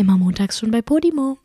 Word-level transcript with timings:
Immer 0.00 0.16
montags 0.16 0.60
schon 0.60 0.70
bei 0.70 0.80
Podimo. 0.80 1.38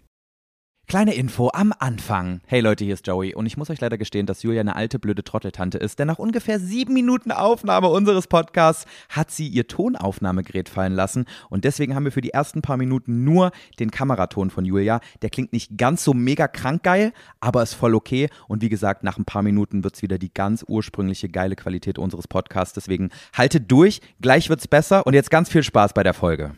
Kleine 0.88 1.16
Info 1.16 1.50
am 1.52 1.74
Anfang. 1.80 2.42
Hey 2.46 2.62
Leute, 2.62 2.84
hier 2.84 2.94
ist 2.94 3.08
Joey 3.08 3.34
und 3.34 3.48
ich 3.48 3.58
muss 3.58 3.72
euch 3.72 3.82
leider 3.82 3.98
gestehen, 3.98 4.28
dass 4.28 4.44
Julia 4.44 4.62
eine 4.62 4.76
alte 4.76 5.00
blöde 5.00 5.24
Trotteltante 5.24 5.80
ist, 5.80 5.98
denn 5.98 6.06
nach 6.06 6.20
ungefähr 6.20 6.60
sieben 6.60 6.94
Minuten 6.94 7.32
Aufnahme 7.32 7.88
unseres 7.88 8.28
Podcasts 8.28 8.86
hat 9.10 9.32
sie 9.32 9.48
ihr 9.48 9.68
Tonaufnahmegerät 9.68 10.70
fallen 10.70 10.94
lassen 10.94 11.26
und 11.50 11.64
deswegen 11.64 11.96
haben 11.96 12.06
wir 12.06 12.12
für 12.12 12.22
die 12.22 12.30
ersten 12.30 12.62
paar 12.62 12.78
Minuten 12.78 13.24
nur 13.24 13.50
den 13.80 13.90
Kameraton 13.90 14.52
von 14.52 14.66
Julia. 14.66 15.00
Der 15.24 15.32
klingt 15.32 15.52
nicht 15.52 15.76
ganz 15.76 16.04
so 16.04 16.14
mega 16.14 16.48
krank 16.48 16.84
geil, 16.84 17.12
aber 17.40 17.64
ist 17.64 17.74
voll 17.74 17.96
okay 17.96 18.30
und 18.48 18.62
wie 18.62 18.70
gesagt, 18.70 19.04
nach 19.04 19.18
ein 19.18 19.26
paar 19.26 19.42
Minuten 19.42 19.84
wird 19.84 19.96
es 19.96 20.04
wieder 20.04 20.20
die 20.20 20.32
ganz 20.32 20.64
ursprüngliche 20.68 21.28
geile 21.28 21.56
Qualität 21.56 21.98
unseres 21.98 22.28
Podcasts, 22.28 22.76
deswegen 22.76 23.10
haltet 23.36 23.72
durch, 23.72 24.00
gleich 24.22 24.48
wird's 24.50 24.68
besser 24.68 25.08
und 25.08 25.16
jetzt 25.16 25.32
ganz 25.32 25.50
viel 25.50 25.64
Spaß 25.64 25.94
bei 25.94 26.04
der 26.04 26.14
Folge. 26.14 26.54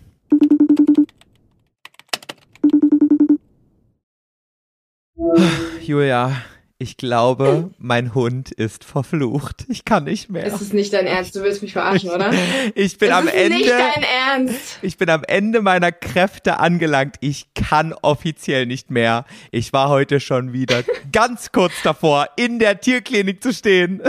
Julia, 5.81 6.35
ich 6.77 6.97
glaube, 6.97 7.71
mein 7.77 8.13
Hund 8.13 8.51
ist 8.51 8.83
verflucht. 8.83 9.65
Ich 9.69 9.85
kann 9.85 10.03
nicht 10.03 10.29
mehr. 10.29 10.45
Es 10.45 10.61
ist 10.61 10.73
nicht 10.73 10.91
dein 10.91 11.05
Ernst, 11.07 11.35
du 11.35 11.41
willst 11.41 11.61
mich 11.61 11.71
verarschen, 11.73 12.09
oder? 12.09 12.33
Ich 12.75 12.97
bin 12.97 13.09
Es 13.09 13.15
am 13.15 13.27
ist 13.27 13.33
Ende. 13.33 13.57
nicht 13.57 13.69
dein 13.69 14.03
Ernst. 14.03 14.79
Ich 14.81 14.97
bin 14.97 15.09
am 15.09 15.23
Ende 15.23 15.61
meiner 15.61 15.91
Kräfte 15.93 16.59
angelangt. 16.59 17.15
Ich 17.21 17.53
kann 17.53 17.93
offiziell 17.93 18.65
nicht 18.65 18.91
mehr. 18.91 19.25
Ich 19.51 19.71
war 19.71 19.87
heute 19.89 20.19
schon 20.19 20.51
wieder 20.51 20.83
ganz 21.13 21.51
kurz 21.53 21.73
davor, 21.83 22.27
in 22.35 22.59
der 22.59 22.81
Tierklinik 22.81 23.41
zu 23.41 23.53
stehen. 23.53 24.01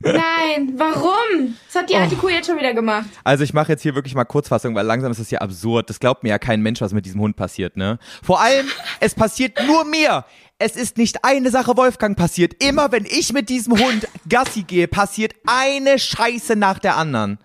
Nein, 0.00 0.74
warum? 0.76 1.56
Das 1.66 1.82
hat 1.82 1.90
die 1.90 1.96
alte 1.96 2.16
Kuh 2.16 2.28
jetzt 2.28 2.46
schon 2.46 2.58
wieder 2.58 2.74
gemacht. 2.74 3.06
Also 3.22 3.44
ich 3.44 3.54
mache 3.54 3.72
jetzt 3.72 3.82
hier 3.82 3.94
wirklich 3.94 4.14
mal 4.14 4.24
Kurzfassung, 4.24 4.74
weil 4.74 4.86
langsam 4.86 5.12
ist 5.12 5.18
es 5.18 5.30
ja 5.30 5.40
absurd. 5.40 5.88
Das 5.90 6.00
glaubt 6.00 6.22
mir 6.22 6.30
ja 6.30 6.38
kein 6.38 6.62
Mensch, 6.62 6.80
was 6.80 6.92
mit 6.92 7.06
diesem 7.06 7.20
Hund 7.20 7.36
passiert, 7.36 7.76
ne? 7.76 7.98
Vor 8.22 8.40
allem, 8.40 8.66
es 9.00 9.14
passiert 9.14 9.58
nur 9.66 9.84
mir. 9.84 10.24
Es 10.58 10.76
ist 10.76 10.98
nicht 10.98 11.24
eine 11.24 11.50
Sache 11.50 11.76
Wolfgang 11.76 12.16
passiert. 12.16 12.62
Immer 12.62 12.92
wenn 12.92 13.04
ich 13.04 13.32
mit 13.32 13.48
diesem 13.48 13.78
Hund 13.78 14.06
Gassi 14.28 14.62
gehe, 14.62 14.86
passiert 14.86 15.34
eine 15.46 15.98
Scheiße 15.98 16.54
nach 16.54 16.78
der 16.78 16.96
anderen. 16.96 17.38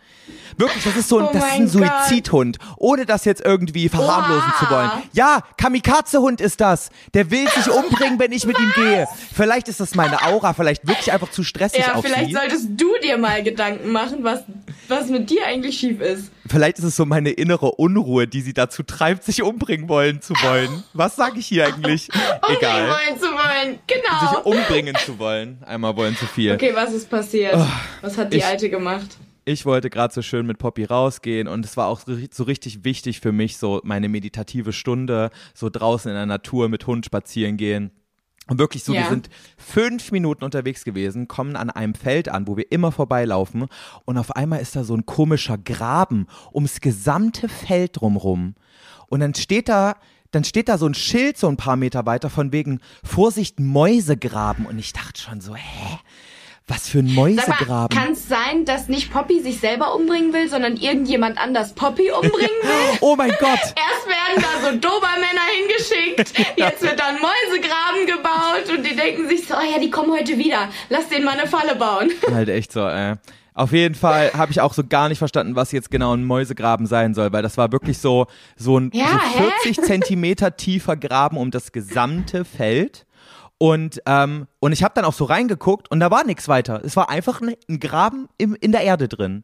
Wirklich, 0.58 0.84
das 0.84 0.96
ist 0.96 1.10
so 1.10 1.20
ein, 1.20 1.26
Oh 1.26 1.30
das 1.34 1.44
ist 1.46 1.52
ein 1.54 1.68
Suizidhund, 1.68 2.58
ohne 2.78 3.06
das 3.06 3.26
jetzt 3.26 3.42
irgendwie 3.46 3.88
verharmlosen 3.90 4.52
Oha. 4.52 4.60
zu 4.66 4.70
wollen. 4.74 4.92
Ja, 5.14 5.42
Kamikaze-Hund 5.58 6.42
ist 6.42 6.60
das. 6.62 6.90
Der 7.14 7.32
will 7.32 7.48
sich 7.50 7.70
umbringen, 7.72 8.20
wenn 8.20 8.32
ich 8.32 8.46
mit 8.46 8.60
ihm 8.60 8.72
gehe. 8.76 9.08
Vielleicht 9.34 9.68
ist 9.68 9.80
das 9.80 9.96
meine 9.96 10.22
Aura, 10.24 10.54
vielleicht 10.54 10.88
wirklich 10.88 11.12
einfach 11.12 11.32
zu 11.32 11.44
stressig 11.44 11.80
Ja, 11.86 11.96
auf 11.96 12.04
vielleicht 12.06 12.28
sie. 12.28 12.34
solltest 12.34 12.68
du 12.76 12.88
dir 13.04 13.18
mal 13.18 13.42
Gedanken 13.44 13.92
machen, 13.92 14.24
was, 14.24 14.42
was 14.88 15.08
mit 15.08 15.30
dir 15.30 15.46
eigentlich 15.46 15.78
schief 15.80 16.02
ist. 16.02 16.32
Vielleicht 16.48 16.80
ist 16.80 16.84
es 16.86 16.96
so 16.96 17.06
meine 17.06 17.30
innere 17.30 17.74
Unruhe, 17.74 18.28
die 18.28 18.42
sie 18.42 18.54
dazu 18.54 18.82
treibt, 18.84 19.24
sich 19.24 19.44
umbringen 19.44 19.88
wollen 19.88 20.22
zu 20.22 20.34
wollen. 20.42 20.84
Was 20.94 21.16
sage 21.16 21.40
ich 21.40 21.46
hier 21.48 21.68
eigentlich? 21.68 22.10
Umbringen 22.42 22.58
Egal. 22.58 22.88
wollen 22.90 23.20
zu 23.20 23.26
wollen. 23.28 23.80
Sich 23.88 24.30
Genau. 24.32 24.42
umbringen 24.42 24.96
zu 25.06 25.20
wollen. 25.20 25.62
Einmal 25.66 25.96
wollen 25.96 26.18
zu 26.18 26.26
viel. 26.26 26.54
Okay, 26.54 26.72
was 26.74 26.92
ist 26.92 27.10
passiert? 27.10 27.56
Was 28.02 28.18
hat 28.18 28.34
die 28.34 28.38
ich- 28.38 28.46
alte 28.46 28.70
gemacht? 28.70 29.08
Ich 29.52 29.66
wollte 29.66 29.90
gerade 29.90 30.14
so 30.14 30.22
schön 30.22 30.46
mit 30.46 30.60
Poppy 30.60 30.84
rausgehen 30.84 31.48
und 31.48 31.66
es 31.66 31.76
war 31.76 31.88
auch 31.88 32.02
so, 32.32 32.44
richtig 32.44 32.84
wichtig 32.84 33.20
für 33.20 33.32
mich, 33.32 33.58
so 33.58 33.82
meine 33.84 34.08
meditative 34.08 34.72
Stunde, 34.74 35.32
so 35.56 35.72
draußen 35.72 36.08
in 36.08 36.16
der 36.16 36.28
Natur 36.28 36.70
mit 36.70 36.86
Hund 36.86 37.08
spazieren 37.08 37.58
gehen. 37.58 37.90
Und 38.46 38.60
wirklich 38.60 38.84
so, 38.84 38.94
wir 38.94 39.02
Ja. 39.02 39.10
sind 39.10 39.28
fünf 39.58 40.12
Minuten 40.12 40.44
unterwegs 40.44 40.84
gewesen, 40.84 41.28
kommen 41.28 41.56
an 41.56 41.72
einem 41.72 41.96
Feld 41.96 42.30
an, 42.30 42.48
wo 42.48 42.58
wir 42.58 42.72
immer 42.72 42.92
vorbeilaufen 42.92 43.66
und 44.06 44.20
auf 44.20 44.36
einmal 44.36 44.60
ist 44.62 44.76
da 44.76 44.84
so 44.84 44.94
ein 44.94 45.08
komischer 45.08 45.58
Graben 45.58 46.28
ums 46.54 46.80
gesamte 46.80 47.50
Feld 47.50 48.00
drumrum. 48.00 48.54
Und 49.08 49.22
dann 49.22 49.34
steht 49.34 49.68
da, 49.68 49.96
dann 50.30 50.44
steht 50.44 50.70
da 50.70 50.78
so 50.78 50.86
ein 50.86 50.94
Schild 50.94 51.40
so 51.40 51.48
ein 51.48 51.58
paar 51.58 51.76
Meter 51.76 52.06
weiter 52.06 52.30
von 52.30 52.52
wegen 52.52 52.82
Vorsicht 53.04 53.60
Mäusegraben 53.60 54.68
und 54.68 54.78
ich 54.78 54.94
dachte 54.94 55.20
schon 55.20 55.42
so, 55.42 55.56
hä? 55.56 55.98
Was 56.70 56.88
für 56.88 57.00
ein 57.00 57.14
Mäusegraben? 57.16 57.98
kann 57.98 58.12
es 58.14 58.28
sein, 58.28 58.64
dass 58.64 58.88
nicht 58.88 59.12
Poppy 59.12 59.42
sich 59.42 59.60
selber 59.60 59.96
umbringen 59.96 60.32
will, 60.34 60.48
sondern 60.50 60.78
irgendjemand 60.78 61.40
anders 61.40 61.74
Poppy 61.74 62.12
umbringen 62.12 62.38
will? 62.62 62.98
Oh 63.02 63.16
mein 63.16 63.32
Gott! 63.40 63.60
Erst 63.60 64.08
werden 64.08 64.36
da 64.38 64.70
so 64.70 64.78
Dobermänner 64.78 65.48
hingeschickt, 65.58 66.38
jetzt 66.58 66.82
wird 66.84 67.00
dann 67.00 67.16
Mäusegraben 67.16 68.06
gebaut 68.06 68.78
und 68.78 68.86
die 68.86 68.96
denken 68.96 69.28
sich 69.28 69.48
so, 69.48 69.56
oh 69.56 69.74
ja, 69.74 69.80
die 69.80 69.90
kommen 69.90 70.12
heute 70.12 70.38
wieder, 70.38 70.70
lass 70.90 71.10
denen 71.10 71.26
mal 71.26 71.38
eine 71.40 71.48
Falle 71.48 71.76
bauen. 71.76 72.12
Halt 72.32 72.50
echt 72.50 72.72
so, 72.72 72.82
äh. 72.88 73.16
Auf 73.56 73.74
jeden 73.74 73.96
Fall 73.96 74.32
habe 74.38 74.52
ich 74.52 74.62
auch 74.62 74.74
so 74.74 74.84
gar 74.88 75.10
nicht 75.10 75.18
verstanden, 75.18 75.56
was 75.56 75.74
jetzt 75.74 75.92
genau 75.92 76.14
ein 76.14 76.24
Mäusegraben 76.24 76.86
sein 76.86 77.14
soll, 77.14 77.34
weil 77.34 77.42
das 77.42 77.58
war 77.58 77.74
wirklich 77.74 77.98
so, 77.98 78.28
so 78.56 78.78
ein 78.80 78.90
Ja, 78.94 79.08
so 79.08 79.40
hä? 79.40 79.52
40 79.64 79.82
Zentimeter 79.86 80.56
tiefer 80.56 80.96
Graben 80.96 81.36
um 81.36 81.52
das 81.52 81.74
gesamte 81.74 82.46
Feld. 82.46 83.06
Und, 83.60 84.02
ähm, 84.06 84.48
und 84.60 84.72
ich 84.72 84.84
habe 84.84 84.94
dann 84.96 85.06
auch 85.06 85.14
so 85.14 85.26
reingeguckt 85.26 85.92
und 85.92 86.00
da 86.00 86.10
war 86.10 86.24
nichts 86.24 86.48
weiter. 86.48 86.82
Es 86.84 86.96
war 86.96 87.10
einfach 87.10 87.42
ein, 87.42 87.54
ein 87.70 87.80
Graben 87.80 88.28
im, 88.38 88.56
in 88.60 88.72
der 88.72 88.82
Erde 88.82 89.08
drin. 89.08 89.44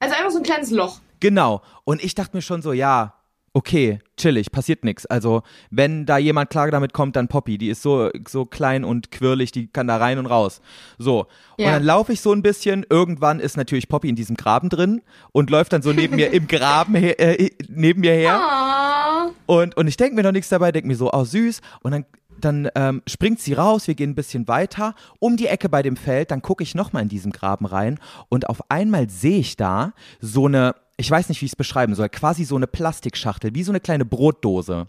Also 0.00 0.14
einfach 0.16 0.30
so 0.32 0.38
ein 0.38 0.42
kleines 0.44 0.70
Loch. 0.70 1.00
Genau. 1.20 1.62
Und 1.84 2.02
ich 2.02 2.14
dachte 2.14 2.36
mir 2.36 2.42
schon 2.42 2.62
so, 2.62 2.72
ja, 2.72 3.14
okay, 3.52 3.98
chillig, 4.16 4.50
passiert 4.52 4.84
nichts. 4.84 5.06
Also, 5.06 5.42
wenn 5.70 6.06
da 6.06 6.18
jemand 6.18 6.50
klar 6.50 6.70
damit 6.70 6.92
kommt, 6.92 7.16
dann 7.16 7.28
Poppy. 7.28 7.58
Die 7.58 7.68
ist 7.68 7.82
so, 7.82 8.10
so 8.28 8.44
klein 8.44 8.84
und 8.84 9.10
quirlig, 9.10 9.52
die 9.52 9.66
kann 9.68 9.86
da 9.86 9.96
rein 9.96 10.18
und 10.18 10.26
raus. 10.26 10.60
So. 10.98 11.20
Und 11.58 11.64
Ja. 11.64 11.72
dann 11.72 11.84
laufe 11.84 12.12
ich 12.12 12.20
so 12.20 12.32
ein 12.32 12.42
bisschen. 12.42 12.86
Irgendwann 12.88 13.38
ist 13.40 13.56
natürlich 13.56 13.88
Poppy 13.88 14.08
in 14.08 14.16
diesem 14.16 14.36
Graben 14.36 14.68
drin 14.68 15.02
und 15.32 15.50
läuft 15.50 15.72
dann 15.72 15.82
so 15.82 15.92
neben 15.92 16.16
mir 16.16 16.32
im 16.32 16.46
Graben 16.48 16.94
her, 16.94 17.20
äh, 17.20 17.50
neben 17.68 18.00
mir 18.00 18.14
her. 18.14 18.40
Ah. 18.40 19.30
Und, 19.46 19.76
und 19.76 19.86
ich 19.86 19.96
denke 19.96 20.14
mir 20.16 20.22
noch 20.22 20.32
nichts 20.32 20.48
dabei, 20.48 20.72
denke 20.72 20.88
mir 20.88 20.96
so, 20.96 21.12
oh 21.12 21.24
süß. 21.24 21.60
Und 21.82 21.90
dann, 21.92 22.04
dann 22.44 22.68
ähm, 22.74 23.02
springt 23.06 23.40
sie 23.40 23.52
raus, 23.52 23.86
wir 23.86 23.94
gehen 23.94 24.10
ein 24.10 24.14
bisschen 24.14 24.48
weiter, 24.48 24.94
um 25.18 25.36
die 25.36 25.46
Ecke 25.46 25.68
bei 25.68 25.82
dem 25.82 25.96
Feld, 25.96 26.30
dann 26.30 26.42
gucke 26.42 26.62
ich 26.62 26.74
nochmal 26.74 27.02
in 27.02 27.08
diesen 27.08 27.32
Graben 27.32 27.66
rein 27.66 27.98
und 28.28 28.48
auf 28.48 28.70
einmal 28.70 29.08
sehe 29.08 29.38
ich 29.38 29.56
da 29.56 29.92
so 30.20 30.46
eine, 30.46 30.74
ich 30.96 31.10
weiß 31.10 31.28
nicht, 31.28 31.40
wie 31.40 31.46
ich 31.46 31.52
es 31.52 31.56
beschreiben 31.56 31.94
soll, 31.94 32.08
quasi 32.08 32.44
so 32.44 32.56
eine 32.56 32.66
Plastikschachtel, 32.66 33.54
wie 33.54 33.62
so 33.62 33.72
eine 33.72 33.80
kleine 33.80 34.04
Brotdose. 34.04 34.86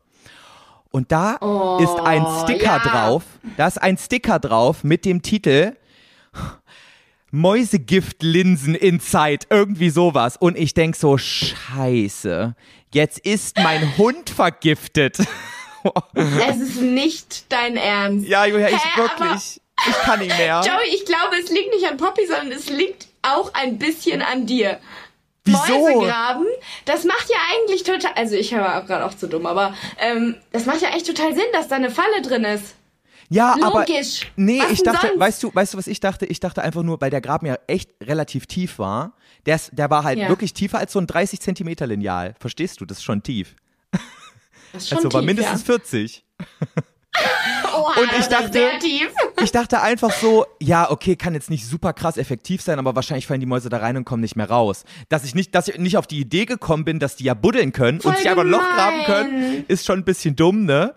Und 0.91 1.11
da 1.11 1.35
ist 1.79 1.99
ein 2.03 2.25
Sticker 2.43 2.65
ja. 2.65 2.79
drauf, 2.79 3.23
da 3.55 3.67
ist 3.67 3.81
ein 3.81 3.97
Sticker 3.97 4.39
drauf 4.39 4.83
mit 4.83 5.05
dem 5.05 5.21
Titel 5.21 5.73
Mäusegiftlinsen 7.31 8.75
in 8.75 8.99
Zeit, 8.99 9.47
irgendwie 9.49 9.89
sowas. 9.89 10.35
Und 10.35 10.57
ich 10.57 10.73
denk 10.73 10.97
so, 10.97 11.17
scheiße, 11.17 12.55
jetzt 12.93 13.19
ist 13.19 13.57
mein 13.57 13.97
Hund 13.97 14.29
vergiftet. 14.29 15.17
Es 16.13 16.57
ist 16.57 16.81
nicht 16.81 17.51
dein 17.51 17.77
Ernst. 17.77 18.27
ja, 18.27 18.45
Julia, 18.45 18.69
ich 18.69 18.75
Hä, 18.75 19.01
aber- 19.01 19.03
wirklich, 19.25 19.61
ich 19.87 19.95
kann 20.01 20.19
nicht 20.19 20.37
mehr. 20.37 20.61
Joey, 20.65 20.93
ich 20.95 21.05
glaube, 21.05 21.35
es 21.43 21.49
liegt 21.49 21.73
nicht 21.73 21.85
an 21.89 21.97
Poppy, 21.97 22.25
sondern 22.27 22.51
es 22.51 22.69
liegt 22.69 23.07
auch 23.21 23.53
ein 23.53 23.77
bisschen 23.77 24.21
an 24.21 24.45
dir. 24.45 24.79
Wieso? 25.43 25.59
Mäusegraben, 25.79 26.45
das 26.85 27.03
macht 27.03 27.27
ja 27.29 27.37
eigentlich 27.55 27.81
total, 27.83 28.11
also 28.15 28.35
ich 28.35 28.51
war 28.53 28.83
gerade 28.85 29.05
auch 29.05 29.15
zu 29.15 29.27
dumm, 29.27 29.47
aber 29.47 29.73
ähm, 29.99 30.35
das 30.51 30.67
macht 30.67 30.81
ja 30.83 30.89
echt 30.89 31.07
total 31.07 31.33
Sinn, 31.33 31.45
dass 31.53 31.67
da 31.67 31.77
eine 31.77 31.89
Falle 31.89 32.21
drin 32.21 32.43
ist. 32.43 32.75
Ja, 33.29 33.55
aber 33.63 33.85
Logisch. 33.87 34.29
nee, 34.35 34.59
Was 34.61 34.71
ich 34.71 34.83
dachte, 34.83 35.07
sonst? 35.07 35.19
weißt 35.19 35.41
du, 35.43 35.51
weißt 35.55 35.73
du, 35.73 35.77
was 35.79 35.87
ich 35.87 35.99
dachte? 35.99 36.25
Ich 36.27 36.41
dachte 36.41 36.61
einfach 36.61 36.83
nur, 36.83 36.99
weil 37.01 37.09
der 37.09 37.21
Graben 37.21 37.47
ja 37.47 37.57
echt 37.65 37.89
relativ 38.03 38.45
tief 38.45 38.77
war. 38.77 39.13
Der, 39.47 39.55
ist, 39.55 39.71
der 39.73 39.89
war 39.89 40.03
halt 40.03 40.19
Ja. 40.19 40.27
wirklich 40.29 40.53
tiefer 40.53 40.77
als 40.77 40.91
so 40.93 40.99
ein 40.99 41.07
30 41.07 41.39
Zentimeter 41.39 41.87
Lineal. 41.87 42.35
Verstehst 42.39 42.79
du? 42.81 42.85
Das 42.85 42.97
ist 42.99 43.03
schon 43.03 43.23
tief. 43.23 43.55
Das 44.73 44.83
ist 44.83 44.89
schon 44.89 44.97
Also 44.99 45.11
war 45.13 45.21
tief, 45.21 45.27
mindestens 45.27 45.61
ja. 45.61 45.65
40. 45.65 46.25
Oha, 47.73 47.99
Und 48.01 48.09
ich 48.19 48.25
dachte-. 48.27 48.69
Ich 49.43 49.51
dachte 49.51 49.81
einfach 49.81 50.11
so, 50.11 50.45
ja, 50.61 50.89
okay, 50.89 51.15
kann 51.15 51.33
jetzt 51.33 51.49
nicht 51.49 51.65
super 51.67 51.93
krass 51.93 52.17
effektiv 52.17 52.61
sein, 52.61 52.79
aber 52.79 52.95
wahrscheinlich 52.95 53.27
fallen 53.27 53.39
die 53.41 53.45
Mäuse 53.45 53.69
da 53.69 53.77
rein 53.77 53.97
und 53.97 54.05
kommen 54.05 54.21
nicht 54.21 54.35
mehr 54.35 54.49
raus. 54.49 54.83
Dass 55.09 55.23
ich 55.23 55.35
nicht, 55.35 55.53
dass 55.55 55.67
ich 55.67 55.77
nicht 55.77 55.97
auf 55.97 56.07
die 56.07 56.19
Idee 56.19 56.45
gekommen 56.45 56.85
bin, 56.85 56.99
dass 56.99 57.15
die 57.17 57.25
ja 57.25 57.33
buddeln 57.33 57.73
können 57.73 57.97
und 57.97 58.03
Voll 58.03 58.15
sich 58.17 58.29
einfach 58.29 58.43
ein 58.43 58.49
Loch 58.49 58.59
graben 58.59 59.03
können, 59.03 59.65
ist 59.67 59.85
schon 59.85 59.99
ein 59.99 60.05
bisschen 60.05 60.35
dumm, 60.35 60.65
ne? 60.65 60.93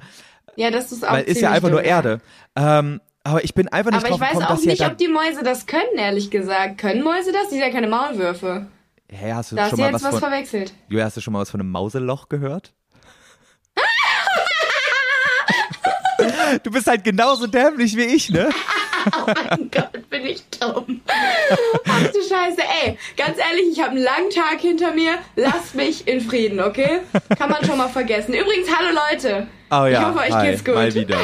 Ja, 0.57 0.71
das 0.71 0.93
ist 0.93 1.05
auch 1.07 1.13
Weil 1.13 1.25
ist 1.25 1.41
ja 1.41 1.51
einfach 1.51 1.71
nur 1.71 1.81
dumm, 1.81 1.89
ja. 1.89 1.97
Erde. 1.97 2.21
Ähm, 2.55 3.01
aber 3.25 3.43
ich 3.43 3.55
bin 3.55 3.69
einfach 3.69 3.91
nicht 3.91 4.01
Aber 4.01 4.09
drauf 4.09 4.19
ich 4.19 4.23
weiß 4.23 4.39
gekommen, 4.41 4.59
auch 4.59 4.65
nicht, 4.65 4.87
ob 4.87 4.99
die 4.99 5.09
Mäuse 5.09 5.43
das 5.43 5.67
können, 5.67 5.97
ehrlich 5.97 6.31
gesagt. 6.31 6.79
Können 6.79 7.03
Mäuse 7.03 7.33
das? 7.33 7.45
Die 7.49 7.55
sind 7.57 7.61
ja 7.61 7.71
keine 7.71 7.89
Maulwürfe. 7.89 8.67
Hä, 9.11 9.33
hast 9.33 9.51
du 9.53 9.57
Da 9.57 9.63
hast 9.65 9.71
schon 9.71 9.79
du 9.79 9.83
mal 9.85 9.93
jetzt 9.93 10.03
was 10.05 10.13
was 10.13 10.21
von. 10.21 10.29
verwechselt. 10.31 10.75
Julia, 10.89 11.05
hast 11.07 11.17
du 11.17 11.21
schon 11.21 11.33
mal 11.33 11.41
was 11.41 11.51
von 11.51 11.61
einem 11.61 11.71
Mauseloch 11.71 12.29
gehört? 12.29 12.73
Du 16.63 16.71
bist 16.71 16.87
halt 16.87 17.05
genauso 17.05 17.47
dämlich 17.47 17.97
wie 17.97 18.05
ich, 18.05 18.31
ne? 18.31 18.51
Oh 19.07 19.27
mein 19.27 19.71
Gott, 19.71 20.09
bin 20.09 20.25
ich 20.25 20.43
dumm. 20.59 21.03
Ach 21.07 22.03
du 22.07 22.23
Scheiße, 22.27 22.63
ey. 22.85 22.97
Ganz 23.19 23.37
ehrlich, 23.37 23.67
ich 23.73 23.79
habe 23.81 23.91
einen 23.91 24.03
langen 24.03 24.31
Tag 24.31 24.59
hinter 24.61 24.93
mir. 24.95 25.19
Lass 25.37 25.75
mich 25.75 26.09
in 26.09 26.23
Frieden, 26.23 26.59
okay? 26.59 27.01
Kann 27.39 27.51
man 27.51 27.63
schon 27.67 27.77
mal 27.77 27.91
vergessen. 27.91 28.33
Übrigens, 28.33 28.67
hallo 28.75 28.99
Leute. 29.11 29.47
Oh 29.71 29.85
ja, 29.85 29.89
Ich 29.89 29.99
hoffe, 30.07 30.19
euch 30.21 30.33
hi, 30.33 30.47
geht's 30.51 30.65
gut. 30.65 30.75
mal 30.75 30.95
wieder. 30.95 31.19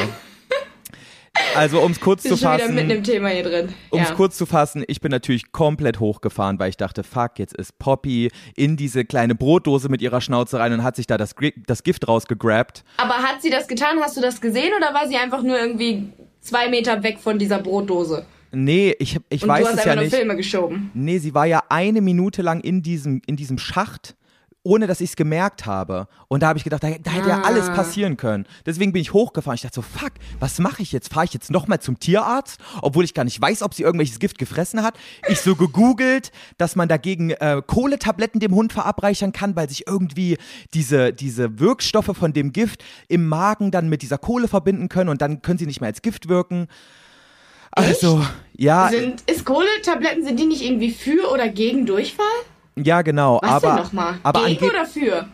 Also 1.55 1.81
um 1.81 1.91
es 1.91 1.99
kurz 1.99 2.23
zu 2.23 2.37
fassen, 2.37 2.77
um 2.77 3.99
es 4.01 4.09
ja. 4.09 4.15
kurz 4.15 4.37
zu 4.37 4.45
fassen, 4.45 4.83
ich 4.87 5.01
bin 5.01 5.11
natürlich 5.11 5.51
komplett 5.51 5.99
hochgefahren, 5.99 6.59
weil 6.59 6.69
ich 6.69 6.77
dachte, 6.77 7.03
fuck, 7.03 7.39
jetzt 7.39 7.55
ist 7.55 7.77
Poppy 7.79 8.29
in 8.55 8.77
diese 8.77 9.05
kleine 9.05 9.35
Brotdose 9.35 9.89
mit 9.89 10.01
ihrer 10.01 10.21
Schnauze 10.21 10.59
rein 10.59 10.73
und 10.73 10.83
hat 10.83 10.95
sich 10.95 11.07
da 11.07 11.17
das, 11.17 11.35
das 11.67 11.83
Gift 11.83 12.07
rausgegrabt. 12.07 12.83
Aber 12.97 13.15
hat 13.15 13.41
sie 13.41 13.49
das 13.49 13.67
getan? 13.67 13.99
Hast 14.01 14.17
du 14.17 14.21
das 14.21 14.41
gesehen 14.41 14.71
oder 14.77 14.93
war 14.93 15.07
sie 15.07 15.17
einfach 15.17 15.43
nur 15.43 15.57
irgendwie 15.57 16.09
zwei 16.41 16.69
Meter 16.69 17.03
weg 17.03 17.19
von 17.19 17.37
dieser 17.39 17.59
Brotdose? 17.59 18.25
Nee, 18.51 18.95
ich, 18.99 19.17
ich 19.29 19.43
Und 19.43 19.49
weiß 19.49 19.63
du 19.63 19.67
hast 19.67 19.73
es 19.73 19.79
einfach 19.79 19.89
ja 19.89 19.95
nur 19.95 20.03
nicht. 20.03 20.15
Filme 20.15 20.35
geschoben. 20.35 20.91
Nee, 20.93 21.19
sie 21.19 21.33
war 21.33 21.45
ja 21.45 21.63
eine 21.69 22.01
Minute 22.01 22.41
lang 22.41 22.59
in 22.61 22.81
diesem, 22.81 23.21
in 23.25 23.37
diesem 23.37 23.57
Schacht, 23.57 24.15
ohne 24.63 24.85
dass 24.85 25.01
ich 25.01 25.11
es 25.11 25.15
gemerkt 25.15 25.65
habe. 25.65 26.07
Und 26.27 26.43
da 26.43 26.47
habe 26.49 26.57
ich 26.57 26.63
gedacht, 26.63 26.83
da, 26.83 26.89
da 26.91 27.11
hätte 27.11 27.29
ja 27.29 27.39
Ah. 27.39 27.45
alles 27.47 27.67
passieren 27.69 28.15
können. 28.17 28.45
Deswegen 28.65 28.91
bin 28.93 29.01
ich 29.01 29.11
hochgefahren. 29.11 29.55
Ich 29.55 29.61
dachte 29.61 29.75
so, 29.75 29.81
fuck, 29.81 30.11
was 30.39 30.59
mache 30.59 30.83
ich 30.83 30.91
jetzt? 30.91 31.11
Fahre 31.11 31.25
ich 31.25 31.33
jetzt 31.33 31.49
nochmal 31.49 31.79
zum 31.79 31.99
Tierarzt, 31.99 32.59
obwohl 32.81 33.03
ich 33.03 33.13
gar 33.15 33.23
nicht 33.23 33.41
weiß, 33.41 33.63
ob 33.63 33.73
sie 33.73 33.81
irgendwelches 33.83 34.19
Gift 34.19 34.37
gefressen 34.37 34.83
hat? 34.83 34.95
Ich 35.29 35.41
so 35.41 35.55
gegoogelt, 35.55 36.31
dass 36.59 36.75
man 36.75 36.87
dagegen 36.87 37.31
äh, 37.31 37.61
Kohletabletten 37.65 38.39
dem 38.39 38.53
Hund 38.53 38.71
verabreichern 38.73 39.31
kann, 39.31 39.55
weil 39.55 39.67
sich 39.67 39.87
irgendwie 39.87 40.37
diese, 40.73 41.11
diese 41.11 41.59
Wirkstoffe 41.59 42.15
von 42.15 42.31
dem 42.33 42.53
Gift 42.53 42.83
im 43.07 43.27
Magen 43.27 43.71
dann 43.71 43.89
mit 43.89 44.03
dieser 44.03 44.19
Kohle 44.19 44.47
verbinden 44.47 44.89
können 44.89 45.09
und 45.09 45.21
dann 45.21 45.41
können 45.41 45.57
sie 45.57 45.65
nicht 45.65 45.81
mehr 45.81 45.87
als 45.89 46.01
Gift 46.03 46.29
wirken. 46.29 46.67
Also, 47.71 48.21
ja, 48.57 48.89
Sind, 48.89 49.21
ist 49.31 49.45
Kohletabletten, 49.45 50.23
sind 50.25 50.39
die 50.39 50.45
nicht 50.45 50.61
irgendwie 50.61 50.91
für 50.91 51.31
oder 51.31 51.47
gegen 51.47 51.85
Durchfall? 51.85 52.25
Ja, 52.75 53.01
genau. 53.01 53.39
Was 53.41 53.49
aber, 53.51 53.67
denn 53.67 53.75
nochmal? 53.83 54.13
aber 54.23 54.45
Gegen 54.45 54.65
oder 54.65 54.85
für? 54.85 55.27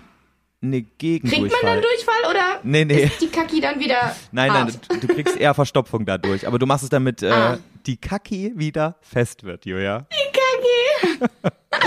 Nee, 0.60 0.86
gegen 0.98 1.28
Kriegt 1.28 1.42
man 1.42 1.50
Durchfall. 1.50 1.74
dann 1.75 1.81
Durchfall 1.84 2.31
oder 2.31 2.60
Nee, 2.63 2.86
nee. 2.86 3.04
ist 3.04 3.22
die 3.22 3.28
Kaki 3.30 3.62
dann 3.62 3.80
wieder 3.80 4.16
Nein, 4.31 4.48
nein, 4.51 4.63
hart? 4.63 4.80
du, 4.89 4.98
du 5.06 5.07
kriegst 5.13 5.38
eher 5.38 5.54
Verstopfung 5.54 6.04
dadurch. 6.06 6.48
Aber 6.48 6.57
du 6.57 6.66
machst 6.66 6.84
es 6.84 6.89
damit, 6.89 7.22
äh, 7.22 7.30
Ah. 7.31 7.57
die 7.86 7.98
Kaki 7.98 8.54
wieder 8.56 8.95
fest 9.01 9.44
wird, 9.44 9.66
Julia. 9.66 10.07
Kaki. 10.10 11.30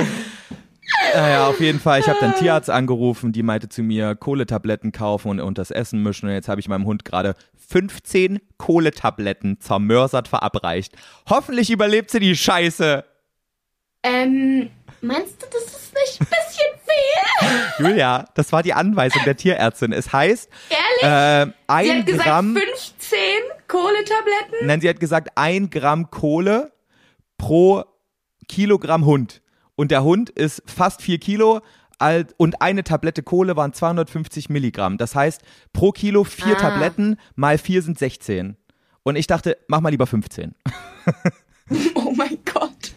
Naja, 1.14 1.48
auf 1.48 1.60
jeden 1.60 1.80
Fall. 1.80 2.00
Ich 2.00 2.08
habe 2.08 2.18
dann 2.20 2.34
Tierarzt 2.34 2.68
angerufen, 2.70 3.32
die 3.32 3.42
meinte 3.42 3.68
zu 3.68 3.82
mir, 3.82 4.14
Kohletabletten 4.14 4.92
kaufen 4.92 5.28
und, 5.30 5.40
und 5.40 5.58
das 5.58 5.70
Essen 5.70 6.02
mischen. 6.02 6.28
Und 6.28 6.34
jetzt 6.34 6.48
habe 6.48 6.60
ich 6.60 6.68
meinem 6.68 6.84
Hund 6.84 7.04
gerade 7.04 7.34
15 7.68 8.38
Kohletabletten 8.58 9.60
zermörsert 9.60 10.28
verabreicht. 10.28 10.92
Hoffentlich 11.28 11.70
überlebt 11.70 12.10
sie 12.10 12.20
die 12.20 12.36
Scheiße. 12.36 13.04
Ähm, 14.02 14.70
meinst 15.00 15.42
du, 15.42 15.46
das 15.52 15.64
ist 15.64 15.94
nicht 15.94 16.20
ein 16.20 16.26
bisschen 16.26 17.58
viel? 17.78 17.86
Julia, 17.86 18.26
das 18.34 18.52
war 18.52 18.62
die 18.62 18.72
Anweisung 18.74 19.22
der 19.24 19.36
Tierärztin. 19.36 19.92
Es 19.92 20.12
heißt, 20.12 20.48
Ehrlich? 20.68 21.02
äh, 21.02 21.46
sie 21.46 21.52
ein 21.68 21.98
hat 22.00 22.06
gesagt 22.06 22.28
Gramm. 22.28 22.56
15 22.56 23.18
Kohletabletten? 23.68 24.66
Nein, 24.66 24.80
sie 24.80 24.88
hat 24.88 25.00
gesagt, 25.00 25.30
ein 25.36 25.70
Gramm 25.70 26.10
Kohle 26.10 26.72
pro 27.38 27.84
Kilogramm 28.48 29.04
Hund. 29.06 29.42
Und 29.76 29.90
der 29.90 30.04
Hund 30.04 30.28
ist 30.30 30.62
fast 30.66 31.00
vier 31.02 31.18
Kilo 31.18 31.60
alt 31.98 32.34
und 32.38 32.60
eine 32.62 32.82
Tablette 32.84 33.22
Kohle 33.22 33.56
waren 33.56 33.72
250 33.72 34.48
Milligramm. 34.50 34.98
Das 34.98 35.14
heißt, 35.14 35.42
pro 35.72 35.92
Kilo 35.92 36.24
vier 36.24 36.56
Ah. 36.56 36.60
Tabletten 36.60 37.18
mal 37.34 37.58
vier 37.58 37.82
sind 37.82 37.98
16. 37.98 38.56
Und 39.02 39.16
ich 39.16 39.26
dachte, 39.26 39.56
mach 39.68 39.80
mal 39.80 39.90
lieber 39.90 40.06
15. 40.06 40.54
Oh 41.94 42.12
mein 42.16 42.36
Gott. 42.52 42.90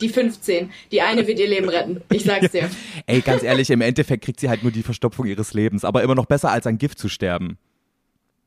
Die 0.00 0.08
15. 0.08 0.70
Die 0.92 1.02
eine 1.02 1.26
wird 1.26 1.38
ihr 1.38 1.48
Leben 1.48 1.68
retten. 1.68 2.02
Ich 2.12 2.24
sag's 2.24 2.52
dir. 2.52 2.68
Ey, 3.06 3.20
ganz 3.20 3.42
ehrlich, 3.42 3.70
im 3.70 3.80
Endeffekt 3.80 4.24
kriegt 4.24 4.40
sie 4.40 4.48
halt 4.48 4.62
nur 4.62 4.72
die 4.72 4.82
Verstopfung 4.82 5.26
ihres 5.26 5.54
Lebens. 5.54 5.84
Aber 5.84 6.02
immer 6.02 6.14
noch 6.14 6.26
besser, 6.26 6.50
als 6.50 6.66
an 6.66 6.78
Gift 6.78 6.98
zu 6.98 7.08
sterben. 7.08 7.58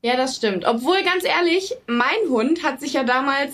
Ja, 0.02 0.16
das 0.16 0.36
stimmt. 0.36 0.64
Obwohl, 0.64 1.02
ganz 1.02 1.24
ehrlich, 1.24 1.74
mein 1.86 2.28
Hund 2.30 2.62
hat 2.62 2.80
sich 2.80 2.94
ja 2.94 3.04
damals, 3.04 3.52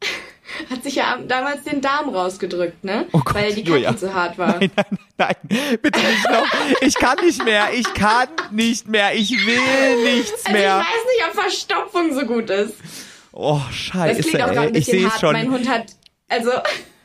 hat 0.70 0.82
sich 0.84 0.94
ja 0.96 1.14
am- 1.14 1.28
damals 1.28 1.64
den 1.64 1.80
Darm 1.80 2.08
rausgedrückt, 2.08 2.82
ne? 2.84 3.06
Oh 3.12 3.20
Gott, 3.24 3.34
Weil 3.34 3.54
die 3.54 3.62
Julia. 3.62 3.88
Kacke 3.90 4.00
zu 4.00 4.14
hart 4.14 4.38
war. 4.38 4.58
Nein, 4.58 4.70
nein, 4.76 4.98
nein, 5.18 5.78
bitte 5.82 5.98
nicht 6.00 6.30
noch. 6.30 6.46
Ich 6.80 6.94
kann 6.94 7.18
nicht 7.24 7.44
mehr, 7.44 7.68
ich 7.74 7.92
kann 7.94 8.28
nicht 8.52 8.88
mehr, 8.88 9.14
ich 9.14 9.30
will 9.32 10.02
nichts 10.14 10.46
Also 10.46 10.52
mehr. 10.58 10.80
ich 10.82 10.86
weiß 10.86 11.04
nicht, 11.16 11.26
ob 11.28 11.42
Verstopfung 11.42 12.14
so 12.14 12.24
gut 12.26 12.48
ist. 12.50 12.74
Oh, 13.32 13.60
Das 13.66 13.74
scheiße, 13.74 14.20
klingt 14.22 14.42
auch 14.42 14.52
gerade 14.52 14.68
ein 14.68 14.74
Ich 14.74 14.86
bisschen 14.86 15.04
es 15.06 15.12
hart. 15.12 15.20
schon. 15.20 15.32
Mein 15.32 15.50
Hund 15.50 15.68
hat, 15.68 15.86
also, 16.28 16.50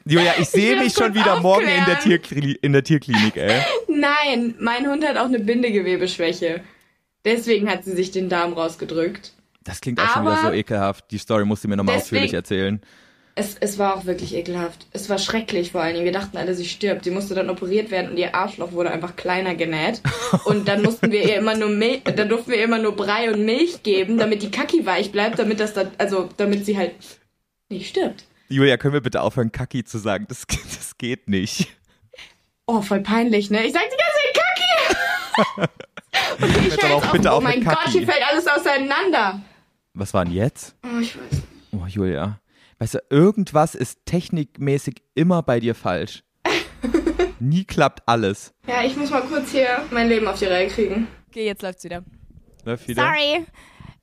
Julia, 0.09 0.33
ich 0.39 0.49
sehe 0.49 0.77
mich 0.77 0.93
schon 0.93 1.13
wieder 1.13 1.41
morgen 1.41 1.67
in 1.67 1.85
der, 1.85 1.97
aufklären. 1.97 2.21
Tierkli 2.21 2.51
in 2.61 2.73
der 2.73 2.83
Tierklinik, 2.83 3.35
ey. 3.35 3.61
nein, 3.87 4.55
mein 4.59 4.87
Hund 4.87 5.05
hat 5.05 5.17
auch 5.17 5.25
eine 5.25 5.39
Bindegewebeschwäche. 5.39 6.61
Deswegen 7.25 7.69
hat 7.69 7.83
sie 7.83 7.93
sich 7.93 8.11
den 8.11 8.29
Darm 8.29 8.53
rausgedrückt. 8.53 9.33
Das 9.63 9.81
klingt 9.81 9.99
auch 9.99 10.07
schon 10.13 10.23
wieder 10.23 10.37
Aber 10.37 10.49
so 10.49 10.53
ekelhaft. 10.53 11.11
Die 11.11 11.17
Story 11.17 11.43
musst 11.43 11.63
du 11.63 11.67
mir 11.67 11.75
nochmal 11.75 11.97
ausführlich 11.97 12.33
erzählen. 12.33 12.81
Es, 13.35 13.55
es 13.59 13.77
war 13.77 13.95
auch 13.95 14.05
wirklich 14.05 14.33
ekelhaft. 14.33 14.87
Es 14.93 15.09
war 15.09 15.19
schrecklich 15.19 15.73
vor 15.73 15.81
allen 15.81 15.93
Dingen. 15.93 16.05
Wir 16.05 16.13
dachten 16.13 16.37
alle, 16.37 16.55
sie 16.55 16.65
stirbt. 16.65 17.03
Sie 17.03 17.11
musste 17.11 17.35
dann 17.35 17.49
operiert 17.49 17.91
werden 17.91 18.09
und 18.11 18.17
ihr 18.17 18.33
Arschloch 18.33 18.71
wurde 18.71 18.91
einfach 18.91 19.15
kleiner 19.15 19.55
genäht. 19.55 20.01
Und 20.45 20.67
dann 20.67 20.81
mussten 20.81 21.11
wir 21.11 21.21
ihr 21.21 21.35
immer 21.35 21.55
nur 21.55 21.69
Milch, 21.69 22.03
dann 22.03 22.29
durften 22.29 22.51
wir 22.51 22.57
ihr 22.57 22.63
immer 22.63 22.79
nur 22.79 22.95
Brei 22.95 23.31
und 23.31 23.45
Milch 23.45 23.83
geben, 23.83 24.17
damit 24.17 24.41
die 24.41 24.49
Kacki 24.51 24.85
weich 24.85 25.11
bleibt, 25.11 25.37
damit 25.37 25.59
das 25.59 25.73
dann, 25.73 25.91
also 25.97 26.29
damit 26.37 26.65
sie 26.65 26.77
halt 26.77 26.93
nicht 27.69 27.89
stirbt. 27.89 28.26
Julia, 28.49 28.77
können 28.77 28.93
wir 28.93 29.01
bitte 29.01 29.21
aufhören, 29.21 29.51
Kaki 29.51 29.83
zu 29.83 29.97
sagen? 29.97 30.25
Das, 30.29 30.45
das 30.47 30.97
geht 30.97 31.27
nicht. 31.27 31.75
Oh, 32.65 32.81
voll 32.81 33.01
peinlich, 33.01 33.49
ne? 33.49 33.65
Ich 33.65 33.73
sag 33.73 33.83
die 33.83 33.97
ganze 33.97 34.17
Zeit 34.23 35.57
Kacki! 35.57 35.71
Und 36.43 36.49
ich 36.67 36.81
höre 36.81 36.97
jetzt 36.97 37.11
bitte 37.11 37.31
auf, 37.31 37.39
oh 37.39 37.41
mein 37.41 37.63
Gott, 37.63 37.77
hier 37.89 38.05
fällt 38.05 38.23
alles 38.29 38.47
auseinander. 38.47 39.41
Was 39.93 40.13
war 40.13 40.25
denn 40.25 40.33
jetzt? 40.33 40.75
Oh, 40.83 40.99
ich 40.99 41.15
weiß. 41.17 41.41
Oh, 41.71 41.85
Julia. 41.87 42.39
Weißt 42.79 42.95
du, 42.95 42.99
irgendwas 43.09 43.73
ist 43.73 44.05
technikmäßig 44.05 45.01
immer 45.15 45.41
bei 45.41 45.59
dir 45.59 45.75
falsch. 45.75 46.23
Nie 47.39 47.65
klappt 47.65 48.07
alles. 48.07 48.53
Ja, 48.67 48.83
ich 48.83 48.95
muss 48.95 49.09
mal 49.09 49.21
kurz 49.21 49.51
hier 49.51 49.83
mein 49.91 50.09
Leben 50.09 50.27
auf 50.27 50.37
die 50.39 50.45
Reihe 50.45 50.67
kriegen. 50.67 51.07
Okay, 51.29 51.45
jetzt 51.45 51.61
läuft's 51.61 51.83
wieder. 51.83 52.03
Läuft 52.65 52.87
wieder? 52.87 53.03
Sorry. 53.03 53.45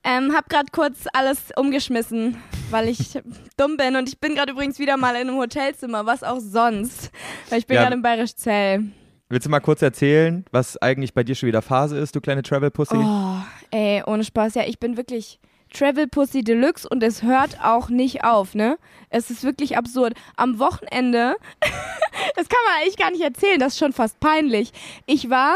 Ähm, 0.05 0.33
hab 0.35 0.49
grad 0.49 0.71
kurz 0.71 1.05
alles 1.13 1.51
umgeschmissen, 1.55 2.37
weil 2.69 2.87
ich 2.89 3.17
dumm 3.57 3.75
bin. 3.77 3.95
Und 3.95 4.07
ich 4.07 4.19
bin 4.19 4.35
gerade 4.35 4.51
übrigens 4.51 4.77
wieder 4.77 4.97
mal 4.97 5.15
in 5.15 5.27
einem 5.29 5.37
Hotelzimmer, 5.37 6.05
was 6.05 6.23
auch 6.23 6.39
sonst. 6.39 7.11
Weil 7.49 7.59
ich 7.59 7.65
bin 7.67 7.75
Ja. 7.75 7.83
gerade 7.83 7.95
in 7.95 8.01
Bayerisch 8.03 8.35
Zell. 8.35 8.83
Willst 9.29 9.47
du 9.47 9.49
mal 9.49 9.59
kurz 9.59 9.81
erzählen, 9.81 10.45
was 10.51 10.77
eigentlich 10.77 11.15
bei 11.15 11.23
dir 11.23 11.33
schon 11.33 11.47
wieder 11.47 11.63
Phase 11.63 11.97
ist, 11.97 12.15
du 12.15 12.21
kleine 12.21 12.43
Travel-Pussy? 12.43 12.95
Oh, 12.95 13.37
ey, 13.71 14.03
ohne 14.05 14.23
Spaß. 14.23 14.53
Ja, 14.53 14.63
ich 14.67 14.79
bin 14.79 14.97
wirklich 14.97 15.39
Travel 15.75 16.07
Pussy 16.07 16.43
Deluxe 16.43 16.87
und 16.87 17.03
es 17.03 17.21
hört 17.21 17.57
auch 17.63 17.89
nicht 17.89 18.23
auf, 18.23 18.55
ne? 18.55 18.77
Es 19.09 19.29
ist 19.29 19.43
wirklich 19.43 19.77
absurd. 19.77 20.13
Am 20.37 20.57
Wochenende, 20.59 21.35
das 22.35 22.47
kann 22.49 22.59
man 22.67 22.81
eigentlich 22.81 22.97
gar 22.97 23.11
nicht 23.11 23.21
erzählen, 23.21 23.59
das 23.59 23.73
ist 23.73 23.79
schon 23.79 23.93
fast 23.93 24.19
peinlich. 24.19 24.71
Ich 25.05 25.29
war 25.29 25.55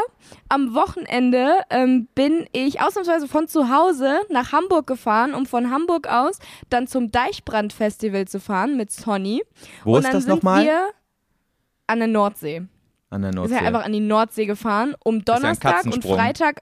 am 0.49 0.73
Wochenende, 0.75 1.53
ähm, 1.69 2.07
bin 2.15 2.47
ich 2.51 2.81
ausnahmsweise 2.81 3.27
von 3.27 3.47
zu 3.47 3.69
Hause 3.69 4.19
nach 4.29 4.51
Hamburg 4.51 4.87
gefahren, 4.87 5.33
um 5.33 5.45
von 5.45 5.71
Hamburg 5.71 6.07
aus 6.07 6.39
dann 6.69 6.87
zum 6.87 7.11
Deichbrand-Festival 7.11 8.27
zu 8.27 8.39
fahren 8.39 8.75
mit 8.77 8.91
Sonny. 8.91 9.43
Wo 9.83 9.93
und 9.93 9.99
ist 9.99 10.05
dann 10.05 10.13
das 10.13 10.23
sind 10.25 10.35
nochmal? 10.35 10.65
wir 10.65 10.89
an 11.87 11.99
der 11.99 12.07
Nordsee. 12.07 12.63
An 13.09 13.21
der 13.21 13.31
Wir 13.31 13.35
Nordsee. 13.35 13.55
sind 13.55 13.65
einfach 13.65 13.85
an 13.85 13.93
die 13.93 13.99
Nordsee 14.01 14.45
gefahren, 14.45 14.95
um 15.03 15.17
ja 15.17 15.23
Donnerstag 15.23 15.85
und. 15.85 16.03
Freitag 16.05 16.61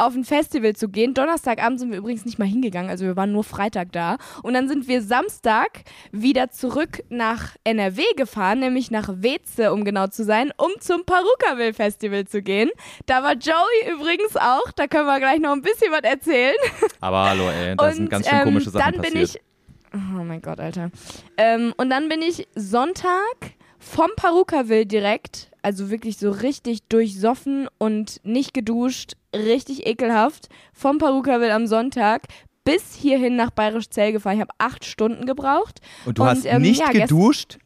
auf 0.00 0.14
ein 0.14 0.24
Festival 0.24 0.74
zu 0.74 0.88
gehen. 0.88 1.14
Donnerstagabend 1.14 1.78
sind 1.78 1.90
wir 1.90 1.98
übrigens 1.98 2.24
nicht 2.24 2.38
mal 2.38 2.48
hingegangen, 2.48 2.90
also 2.90 3.04
wir 3.04 3.16
waren 3.16 3.32
nur 3.32 3.44
Freitag 3.44 3.92
da. 3.92 4.16
Und 4.42 4.54
dann 4.54 4.68
sind 4.68 4.88
wir 4.88 5.02
Samstag 5.02 5.82
wieder 6.12 6.50
zurück 6.50 7.02
nach 7.08 7.56
NRW 7.64 8.02
gefahren, 8.16 8.60
nämlich 8.60 8.90
nach 8.90 9.08
Weze, 9.12 9.72
um 9.72 9.84
genau 9.84 10.06
zu 10.06 10.24
sein, 10.24 10.52
um 10.56 10.70
zum 10.80 11.04
Parukaville 11.04 11.74
Festival 11.74 12.26
zu 12.26 12.42
gehen. 12.42 12.70
Da 13.06 13.22
war 13.22 13.34
Joey 13.34 13.92
übrigens 13.92 14.36
auch, 14.36 14.70
da 14.74 14.86
können 14.86 15.06
wir 15.06 15.18
gleich 15.18 15.40
noch 15.40 15.52
ein 15.52 15.62
bisschen 15.62 15.92
was 15.92 16.02
erzählen. 16.02 16.56
Aber 17.00 17.30
hallo, 17.30 17.48
ey, 17.48 17.76
da 17.76 17.92
sind 17.92 18.10
ganz 18.10 18.28
schön 18.28 18.42
komische 18.42 18.70
Sachen 18.70 18.92
dann 18.92 19.02
bin 19.02 19.12
passiert. 19.20 19.36
ich. 19.36 19.50
Oh 19.92 20.22
mein 20.22 20.40
Gott, 20.40 20.60
Alter. 20.60 20.90
Ähm, 21.36 21.74
und 21.76 21.90
dann 21.90 22.08
bin 22.08 22.22
ich 22.22 22.46
Sonntag 22.54 23.54
vom 23.78 24.10
Parukaville 24.14 24.86
direkt, 24.86 25.49
also 25.62 25.90
wirklich 25.90 26.16
so 26.16 26.30
richtig 26.30 26.82
durchsoffen 26.88 27.68
und 27.78 28.20
nicht 28.24 28.54
geduscht, 28.54 29.14
richtig 29.34 29.86
ekelhaft, 29.86 30.48
vom 30.72 30.98
Parukaville 30.98 31.54
am 31.54 31.66
Sonntag 31.66 32.22
bis 32.64 32.94
hierhin 32.94 33.36
nach 33.36 33.50
Bayerisch 33.50 33.88
Zell 33.88 34.12
gefahren. 34.12 34.36
Ich 34.36 34.40
habe 34.42 34.54
acht 34.58 34.84
Stunden 34.84 35.26
gebraucht. 35.26 35.80
Und 36.04 36.18
du 36.18 36.22
und, 36.22 36.28
hast 36.28 36.44
ähm, 36.44 36.62
nicht 36.62 36.80
ja, 36.80 36.90
geduscht? 36.90 37.58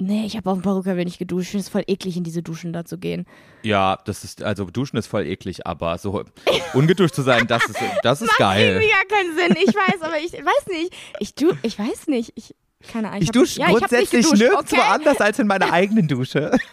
Nee, 0.00 0.26
ich 0.26 0.36
habe 0.36 0.48
auf 0.50 0.58
dem 0.58 0.62
Parukaville 0.62 1.04
nicht 1.04 1.18
geduscht. 1.18 1.46
Ich 1.46 1.50
finde 1.50 1.64
es 1.64 1.68
voll 1.68 1.82
eklig, 1.88 2.16
in 2.16 2.22
diese 2.22 2.40
Duschen 2.40 2.72
da 2.72 2.84
zu 2.84 2.98
gehen. 2.98 3.26
Ja, 3.64 3.98
das 4.04 4.22
ist, 4.22 4.44
also 4.44 4.64
duschen 4.66 4.96
ist 4.96 5.08
voll 5.08 5.26
eklig, 5.26 5.66
aber 5.66 5.98
so 5.98 6.24
ungeduscht 6.72 7.16
zu 7.16 7.22
sein, 7.22 7.48
das 7.48 7.64
ist, 7.64 7.80
das 8.04 8.22
ist 8.22 8.36
geil. 8.38 8.80
Irgendwie 8.80 8.90
gar 8.90 9.04
keinen 9.06 9.36
Sinn. 9.36 9.56
Ich 9.60 9.74
weiß, 9.74 10.02
aber 10.02 10.18
ich 10.18 10.32
weiß 10.32 10.66
nicht. 10.68 10.94
Ich 11.18 11.34
du, 11.34 11.52
ich 11.62 11.76
weiß 11.76 12.06
nicht. 12.06 12.32
Ich, 12.36 12.54
keine 12.86 13.08
Ahnung. 13.08 13.22
Ich 13.22 13.28
hab- 13.28 13.32
dusche 13.34 13.60
ja, 13.60 13.66
ich 13.66 13.72
hab 13.72 13.78
grundsätzlich 13.80 14.32
nirgendwo 14.32 14.76
okay? 14.76 14.80
anders 14.88 15.20
als 15.20 15.38
in 15.38 15.46
meiner 15.46 15.72
eigenen 15.72 16.08
Dusche. 16.08 16.56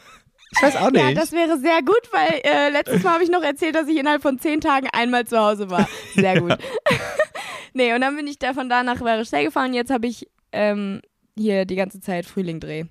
Ich 0.52 0.62
weiß 0.62 0.76
auch 0.78 0.92
nicht. 0.92 1.04
Ja, 1.04 1.12
das 1.14 1.32
wäre 1.34 1.58
sehr 1.58 1.82
gut, 1.82 2.02
weil 2.12 2.40
äh, 2.44 2.70
letztes 2.70 3.04
Mal 3.04 3.16
habe 3.16 3.24
ich 3.24 3.30
noch 3.30 3.42
erzählt, 3.42 3.76
dass 3.76 3.88
ich 3.90 3.98
innerhalb 3.98 4.22
von 4.22 4.40
zehn 4.40 4.62
Tagen 4.62 4.88
einmal 4.94 5.26
zu 5.26 5.38
Hause 5.38 5.70
war. 5.70 5.90
Sehr 6.16 6.40
gut. 6.40 6.58
nee, 7.74 7.94
und 7.94 8.00
dann 8.00 8.16
bin 8.16 8.26
ich 8.28 8.40
da 8.40 8.54
von 8.54 8.70
da 8.70 8.84
nach 8.84 9.00
Bayerischzell 9.00 9.44
gefahren. 9.44 9.74
Jetzt 9.74 9.92
habe 9.92 10.08
ich 10.08 10.30
ähm, 10.54 11.02
hier 11.36 11.66
die 11.66 11.76
ganze 11.76 12.00
Zeit 12.00 12.26
Frühlingdreh. 12.26 12.86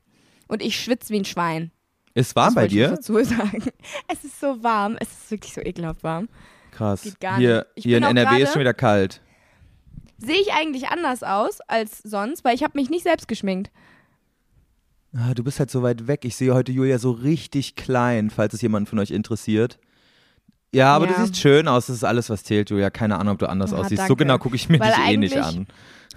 Und 0.47 0.63
ich 0.63 0.79
schwitze 0.79 1.11
wie 1.15 1.21
ein 1.21 1.25
Schwein. 1.25 1.71
Ist 2.13 2.37
warm 2.37 2.49
Das 2.49 2.55
bei 2.55 2.67
ich 2.67 2.73
dir? 2.73 2.89
noch 2.91 2.97
Dazu 2.97 3.25
sagen. 3.25 3.65
Es 4.13 4.25
ist 4.25 4.41
so 4.41 4.63
warm. 4.63 4.97
Es 5.01 5.09
ist 5.09 5.31
wirklich 5.31 5.55
so 5.55 5.63
ekelhaft 5.63 6.03
warm. 6.03 6.29
Krass. 6.71 7.03
Geht 7.03 7.21
gar 7.21 7.39
hier 7.39 7.57
nicht. 7.57 7.67
Ich 7.77 7.85
hier 7.85 7.97
in 7.97 8.03
NRW 8.03 8.43
ist 8.43 8.53
schon 8.53 8.61
wieder 8.61 8.75
kalt. 8.75 9.23
Sehe 10.25 10.41
ich 10.41 10.53
eigentlich 10.53 10.89
anders 10.89 11.23
aus 11.23 11.61
als 11.63 11.99
sonst, 12.03 12.45
weil 12.45 12.55
ich 12.55 12.63
habe 12.63 12.79
mich 12.79 12.91
nicht 12.91 13.03
selbst 13.03 13.29
geschminkt. 13.29 13.71
Ah, 15.17 15.35
du 15.35 15.45
bist 15.45 15.61
halt 15.61 15.71
so 15.71 15.83
weit 15.83 16.07
weg. 16.07 16.25
Ich 16.25 16.35
sehe 16.37 16.55
heute 16.55 16.73
Julia 16.73 16.99
so 16.99 17.13
richtig 17.13 17.77
klein, 17.77 18.31
falls 18.31 18.53
es 18.55 18.63
jemanden 18.63 18.87
von 18.89 18.99
euch 18.99 19.11
interessiert. 19.13 19.79
Ja, 20.75 20.95
aber 20.97 21.07
du 21.07 21.13
Ja. 21.13 21.21
siehst 21.21 21.37
schön 21.37 21.69
aus. 21.69 21.87
Das 21.87 21.97
ist 21.97 22.05
alles, 22.05 22.31
was 22.31 22.43
zählt, 22.43 22.71
Julia. 22.71 22.91
Keine 22.91 23.17
Ahnung, 23.19 23.35
ob 23.35 23.39
du 23.39 23.49
anders 23.49 23.73
Ah, 23.73 23.77
aussiehst. 23.77 24.03
So 24.03 24.09
danke. 24.09 24.25
genau 24.25 24.39
gucke 24.39 24.57
ich 24.57 24.69
mir 24.69 24.81
Weil 24.81 24.93
dich 24.93 25.07
eh 25.07 25.17
nicht 25.17 25.37
an. 25.41 25.69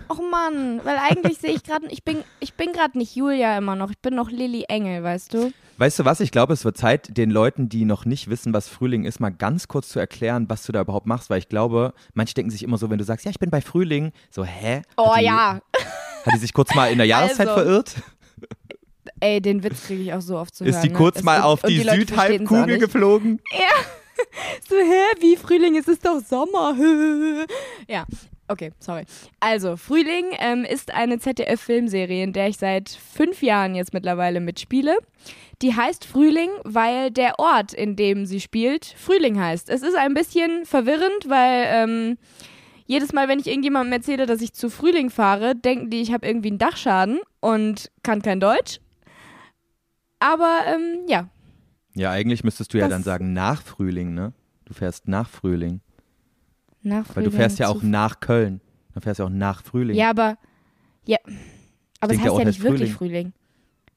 Och 0.10 0.20
Mann, 0.32 0.80
weil 0.84 0.98
eigentlich 0.98 1.38
sehe 1.40 1.52
ich 1.52 1.64
gerade, 1.64 1.88
ich 1.88 2.04
bin, 2.04 2.24
ich 2.40 2.54
bin 2.54 2.72
gerade 2.72 2.98
nicht 2.98 3.16
Julia 3.16 3.58
immer 3.58 3.76
noch. 3.76 3.90
Ich 3.92 3.98
bin 4.00 4.16
noch 4.16 4.30
Lilly 4.32 4.64
Engel, 4.70 5.04
weißt 5.04 5.34
du? 5.34 5.52
Weißt 5.80 6.00
du 6.00 6.06
was? 6.06 6.20
Ich 6.22 6.32
glaube, 6.32 6.54
es 6.54 6.64
wird 6.66 6.78
Zeit, 6.78 7.18
den 7.18 7.30
Leuten, 7.30 7.70
die 7.70 7.86
noch 7.86 8.06
nicht 8.06 8.30
wissen, 8.30 8.54
was 8.54 8.68
Frühling 8.70 9.04
ist, 9.06 9.20
mal 9.20 9.30
ganz 9.30 9.68
kurz 9.68 9.90
zu 9.90 10.00
erklären, 10.00 10.46
was 10.50 10.66
du 10.66 10.72
da 10.72 10.82
überhaupt 10.82 11.06
machst. 11.08 11.30
Weil 11.30 11.40
ich 11.40 11.50
glaube, 11.50 11.94
manche 12.14 12.34
denken 12.34 12.50
sich 12.52 12.64
immer 12.64 12.78
so, 12.78 12.90
wenn 12.90 12.98
du 12.98 13.04
sagst, 13.04 13.26
ja, 13.26 13.32
ich 13.32 13.40
bin 13.40 13.50
bei 13.50 13.62
Frühling, 13.62 14.12
so, 14.32 14.44
hä? 14.44 14.82
Oh 14.96 15.12
Hat 15.14 15.20
die, 15.22 15.26
ja. 15.26 15.60
Hat 16.26 16.34
die 16.34 16.40
sich 16.40 16.54
kurz 16.54 16.74
mal 16.74 16.92
in 16.92 16.98
der 16.98 17.06
Jahreszeit 17.08 17.48
Also, 17.48 17.62
verirrt? 17.62 17.96
Ey, 19.20 19.42
den 19.42 19.64
Witz 19.64 19.86
kriege 19.88 20.02
ich 20.04 20.14
auch 20.14 20.22
so 20.22 20.38
oft 20.38 20.56
zu 20.56 20.64
Ist 20.64 20.76
hören. 20.76 20.84
die 20.84 20.90
ne? 20.90 20.96
kurz 20.96 21.18
Es- 21.18 21.24
mal 21.24 21.42
auf 21.42 21.62
die, 21.64 21.88
auch 21.90 21.94
Südhalbkugel 21.94 22.78
geflogen? 22.78 23.42
So, 24.68 24.76
hä, 24.76 25.22
wie 25.22 25.36
Frühling, 25.38 25.76
es 25.78 25.88
ist 25.88 26.04
doch 26.04 26.20
Sommer. 26.28 26.76
ja, 27.88 28.04
okay, 28.48 28.72
sorry. 28.80 29.04
Also, 29.40 29.76
Frühling 29.78 30.26
ähm, 30.40 30.64
ist 30.64 30.94
eine 30.94 31.20
ZDF-Filmserie, 31.20 32.24
in 32.24 32.34
der 32.34 32.48
ich 32.50 32.58
seit 32.58 32.90
fünf 32.90 33.42
Jahren 33.42 33.76
jetzt 33.76 33.94
mittlerweile 33.94 34.40
mitspiele. 34.40 34.98
Die 35.62 35.76
heißt 35.76 36.06
Frühling, 36.06 36.50
weil 36.64 37.10
der 37.12 37.40
Ort, 37.40 37.74
in 37.74 37.96
dem 37.96 38.26
sie 38.26 38.40
spielt, 38.40 38.86
Frühling 38.86 39.40
heißt. 39.40 39.70
Es 39.70 39.82
ist 39.82 39.96
ein 39.98 40.14
bisschen 40.14 40.66
verwirrend, 40.66 41.28
weil 41.28 41.66
ähm, 41.70 42.18
jedes 42.86 43.12
Mal, 43.12 43.28
wenn 43.28 43.40
ich 43.40 43.48
irgendjemandem 43.48 43.94
erzähle, 43.94 44.26
dass 44.28 44.42
ich 44.42 44.54
zu 44.54 44.70
Frühling 44.70 45.10
fahre, 45.10 45.56
denken 45.56 45.90
die, 45.90 46.02
ich 46.02 46.14
habe 46.14 46.28
irgendwie 46.28 46.50
einen 46.50 46.58
Dachschaden 46.60 47.20
und 47.42 47.92
kann 48.04 48.22
kein 48.22 48.40
Deutsch. 48.40 48.80
Aber 50.20 50.62
ähm, 50.68 51.06
ja, 51.08 51.28
Ja, 51.96 52.12
eigentlich 52.12 52.44
müsstest 52.44 52.74
du 52.74 52.78
ja 52.78 52.86
Das- 52.86 52.94
dann 52.94 53.04
sagen, 53.04 53.34
nach 53.34 53.62
Frühling, 53.62 54.14
ne? 54.14 54.34
Du 54.66 54.74
fährst 54.74 55.08
nach 55.08 55.30
Frühling. 55.30 55.82
Nach 56.82 57.06
Weil 57.16 57.24
du 57.24 57.30
Frühling 57.30 57.32
fährst 57.32 57.60
ja 57.60 57.68
auch 57.68 57.82
nach 57.82 58.20
Köln. 58.20 58.62
Dann 58.94 59.02
fährst 59.04 59.20
du 59.20 59.26
auch 59.26 59.30
nach 59.30 59.64
Frühling. 59.64 59.96
Ja, 59.96 60.10
aber 60.10 60.38
ja, 61.06 61.18
aber 62.00 62.12
es 62.12 62.18
der 62.18 62.26
heißt 62.26 62.32
Ort 62.32 62.40
ja 62.40 62.46
nicht 62.46 62.64
wirklich 62.64 62.94
Frühling. 62.94 63.34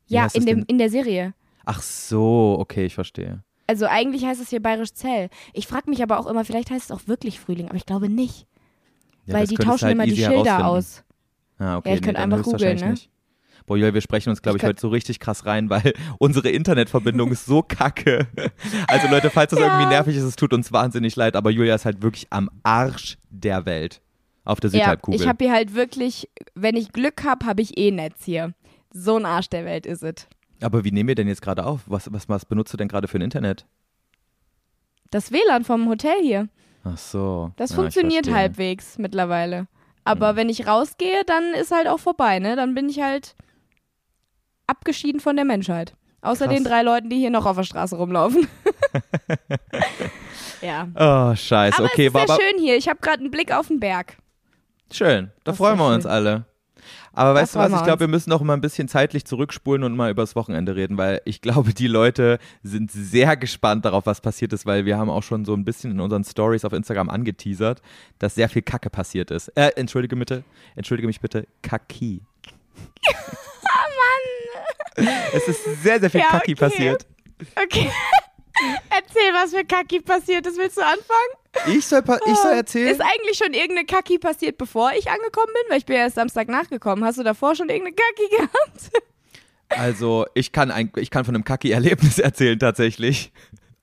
Ja, 0.07 0.27
in 0.33 0.45
dem 0.47 0.59
denn? 0.59 0.67
in 0.67 0.79
der 0.79 0.91
Serie. 0.91 1.35
Ach 1.65 1.83
so, 1.83 2.57
okay, 2.59 2.87
ich 2.87 2.95
verstehe. 2.95 3.43
Also 3.67 3.87
eigentlich 3.87 4.25
heißt 4.25 4.41
es 4.41 4.51
hier 4.51 4.61
Bayerisch 4.61 4.93
Zell. 4.93 5.31
Ich 5.53 5.67
frage 5.69 5.89
mich 5.89 6.03
aber 6.03 6.19
auch 6.19 6.27
immer, 6.27 6.45
vielleicht 6.45 6.71
heißt 6.71 6.91
es 6.91 6.91
auch 6.91 7.07
wirklich 7.07 7.39
Frühling, 7.39 7.67
aber 7.69 7.77
ich 7.77 7.87
glaube 7.87 8.09
nicht, 8.09 8.47
Ja, 9.27 9.35
weil 9.35 9.43
das 9.43 9.51
die 9.51 9.55
tauschen 9.57 9.85
halt 9.85 9.95
immer 9.95 10.07
die 10.07 10.17
Schilder 10.17 10.67
aus. 10.67 11.05
Ah, 11.59 11.77
okay, 11.77 11.91
Ja, 11.91 11.95
ich 11.95 12.01
nee, 12.01 12.07
könnte 12.07 12.21
einfach 12.21 12.43
googeln, 12.43 12.79
ne? 12.79 12.91
nicht. 12.91 13.11
Boah, 13.67 13.77
Julia, 13.77 13.95
wir 13.95 14.01
sprechen 14.01 14.31
uns, 14.31 14.43
glaube 14.43 14.59
ich, 14.59 14.63
Ich 14.63 14.69
heute 14.69 14.81
so 14.81 14.89
richtig 14.89 15.21
krass 15.21 15.47
rein, 15.47 15.71
weil 15.71 15.93
unsere 16.19 16.51
Internetverbindung 16.51 17.31
ist 17.33 17.47
so 17.47 17.63
kacke. 17.63 18.27
Also 18.89 19.09
Leute, 19.09 19.31
falls 19.31 19.51
das 19.51 19.61
Ja. 19.61 19.67
irgendwie 19.67 19.87
nervig 19.95 20.17
ist, 20.17 20.23
es 20.25 20.37
tut 20.37 20.53
uns 20.53 20.73
wahnsinnig 20.73 21.15
leid, 21.17 21.37
aber 21.37 21.51
Julia 21.51 21.75
ist 21.75 21.85
halt 21.85 22.03
wirklich 22.03 22.27
am 22.31 22.51
Arsch 22.63 23.19
der 23.31 23.67
Welt. 23.67 24.01
Auf 24.45 24.59
der 24.61 24.71
Ja, 24.71 24.77
Südhalbkugel. 24.79 25.21
ich 25.21 25.29
habe 25.29 25.45
hier 25.45 25.53
halt 25.53 25.75
wirklich, 25.75 26.29
wenn 26.55 26.75
ich 26.77 26.93
Glück 26.93 27.25
habe, 27.25 27.47
habe 27.47 27.61
ich 27.63 27.77
eh 27.79 27.91
Netz 27.91 28.25
hier. 28.25 28.55
So 28.93 29.17
ein 29.17 29.27
Arsch 29.27 29.49
der 29.49 29.65
Welt 29.65 29.87
ist 29.87 30.03
es. 30.03 30.27
aber 30.63 30.83
wie 30.85 30.91
nehmen 30.91 31.09
wir 31.09 31.15
denn 31.15 31.29
jetzt 31.29 31.43
gerade 31.43 31.65
auf? 31.65 31.83
Was, 31.87 32.13
was, 32.13 32.29
was 32.29 32.45
benutzt 32.47 32.73
du 32.73 32.77
denn 32.77 32.89
gerade 32.89 33.07
für 33.07 33.19
ein 33.19 33.23
Internet? 33.23 33.67
Das 35.11 35.33
WLAN 35.33 35.65
vom 35.65 35.89
Hotel 35.89 36.15
hier, 36.23 36.49
Ach 36.85 36.97
so. 36.97 37.53
das 37.57 37.71
Ja, 37.71 37.77
funktioniert 37.77 38.31
halbwegs 38.33 38.97
mittlerweile. 38.99 39.67
Aber 40.05 40.35
wenn 40.37 40.49
ich 40.49 40.67
rausgehe, 40.67 41.23
dann 41.27 41.53
ist 41.55 41.71
halt 41.73 41.87
auch 41.87 41.99
vorbei, 42.01 42.39
ne? 42.39 42.57
Dann 42.57 42.75
bin 42.75 42.89
ich 42.89 43.01
halt 43.01 43.35
abgeschieden 44.71 45.21
von 45.21 45.37
der 45.37 45.45
Menschheit. 45.45 45.95
Außer 46.23 46.47
Krass. 46.47 46.55
den 46.55 46.65
drei 46.65 46.83
Leuten, 46.83 47.09
die 47.09 47.17
hier 47.17 47.31
noch 47.31 47.47
auf 47.47 47.57
der 47.57 47.65
Straße 47.65 47.97
rumlaufen. 47.97 48.47
ja. 50.61 50.87
Oh, 50.95 51.35
scheiße. 51.35 51.79
Aber 51.79 51.87
okay, 51.87 52.07
es 52.07 52.09
ist 52.09 52.15
war 52.15 52.27
sehr 52.27 52.35
aber 52.35 52.43
schön 52.43 52.59
hier. 52.63 52.77
Ich 52.77 52.89
habe 52.89 53.01
gerade 53.01 53.21
einen 53.21 53.31
Blick 53.31 53.53
auf 53.53 53.69
den 53.69 53.81
Berg. 53.81 54.17
schön. 54.93 55.31
Da 55.45 55.53
Das 55.53 55.57
freuen 55.57 55.79
wir 55.79 55.87
uns 55.87 56.05
schön. 56.05 56.13
alle. 56.13 56.45
Aber 57.13 57.35
weißt 57.35 57.55
du 57.55 57.59
was, 57.59 57.73
ich 57.73 57.79
glaube, 57.79 57.93
uns. 57.93 58.01
wir 58.01 58.09
müssen 58.09 58.31
noch 58.31 58.41
mal 58.43 58.55
ein 58.55 58.61
bisschen 58.61 58.87
zeitlich 58.87 59.25
zurückspulen 59.25 59.83
und 59.83 59.97
mal 59.97 60.11
übers 60.11 60.37
Wochenende 60.37 60.77
reden, 60.77 60.97
weil 60.97 61.21
ich 61.25 61.41
glaube, 61.41 61.75
die 61.75 61.89
Leute 61.89 62.39
sind 62.63 62.91
sehr 62.93 63.37
gespannt 63.37 63.85
darauf, 63.85 64.07
was 64.07 64.21
passiert 64.21 64.53
ist, 64.53 64.65
weil 64.65 64.85
wir 64.85 64.97
haben 64.97 65.11
auch 65.11 65.23
schon 65.23 65.45
so 65.45 65.55
ein 65.55 65.65
bisschen 65.65 65.91
in 65.91 66.01
unseren 66.01 66.23
Stories 66.25 66.65
auf 66.65 66.73
Instagram 66.73 67.11
angeteasert, 67.11 67.83
dass 68.19 68.37
sehr 68.37 68.49
viel 68.49 68.63
Kacke 68.63 68.91
passiert 68.91 69.31
ist. 69.31 69.49
Äh, 69.57 69.71
entschuldige 69.77 70.15
bitte, 70.17 70.45
entschuldige 70.77 71.09
mich 71.09 71.21
bitte, 71.21 71.47
Kaki. 71.63 72.23
Oh! 75.01 75.09
Es 75.37 75.49
ist 75.49 75.83
sehr, 75.83 76.01
sehr 76.01 76.11
viel 76.11 76.21
Ja, 76.21 76.27
Kaki 76.29 76.53
okay. 76.53 76.55
passiert. 76.55 77.07
Okay. 77.63 77.91
Erzähl, 78.91 79.33
was 79.33 79.55
für 79.55 79.65
Kaki 79.65 80.01
passiert 80.01 80.47
ist. 80.47 80.59
Willst 80.59 80.77
du 80.77 80.83
anfangen? 80.83 81.77
Ich 81.79 81.87
soll, 81.87 82.03
ich 82.27 82.37
soll 82.37 82.53
erzählen? 82.53 82.89
Ist 82.89 83.01
eigentlich 83.01 83.39
schon 83.39 83.55
irgendeine 83.55 83.87
Kaki 83.87 84.19
passiert, 84.19 84.59
bevor 84.59 84.93
ich 84.93 85.11
angekommen 85.11 85.53
bin? 85.53 85.63
Weil 85.71 85.79
ich 85.79 85.87
bin 85.87 85.97
ja 85.97 86.03
erst 86.03 86.17
Samstag 86.17 86.49
nachgekommen. 86.49 87.05
Hast 87.05 87.19
du 87.19 87.23
davor 87.23 87.55
schon 87.55 87.69
irgendeine 87.71 87.97
Kaki 87.97 88.29
gehabt? 88.37 89.07
Also, 89.71 90.27
ich 90.35 90.53
kann, 90.53 90.71
ein, 90.71 90.93
ich 90.97 91.11
kann 91.11 91.25
von 91.25 91.35
einem 91.35 91.45
Kaki-Erlebnis 91.45 92.19
erzählen 92.19 92.59
tatsächlich. 92.59 93.33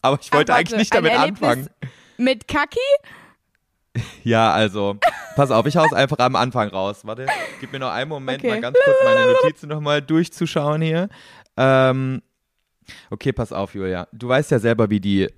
Aber 0.02 0.20
ich 0.22 0.32
wollte 0.32 0.54
Ach, 0.54 0.58
eigentlich 0.58 0.72
warte, 0.72 0.80
nicht 0.80 0.94
damit 0.94 1.14
anfangen. 1.14 1.70
Mit 2.18 2.48
Kaki? 2.48 2.80
Ja, 4.24 4.52
also, 4.52 4.98
pass 5.38 5.52
auf, 5.52 5.66
ich 5.68 5.78
hau's 5.78 5.94
einfach 5.94 6.18
am 6.20 6.36
Anfang 6.36 6.70
raus. 6.70 7.02
Warte, 7.06 7.28
gib 7.62 7.72
mir 7.72 7.80
noch 7.80 7.92
einen 7.92 8.10
Moment, 8.10 8.40
Okay. 8.40 8.50
mal 8.50 8.62
ganz 8.62 8.78
kurz 8.84 8.98
meine 9.06 9.32
Notizen 9.44 9.70
nochmal 9.70 10.02
durchzuschauen 10.02 10.82
hier. 10.82 11.08
Ähm, 11.56 12.22
okay, 13.10 13.32
pass 13.32 13.54
auf, 13.54 13.74
Julia. 13.74 14.08
Du 14.12 14.28
weißt 14.28 14.52
ja 14.52 14.60
selber, 14.60 14.90
wie 14.90 15.00
die 15.00 15.30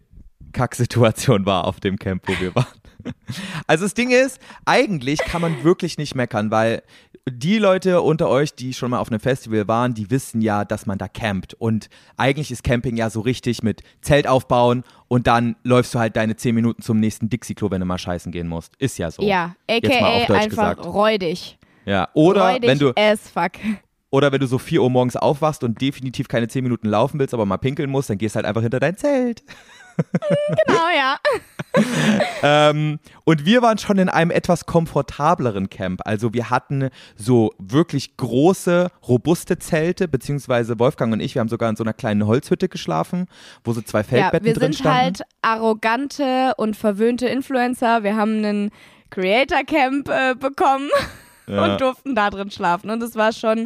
Kacksituation 0.53 1.45
war 1.45 1.65
auf 1.65 1.79
dem 1.79 1.97
Camp, 1.99 2.27
wo 2.27 2.33
wir 2.39 2.55
waren. 2.55 2.65
Also 3.67 3.85
das 3.85 3.93
Ding 3.93 4.09
ist, 4.09 4.39
eigentlich 4.65 5.19
kann 5.19 5.41
man 5.41 5.63
wirklich 5.63 5.97
nicht 5.97 6.15
meckern, 6.15 6.49
weil 6.49 6.81
die 7.29 7.57
Leute 7.57 8.01
unter 8.01 8.29
euch, 8.29 8.55
die 8.55 8.73
schon 8.73 8.91
mal 8.91 8.99
auf 8.99 9.09
einem 9.09 9.19
Festival 9.19 9.67
waren, 9.67 9.93
die 9.93 10.09
wissen 10.09 10.41
ja, 10.41 10.65
dass 10.65 10.85
man 10.85 10.97
da 10.97 11.07
campt. 11.07 11.53
Und 11.53 11.89
eigentlich 12.17 12.51
ist 12.51 12.63
Camping 12.63 12.97
ja 12.97 13.09
so 13.09 13.21
richtig 13.21 13.63
mit 13.63 13.83
Zelt 14.01 14.27
aufbauen 14.27 14.83
und 15.07 15.27
dann 15.27 15.55
läufst 15.63 15.93
du 15.93 15.99
halt 15.99 16.15
deine 16.15 16.35
10 16.35 16.55
Minuten 16.55 16.81
zum 16.81 16.99
nächsten 16.99 17.29
Dixie-Klo, 17.29 17.71
wenn 17.71 17.81
du 17.81 17.85
mal 17.85 17.97
scheißen 17.97 18.31
gehen 18.31 18.47
musst. 18.47 18.75
Ist 18.77 18.97
ja 18.97 19.11
so. 19.11 19.21
Ja, 19.21 19.55
aka 19.69 20.33
einfach 20.33 20.49
gesagt. 20.49 20.85
räudig. 20.85 21.57
Ja. 21.85 22.09
Oder 22.13 22.53
räudig 22.53 22.69
wenn 22.69 22.79
du 22.79 22.93
as 22.95 23.29
fuck. 23.29 23.51
oder 24.09 24.31
wenn 24.31 24.39
du 24.39 24.47
so 24.47 24.57
4 24.57 24.81
Uhr 24.81 24.89
morgens 24.89 25.15
aufwachst 25.15 25.63
und 25.63 25.79
definitiv 25.81 26.27
keine 26.27 26.47
10 26.47 26.63
Minuten 26.63 26.87
laufen 26.87 27.19
willst, 27.19 27.33
aber 27.33 27.45
mal 27.45 27.57
pinkeln 27.57 27.89
musst, 27.89 28.09
dann 28.09 28.17
gehst 28.17 28.35
halt 28.35 28.45
einfach 28.45 28.61
hinter 28.61 28.79
dein 28.79 28.97
Zelt. 28.97 29.43
Genau, 30.67 30.87
ja. 30.95 31.17
Ähm, 32.41 32.99
und 33.25 33.45
wir 33.45 33.61
waren 33.61 33.77
schon 33.77 33.97
in 33.97 34.09
einem 34.09 34.31
etwas 34.31 34.65
komfortableren 34.65 35.69
Camp. 35.69 36.01
Also 36.05 36.33
wir 36.33 36.49
hatten 36.49 36.89
so 37.15 37.51
wirklich 37.59 38.17
große, 38.17 38.89
robuste 39.07 39.59
Zelte, 39.59 40.07
beziehungsweise 40.07 40.79
Wolfgang 40.79 41.13
und 41.13 41.19
ich, 41.19 41.35
wir 41.35 41.41
haben 41.41 41.49
sogar 41.49 41.69
in 41.69 41.75
so 41.75 41.83
einer 41.83 41.93
kleinen 41.93 42.25
Holzhütte 42.25 42.69
geschlafen, 42.69 43.27
wo 43.63 43.73
so 43.73 43.81
zwei 43.81 43.99
Ja, 43.99 44.03
Feldbetten 44.03 44.45
wir 44.45 44.53
drin 44.53 44.73
sind 44.73 44.75
standen. 44.79 44.97
halt 44.97 45.21
arrogante 45.41 46.53
und 46.57 46.75
verwöhnte 46.75 47.27
Influencer. 47.27 48.03
Wir 48.03 48.15
haben 48.15 48.37
einen 48.37 48.71
Creator 49.09 49.63
Camp 49.63 50.09
äh, 50.09 50.35
bekommen 50.35 50.89
Ja. 51.47 51.65
und 51.73 51.81
durften 51.81 52.13
da 52.15 52.29
drin 52.29 52.51
schlafen. 52.51 52.89
Und 52.91 53.01
es 53.01 53.15
war 53.15 53.33
schon, 53.33 53.65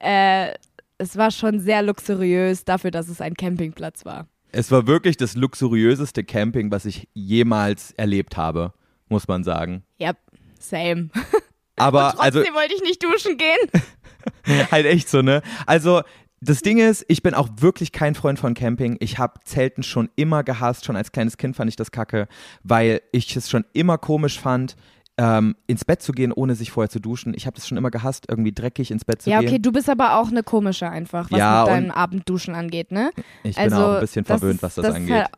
äh, 0.00 0.54
es 0.96 1.16
war 1.18 1.30
schon 1.30 1.60
sehr 1.60 1.82
luxuriös 1.82 2.64
dafür, 2.64 2.90
dass 2.90 3.08
es 3.08 3.20
ein 3.20 3.34
Campingplatz 3.34 4.04
war. 4.06 4.26
Es 4.50 4.70
war 4.70 4.86
wirklich 4.86 5.16
das 5.16 5.34
luxuriöseste 5.34 6.24
Camping, 6.24 6.70
was 6.70 6.84
ich 6.84 7.08
jemals 7.12 7.92
erlebt 7.92 8.36
habe, 8.36 8.72
muss 9.08 9.28
man 9.28 9.44
sagen. 9.44 9.84
Ja, 9.98 10.12
same. 10.58 11.10
Aber 11.76 12.12
Trotzdem 12.16 12.20
also 12.20 12.38
wollte 12.54 12.74
ich 12.74 12.82
nicht 12.82 13.02
duschen 13.02 13.36
gehen. 13.36 14.66
halt 14.70 14.86
echt 14.86 15.08
so, 15.08 15.22
ne? 15.22 15.42
Also 15.66 16.02
das 16.40 16.62
Ding 16.62 16.78
ist, 16.78 17.04
ich 17.08 17.22
bin 17.22 17.34
auch 17.34 17.48
wirklich 17.56 17.92
kein 17.92 18.14
Freund 18.14 18.38
von 18.38 18.54
Camping. 18.54 18.96
Ich 19.00 19.18
habe 19.18 19.40
Zelten 19.44 19.82
schon 19.82 20.08
immer 20.14 20.44
gehasst. 20.44 20.84
Schon 20.84 20.96
als 20.96 21.10
kleines 21.10 21.36
Kind 21.36 21.56
fand 21.56 21.68
ich 21.68 21.76
das 21.76 21.90
kacke, 21.90 22.28
weil 22.62 23.02
ich 23.12 23.34
es 23.36 23.50
schon 23.50 23.64
immer 23.72 23.98
komisch 23.98 24.38
fand, 24.38 24.76
ähm, 25.18 25.56
ins 25.66 25.84
Bett 25.84 26.00
zu 26.00 26.12
gehen, 26.12 26.32
ohne 26.32 26.54
sich 26.54 26.70
vorher 26.70 26.88
zu 26.88 27.00
duschen. 27.00 27.34
Ich 27.36 27.46
habe 27.46 27.56
das 27.56 27.66
schon 27.68 27.76
immer 27.76 27.90
gehasst, 27.90 28.26
irgendwie 28.28 28.52
dreckig 28.52 28.90
ins 28.90 29.04
Bett 29.04 29.20
zu 29.20 29.28
Ja, 29.30 29.40
gehen. 29.40 29.48
okay, 29.48 29.58
du 29.58 29.72
bist 29.72 29.90
aber 29.90 30.16
auch 30.16 30.28
eine 30.28 30.42
komische 30.44 30.88
einfach, 30.88 31.30
was 31.30 31.38
Ja, 31.38 31.62
mit 31.64 31.72
deinem 31.72 31.90
Abendduschen 31.90 32.54
angeht, 32.54 32.92
ne? 32.92 33.10
Ich 33.42 33.56
bin 33.56 33.64
also, 33.64 33.84
auch 33.84 33.94
ein 33.94 34.00
bisschen 34.00 34.24
verwöhnt, 34.24 34.62
was 34.62 34.76
das, 34.76 34.86
das 34.86 34.94
angeht. 34.94 35.14
Halt, 35.14 35.28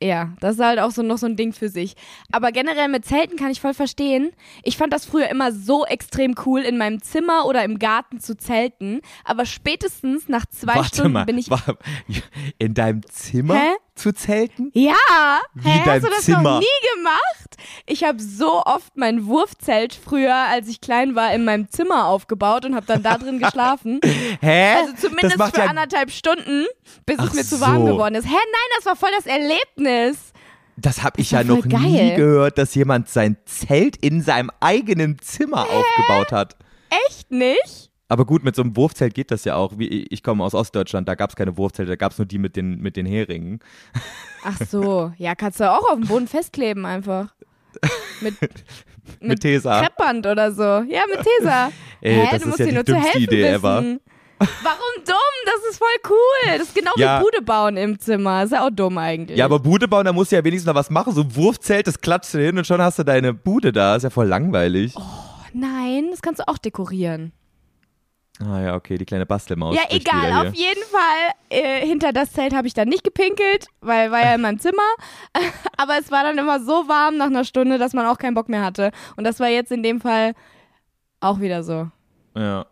Ja, 0.00 0.32
das 0.40 0.54
ist 0.56 0.64
halt 0.64 0.78
auch 0.78 0.92
so 0.92 1.02
noch 1.02 1.18
so 1.18 1.26
ein 1.26 1.36
Ding 1.36 1.52
für 1.52 1.68
sich. 1.68 1.96
Aber 2.30 2.52
generell 2.52 2.88
mit 2.88 3.04
Zelten 3.04 3.36
kann 3.36 3.50
ich 3.50 3.60
voll 3.60 3.74
verstehen. 3.74 4.30
Ich 4.62 4.76
fand 4.76 4.92
das 4.92 5.06
früher 5.06 5.28
immer 5.28 5.50
so 5.52 5.84
extrem 5.86 6.34
cool, 6.46 6.60
in 6.60 6.78
meinem 6.78 7.02
Zimmer 7.02 7.46
oder 7.46 7.64
im 7.64 7.78
Garten 7.80 8.20
zu 8.20 8.36
zelten. 8.36 9.00
Aber 9.24 9.44
spätestens 9.44 10.28
nach 10.28 10.46
zwei 10.46 10.76
Warte 10.76 10.88
Stunden 10.88 11.12
mal, 11.12 11.24
bin 11.24 11.38
ich. 11.38 11.48
in 12.58 12.74
deinem 12.74 13.02
Zimmer 13.08 13.54
Hä? 13.54 13.70
Zu 13.96 14.12
zelten? 14.12 14.70
Ja! 14.74 14.94
Wie 15.54 15.68
Hä, 15.68 15.82
dein 15.84 15.94
hast 15.94 16.04
du 16.04 16.10
das 16.10 16.24
Zimmer? 16.24 16.42
noch 16.42 16.60
nie 16.60 16.66
gemacht? 16.96 17.56
Ich 17.86 18.04
habe 18.04 18.20
so 18.22 18.62
oft 18.64 18.96
mein 18.96 19.26
Wurfzelt 19.26 19.94
früher, 19.94 20.34
als 20.34 20.68
ich 20.68 20.80
klein 20.80 21.14
war, 21.14 21.32
in 21.34 21.44
meinem 21.44 21.68
Zimmer 21.70 22.06
aufgebaut 22.06 22.64
und 22.64 22.74
habe 22.76 22.86
dann 22.86 23.02
da 23.02 23.18
drin 23.18 23.38
geschlafen. 23.38 24.00
Hä? 24.40 24.74
Also 24.76 24.92
zumindest 25.08 25.42
für 25.54 25.60
ja, 25.62 25.66
anderthalb 25.66 26.10
Stunden, 26.10 26.66
bis 27.06 27.16
Ach 27.18 27.26
es 27.28 27.34
mir 27.34 27.44
zu 27.44 27.60
warm 27.60 27.86
so. 27.86 27.92
geworden 27.94 28.14
ist. 28.14 28.24
Hä, 28.26 28.30
nein, 28.34 28.70
das 28.76 28.86
war 28.86 28.96
voll 28.96 29.10
das 29.16 29.26
Erlebnis. 29.26 30.18
Das 30.76 31.02
habe 31.02 31.20
ich 31.20 31.30
ja 31.30 31.42
noch 31.42 31.60
voll 31.60 31.80
nie 31.80 31.96
geil. 31.98 32.16
gehört, 32.16 32.58
dass 32.58 32.74
jemand 32.74 33.08
sein 33.08 33.38
Zelt 33.46 33.96
in 33.96 34.20
seinem 34.20 34.50
eigenen 34.60 35.18
Zimmer 35.20 35.62
aufgebaut 35.70 36.32
hat. 36.32 36.56
Echt 37.08 37.30
nicht? 37.30 37.90
Aber 38.08 38.24
gut, 38.24 38.44
mit 38.44 38.54
so 38.54 38.62
einem 38.62 38.76
Wurfzelt 38.76 39.14
geht 39.14 39.30
das 39.32 39.44
ja 39.44 39.56
auch. 39.56 39.78
Wie, 39.78 39.86
ich 39.88 40.22
komme 40.22 40.44
aus 40.44 40.54
Ostdeutschland, 40.54 41.08
da 41.08 41.14
gab 41.16 41.30
es 41.30 41.36
keine 41.36 41.56
Wurfzelte, 41.56 41.90
da 41.90 41.96
gab 41.96 42.12
es 42.12 42.18
nur 42.18 42.26
die 42.26 42.38
mit 42.38 42.54
den, 42.56 42.78
mit 42.80 42.96
den 42.96 43.04
Heringen. 43.06 43.58
Ach 44.44 44.58
so, 44.68 45.12
ja, 45.18 45.34
kannst 45.34 45.58
du 45.60 45.70
auch 45.70 45.84
auf 45.90 45.98
dem 45.98 46.06
Boden 46.06 46.28
festkleben 46.28 46.84
einfach. 46.86 47.34
Mit, 48.20 48.34
Mit 49.20 49.40
Tesa. 49.40 49.80
Kreppband 49.82 50.26
oder 50.26 50.50
so. 50.52 50.62
Ja, 50.62 51.02
mit 51.12 51.20
Tesa. 51.24 51.70
Ey, 52.00 52.14
Hä, 52.14 52.22
das 52.30 52.30
du 52.30 52.36
ist 52.36 52.46
musst 52.46 52.58
ja 52.60 52.64
dir 52.66 52.70
die 52.70 52.74
nur 52.76 52.84
zu 52.86 52.94
helfen 52.96 53.22
Idee 53.22 53.42
wissen. 53.42 53.54
ever. 53.54 53.82
Warum 54.38 55.04
dumm? 55.06 55.16
Das 55.46 55.70
ist 55.70 55.78
voll 55.78 55.88
cool. 56.10 56.58
Das 56.58 56.68
ist 56.68 56.74
genau 56.74 56.92
Ja. 56.96 57.18
wie 57.18 57.24
Bude 57.24 57.42
bauen 57.42 57.76
im 57.76 57.98
Zimmer. 57.98 58.42
Ist 58.44 58.52
ja 58.52 58.66
auch 58.66 58.70
dumm 58.70 58.98
eigentlich. 58.98 59.38
Ja, 59.38 59.44
aber 59.46 59.58
Bude 59.60 59.88
bauen, 59.88 60.04
da 60.04 60.12
musst 60.12 60.30
du 60.32 60.36
ja 60.36 60.44
wenigstens 60.44 60.66
noch 60.66 60.74
was 60.74 60.90
machen. 60.90 61.12
So 61.14 61.22
ein 61.22 61.34
Wurfzelt, 61.36 61.86
das 61.86 62.00
klatscht 62.00 62.34
du 62.34 62.38
hin 62.38 62.56
und 62.58 62.66
schon 62.66 62.80
hast 62.82 62.98
du 62.98 63.02
deine 63.04 63.32
Bude 63.34 63.72
da. 63.72 63.96
Ist 63.96 64.02
ja 64.02 64.10
voll 64.10 64.26
langweilig. 64.26 64.94
Nein, 65.52 66.08
das 66.10 66.20
kannst 66.22 66.40
du 66.40 66.48
auch 66.48 66.58
dekorieren. 66.58 67.32
Ah 68.44 68.60
ja, 68.60 68.74
okay, 68.74 68.98
die 68.98 69.06
kleine 69.06 69.24
Bastelmaus. 69.24 69.74
ja, 69.74 69.82
egal. 69.88 70.46
Auf 70.46 70.54
jeden 70.54 70.82
Fall, 70.90 71.32
äh, 71.48 71.86
hinter 71.86 72.12
das 72.12 72.32
Zelt 72.32 72.54
habe 72.54 72.66
ich 72.66 72.74
dann 72.74 72.88
nicht 72.88 73.02
gepinkelt, 73.02 73.66
weil 73.80 74.10
war 74.10 74.20
ja 74.20 74.34
in 74.34 74.42
meinem 74.42 74.58
Zimmer. 74.58 74.82
aber 75.78 75.98
es 75.98 76.10
war 76.10 76.22
dann 76.22 76.36
immer 76.36 76.60
so 76.60 76.86
warm 76.86 77.16
nach 77.16 77.26
einer 77.26 77.44
Stunde, 77.44 77.78
dass 77.78 77.94
man 77.94 78.04
auch 78.06 78.18
keinen 78.18 78.34
Bock 78.34 78.48
mehr 78.50 78.62
hatte. 78.62 78.90
Und 79.16 79.24
das 79.24 79.40
war 79.40 79.48
jetzt 79.48 79.72
in 79.72 79.82
dem 79.82 80.00
Fall 80.02 80.34
auch 81.20 81.40
wieder 81.40 81.62
so. 81.62 81.88
Ja. 82.36 82.66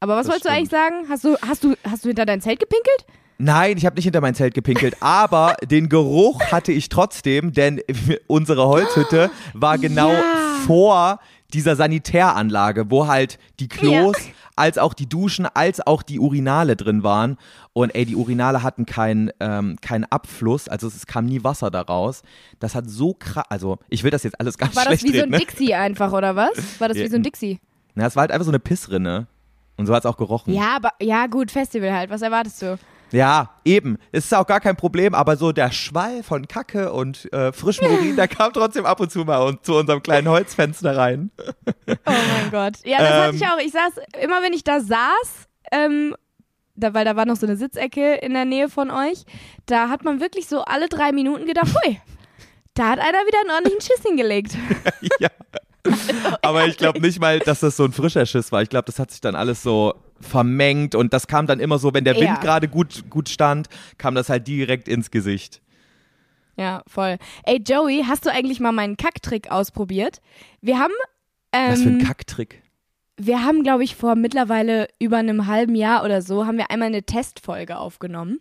Aber 0.00 0.16
was 0.16 0.26
wolltest 0.28 0.46
du 0.46 0.50
eigentlich 0.50 0.70
sagen? 0.70 1.06
Hast 1.10 1.24
du, 1.24 1.36
hast 1.46 1.62
du, 1.64 1.74
hast 1.88 2.04
du 2.04 2.08
hinter 2.08 2.24
dein 2.24 2.40
Zelt 2.40 2.58
gepinkelt? 2.60 3.04
Nein, 3.38 3.76
ich 3.76 3.84
habe 3.84 3.96
nicht 3.96 4.04
hinter 4.04 4.22
mein 4.22 4.34
Zelt 4.34 4.54
gepinkelt, 4.54 4.96
aber 5.00 5.56
den 5.62 5.90
Geruch 5.90 6.40
hatte 6.52 6.72
ich 6.72 6.88
trotzdem, 6.88 7.52
denn 7.52 7.82
unsere 8.28 8.66
Holzhütte 8.66 9.30
war 9.52 9.76
genau 9.76 10.10
Ja. 10.10 10.22
vor 10.66 11.20
dieser 11.52 11.76
Sanitäranlage, 11.76 12.90
wo 12.90 13.06
halt 13.06 13.38
die 13.60 13.68
Klos, 13.68 14.16
als 14.56 14.78
auch 14.78 14.94
die 14.94 15.08
Duschen, 15.08 15.46
als 15.46 15.86
auch 15.86 16.02
die 16.02 16.18
Urinale 16.18 16.76
drin 16.76 17.02
waren. 17.02 17.36
Und 17.72 17.94
ey, 17.94 18.04
die 18.06 18.16
Urinale 18.16 18.62
hatten 18.62 18.86
keinen 18.86 19.30
ähm, 19.40 19.76
keinen 19.80 20.04
Abfluss, 20.04 20.68
also 20.68 20.88
es 20.88 21.06
kam 21.06 21.26
nie 21.26 21.44
Wasser 21.44 21.70
daraus. 21.70 22.22
Das 22.58 22.74
hat 22.74 22.88
so 22.88 23.14
krass, 23.14 23.44
also 23.50 23.78
ich 23.88 24.02
will 24.02 24.10
das 24.10 24.22
jetzt 24.22 24.40
alles 24.40 24.58
ganz 24.58 24.74
War 24.74 24.84
das 24.84 25.00
schlecht 25.00 25.04
wie 25.04 25.18
so 25.18 25.22
reden, 25.24 25.34
ein 25.34 25.38
ne? 25.40 25.46
Dixie 25.46 25.74
einfach, 25.74 26.12
oder 26.12 26.34
was? 26.34 26.80
War 26.80 26.88
das 26.88 26.96
Ja, 26.96 27.04
wie 27.04 27.08
so 27.08 27.16
ein 27.16 27.22
Dixie? 27.22 27.60
Na, 27.94 28.06
es 28.06 28.16
war 28.16 28.22
halt 28.22 28.32
einfach 28.32 28.44
so 28.46 28.50
eine 28.50 28.58
Pissrinne. 28.58 29.26
Und 29.78 29.86
so 29.86 29.94
hat 29.94 30.04
es 30.04 30.06
auch 30.06 30.16
gerochen. 30.16 30.54
Ja, 30.54 30.76
aber 30.76 30.92
ja 31.02 31.26
gut, 31.26 31.50
Festival 31.50 31.92
halt. 31.92 32.08
Was 32.08 32.22
erwartest 32.22 32.62
du? 32.62 32.78
Ja, 33.12 33.50
eben. 33.64 33.98
Ist 34.12 34.34
auch 34.34 34.46
gar 34.46 34.60
kein 34.60 34.76
Problem, 34.76 35.14
aber 35.14 35.36
so 35.36 35.52
der 35.52 35.70
Schwall 35.70 36.22
von 36.22 36.48
Kacke 36.48 36.92
und 36.92 37.32
äh, 37.32 37.52
frischem 37.52 37.86
Urin, 37.86 38.16
der 38.16 38.28
kam 38.28 38.52
trotzdem 38.52 38.84
ab 38.84 39.00
und 39.00 39.10
zu 39.10 39.20
mal 39.20 39.38
und, 39.38 39.64
zu 39.64 39.74
unserem 39.76 40.02
kleinen 40.02 40.28
Holzfenster 40.28 40.96
rein. 40.96 41.30
Oh 41.88 41.94
mein 42.06 42.50
Gott. 42.50 42.74
Ja, 42.84 42.98
das 42.98 43.10
hatte 43.10 43.28
Ähm. 43.30 43.36
ich 43.36 43.46
auch. 43.46 43.58
Ich 43.58 43.72
saß, 43.72 43.92
immer 44.22 44.42
wenn 44.42 44.52
ich 44.52 44.64
da 44.64 44.80
saß, 44.80 45.46
ähm, 45.72 46.14
da, 46.74 46.94
weil 46.94 47.04
da 47.04 47.16
war 47.16 47.26
noch 47.26 47.36
so 47.36 47.46
eine 47.46 47.56
Sitzecke 47.56 48.14
in 48.16 48.34
der 48.34 48.44
Nähe 48.44 48.68
von 48.68 48.90
euch, 48.90 49.24
da 49.66 49.88
hat 49.88 50.04
man 50.04 50.20
wirklich 50.20 50.48
so 50.48 50.62
alle 50.62 50.88
drei 50.88 51.12
Minuten 51.12 51.46
gedacht, 51.46 51.74
hui, 51.74 52.00
da 52.74 52.90
hat 52.90 52.98
einer 52.98 53.18
wieder 53.26 53.40
einen 53.40 53.50
ordentlichen 53.50 53.80
Schiss 53.80 54.02
hingelegt. 54.04 54.56
ja. 55.20 55.28
Aber 56.42 56.66
ich 56.66 56.76
glaube 56.76 57.00
nicht 57.00 57.20
mal, 57.20 57.38
dass 57.38 57.60
das 57.60 57.76
so 57.76 57.84
ein 57.84 57.92
frischer 57.92 58.26
Schiss 58.26 58.50
war. 58.52 58.62
Ich 58.62 58.68
glaube, 58.68 58.86
das 58.86 58.98
hat 58.98 59.10
sich 59.10 59.20
dann 59.20 59.36
alles 59.36 59.62
so 59.62 59.94
vermengt 60.20 60.94
und 60.94 61.12
das 61.12 61.26
kam 61.26 61.46
dann 61.46 61.60
immer 61.60 61.78
so, 61.78 61.92
wenn 61.94 62.04
der 62.04 62.14
Wind 62.14 62.24
Ja. 62.26 62.36
gerade 62.40 62.68
gut, 62.68 63.04
gut 63.10 63.28
stand, 63.28 63.68
kam 63.98 64.14
das 64.14 64.28
halt 64.28 64.46
direkt 64.48 64.88
ins 64.88 65.10
Gesicht. 65.10 65.60
Ja, 66.56 66.82
voll. 66.86 67.18
Ey, 67.44 67.62
Joey, 67.66 68.04
hast 68.06 68.24
du 68.24 68.30
eigentlich 68.32 68.60
mal 68.60 68.72
meinen 68.72 68.96
Kacktrick 68.96 69.50
ausprobiert? 69.50 70.22
Wir 70.62 70.78
haben, 70.78 70.94
ähm, 71.52 71.72
Was 71.72 71.82
für 71.82 71.88
ein 71.90 71.98
Kacktrick. 72.02 72.62
wir 73.18 73.44
haben, 73.44 73.62
glaube 73.62 73.84
ich, 73.84 73.94
vor 73.94 74.14
mittlerweile 74.14 74.88
über 74.98 75.18
einem 75.18 75.46
halben 75.46 75.74
Jahr 75.74 76.02
oder 76.04 76.22
so, 76.22 76.46
haben 76.46 76.56
wir 76.56 76.70
einmal 76.70 76.88
eine 76.88 77.02
Testfolge 77.02 77.76
aufgenommen. 77.78 78.40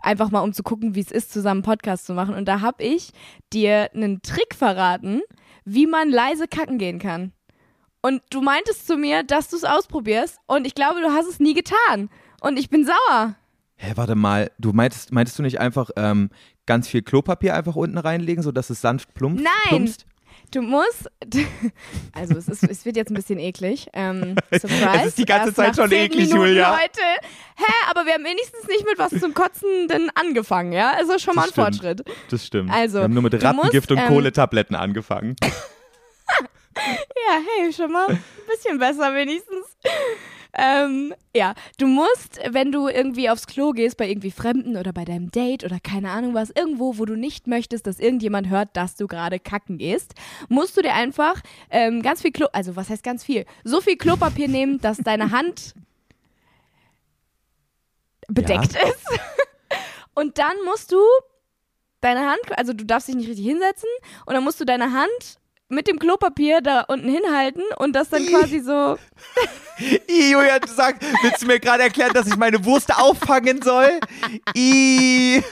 Einfach 0.00 0.30
mal, 0.30 0.40
um 0.42 0.52
zu 0.52 0.62
gucken, 0.62 0.94
wie 0.94 1.00
es 1.00 1.10
ist, 1.10 1.32
zusammen 1.32 1.58
einen 1.64 1.74
Podcast 1.74 2.06
zu 2.06 2.12
machen. 2.14 2.34
Und 2.34 2.46
da 2.46 2.60
habe 2.60 2.84
ich 2.84 3.10
dir 3.52 3.90
einen 3.94 4.20
Trick 4.22 4.54
verraten, 4.54 5.22
wie 5.64 5.86
man 5.86 6.10
leise 6.10 6.46
kacken 6.48 6.78
gehen 6.78 6.98
kann. 6.98 7.32
Und 8.00 8.22
du 8.30 8.40
meintest 8.40 8.86
zu 8.86 8.96
mir, 8.96 9.22
dass 9.22 9.48
du 9.48 9.56
es 9.56 9.64
ausprobierst. 9.64 10.38
Und 10.46 10.66
ich 10.66 10.74
glaube, 10.74 11.00
du 11.00 11.10
hast 11.10 11.26
es 11.26 11.40
nie 11.40 11.54
getan. 11.54 12.10
Und 12.40 12.58
ich 12.58 12.70
bin 12.70 12.86
sauer. 12.86 13.34
Hä, 13.76 13.92
warte 13.96 14.14
mal, 14.14 14.50
du 14.58 14.72
meintest, 14.72 15.12
meintest 15.12 15.38
du 15.38 15.42
nicht 15.42 15.60
einfach 15.60 15.90
ähm, 15.96 16.30
ganz 16.66 16.88
viel 16.88 17.02
Klopapier 17.02 17.54
einfach 17.54 17.76
unten 17.76 17.98
reinlegen, 17.98 18.42
sodass 18.42 18.70
es 18.70 18.80
sanft 18.80 19.14
plumpt? 19.14 19.40
Nein. 19.42 19.68
plumpst? 19.68 20.06
Du 20.52 20.62
musst. 20.62 21.10
Also, 22.12 22.36
es, 22.36 22.48
ist, 22.48 22.64
es 22.64 22.84
wird 22.84 22.96
jetzt 22.96 23.10
ein 23.10 23.14
bisschen 23.14 23.38
eklig. 23.38 23.86
Ähm, 23.92 24.34
Surprise. 24.50 24.90
Es 25.00 25.06
ist 25.08 25.18
die 25.18 25.24
ganze 25.24 25.48
Erst 25.48 25.56
Zeit 25.56 25.76
schon 25.76 25.92
eklig, 25.92 26.28
Minuten 26.28 26.48
Julia. 26.48 26.76
Heute. 26.76 27.00
Hä, 27.56 27.72
aber 27.90 28.06
wir 28.06 28.14
haben 28.14 28.24
wenigstens 28.24 28.66
nicht 28.66 28.84
mit 28.84 28.98
was 28.98 29.10
zum 29.20 29.34
Kotzenden 29.34 30.10
angefangen, 30.14 30.72
ja? 30.72 30.90
Also 30.92 31.18
schon 31.18 31.36
mal 31.36 31.42
ein 31.42 31.50
stimmt. 31.50 31.76
Fortschritt. 31.76 32.02
Das 32.30 32.44
stimmt. 32.44 32.72
Also, 32.72 32.98
Wir 32.98 33.04
haben 33.04 33.14
nur 33.14 33.22
mit 33.22 33.34
Rattengift 33.34 33.74
musst, 33.74 33.90
und 33.92 33.98
ähm, 33.98 34.08
Kohletabletten 34.08 34.74
angefangen. 34.74 35.36
Ja, 36.86 37.40
hey, 37.58 37.72
schon 37.72 37.92
mal 37.92 38.08
ein 38.08 38.22
bisschen 38.46 38.78
besser 38.78 39.14
wenigstens. 39.14 39.66
Ähm, 40.54 41.14
ja, 41.36 41.54
du 41.78 41.86
musst, 41.86 42.40
wenn 42.50 42.72
du 42.72 42.88
irgendwie 42.88 43.30
aufs 43.30 43.46
Klo 43.46 43.72
gehst, 43.72 43.96
bei 43.96 44.08
irgendwie 44.08 44.30
Fremden 44.30 44.76
oder 44.76 44.92
bei 44.92 45.04
deinem 45.04 45.30
Date 45.30 45.62
oder 45.62 45.78
keine 45.78 46.10
Ahnung 46.10 46.34
was, 46.34 46.50
irgendwo, 46.50 46.98
wo 46.98 47.04
du 47.04 47.16
nicht 47.16 47.46
möchtest, 47.46 47.86
dass 47.86 48.00
irgendjemand 48.00 48.48
hört, 48.48 48.70
dass 48.72 48.96
du 48.96 49.06
gerade 49.06 49.38
kacken 49.38 49.78
gehst, 49.78 50.14
musst 50.48 50.76
du 50.76 50.82
dir 50.82 50.94
einfach 50.94 51.40
ähm, 51.70 52.02
ganz 52.02 52.22
viel 52.22 52.32
Klo, 52.32 52.46
also 52.52 52.76
was 52.76 52.88
heißt 52.88 53.02
ganz 53.02 53.22
viel? 53.24 53.44
So 53.62 53.80
viel 53.80 53.96
Klopapier 53.96 54.48
nehmen, 54.48 54.80
dass 54.80 54.98
deine 54.98 55.30
Hand 55.30 55.74
bedeckt 58.28 58.74
ist. 58.74 59.20
Und 60.14 60.38
dann 60.38 60.56
musst 60.64 60.90
du 60.90 60.98
deine 62.00 62.28
Hand, 62.28 62.40
also 62.56 62.72
du 62.72 62.84
darfst 62.84 63.08
dich 63.08 63.14
nicht 63.14 63.28
richtig 63.28 63.46
hinsetzen 63.46 63.88
und 64.26 64.34
dann 64.34 64.42
musst 64.42 64.60
du 64.60 64.64
deine 64.64 64.92
Hand 64.92 65.37
mit 65.68 65.86
dem 65.86 65.98
Klopapier 65.98 66.60
da 66.60 66.82
unten 66.88 67.08
hinhalten 67.08 67.62
und 67.76 67.94
das 67.94 68.08
dann 68.08 68.26
quasi 68.26 68.60
so. 68.60 68.98
I, 70.08 70.32
Julia, 70.32 70.58
du 70.58 70.68
sagst, 70.68 71.02
willst 71.22 71.42
du 71.42 71.46
mir 71.46 71.60
gerade 71.60 71.84
erklären, 71.84 72.12
dass 72.12 72.26
ich 72.26 72.36
meine 72.36 72.64
Wurst 72.64 72.94
auffangen 72.94 73.62
soll? 73.62 74.00
I. 74.56 75.42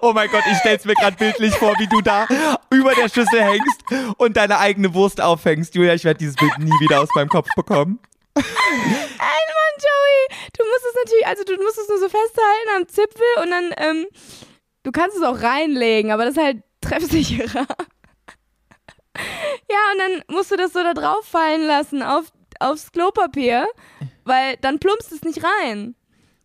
Oh 0.00 0.12
mein 0.12 0.30
Gott, 0.30 0.44
ich 0.50 0.58
stell's 0.58 0.84
mir 0.84 0.94
gerade 0.94 1.16
bildlich 1.16 1.54
vor, 1.54 1.74
wie 1.78 1.86
du 1.86 2.00
da 2.00 2.26
über 2.70 2.94
der 2.94 3.08
Schüssel 3.08 3.42
hängst 3.42 3.82
und 4.18 4.36
deine 4.36 4.58
eigene 4.58 4.92
Wurst 4.94 5.20
auffängst. 5.20 5.74
Julia, 5.74 5.94
ich 5.94 6.04
werde 6.04 6.18
dieses 6.18 6.36
Bild 6.36 6.58
nie 6.58 6.70
wieder 6.80 7.00
aus 7.00 7.08
meinem 7.14 7.28
Kopf 7.28 7.48
bekommen. 7.56 7.98
Nein, 8.36 8.44
Mann, 8.44 9.76
Joey! 9.78 10.48
Du 10.56 10.64
musst 10.64 10.84
es 10.88 10.94
natürlich, 11.02 11.26
also 11.26 11.44
du 11.44 11.62
musst 11.62 11.78
es 11.78 11.88
nur 11.88 11.98
so 11.98 12.08
festhalten 12.08 12.76
am 12.76 12.88
Zipfel 12.88 13.42
und 13.42 13.50
dann, 13.50 13.74
ähm, 13.78 14.06
du 14.82 14.92
kannst 14.92 15.16
es 15.16 15.22
auch 15.22 15.40
reinlegen, 15.40 16.10
aber 16.10 16.24
das 16.24 16.36
ist 16.36 16.42
halt 16.42 16.62
treffsicherer. 16.84 17.66
Ja, 19.70 19.78
und 19.92 19.98
dann 19.98 20.36
musst 20.36 20.50
du 20.50 20.56
das 20.56 20.72
so 20.72 20.82
da 20.82 20.94
drauf 20.94 21.24
fallen 21.24 21.66
lassen 21.66 22.02
auf, 22.02 22.32
aufs 22.60 22.90
Klopapier, 22.92 23.66
weil 24.24 24.56
dann 24.60 24.78
plumpst 24.78 25.12
es 25.12 25.22
nicht 25.22 25.42
rein. 25.62 25.94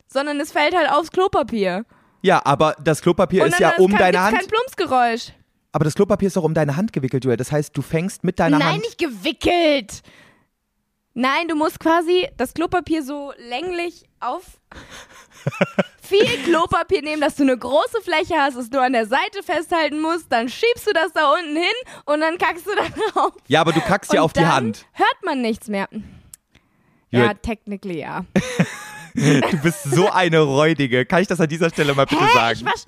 Sondern 0.07 0.39
es 0.39 0.51
fällt 0.51 0.75
halt 0.75 0.89
aufs 0.89 1.11
Klopapier. 1.11 1.85
Ja, 2.21 2.41
aber 2.43 2.75
das 2.83 3.01
Klopapier 3.01 3.43
und 3.43 3.49
ist 3.49 3.59
ja 3.59 3.69
ist 3.71 3.79
um 3.79 3.91
kein, 3.91 3.99
deine 3.99 4.21
Hand. 4.23 4.37
kein 4.37 4.47
Plumpsgeräusch. 4.47 5.33
Aber 5.71 5.85
das 5.85 5.93
Klopapier 5.93 6.27
ist 6.27 6.35
doch 6.35 6.43
um 6.43 6.53
deine 6.53 6.75
Hand 6.75 6.93
gewickelt, 6.93 7.23
Julia. 7.23 7.37
Das 7.37 7.51
heißt, 7.51 7.77
du 7.77 7.81
fängst 7.81 8.23
mit 8.23 8.39
deiner 8.39 8.57
Nein, 8.57 8.73
Hand. 8.73 8.81
nicht 8.81 8.97
gewickelt. 8.97 10.01
Nein, 11.19 11.49
du 11.49 11.55
musst 11.55 11.81
quasi 11.81 12.29
das 12.37 12.53
Klopapier 12.53 13.03
so 13.03 13.33
länglich 13.49 14.05
auf 14.21 14.43
viel 16.01 16.25
Klopapier 16.45 17.01
nehmen, 17.01 17.19
dass 17.19 17.35
du 17.35 17.43
eine 17.43 17.57
große 17.57 18.01
Fläche 18.01 18.35
hast, 18.37 18.55
dass 18.55 18.69
du 18.69 18.81
an 18.81 18.93
der 18.93 19.05
Seite 19.05 19.43
festhalten 19.43 19.99
musst, 19.99 20.31
dann 20.31 20.47
schiebst 20.47 20.87
du 20.87 20.93
das 20.93 21.11
da 21.11 21.33
unten 21.33 21.57
hin 21.57 21.65
und 22.05 22.21
dann 22.21 22.37
kackst 22.37 22.65
du 22.65 22.71
da 22.73 22.83
drauf. 23.11 23.33
Ja, 23.47 23.59
aber 23.59 23.73
du 23.73 23.81
kackst 23.81 24.13
ja 24.13 24.21
auf 24.21 24.31
die 24.31 24.45
Hand. 24.45 24.85
Hört 24.93 25.17
man 25.25 25.41
nichts 25.41 25.67
mehr. 25.67 25.89
Ja, 27.11 27.19
Julia, 27.19 27.33
technically 27.33 27.99
ja. 27.99 28.25
Du 29.13 29.57
bist 29.61 29.83
so 29.83 30.09
eine 30.09 30.39
Räudige. 30.39 31.05
Kann 31.05 31.21
ich 31.21 31.27
das 31.27 31.41
an 31.41 31.49
dieser 31.49 31.69
Stelle 31.69 31.93
mal 31.95 32.05
bitte 32.05 32.25
Hä? 32.25 32.33
sagen? 32.33 32.69
Ich 32.73 32.85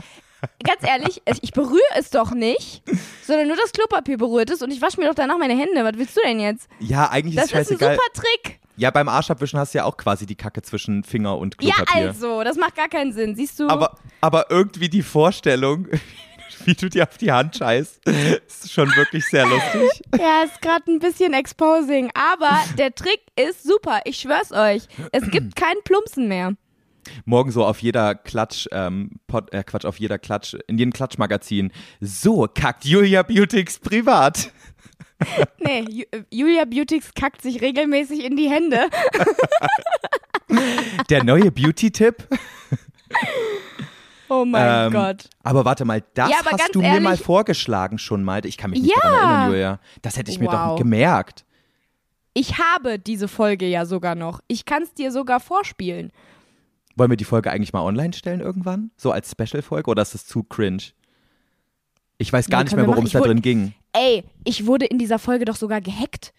ganz 0.63 0.84
ehrlich, 0.84 1.21
ich 1.41 1.51
berühre 1.54 1.80
es 1.95 2.10
doch 2.10 2.32
nicht, 2.32 2.82
sondern 3.25 3.47
nur 3.47 3.58
das 3.58 3.71
Klopapier 3.71 4.17
berührt 4.17 4.49
es 4.49 4.62
und 4.62 4.71
ich 4.71 4.82
wasche 4.82 4.99
mir 4.99 5.08
doch 5.08 5.15
danach 5.15 5.38
meine 5.38 5.58
Hände. 5.58 5.84
Was 5.84 5.97
willst 5.97 6.17
du 6.17 6.21
denn 6.23 6.39
jetzt? 6.39 6.67
ja, 6.80 7.10
eigentlich 7.10 7.36
Das 7.36 7.45
ist 7.45 7.51
ist 7.51 7.56
ein 7.58 7.65
scheißegal. 7.65 7.95
super 7.95 8.08
Trick. 8.21 8.60
Ja, 8.77 8.89
beim 8.89 9.10
Arschabwischen 9.10 9.60
hast 9.60 9.73
du 9.73 9.80
ja 9.80 9.84
auch 9.86 9.97
quasi 9.97 10.25
die 10.25 10.36
Kacke 10.36 10.62
zwischen 10.63 11.04
Finger 11.04 11.38
und 11.38 11.56
Ja, 11.62 11.75
Klopapier. 11.75 12.08
also, 12.08 12.43
das 12.43 12.58
macht 12.58 12.75
gar 12.75 12.88
keinen 12.89 13.12
Sinn. 13.13 13.36
Siehst 13.36 13.60
du? 13.60 13.67
Aber, 13.67 13.97
aber 14.21 14.49
irgendwie 14.49 14.89
die 14.89 15.04
Vorstellung, 15.04 15.88
wie 16.65 16.73
du 16.73 16.89
dir 16.89 17.04
auf 17.08 17.17
die 17.17 17.32
Hand 17.32 17.58
scheißt, 17.58 18.01
ist 18.08 18.71
schon 18.71 18.88
wirklich 18.95 19.25
sehr 19.25 19.45
lustig. 19.45 20.01
Ja, 20.19 20.43
ist 20.43 20.62
gerade 20.62 20.84
ein 20.91 20.99
bisschen 20.99 21.34
exposing. 21.34 22.12
Aber 22.13 22.58
der 22.77 22.93
Trick 22.95 23.21
ist 23.36 23.63
super. 23.63 24.01
Ich 24.06 24.17
schwör's 24.19 24.51
euch. 24.51 24.84
Es 25.12 25.30
gibt 25.30 25.56
keinen 25.56 25.82
Plumpsen 25.84 26.27
mehr. 26.27 26.54
Morgen 27.26 27.52
so 27.52 27.66
auf 27.66 27.82
jeder 27.82 28.16
Klatsch, 28.16 28.68
ähm, 28.72 29.12
Pod, 29.28 29.54
äh, 29.54 29.64
Quatsch, 29.64 29.86
auf 29.86 30.00
jeder 30.00 30.18
Klatsch, 30.20 30.56
in 30.68 30.78
jedem 30.78 30.94
Klatschmagazin. 30.94 31.72
So 32.00 32.48
kackt 32.54 32.86
Julia 32.86 33.24
Beautix 33.24 33.80
privat. 33.80 34.52
Nee, 35.60 35.82
Ju 35.88 36.04
äh, 36.10 36.24
Julia 36.32 36.66
Beautix 36.66 37.14
kackt 37.14 37.44
sich 37.44 37.62
regelmäßig 37.62 38.26
in 38.26 38.36
die 38.36 38.50
Hände. 38.50 38.88
Der 41.12 41.24
neue 41.24 41.52
Beauty-Tipp. 41.52 42.28
Oh 44.34 44.46
mein 44.46 44.88
Ähm, 44.88 44.94
Gott. 44.94 45.28
Aber 45.44 45.66
warte 45.66 45.84
mal, 45.84 46.02
das 46.14 46.30
Ja, 46.30 46.38
hast 46.50 46.74
du 46.74 46.80
mir 46.82 47.02
mal 47.02 47.12
ehrlich- 47.12 47.22
vorgeschlagen 47.26 47.98
schon 47.98 48.24
mal. 48.24 48.46
Ich 48.46 48.56
kann 48.58 48.72
mich 48.72 48.82
nicht 48.82 48.96
Ja. 48.96 49.02
daran 49.02 49.20
erinnern, 49.30 49.50
Julia. 49.52 49.80
Das 50.04 50.16
hätte 50.16 50.32
ich 50.32 50.40
mir 50.40 50.46
doch 50.46 50.70
Wow. 50.70 50.78
gemerkt. 50.80 51.44
Ich 52.34 52.58
habe 52.58 52.98
diese 52.98 53.28
Folge 53.28 53.66
ja 53.68 53.86
sogar 53.86 54.16
noch. 54.16 54.40
Ich 54.48 54.64
kann's 54.64 54.94
dir 54.94 55.12
sogar 55.12 55.42
vorspielen. 55.42 56.14
Wollen 56.95 57.10
wir 57.10 57.17
die 57.17 57.25
Folge 57.25 57.51
eigentlich 57.51 57.73
mal 57.73 57.82
online 57.82 58.13
stellen 58.13 58.41
irgendwann? 58.41 58.91
So 58.97 59.12
als 59.12 59.32
Special-Folge 59.32 59.89
oder 59.89 60.01
ist 60.01 60.13
das 60.13 60.25
zu 60.25 60.43
cringe? 60.43 60.84
Ich 62.17 62.32
weiß 62.32 62.49
gar 62.49 62.60
Ja, 62.60 62.63
nicht 62.65 62.75
mehr, 62.75 62.88
worum 62.88 63.06
es 63.06 63.12
da 63.13 63.19
drin 63.21 63.41
ging. 63.41 63.73
Ey, 63.93 64.23
ich 64.43 64.65
wurde 64.67 64.86
in 64.86 64.99
dieser 64.99 65.19
Folge 65.19 65.45
doch 65.45 65.56
sogar 65.56 65.82
gehackt. 65.82 66.34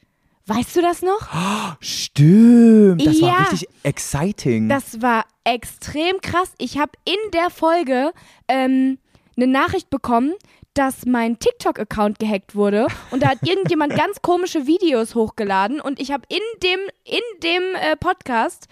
Weißt 0.46 0.76
du 0.76 0.80
das 0.82 1.02
noch? 1.02 1.28
Stimmt, 1.80 3.04
das 3.06 3.20
war 3.20 3.28
Ja. 3.28 3.36
richtig 3.50 3.68
exciting. 3.82 4.68
Das 4.68 5.00
war 5.02 5.24
extrem 5.44 6.20
krass. 6.20 6.52
Ich 6.58 6.78
habe 6.78 6.92
in 7.04 7.30
der 7.32 7.50
Folge 7.50 8.12
ähm, 8.48 8.98
eine 9.36 9.46
Nachricht 9.46 9.90
bekommen, 9.90 10.32
dass 10.74 11.04
mein 11.04 11.38
TikTok-Account 11.38 12.18
gehackt 12.18 12.54
wurde 12.54 12.86
und 13.10 13.22
da 13.22 13.28
hat 13.30 13.38
irgendjemand 13.46 13.94
ganz 13.94 14.22
komische 14.22 14.66
Videos 14.66 15.14
hochgeladen 15.14 15.80
und 15.80 16.00
ich 16.00 16.10
habe 16.12 16.24
in 16.28 16.40
dem, 16.62 16.80
in 17.04 17.40
dem 17.42 17.62
äh, 17.74 17.96
Podcast 17.96 18.66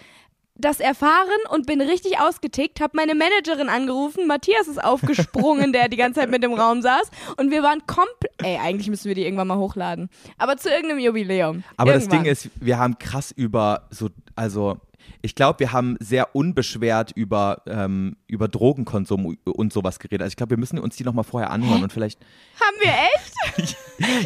das 0.55 0.79
erfahren 0.79 1.39
und 1.49 1.65
bin 1.65 1.81
richtig 1.81 2.19
ausgetickt, 2.19 2.81
habe 2.81 2.93
meine 2.95 3.15
Managerin 3.15 3.69
angerufen, 3.69 4.27
Matthias 4.27 4.67
ist 4.67 4.83
aufgesprungen, 4.83 5.73
der 5.73 5.89
die 5.89 5.97
ganze 5.97 6.19
Zeit 6.19 6.29
mit 6.29 6.43
im 6.43 6.53
Raum 6.53 6.81
saß 6.81 7.09
und 7.37 7.51
wir 7.51 7.63
waren 7.63 7.85
komplett, 7.87 8.31
ey, 8.43 8.57
eigentlich 8.57 8.89
müssen 8.89 9.07
wir 9.07 9.15
die 9.15 9.23
irgendwann 9.23 9.47
mal 9.47 9.57
hochladen, 9.57 10.09
aber 10.37 10.57
zu 10.57 10.69
irgendeinem 10.69 10.99
Jubiläum. 10.99 11.63
Aber 11.77 11.93
das 11.93 12.03
Irgendwann. 12.03 12.23
Ding 12.23 12.31
ist, 12.31 12.49
wir 12.59 12.77
haben 12.77 12.99
krass 12.99 13.31
über 13.31 13.87
so, 13.89 14.09
also 14.35 14.77
ich 15.21 15.35
glaube, 15.35 15.59
wir 15.59 15.71
haben 15.71 15.97
sehr 15.99 16.35
unbeschwert 16.35 17.11
über, 17.11 17.61
ähm, 17.67 18.17
über 18.27 18.47
Drogenkonsum 18.47 19.37
und 19.45 19.73
sowas 19.73 19.99
geredet. 19.99 20.21
Also 20.21 20.31
ich 20.31 20.35
glaube, 20.35 20.51
wir 20.51 20.57
müssen 20.57 20.79
uns 20.79 20.95
die 20.95 21.03
nochmal 21.03 21.23
vorher 21.23 21.51
anhören 21.51 21.83
und 21.83 21.93
vielleicht. 21.93 22.19
Haben 22.59 22.77
wir 22.79 23.67
echt? 23.67 23.77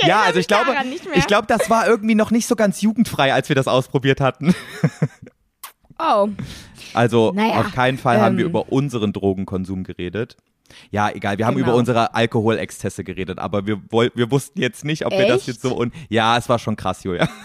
ja, 0.08 0.22
also 0.22 0.40
ich 0.40 0.48
glaube, 0.48 0.74
ich 1.16 1.28
glaube, 1.28 1.48
das 1.48 1.70
war 1.70 1.88
irgendwie 1.88 2.16
noch 2.16 2.32
nicht 2.32 2.48
so 2.48 2.56
ganz 2.56 2.82
jugendfrei, 2.82 3.34
als 3.34 3.50
wir 3.50 3.56
das 3.56 3.68
ausprobiert 3.68 4.22
hatten. 4.22 4.56
Oh. 6.00 6.30
Also 6.94 7.32
Naja, 7.34 7.60
auf 7.62 7.72
keinen 7.74 7.98
Fall 7.98 8.20
haben 8.22 8.38
wir 8.38 8.46
ähm, 8.46 8.50
über 8.52 8.72
unseren 8.72 9.14
Drogenkonsum 9.14 9.84
geredet. 9.84 10.38
Ja, 10.90 11.10
egal, 11.12 11.38
wir 11.38 11.46
haben 11.46 11.56
Genau. 11.56 11.68
über 11.70 11.76
unsere 11.78 12.16
Alkoholexzesse 12.16 13.04
geredet, 13.04 13.38
aber 13.38 13.68
wir, 13.68 13.82
wir 13.92 14.32
wussten 14.32 14.60
jetzt 14.62 14.84
nicht, 14.84 15.06
ob 15.06 15.12
wir 15.12 15.28
das 15.28 15.40
Echt? 15.42 15.48
jetzt 15.48 15.62
so 15.62 15.76
und 15.76 15.94
ja, 16.10 16.38
es 16.38 16.50
war 16.50 16.58
schon 16.60 16.76
krass, 16.76 17.04
Julia. 17.04 17.28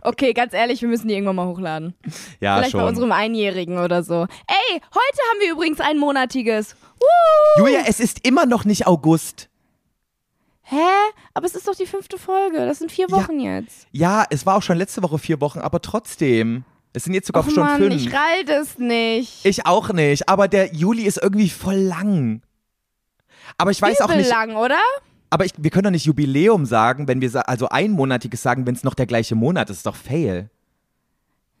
Okay, 0.00 0.32
ganz 0.32 0.54
ehrlich, 0.54 0.80
wir 0.80 0.88
müssen 0.88 1.08
die 1.08 1.14
irgendwann 1.14 1.36
mal 1.36 1.46
hochladen. 1.46 1.94
Ja, 2.40 2.56
Vielleicht 2.56 2.72
bei 2.72 2.78
schon. 2.80 2.88
unserem 2.88 3.12
Einjährigen 3.12 3.78
oder 3.78 4.02
so. 4.02 4.22
Ey, 4.22 4.72
heute 4.72 5.18
haben 5.30 5.40
wir 5.40 5.52
übrigens 5.52 5.78
ein 5.80 5.98
monatiges. 5.98 6.74
Woo! 6.98 7.60
Julia, 7.62 7.80
es 7.86 8.00
ist 8.00 8.26
immer 8.26 8.46
noch 8.46 8.64
nicht 8.64 8.86
August. 8.86 9.48
Hä? 10.62 10.76
Aber 11.34 11.44
es 11.46 11.54
ist 11.54 11.68
doch 11.68 11.74
die 11.74 11.84
fünfte 11.86 12.16
Folge. 12.18 12.64
Das 12.66 12.78
sind 12.78 12.90
vier 12.92 13.06
Ja. 13.10 13.16
Wochen 13.16 13.38
jetzt. 13.40 13.86
Ja, 13.92 14.24
es 14.30 14.46
war 14.46 14.56
auch 14.56 14.62
schon 14.62 14.78
letzte 14.78 15.02
Woche 15.02 15.18
vier 15.18 15.40
Wochen, 15.42 15.58
aber 15.60 15.80
trotzdem. 15.82 16.64
Es 16.94 17.04
sind 17.04 17.12
jetzt 17.12 17.26
sogar 17.26 17.44
Och 17.44 17.50
schon 17.50 17.64
Mann, 17.64 17.78
fünf. 17.78 17.94
ich 17.94 18.12
rall 18.12 18.44
das 18.46 18.78
nicht. 18.78 19.44
Ich 19.44 19.66
auch 19.66 19.92
nicht, 19.92 20.28
aber 20.28 20.48
der 20.48 20.72
Juli 20.74 21.02
ist 21.02 21.18
irgendwie 21.20 21.50
voll 21.50 21.74
lang. 21.76 22.40
Aber 23.58 23.70
ich 23.72 23.82
weiß 23.82 24.00
auch 24.00 24.06
Übel 24.08 24.18
nicht, 24.18 24.30
lang, 24.30 24.56
oder? 24.56 24.78
aber 25.30 25.44
ich, 25.44 25.52
wir 25.58 25.70
können 25.70 25.84
doch 25.84 25.90
nicht 25.90 26.06
Jubiläum 26.06 26.64
sagen, 26.64 27.08
wenn 27.08 27.20
wir 27.20 27.48
also 27.48 27.68
einmonatiges 27.68 28.40
sagen, 28.40 28.66
wenn 28.66 28.76
es 28.76 28.84
noch 28.84 28.94
der 28.94 29.06
gleiche 29.06 29.34
Monat 29.34 29.68
ist, 29.68 29.78
ist 29.78 29.86
doch 29.86 29.96
fail. 29.96 30.48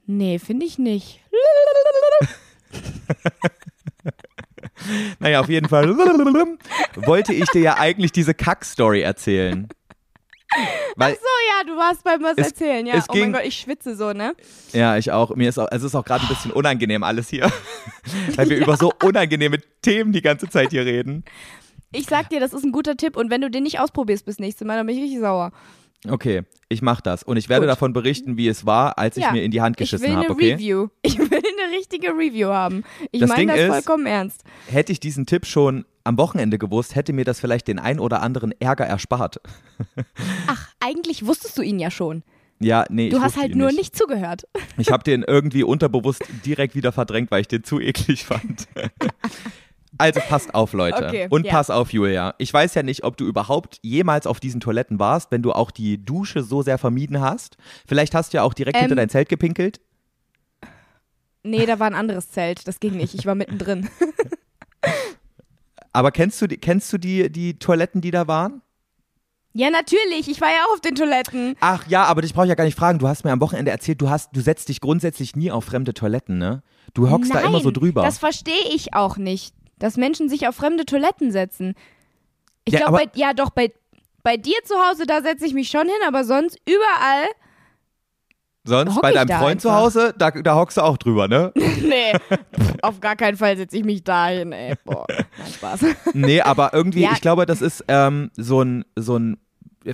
Nee, 0.06 0.38
finde 0.38 0.64
ich 0.66 0.78
nicht. 0.78 1.20
Naja, 5.18 5.40
auf 5.40 5.48
jeden 5.48 5.68
Fall 5.68 5.96
wollte 6.96 7.32
ich 7.32 7.48
dir 7.50 7.62
ja 7.62 7.78
eigentlich 7.78 8.12
diese 8.12 8.34
Kack-Story 8.34 9.00
erzählen. 9.00 9.68
Weil, 10.96 11.14
So, 11.14 11.20
ja, 11.20 11.64
du 11.66 11.76
warst 11.78 12.04
beim 12.04 12.22
was 12.22 12.34
Es- 12.36 12.48
erzählen. 12.48 12.86
Ja, 12.86 12.94
oh 12.94 13.12
mein 13.12 13.22
ging- 13.22 13.32
Gott, 13.32 13.42
ich 13.44 13.56
schwitze 13.56 13.96
so, 13.96 14.12
ne? 14.12 14.34
ja, 14.72 14.96
ich 14.96 15.10
auch, 15.10 15.34
mir 15.34 15.48
ist 15.48 15.58
auch, 15.58 15.68
es 15.70 15.82
ist 15.82 15.94
auch 15.94 16.04
gerade 16.04 16.24
ein 16.24 16.28
bisschen 16.28 16.52
unangenehm 16.52 17.02
alles 17.02 17.28
hier, 17.28 17.50
weil 18.36 18.48
wir 18.50 18.58
über 18.62 18.76
so 18.76 18.92
unangenehme 19.02 19.58
Themen 19.82 20.12
die 20.12 20.22
ganze 20.22 20.48
Zeit 20.48 20.70
hier 20.70 20.84
reden. 20.84 21.24
Ich 21.92 22.06
sag 22.06 22.28
dir, 22.28 22.40
das 22.40 22.52
ist 22.52 22.64
ein 22.64 22.72
guter 22.72 22.96
Tipp 22.96 23.16
und 23.16 23.30
wenn 23.30 23.40
du 23.40 23.50
den 23.50 23.62
nicht 23.62 23.80
ausprobierst 23.80 24.24
bis 24.26 24.38
nächstes 24.38 24.66
Mal, 24.66 24.76
dann 24.76 24.86
bin 24.86 24.96
ich 24.96 25.02
richtig 25.02 25.20
sauer. 25.20 25.52
Okay, 26.08 26.42
ich 26.68 26.82
mach 26.82 27.00
das 27.00 27.22
und 27.22 27.38
ich 27.38 27.48
werde 27.48 27.62
Gut. 27.66 27.70
davon 27.72 27.92
berichten, 27.94 28.36
wie 28.36 28.46
es 28.48 28.66
war, 28.66 28.98
als 28.98 29.16
ich 29.16 29.22
Ja, 29.24 29.32
mir 29.32 29.42
in 29.42 29.50
die 29.50 29.62
Hand 29.62 29.80
Ich 29.80 29.90
will 29.90 29.98
geschissen 29.98 30.16
eine 30.16 30.24
habe, 30.24 30.34
okay? 30.34 30.52
Review. 30.52 30.88
Ich 31.02 31.18
will 31.18 31.28
eine 31.32 31.76
richtige 31.78 32.08
Review 32.08 32.48
haben. 32.48 32.84
Ich 33.10 33.20
Das 33.20 33.30
meine 33.30 33.52
das 33.52 33.60
ist- 33.62 33.68
vollkommen 33.68 34.04
ernst. 34.06 34.44
Hätte 34.68 34.92
ich 34.92 35.00
diesen 35.00 35.24
Tipp 35.24 35.46
schon 35.46 35.86
am 36.04 36.18
Wochenende 36.18 36.58
gewusst, 36.58 36.94
hätte 36.94 37.12
mir 37.12 37.24
das 37.24 37.40
vielleicht 37.40 37.66
den 37.68 37.78
ein 37.78 37.98
oder 37.98 38.22
anderen 38.22 38.52
Ärger 38.60 38.84
erspart. 38.84 39.40
Ach, 40.46 40.68
eigentlich 40.80 41.26
wusstest 41.26 41.56
du 41.58 41.62
ihn 41.62 41.78
ja 41.78 41.90
schon. 41.90 42.22
Ja, 42.60 42.84
nee, 42.88 43.08
Du 43.10 43.20
hast 43.20 43.36
halt 43.36 43.54
nur 43.56 43.68
nicht. 43.68 43.78
nicht 43.78 43.96
zugehört. 43.96 44.46
Ich 44.78 44.90
habe 44.90 45.02
den 45.04 45.22
irgendwie 45.22 45.64
unterbewusst 45.64 46.22
direkt 46.44 46.74
wieder 46.74 46.92
verdrängt, 46.92 47.30
weil 47.30 47.40
ich 47.40 47.48
den 47.48 47.64
zu 47.64 47.80
eklig 47.80 48.24
fand. 48.24 48.68
Also 49.96 50.18
passt 50.18 50.56
auf, 50.56 50.72
Leute. 50.72 51.06
Okay, 51.06 51.26
Und 51.30 51.46
ja. 51.46 51.52
pass 51.52 51.70
auf, 51.70 51.92
Julia. 51.92 52.34
Ich 52.38 52.52
weiß 52.52 52.74
ja 52.74 52.82
nicht, 52.82 53.04
ob 53.04 53.16
du 53.16 53.26
überhaupt 53.26 53.78
jemals 53.82 54.26
auf 54.26 54.40
diesen 54.40 54.58
Toiletten 54.60 54.98
warst, 54.98 55.30
wenn 55.30 55.40
du 55.40 55.52
auch 55.52 55.70
die 55.70 56.04
Dusche 56.04 56.42
so 56.42 56.62
sehr 56.62 56.78
vermieden 56.78 57.20
hast. 57.20 57.58
Vielleicht 57.86 58.12
hast 58.12 58.32
du 58.32 58.38
ja 58.38 58.42
auch 58.42 58.54
direkt 58.54 58.76
Ähm, 58.76 58.80
hinter 58.82 58.96
dein 58.96 59.08
Zelt 59.08 59.28
gepinkelt. 59.28 59.80
Nee, 61.44 61.64
da 61.64 61.78
war 61.78 61.86
ein 61.86 61.94
anderes 61.94 62.28
Zelt. 62.32 62.66
Das 62.66 62.80
ging 62.80 62.96
nicht. 62.96 63.14
Ich 63.14 63.24
war 63.24 63.36
mittendrin. 63.36 63.88
Aber 65.94 66.10
kennst 66.10 66.42
du, 66.42 66.46
die, 66.48 66.58
kennst 66.58 66.92
du 66.92 66.98
die, 66.98 67.30
die 67.30 67.58
Toiletten, 67.58 68.00
die 68.00 68.10
da 68.10 68.26
waren? 68.26 68.60
Ja, 69.52 69.70
natürlich. 69.70 70.28
Ich 70.28 70.40
war 70.40 70.48
ja 70.48 70.64
auch 70.68 70.74
auf 70.74 70.80
den 70.80 70.96
Toiletten. 70.96 71.54
Ach 71.60 71.86
ja, 71.86 72.04
aber 72.04 72.22
dich 72.22 72.34
brauche 72.34 72.46
ich 72.46 72.48
ja 72.48 72.56
gar 72.56 72.64
nicht 72.64 72.76
fragen. 72.76 72.98
Du 72.98 73.06
hast 73.06 73.24
mir 73.24 73.30
am 73.30 73.40
Wochenende 73.40 73.70
erzählt, 73.70 74.00
du, 74.02 74.10
hast, 74.10 74.30
du 74.34 74.40
setzt 74.40 74.68
dich 74.68 74.80
grundsätzlich 74.80 75.36
nie 75.36 75.52
auf 75.52 75.64
fremde 75.64 75.94
Toiletten, 75.94 76.36
ne? 76.36 76.64
Du 76.92 77.08
hockst 77.10 77.32
Nein, 77.32 77.42
da 77.44 77.48
immer 77.48 77.60
so 77.60 77.70
drüber. 77.70 78.02
Das 78.02 78.18
verstehe 78.18 78.68
ich 78.74 78.94
auch 78.94 79.16
nicht, 79.16 79.54
dass 79.78 79.96
Menschen 79.96 80.28
sich 80.28 80.48
auf 80.48 80.56
fremde 80.56 80.84
Toiletten 80.84 81.30
setzen. 81.30 81.74
Ich 82.64 82.74
Ja, 82.74 82.80
glaube, 82.80 83.04
ja 83.14 83.32
doch, 83.32 83.50
bei, 83.50 83.72
bei 84.24 84.36
dir 84.36 84.56
zu 84.64 84.74
Hause, 84.74 85.06
da 85.06 85.22
setze 85.22 85.46
ich 85.46 85.54
mich 85.54 85.68
schon 85.68 85.86
hin, 85.86 86.02
aber 86.04 86.24
sonst 86.24 86.58
überall. 86.66 87.28
Sonst 88.66 88.94
hock 88.96 89.02
bei 89.02 89.12
deinem 89.12 89.28
Freund 89.28 89.60
zu. 89.60 89.72
Hause, 89.74 90.14
da, 90.16 90.30
da 90.30 90.54
hockst 90.54 90.78
du 90.78 90.82
auch 90.82 90.96
drüber, 90.96 91.28
ne? 91.28 91.52
Nee, 91.82 92.12
auf 92.82 93.00
gar 93.00 93.14
keinen 93.14 93.36
Fall 93.36 93.56
setze 93.56 93.76
ich 93.76 93.84
mich 93.84 94.02
da 94.04 94.28
hin, 94.28 94.52
ey. 94.52 94.74
Boah, 94.84 95.06
nein, 95.08 95.52
Spaß. 95.52 95.80
Nee, 96.14 96.40
aber 96.40 96.72
irgendwie, 96.72 97.02
Ja. 97.02 97.10
ich 97.12 97.20
glaube, 97.20 97.44
das 97.46 97.60
ist 97.60 97.84
ähm, 97.88 98.30
so 98.36 98.62
ein, 98.62 98.84
so 98.96 99.16
ein 99.18 99.36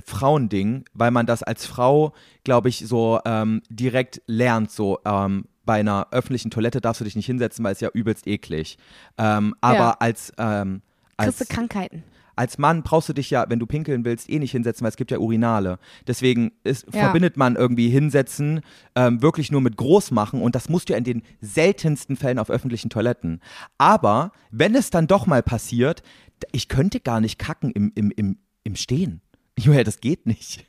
Frauending, 0.05 0.85
weil 0.93 1.11
man 1.11 1.25
das 1.25 1.43
als 1.43 1.65
Frau, 1.65 2.13
glaube 2.43 2.69
ich, 2.69 2.79
so 2.87 3.19
ähm, 3.25 3.61
direkt 3.69 4.21
lernt, 4.25 4.71
so 4.71 4.99
ähm, 5.05 5.45
bei 5.65 5.79
einer 5.79 6.07
öffentlichen 6.11 6.49
Toilette 6.49 6.81
darfst 6.81 7.01
du 7.01 7.05
dich 7.05 7.15
nicht 7.15 7.25
hinsetzen, 7.25 7.63
weil 7.65 7.73
es 7.73 7.81
ja 7.81 7.89
übelst 7.93 8.25
eklig. 8.25 8.77
Ähm, 9.17 9.53
aber 9.61 9.77
Ja. 9.77 9.97
als, 9.99 10.31
ähm, 10.37 10.81
Kriegst 11.17 11.41
als, 11.41 11.47
du 11.49 11.53
Krankheiten. 11.55 12.03
Als 12.35 12.57
Mann 12.57 12.83
brauchst 12.83 13.09
du 13.09 13.13
dich 13.13 13.29
ja, 13.29 13.45
wenn 13.49 13.59
du 13.59 13.65
pinkeln 13.65 14.05
willst, 14.05 14.29
eh 14.29 14.39
nicht 14.39 14.51
hinsetzen, 14.51 14.83
weil 14.83 14.89
es 14.89 14.97
gibt 14.97 15.11
ja 15.11 15.17
Urinale. 15.19 15.79
Deswegen 16.07 16.51
ist, 16.63 16.85
Ja. 16.93 17.01
verbindet 17.01 17.37
man 17.37 17.55
irgendwie 17.55 17.89
hinsetzen 17.89 18.61
ähm, 18.95 19.21
wirklich 19.21 19.51
nur 19.51 19.61
mit 19.61 19.77
Großmachen 19.77 20.41
und 20.41 20.55
das 20.55 20.69
musst 20.69 20.89
du 20.89 20.93
ja 20.93 20.97
in 20.97 21.03
den 21.03 21.21
seltensten 21.41 22.15
Fällen 22.15 22.39
auf 22.39 22.49
öffentlichen 22.49 22.89
Toiletten. 22.89 23.41
Aber 23.77 24.31
wenn 24.51 24.75
es 24.75 24.89
dann 24.89 25.07
doch 25.07 25.27
mal 25.27 25.43
passiert, 25.43 26.03
ich 26.51 26.67
könnte 26.67 26.99
gar 26.99 27.21
nicht 27.21 27.37
kacken 27.37 27.71
im, 27.71 27.91
im, 27.95 28.11
im, 28.11 28.37
im 28.63 28.75
Stehen. 28.75 29.21
Julia, 29.59 29.83
das 29.83 29.99
geht 30.01 30.25
nicht. 30.25 30.65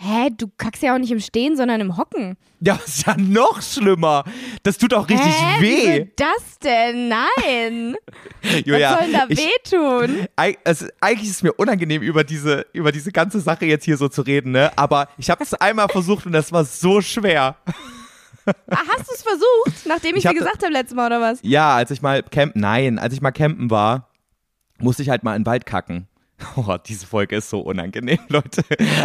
Hä, 0.00 0.28
du 0.36 0.46
kackst 0.56 0.80
ja 0.84 0.94
auch 0.94 0.98
nicht 0.98 1.10
im 1.10 1.18
Stehen, 1.18 1.56
sondern 1.56 1.80
im 1.80 1.96
Hocken. 1.96 2.36
Ja, 2.60 2.78
ist 2.86 3.04
ja 3.04 3.16
noch 3.16 3.60
schlimmer. 3.60 4.22
Das 4.62 4.78
tut 4.78 4.94
auch 4.94 5.08
richtig 5.08 5.32
Hä, 5.32 5.60
wie 5.60 5.66
weh. 5.66 5.96
soll 5.96 6.10
das 6.16 6.58
denn? 6.62 7.08
Nein. 7.08 7.96
Julia, 8.64 8.92
Was 8.92 8.98
soll 9.00 9.10
denn 9.10 9.20
da 9.20 9.26
ich- 9.28 9.38
wehtun? 9.38 10.26
Es, 10.64 10.86
eigentlich 11.00 11.28
ist 11.28 11.36
es 11.36 11.42
mir 11.42 11.52
unangenehm, 11.54 12.02
über 12.02 12.22
diese, 12.22 12.64
über 12.72 12.92
diese 12.92 13.10
ganze 13.10 13.40
Sache 13.40 13.66
jetzt 13.66 13.84
hier 13.84 13.96
so 13.96 14.08
zu 14.08 14.22
reden, 14.22 14.52
ne? 14.52 14.70
Aber 14.76 15.08
ich 15.18 15.30
habe 15.30 15.42
es 15.42 15.52
einmal 15.54 15.88
versucht 15.88 16.26
und 16.26 16.32
das 16.32 16.52
war 16.52 16.64
so 16.64 17.00
schwer. 17.00 17.56
Ah, 18.46 18.78
hast 18.88 19.08
du 19.08 19.14
es 19.14 19.22
versucht, 19.22 19.86
nachdem 19.86 20.12
ich, 20.12 20.18
Ich 20.18 20.22
dir 20.22 20.28
hab 20.30 20.36
gesagt 20.36 20.62
habe 20.62 20.72
letztes 20.72 20.94
Mal, 20.96 21.06
oder 21.06 21.20
was? 21.20 21.38
Ja, 21.42 21.74
als 21.76 21.90
ich 21.90 22.00
mal 22.02 22.22
campen, 22.22 22.60
nein, 22.60 22.98
als 22.98 23.12
ich 23.14 23.20
mal 23.20 23.30
campen 23.32 23.70
war, 23.70 24.08
musste 24.80 25.02
ich 25.02 25.10
halt 25.10 25.22
mal 25.22 25.36
in 25.36 25.42
den 25.42 25.46
Wald 25.46 25.66
kacken. 25.66 26.07
Oh, 26.56 26.76
diese 26.86 27.06
Folge 27.06 27.36
ist 27.36 27.50
so 27.50 27.60
unangenehm, 27.60 28.18
Leute. 28.28 28.62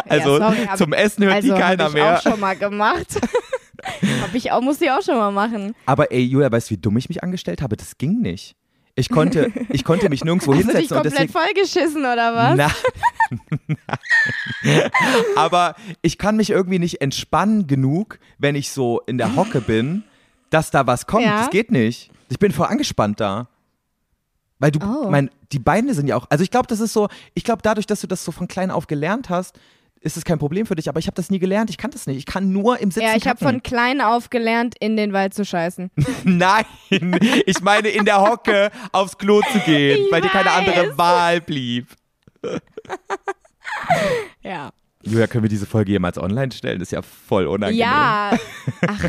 Also 0.07 0.37
sorry, 0.37 0.65
hab- 0.67 0.77
zum 0.77 0.93
Essen 0.93 1.23
hört 1.25 1.35
also 1.35 1.53
die 1.53 1.59
keiner 1.59 1.83
hab 1.85 1.89
ich 1.89 1.95
mehr. 1.95 2.17
auch 2.17 2.21
schon 2.21 2.39
mal 2.39 2.55
gemacht. 2.55 3.07
hab 4.21 4.33
ich 4.33 4.51
auch, 4.51 4.61
musste 4.61 4.85
ich 4.85 4.91
auch 4.91 5.01
schon 5.01 5.17
mal 5.17 5.31
machen. 5.31 5.75
Aber 5.85 6.11
ey, 6.11 6.21
Julia, 6.21 6.51
weißt 6.51 6.69
du, 6.69 6.75
wie 6.75 6.77
dumm 6.77 6.95
ich 6.97 7.09
mich 7.09 7.23
angestellt 7.23 7.61
habe? 7.61 7.75
Das 7.75 7.97
ging 7.97 8.21
nicht. 8.21 8.55
Ich 8.95 9.09
konnte, 9.09 9.51
ich 9.69 9.83
konnte 9.83 10.07
mich 10.09 10.23
nirgendwo 10.23 10.53
Hast 10.53 10.65
du 10.65 10.67
dich 10.67 10.87
hinsetzen 10.89 10.97
und 10.97 11.03
komplett 11.03 11.29
deswegen. 11.29 11.33
vollgeschissen, 11.33 12.01
oder 12.01 12.35
was? 12.35 12.57
Nein. 12.57 13.77
Aber 15.35 15.75
ich 16.01 16.17
kann 16.19 16.37
mich 16.37 16.51
irgendwie 16.51 16.77
nicht 16.79 17.01
entspannen 17.01 17.65
genug, 17.67 18.19
wenn 18.37 18.53
ich 18.55 18.69
so 18.69 19.01
in 19.07 19.17
der 19.17 19.35
Hocke 19.35 19.61
bin, 19.61 20.03
dass 20.51 20.69
da 20.71 20.85
was 20.85 21.07
kommt. 21.07 21.25
Ja. 21.25 21.39
Das 21.39 21.49
geht 21.49 21.71
nicht. 21.71 22.11
Ich 22.29 22.37
bin 22.39 22.51
voll 22.51 22.67
angespannt 22.67 23.19
da. 23.19 23.47
Weil 24.63 24.71
du, 24.71 24.80
Oh. 24.82 25.10
mein, 25.10 25.30
die 25.52 25.60
Beine 25.60 25.93
sind 25.93 26.08
ja 26.08 26.15
auch, 26.15 26.26
also 26.30 26.41
ich 26.41 26.49
glaube, 26.49 26.67
das 26.67 26.80
ist 26.80 26.93
so, 26.93 27.10
ich 27.34 27.43
glaube, 27.43 27.62
dadurch, 27.62 27.86
dass 27.86 27.99
du 27.99 28.08
das 28.08 28.23
so 28.23 28.32
von 28.32 28.47
klein 28.47 28.71
auf 28.71 28.88
gelernt 28.88 29.30
hast, 29.30 29.60
ist 29.99 30.15
es 30.15 30.23
kein 30.23 30.39
Problem 30.39 30.65
für 30.65 30.76
dich, 30.76 30.88
aber 30.88 30.99
ich 30.99 31.08
habe 31.08 31.15
das 31.15 31.30
nie 31.30 31.39
gelernt, 31.39 31.69
ich 31.69 31.78
kann 31.78 31.91
das 31.91 32.08
nicht. 32.08 32.15
Ich 32.17 32.26
kann 32.26 32.54
nur 32.54 32.80
im 32.80 32.89
Sitzen 32.89 33.06
Ja, 33.08 33.15
ich 33.17 33.28
habe 33.28 33.39
von 33.43 33.62
klein 33.62 33.99
auf 33.99 34.30
gelernt, 34.30 34.76
in 34.80 34.95
den 34.95 35.12
Wald 35.12 35.34
zu 35.34 35.43
scheißen. 35.43 35.91
Nein, 36.23 36.63
ich 37.45 37.60
meine 37.62 37.89
in 37.89 38.06
der 38.06 38.21
Hocke 38.21 38.71
aufs 38.93 39.17
Klo 39.17 39.41
zu 39.52 39.60
gehen, 39.65 40.06
Ich 40.06 40.12
weil 40.13 40.21
dir 40.21 40.30
keine 40.30 40.52
andere 40.52 40.91
weiß. 40.91 40.97
Wahl 40.97 41.41
blieb. 41.41 41.88
Ja. 44.43 44.71
Julia, 45.04 45.28
können 45.28 45.43
wir 45.43 45.49
diese 45.49 45.65
Folge 45.65 45.91
jemals 45.91 46.17
online 46.17 46.52
stellen? 46.54 46.80
Das 46.80 46.88
ist 46.88 46.91
ja 46.91 47.02
voll 47.02 47.47
unangenehm. 47.47 47.80
Ja. 47.82 48.32
Ach, 48.88 49.04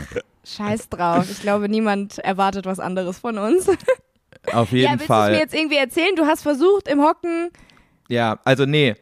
scheiß 0.44 0.88
drauf. 0.88 1.26
Ich 1.30 1.40
glaube, 1.40 1.68
niemand 1.68 2.18
erwartet 2.18 2.66
was 2.66 2.80
anderes 2.80 3.18
von 3.18 3.38
uns. 3.38 3.68
Auf 4.52 4.72
ja, 4.72 4.78
jeden 4.78 4.92
willst 4.92 5.04
du 5.04 5.06
Fall. 5.06 5.32
mir 5.32 5.38
jetzt 5.38 5.54
irgendwie 5.54 5.76
erzählen? 5.76 6.14
Du 6.16 6.24
hast 6.26 6.42
versucht, 6.42 6.88
im 6.88 7.00
Hocken. 7.02 7.50
Ja, 8.08 8.38
also 8.44 8.66
nee, 8.66 8.94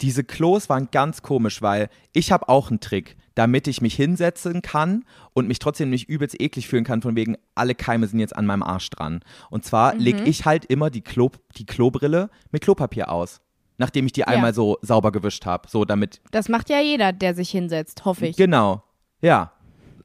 diese 0.00 0.24
Klos 0.24 0.68
waren 0.68 0.88
ganz 0.90 1.22
komisch, 1.22 1.62
weil 1.62 1.88
ich 2.12 2.30
habe 2.32 2.48
auch 2.48 2.70
einen 2.70 2.80
Trick, 2.80 3.16
damit 3.34 3.66
ich 3.66 3.80
mich 3.80 3.94
hinsetzen 3.94 4.62
kann 4.62 5.04
und 5.32 5.48
mich 5.48 5.58
trotzdem 5.58 5.90
nicht 5.90 6.08
übelst 6.08 6.40
eklig 6.40 6.68
fühlen 6.68 6.84
kann, 6.84 7.02
von 7.02 7.16
wegen, 7.16 7.36
alle 7.54 7.74
Keime 7.74 8.06
sind 8.06 8.20
jetzt 8.20 8.36
an 8.36 8.46
meinem 8.46 8.62
Arsch 8.62 8.90
dran. 8.90 9.20
Und 9.50 9.64
zwar 9.64 9.94
Mhm. 9.94 10.00
leg 10.00 10.16
ich 10.26 10.44
halt 10.44 10.64
immer 10.66 10.90
die, 10.90 11.00
Klo, 11.00 11.30
die 11.56 11.66
Klobrille 11.66 12.30
mit 12.52 12.62
Klopapier 12.62 13.10
aus. 13.10 13.40
Nachdem 13.76 14.06
ich 14.06 14.12
die 14.12 14.22
einmal 14.24 14.54
so 14.54 14.78
sauber 14.82 15.10
gewischt 15.10 15.46
habe. 15.46 15.68
So, 15.68 15.84
damit. 15.84 16.20
Das 16.30 16.48
macht 16.48 16.70
ja 16.70 16.80
jeder, 16.80 17.12
der 17.12 17.34
sich 17.34 17.50
hinsetzt, 17.50 18.04
hoffe 18.04 18.28
ich. 18.28 18.36
Genau. 18.36 18.84
Ja. 19.20 19.50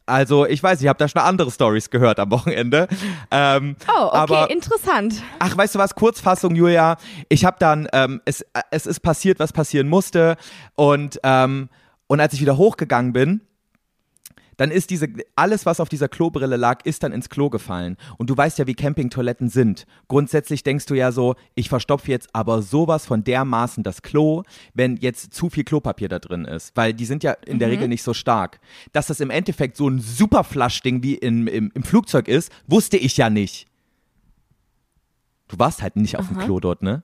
Also, 0.10 0.46
ich 0.46 0.62
weiß, 0.62 0.82
ich 0.82 0.88
habe 0.88 0.98
da 0.98 1.08
schon 1.08 1.22
andere 1.22 1.52
Stories 1.52 1.90
gehört 1.90 2.20
am 2.20 2.32
Wochenende. 2.32 2.88
Ähm, 3.32 3.76
Oh, 3.88 4.08
okay, 4.08 4.18
aber 4.18 4.50
interessant. 4.50 5.22
Ach, 5.40 5.56
weißt 5.56 5.76
du 5.76 5.80
was? 5.80 5.96
Kurzfassung, 5.96 6.56
Julia. 6.56 6.98
Ich 7.30 7.46
habe 7.46 7.58
dann, 7.60 7.88
ähm, 7.94 8.22
es, 8.26 8.42
äh, 8.42 8.62
es 8.72 8.86
ist 8.86 9.00
passiert, 9.02 9.40
was 9.40 9.54
passieren 9.54 9.88
musste. 9.88 10.36
Und, 10.76 11.20
ähm, 11.24 11.70
und 12.08 12.20
als 12.20 12.34
ich 12.34 12.42
wieder 12.42 12.58
hochgegangen 12.58 13.14
bin, 13.14 13.42
dann 14.60 14.72
ist 14.72 14.90
diese, 14.90 15.08
alles, 15.38 15.66
was 15.66 15.80
auf 15.80 15.88
dieser 15.88 16.10
Klobrille 16.10 16.58
lag, 16.58 16.86
ist 16.86 17.04
dann 17.04 17.14
ins 17.14 17.30
Klo 17.30 17.50
gefallen. 17.50 17.96
Und 18.18 18.30
du 18.30 18.36
weißt 18.36 18.60
ja, 18.60 18.68
wie 18.68 18.74
Campingtoiletten 18.74 19.48
sind. 19.48 19.88
Grundsätzlich 20.10 20.64
denkst 20.64 20.86
du 20.86 20.96
ja 20.96 21.14
so, 21.14 21.36
ich 21.56 21.70
verstopfe 21.70 22.12
jetzt 22.12 22.28
aber 22.36 22.62
sowas 22.62 23.06
von 23.06 23.24
dermaßen 23.24 23.84
das 23.84 24.02
Klo, 24.02 24.44
wenn 24.74 24.98
jetzt 24.98 25.34
zu 25.34 25.50
viel 25.50 25.64
Klopapier 25.64 26.10
da 26.10 26.20
drin 26.20 26.44
ist. 26.44 26.76
Weil 26.76 26.94
die 26.94 27.06
sind 27.06 27.24
ja 27.24 27.38
in 27.46 27.60
der 27.60 27.70
Regel 27.70 27.88
nicht 27.88 28.04
so 28.04 28.14
stark. 28.14 28.60
Dass 28.92 29.08
das 29.08 29.22
im 29.22 29.30
Endeffekt 29.30 29.78
so 29.78 29.88
ein 29.88 30.00
Superflaschding 30.00 31.04
wie 31.04 31.16
im, 31.16 31.48
im, 31.48 31.72
im 31.74 31.84
Flugzeug 31.84 32.28
ist, 32.28 32.52
wusste 32.68 32.98
ich 32.98 33.16
ja 33.16 33.30
nicht. 33.30 33.66
Du 35.48 35.58
warst 35.58 35.82
halt 35.82 35.96
nicht 35.96 36.18
auf 36.18 36.28
dem 36.28 36.38
Klo 36.38 36.60
dort, 36.60 36.84
ne? 36.84 37.04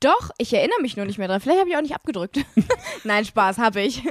Doch, 0.00 0.30
ich 0.38 0.54
erinnere 0.54 0.80
mich 0.80 0.96
nur 0.96 1.04
nicht 1.04 1.18
mehr 1.18 1.28
dran. 1.28 1.42
Vielleicht 1.42 1.60
habe 1.60 1.68
ich 1.68 1.76
auch 1.76 1.82
nicht 1.82 1.94
abgedrückt. 1.94 2.38
Nein, 3.04 3.26
Spaß, 3.26 3.58
habe 3.58 3.82
ich. 3.82 4.02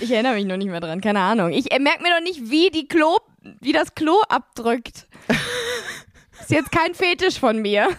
Ich 0.00 0.10
erinnere 0.10 0.34
mich 0.34 0.44
nur 0.44 0.58
nicht 0.58 0.68
mehr 0.68 0.80
dran, 0.80 1.00
keine 1.00 1.20
Ahnung. 1.20 1.52
Ich 1.52 1.72
äh, 1.72 1.78
merke 1.78 2.02
mir 2.02 2.10
doch 2.10 2.22
nicht, 2.22 2.50
wie 2.50 2.70
die 2.70 2.86
Klo, 2.86 3.16
wie 3.60 3.72
das 3.72 3.94
Klo 3.94 4.20
abdrückt. 4.28 5.06
Ist 6.40 6.50
jetzt 6.50 6.70
kein 6.70 6.94
Fetisch 6.94 7.38
von 7.38 7.62
mir. 7.62 7.88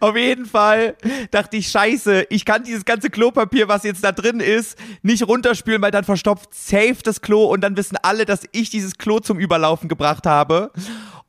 Auf 0.00 0.16
jeden 0.16 0.46
Fall 0.46 0.96
dachte 1.30 1.58
ich, 1.58 1.68
scheiße, 1.68 2.26
ich 2.30 2.44
kann 2.44 2.64
dieses 2.64 2.84
ganze 2.84 3.10
Klopapier, 3.10 3.68
was 3.68 3.84
jetzt 3.84 4.02
da 4.02 4.10
drin 4.10 4.40
ist, 4.40 4.78
nicht 5.02 5.26
runterspülen, 5.26 5.82
weil 5.82 5.90
dann 5.90 6.04
verstopft 6.04 6.54
safe 6.54 6.96
das 7.02 7.20
Klo 7.20 7.44
und 7.44 7.60
dann 7.60 7.76
wissen 7.76 7.98
alle, 8.02 8.24
dass 8.24 8.48
ich 8.52 8.70
dieses 8.70 8.96
Klo 8.96 9.20
zum 9.20 9.38
Überlaufen 9.38 9.88
gebracht 9.88 10.26
habe. 10.26 10.72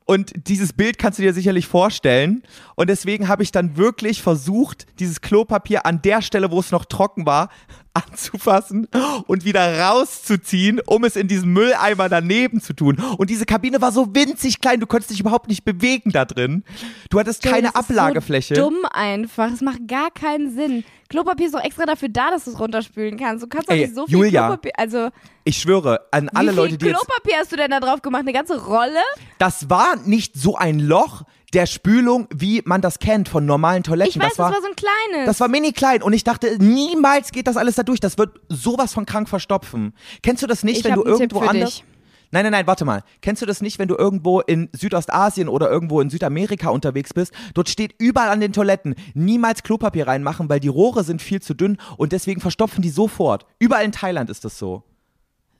Und 0.06 0.32
dieses 0.48 0.72
Bild 0.72 0.98
kannst 0.98 1.18
du 1.18 1.22
dir 1.22 1.34
sicherlich 1.34 1.66
vorstellen. 1.66 2.44
Und 2.76 2.88
deswegen 2.88 3.26
habe 3.26 3.42
ich 3.42 3.50
dann 3.50 3.76
wirklich 3.76 4.22
versucht, 4.22 4.86
dieses 5.00 5.20
Klopapier 5.20 5.84
an 5.84 6.00
der 6.00 6.22
Stelle, 6.22 6.52
wo 6.52 6.60
es 6.60 6.70
noch 6.70 6.84
trocken 6.84 7.26
war, 7.26 7.50
anzufassen 7.96 8.88
und 9.26 9.44
wieder 9.44 9.80
rauszuziehen, 9.80 10.80
um 10.86 11.04
es 11.04 11.16
in 11.16 11.28
diesen 11.28 11.52
Mülleimer 11.52 12.08
daneben 12.08 12.60
zu 12.60 12.72
tun. 12.72 12.98
Und 13.18 13.30
diese 13.30 13.46
Kabine 13.46 13.80
war 13.80 13.92
so 13.92 14.14
winzig 14.14 14.60
klein, 14.60 14.80
du 14.80 14.86
konntest 14.86 15.10
dich 15.10 15.20
überhaupt 15.20 15.48
nicht 15.48 15.64
bewegen 15.64 16.10
da 16.10 16.24
drin. 16.24 16.64
Du 17.10 17.18
hattest 17.18 17.42
keine 17.42 17.70
Das 17.72 17.82
ist 17.82 17.90
Ablagefläche. 17.90 18.56
So 18.56 18.70
dumm 18.70 18.84
einfach. 18.90 19.50
Es 19.52 19.60
macht 19.60 19.86
gar 19.88 20.10
keinen 20.10 20.54
Sinn. 20.54 20.84
Klopapier 21.08 21.46
ist 21.46 21.54
doch 21.54 21.62
extra 21.62 21.86
dafür 21.86 22.08
da, 22.08 22.30
dass 22.30 22.44
du 22.44 22.50
es 22.50 22.58
runterspülen 22.58 23.16
kannst. 23.16 23.44
Du 23.44 23.48
kannst 23.48 23.70
doch 23.70 23.74
nicht 23.74 23.94
so 23.94 24.06
viel 24.06 24.14
Julia, 24.18 24.46
Klopapier. 24.46 24.72
Also, 24.76 25.08
Ich 25.44 25.58
schwöre, 25.58 26.00
an 26.10 26.28
alle 26.30 26.48
wie 26.48 26.54
viel 26.54 26.56
Leute, 26.56 26.78
die 26.78 26.86
jetzt. 26.86 26.96
Klopapier 26.96 27.36
hast 27.38 27.52
du 27.52 27.56
denn 27.56 27.70
da 27.70 27.78
drauf 27.80 28.02
gemacht? 28.02 28.22
Eine 28.22 28.32
ganze 28.32 28.64
Rolle? 28.64 28.98
Das 29.38 29.70
war 29.70 29.96
nicht 30.04 30.34
so 30.36 30.56
ein 30.56 30.80
Loch 30.80 31.22
der 31.54 31.66
Spülung, 31.66 32.26
wie 32.34 32.62
man 32.64 32.80
das 32.80 32.98
kennt 32.98 33.28
von 33.28 33.46
normalen 33.46 33.82
Toiletten. 33.82 34.10
Ich 34.10 34.18
weiß, 34.18 34.30
das 34.30 34.38
war, 34.38 34.50
das 34.50 34.56
war 34.56 34.62
so 34.62 34.68
ein 34.68 34.76
kleines. 34.76 35.26
das 35.26 35.40
war 35.40 35.48
mini 35.48 35.72
klein 35.72 36.02
und 36.02 36.12
ich 36.12 36.24
dachte, 36.24 36.56
niemals 36.62 37.30
geht 37.32 37.46
das 37.46 37.56
alles 37.56 37.76
da 37.76 37.82
durch. 37.82 38.00
Das 38.00 38.18
wird 38.18 38.40
sowas 38.48 38.92
von 38.92 39.06
krank 39.06 39.28
verstopfen. 39.28 39.94
Kennst 40.22 40.42
du 40.42 40.46
das 40.46 40.64
nicht, 40.64 40.78
Ich 40.78 40.84
wenn 40.84 40.94
du 40.94 41.04
irgendwo 41.04 41.40
anders. 41.40 41.76
dich. 41.76 41.84
Nein, 42.32 42.42
nein, 42.42 42.52
nein, 42.52 42.66
warte 42.66 42.84
mal. 42.84 43.04
Kennst 43.22 43.40
du 43.40 43.46
das 43.46 43.60
nicht, 43.62 43.78
wenn 43.78 43.86
du 43.86 43.94
irgendwo 43.94 44.40
in 44.40 44.68
Südostasien 44.72 45.48
oder 45.48 45.70
irgendwo 45.70 46.00
in 46.00 46.10
Südamerika 46.10 46.70
unterwegs 46.70 47.14
bist? 47.14 47.32
Dort 47.54 47.68
steht 47.68 47.94
überall 47.98 48.30
an 48.30 48.40
den 48.40 48.52
Toiletten 48.52 48.96
niemals 49.14 49.62
Klopapier 49.62 50.08
reinmachen, 50.08 50.48
weil 50.48 50.58
die 50.58 50.66
Rohre 50.68 51.04
sind 51.04 51.22
viel 51.22 51.40
zu 51.40 51.54
dünn 51.54 51.78
und 51.96 52.10
deswegen 52.10 52.40
verstopfen 52.40 52.82
die 52.82 52.90
sofort. 52.90 53.46
Überall 53.60 53.84
in 53.84 53.92
Thailand 53.92 54.28
ist 54.28 54.44
das 54.44 54.58
so. 54.58 54.82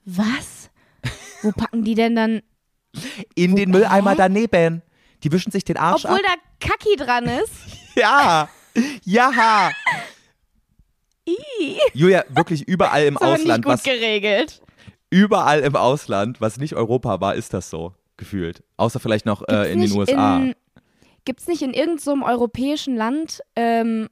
Was? 0.03 0.69
Wo 1.41 1.51
packen 1.53 1.83
die 1.83 1.95
denn 1.95 2.15
dann? 2.15 2.41
In 3.35 3.55
den 3.55 3.71
Mülleimer 3.71 4.15
daneben. 4.15 4.81
Die 5.23 5.31
wischen 5.31 5.51
sich 5.51 5.63
den 5.65 5.77
Arsch 5.77 6.05
Obwohl 6.05 6.19
ab. 6.19 6.37
da 6.59 6.67
Kacki 6.67 6.95
dran 6.95 7.25
ist. 7.25 7.51
Ja. 7.95 8.47
Ja. 9.05 9.71
Julia, 11.93 12.23
wirklich 12.29 12.67
überall 12.67 13.05
im 13.05 13.15
ist 13.15 13.21
aber 13.21 13.31
nicht 13.31 13.41
Ausland, 13.41 13.65
gut 13.65 13.73
was 13.73 13.83
geregelt. 13.83 14.61
überall 15.09 15.61
im 15.61 15.75
Ausland, 15.75 16.39
was 16.39 16.57
nicht 16.57 16.75
Europa 16.75 17.19
war, 17.19 17.33
ist 17.33 17.53
das 17.53 17.71
so 17.71 17.95
gefühlt. 18.17 18.63
Außer 18.77 18.99
vielleicht 18.99 19.25
noch 19.25 19.47
äh, 19.47 19.71
in 19.71 19.81
den 19.81 19.91
USA. 19.93 20.37
In, 20.37 20.55
gibt's 21.25 21.47
nicht 21.47 21.63
in 21.63 21.73
irgendeinem 21.73 22.21
so 22.21 22.25
europäischen 22.25 22.95
Land 22.95 23.41
ähm, 23.55 24.09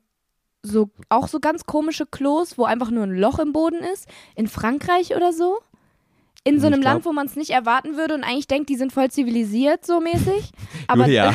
so 0.64 0.90
auch 1.10 1.28
so 1.28 1.40
ganz 1.40 1.66
komische 1.66 2.06
Klos, 2.08 2.58
wo 2.58 2.66
einfach 2.66 2.90
nur 2.90 3.04
ein 3.04 3.16
Loch 3.16 3.38
im 3.40 3.54
Boden 3.54 3.84
ist? 3.94 4.08
In 4.36 4.48
Frankreich 4.48 5.16
oder 5.16 5.32
so? 5.32 5.60
In 6.48 6.60
so 6.60 6.68
Ich 6.68 6.74
einem 6.74 6.82
glaub- 6.82 6.94
Land, 6.94 7.06
wo 7.06 7.12
man 7.12 7.26
es 7.26 7.36
nicht 7.36 7.50
erwarten 7.50 7.98
würde 7.98 8.14
und 8.14 8.24
eigentlich 8.24 8.48
denkt, 8.48 8.70
die 8.70 8.76
sind 8.78 8.94
voll 8.94 9.10
zivilisiert, 9.12 9.86
so 9.86 10.00
mäßig. 10.00 10.52
Aber 10.88 11.02
Julia, 11.06 11.34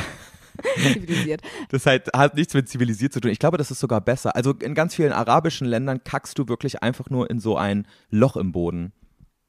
zivilisiert. 0.92 1.42
das 1.70 1.84
halt, 1.84 2.08
hat 2.14 2.36
nichts 2.36 2.54
mit 2.54 2.68
zivilisiert 2.68 3.12
zu 3.12 3.20
tun. 3.20 3.30
Ich 3.30 3.38
glaube, 3.40 3.58
das 3.58 3.70
ist 3.70 3.80
sogar 3.80 4.00
besser. 4.00 4.36
Also 4.36 4.52
in 4.52 4.74
ganz 4.74 4.94
vielen 4.94 5.12
arabischen 5.12 5.66
Ländern 5.66 6.02
kackst 6.04 6.38
du 6.38 6.48
wirklich 6.48 6.82
einfach 6.82 7.10
nur 7.10 7.28
in 7.28 7.40
so 7.40 7.56
ein 7.56 7.86
Loch 8.10 8.36
im 8.36 8.52
Boden. 8.52 8.92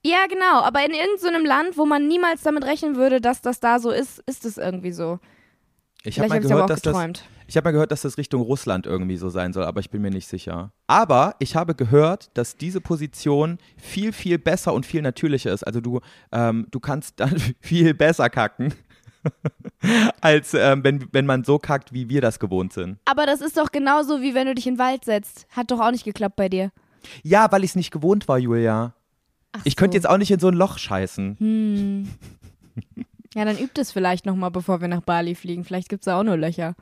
Ja, 0.04 0.26
genau. 0.28 0.62
Aber 0.64 0.84
in 0.84 0.94
irgendeinem 0.96 1.46
Land, 1.46 1.78
wo 1.78 1.86
man 1.86 2.08
niemals 2.08 2.42
damit 2.42 2.64
rechnen 2.66 2.96
würde, 2.96 3.22
dass 3.22 3.42
das 3.42 3.60
da 3.60 3.78
so 3.80 3.92
ist, 3.92 4.24
ist 4.26 4.46
es 4.46 4.58
irgendwie 4.58 4.92
so. 4.92 5.20
Ich 6.04 6.20
habe 6.20 6.30
mal 6.30 6.40
gehört, 6.40 6.70
dass 6.70 6.82
das. 6.82 6.96
Ich 7.48 7.58
habe 7.58 7.68
mal 7.68 7.72
gehört, 7.72 7.92
dass 7.92 8.02
das 8.02 8.18
Richtung 8.18 8.42
Russland 8.42 8.88
irgendwie 8.88 9.18
so 9.18 9.30
sein 9.30 9.54
soll, 9.54 9.66
aber 9.66 9.82
ich 9.82 9.90
bin 9.90 10.02
mir 10.02 10.10
nicht 10.10 10.28
sicher. 10.28 10.72
Aber 10.88 11.36
ich 11.40 11.56
habe 11.56 11.76
gehört, 11.76 12.32
dass 12.36 12.56
diese 12.56 12.82
Position 12.82 13.60
viel, 13.78 14.14
viel 14.14 14.40
besser 14.40 14.74
und 14.74 14.86
viel 14.86 15.02
natürlicher 15.02 15.52
ist. 15.52 15.64
Also 15.64 15.82
du, 15.82 16.00
ähm, 16.32 16.68
du 16.72 16.80
kannst 16.80 17.20
dann 17.20 17.36
viel 17.60 17.94
besser 17.94 18.30
kacken, 18.30 18.74
als 20.22 20.54
ähm, 20.54 20.84
wenn, 20.84 21.08
wenn 21.12 21.26
man 21.26 21.44
so 21.44 21.60
kackt, 21.60 21.94
wie 21.94 22.10
wir 22.10 22.22
das 22.22 22.40
gewohnt 22.40 22.74
sind. 22.74 22.98
Aber 23.06 23.26
das 23.26 23.42
ist 23.42 23.58
doch 23.58 23.72
genauso, 23.72 24.22
wie 24.22 24.34
wenn 24.34 24.48
du 24.48 24.56
dich 24.56 24.66
in 24.66 24.76
den 24.76 24.80
Wald 24.80 25.06
setzt. 25.06 25.46
Hat 25.50 25.70
doch 25.70 25.80
auch 25.80 25.92
nicht 25.92 26.06
geklappt 26.06 26.36
bei 26.36 26.50
dir. 26.50 26.72
Ja, 27.22 27.52
weil 27.52 27.64
ich 27.64 27.72
es 27.72 27.76
nicht 27.76 27.92
gewohnt 27.92 28.28
war, 28.28 28.40
Julia. 28.40 28.96
Ach 29.52 29.62
Ich 29.66 29.76
könnte 29.76 29.96
so. 29.96 29.98
jetzt 29.98 30.10
auch 30.10 30.18
nicht 30.18 30.32
in 30.32 30.40
so 30.40 30.48
ein 30.48 30.54
Loch 30.54 30.78
scheißen. 30.78 31.36
Hm. 31.38 32.08
Ja, 33.36 33.46
dann 33.46 33.58
übt 33.58 33.80
es 33.80 33.92
vielleicht 33.92 34.26
nochmal, 34.26 34.52
bevor 34.52 34.82
wir 34.82 34.88
nach 34.88 35.02
Bali 35.02 35.36
fliegen. 35.36 35.64
Vielleicht 35.64 35.90
gibt 35.90 36.02
es 36.02 36.06
da 36.06 36.20
auch 36.20 36.24
nur 36.24 36.38
Löcher. 36.38 36.76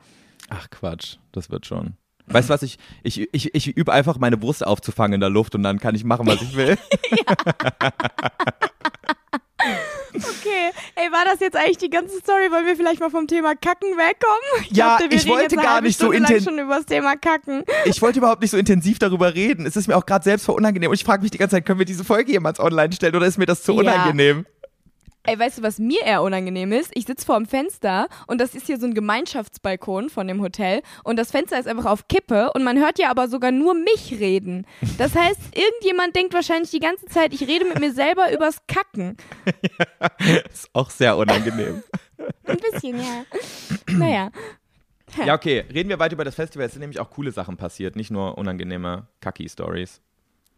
Ach 0.48 0.68
Quatsch, 0.70 1.16
das 1.32 1.50
wird 1.50 1.66
schon. 1.66 1.94
Weißt 2.26 2.48
du 2.48 2.52
was, 2.54 2.62
ich, 2.62 2.78
ich, 3.02 3.28
ich, 3.32 3.54
ich 3.54 3.76
übe 3.76 3.92
einfach 3.92 4.18
meine 4.18 4.40
Wurst 4.42 4.64
aufzufangen 4.66 5.14
in 5.14 5.20
der 5.20 5.30
Luft 5.30 5.54
und 5.54 5.62
dann 5.62 5.78
kann 5.80 5.94
ich 5.94 6.04
machen, 6.04 6.26
was 6.26 6.40
ich 6.42 6.56
will. 6.56 6.76
Okay, 10.12 10.70
ey, 10.96 11.12
war 11.12 11.24
das 11.24 11.40
jetzt 11.40 11.56
eigentlich 11.56 11.78
die 11.78 11.88
ganze 11.90 12.18
Story? 12.18 12.50
Wollen 12.50 12.66
wir 12.66 12.74
vielleicht 12.76 13.00
mal 13.00 13.10
vom 13.10 13.26
Thema 13.26 13.54
Kacken 13.54 13.90
wegkommen? 13.96 14.68
Ja, 14.72 14.98
dachte, 14.98 15.10
wir 15.10 15.16
ich 15.16 15.28
wollte 15.28 15.56
gar 15.56 15.80
nicht 15.80 15.98
so 15.98 16.06
Stunde 16.06 16.18
lang 16.22 16.32
inten- 16.32 16.44
schon 16.44 16.58
über 16.58 16.76
das 16.76 16.86
Thema 16.86 17.16
Kacken. 17.16 17.62
Ich 17.84 18.02
wollte 18.02 18.18
überhaupt 18.18 18.42
nicht 18.42 18.50
so 18.50 18.56
intensiv 18.56 18.98
darüber 18.98 19.34
reden. 19.34 19.66
Es 19.66 19.76
ist 19.76 19.86
mir 19.86 19.96
auch 19.96 20.04
gerade 20.06 20.24
selbst 20.24 20.46
voll 20.46 20.56
unangenehm 20.56 20.90
und 20.90 20.94
ich 20.96 21.04
frage 21.04 21.22
mich 21.22 21.30
die 21.30 21.38
ganze 21.38 21.56
Zeit, 21.56 21.64
können 21.66 21.78
wir 21.78 21.86
diese 21.86 22.04
Folge 22.04 22.32
jemals 22.32 22.58
online 22.58 22.92
stellen 22.92 23.14
oder 23.14 23.26
ist 23.26 23.38
mir 23.38 23.46
das 23.46 23.62
zu 23.62 23.72
Ja. 23.72 23.78
unangenehm? 23.80 24.46
Ey, 25.24 25.38
weißt 25.38 25.58
du, 25.58 25.62
was 25.62 25.78
mir 25.78 26.02
eher 26.02 26.22
unangenehm 26.22 26.72
ist? 26.72 26.90
Ich 26.94 27.04
sitze 27.04 27.26
vor 27.26 27.36
dem 27.36 27.44
Fenster 27.44 28.08
und 28.26 28.40
das 28.40 28.54
ist 28.54 28.66
hier 28.66 28.78
so 28.80 28.86
ein 28.86 28.94
Gemeinschaftsbalkon 28.94 30.08
von 30.08 30.26
dem 30.26 30.40
Hotel 30.40 30.80
und 31.04 31.18
das 31.18 31.30
Fenster 31.30 31.58
ist 31.60 31.68
einfach 31.68 31.84
auf 31.84 32.08
Kippe 32.08 32.50
und 32.54 32.64
man 32.64 32.78
hört 32.78 32.98
ja 32.98 33.10
aber 33.10 33.28
sogar 33.28 33.52
nur 33.52 33.74
mich 33.74 34.18
reden. 34.18 34.66
Das 34.96 35.14
heißt, 35.14 35.40
irgendjemand 35.54 36.16
denkt 36.16 36.32
wahrscheinlich 36.32 36.70
die 36.70 36.80
ganze 36.80 37.04
Zeit, 37.06 37.34
ich 37.34 37.42
rede 37.46 37.66
mit 37.66 37.80
mir 37.80 37.92
selber 37.92 38.32
übers 38.32 38.62
Kacken. 38.66 39.18
Ist 40.50 40.70
auch 40.72 40.88
sehr 40.88 41.16
unangenehm. 41.18 41.82
Ein 42.46 42.58
bisschen, 42.72 42.98
ja. 42.98 43.24
Naja. 43.90 44.30
ja, 45.26 45.34
okay, 45.34 45.64
reden 45.72 45.90
wir 45.90 45.98
weiter 45.98 46.14
über 46.14 46.24
das 46.24 46.34
Festival. 46.34 46.66
Es 46.66 46.72
sind 46.72 46.80
nämlich 46.80 46.98
auch 46.98 47.10
coole 47.10 47.30
Sachen 47.30 47.58
passiert, 47.58 47.94
nicht 47.94 48.10
nur 48.10 48.38
unangenehme 48.38 49.06
Kacki-Stories. 49.20 50.00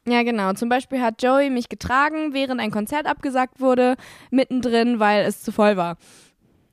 Ja, 0.06 0.22
genau. 0.24 0.52
Zum 0.54 0.68
Beispiel 0.68 1.00
hat 1.00 1.22
Joey 1.22 1.48
mich 1.50 1.68
getragen, 1.68 2.32
während 2.34 2.60
ein 2.60 2.70
Konzert 2.70 3.06
abgesagt 3.06 3.60
wurde, 3.60 3.96
mittendrin, 4.30 4.98
weil 4.98 5.24
es 5.24 5.42
zu 5.42 5.52
voll 5.52 5.76
war. 5.76 5.96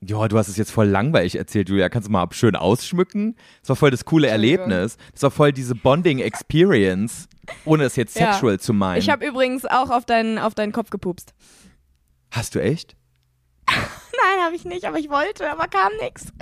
Ja, 0.02 0.28
du 0.28 0.38
hast 0.38 0.48
es 0.48 0.56
jetzt 0.58 0.72
voll 0.72 0.88
langweilig 0.88 1.36
erzählt, 1.36 1.70
Julia. 1.70 1.90
Kannst 1.90 2.08
du 2.08 2.12
mal 2.12 2.26
schön 2.32 2.56
ausschmücken? 2.56 3.36
Das 3.62 3.70
war 3.70 3.76
voll 3.76 3.92
das 3.92 4.06
coole. 4.06 4.28
Erlebnis. 4.30 4.98
Das 5.14 5.24
war 5.24 5.32
voll 5.32 5.52
diese 5.52 5.76
Bonding-Experience, 5.76 7.28
ohne 7.66 7.84
es 7.84 7.98
jetzt 7.98 8.18
Ja. 8.18 8.32
sexual 8.32 8.60
zu 8.60 8.74
meinen. 8.74 9.00
Ich 9.00 9.10
habe 9.10 9.26
übrigens 9.28 9.66
auch 9.66 9.90
auf 9.90 10.06
deinen, 10.06 10.40
auf 10.40 10.56
deinen 10.56 10.72
Kopf 10.72 10.90
gepupst. 10.90 11.34
Hast 12.32 12.56
du 12.56 12.60
echt? 12.62 12.96
Nein, 13.68 14.46
habe 14.46 14.56
ich 14.56 14.64
nicht, 14.66 14.86
aber 14.86 14.98
ich 15.00 15.10
wollte, 15.10 15.50
aber 15.52 15.68
kam 15.68 15.92
nichts. 16.02 16.28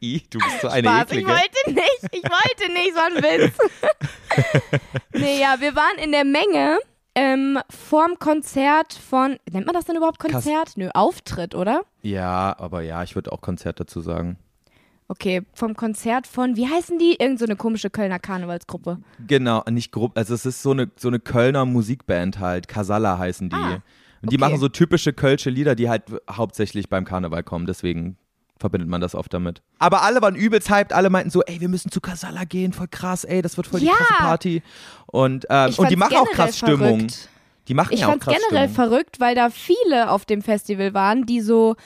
Du 0.00 0.38
bist 0.38 0.62
so 0.62 0.68
eine 0.68 0.88
Spaß, 0.88 1.12
ich 1.12 1.26
wollte 1.26 1.72
nicht, 1.72 2.08
ich 2.12 2.22
wollte 2.22 2.72
nicht, 2.72 2.94
so 2.94 3.00
ein 3.00 3.22
Witz. 3.22 3.58
nee, 5.12 5.40
ja, 5.40 5.56
wir 5.60 5.74
waren 5.74 5.98
in 6.02 6.12
der 6.12 6.24
Menge 6.24 6.78
ähm, 7.14 7.58
vorm 7.68 8.18
Konzert 8.18 8.94
von, 8.94 9.38
nennt 9.50 9.66
man 9.66 9.74
das 9.74 9.84
denn 9.84 9.96
überhaupt 9.96 10.18
Konzert? 10.18 10.76
Nö, 10.76 10.88
Auftritt, 10.94 11.54
oder? 11.54 11.82
Ja, 12.02 12.54
aber 12.58 12.82
ja, 12.82 13.02
ich 13.02 13.14
würde 13.14 13.32
auch 13.32 13.40
Konzert 13.40 13.80
dazu 13.80 14.00
sagen. 14.00 14.38
Okay, 15.08 15.42
vom 15.54 15.74
Konzert 15.74 16.28
von, 16.28 16.54
wie 16.54 16.68
heißen 16.68 16.98
die? 16.98 17.16
Irgend 17.18 17.40
so 17.40 17.44
eine 17.44 17.56
komische 17.56 17.90
Kölner 17.90 18.20
Karnevalsgruppe. 18.20 18.98
Genau, 19.26 19.64
nicht 19.68 19.90
grob, 19.90 20.16
also 20.16 20.34
es 20.34 20.46
ist 20.46 20.62
so 20.62 20.70
eine, 20.70 20.88
so 20.96 21.08
eine 21.08 21.18
Kölner 21.18 21.64
Musikband 21.64 22.38
halt, 22.38 22.68
Casalla 22.68 23.18
heißen 23.18 23.48
die. 23.48 23.56
Ah, 23.56 23.82
Und 24.22 24.30
die 24.30 24.36
okay. 24.36 24.38
machen 24.38 24.60
so 24.60 24.68
typische 24.68 25.12
kölsche 25.12 25.50
Lieder, 25.50 25.74
die 25.74 25.88
halt 25.88 26.04
hauptsächlich 26.30 26.88
beim 26.88 27.04
Karneval 27.04 27.42
kommen, 27.42 27.66
deswegen 27.66 28.18
verbindet 28.60 28.88
man 28.88 29.00
das 29.00 29.14
oft 29.14 29.32
damit. 29.34 29.62
Aber 29.78 30.02
alle 30.02 30.22
waren 30.22 30.36
übelst 30.36 30.70
hyped, 30.70 30.92
alle 30.92 31.10
meinten 31.10 31.30
so, 31.30 31.42
ey, 31.42 31.60
wir 31.60 31.68
müssen 31.68 31.90
zu 31.90 32.00
Casalla 32.00 32.44
gehen, 32.44 32.72
voll 32.72 32.88
krass, 32.88 33.24
ey, 33.24 33.42
das 33.42 33.56
wird 33.56 33.66
voll 33.66 33.80
die 33.80 33.86
Ja. 33.86 33.94
krasse 33.94 34.14
Party. 34.18 34.62
Und, 35.06 35.46
ähm, 35.50 35.72
und 35.76 35.90
die 35.90 35.96
machen 35.96 36.16
auch 36.16 36.30
krass 36.30 36.58
Stimmung. 36.58 36.78
verrückt. 36.98 37.28
Die 37.68 37.74
machen 37.74 37.92
Ich 37.94 38.00
ja 38.00 38.08
auch 38.08 38.18
krass 38.18 38.34
generell 38.34 38.68
Stimmung. 38.68 38.90
verrückt, 38.90 39.20
weil 39.20 39.34
da 39.34 39.50
viele 39.50 40.10
auf 40.10 40.24
dem 40.24 40.42
Festival 40.42 40.94
waren, 40.94 41.24
die 41.26 41.40
so 41.40 41.76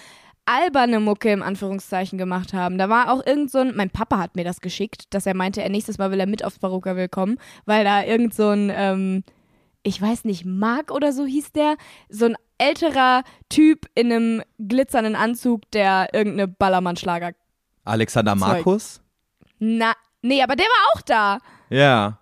alberne 0.47 1.01
Mucke 1.01 1.31
im 1.33 1.43
Anführungszeichen 1.43 2.19
gemacht 2.19 2.53
haben. 2.53 2.77
Da 2.77 2.89
war 2.89 3.11
auch 3.13 3.25
irgend 3.25 3.51
so 3.51 3.59
ein, 3.59 3.75
mein 3.77 3.91
Papa 3.91 4.19
hat 4.19 4.37
mir 4.37 4.45
das 4.45 4.61
geschickt, 4.61 5.05
dass 5.15 5.25
er 5.27 5.35
meinte, 5.35 5.63
er 5.63 5.71
nächstes 5.71 5.97
Mal 5.99 6.11
will 6.11 6.21
er 6.21 6.27
mit 6.27 6.45
aufs 6.45 6.59
Baroka 6.59 6.97
willkommen, 6.97 7.39
weil 7.65 7.85
da 7.85 8.03
irgend 8.05 8.35
so 8.35 8.49
ein, 8.51 8.71
ähm, 8.75 9.25
ich 9.85 10.01
weiß 10.01 10.25
nicht, 10.25 10.45
Mark 10.45 10.91
oder 10.91 11.13
so 11.13 11.25
hieß 11.25 11.53
der, 11.53 11.77
so 12.09 12.25
ein 12.25 12.37
älterer 12.59 13.23
Typ 13.49 13.87
in 13.95 14.13
einem 14.13 14.43
glitzernden 14.59 15.15
Anzug, 15.15 15.71
der 15.71 16.09
irgendeine 16.13 16.49
Ballermann-Schlager. 16.49 17.33
Alexander. 17.85 18.35
Markus? 18.35 19.01
Na, 19.59 19.93
nee, 20.23 20.43
aber 20.43 20.57
der 20.57 20.67
war 20.67 20.95
auch 20.95 21.03
da. 21.03 21.39
Ja. 21.69 22.19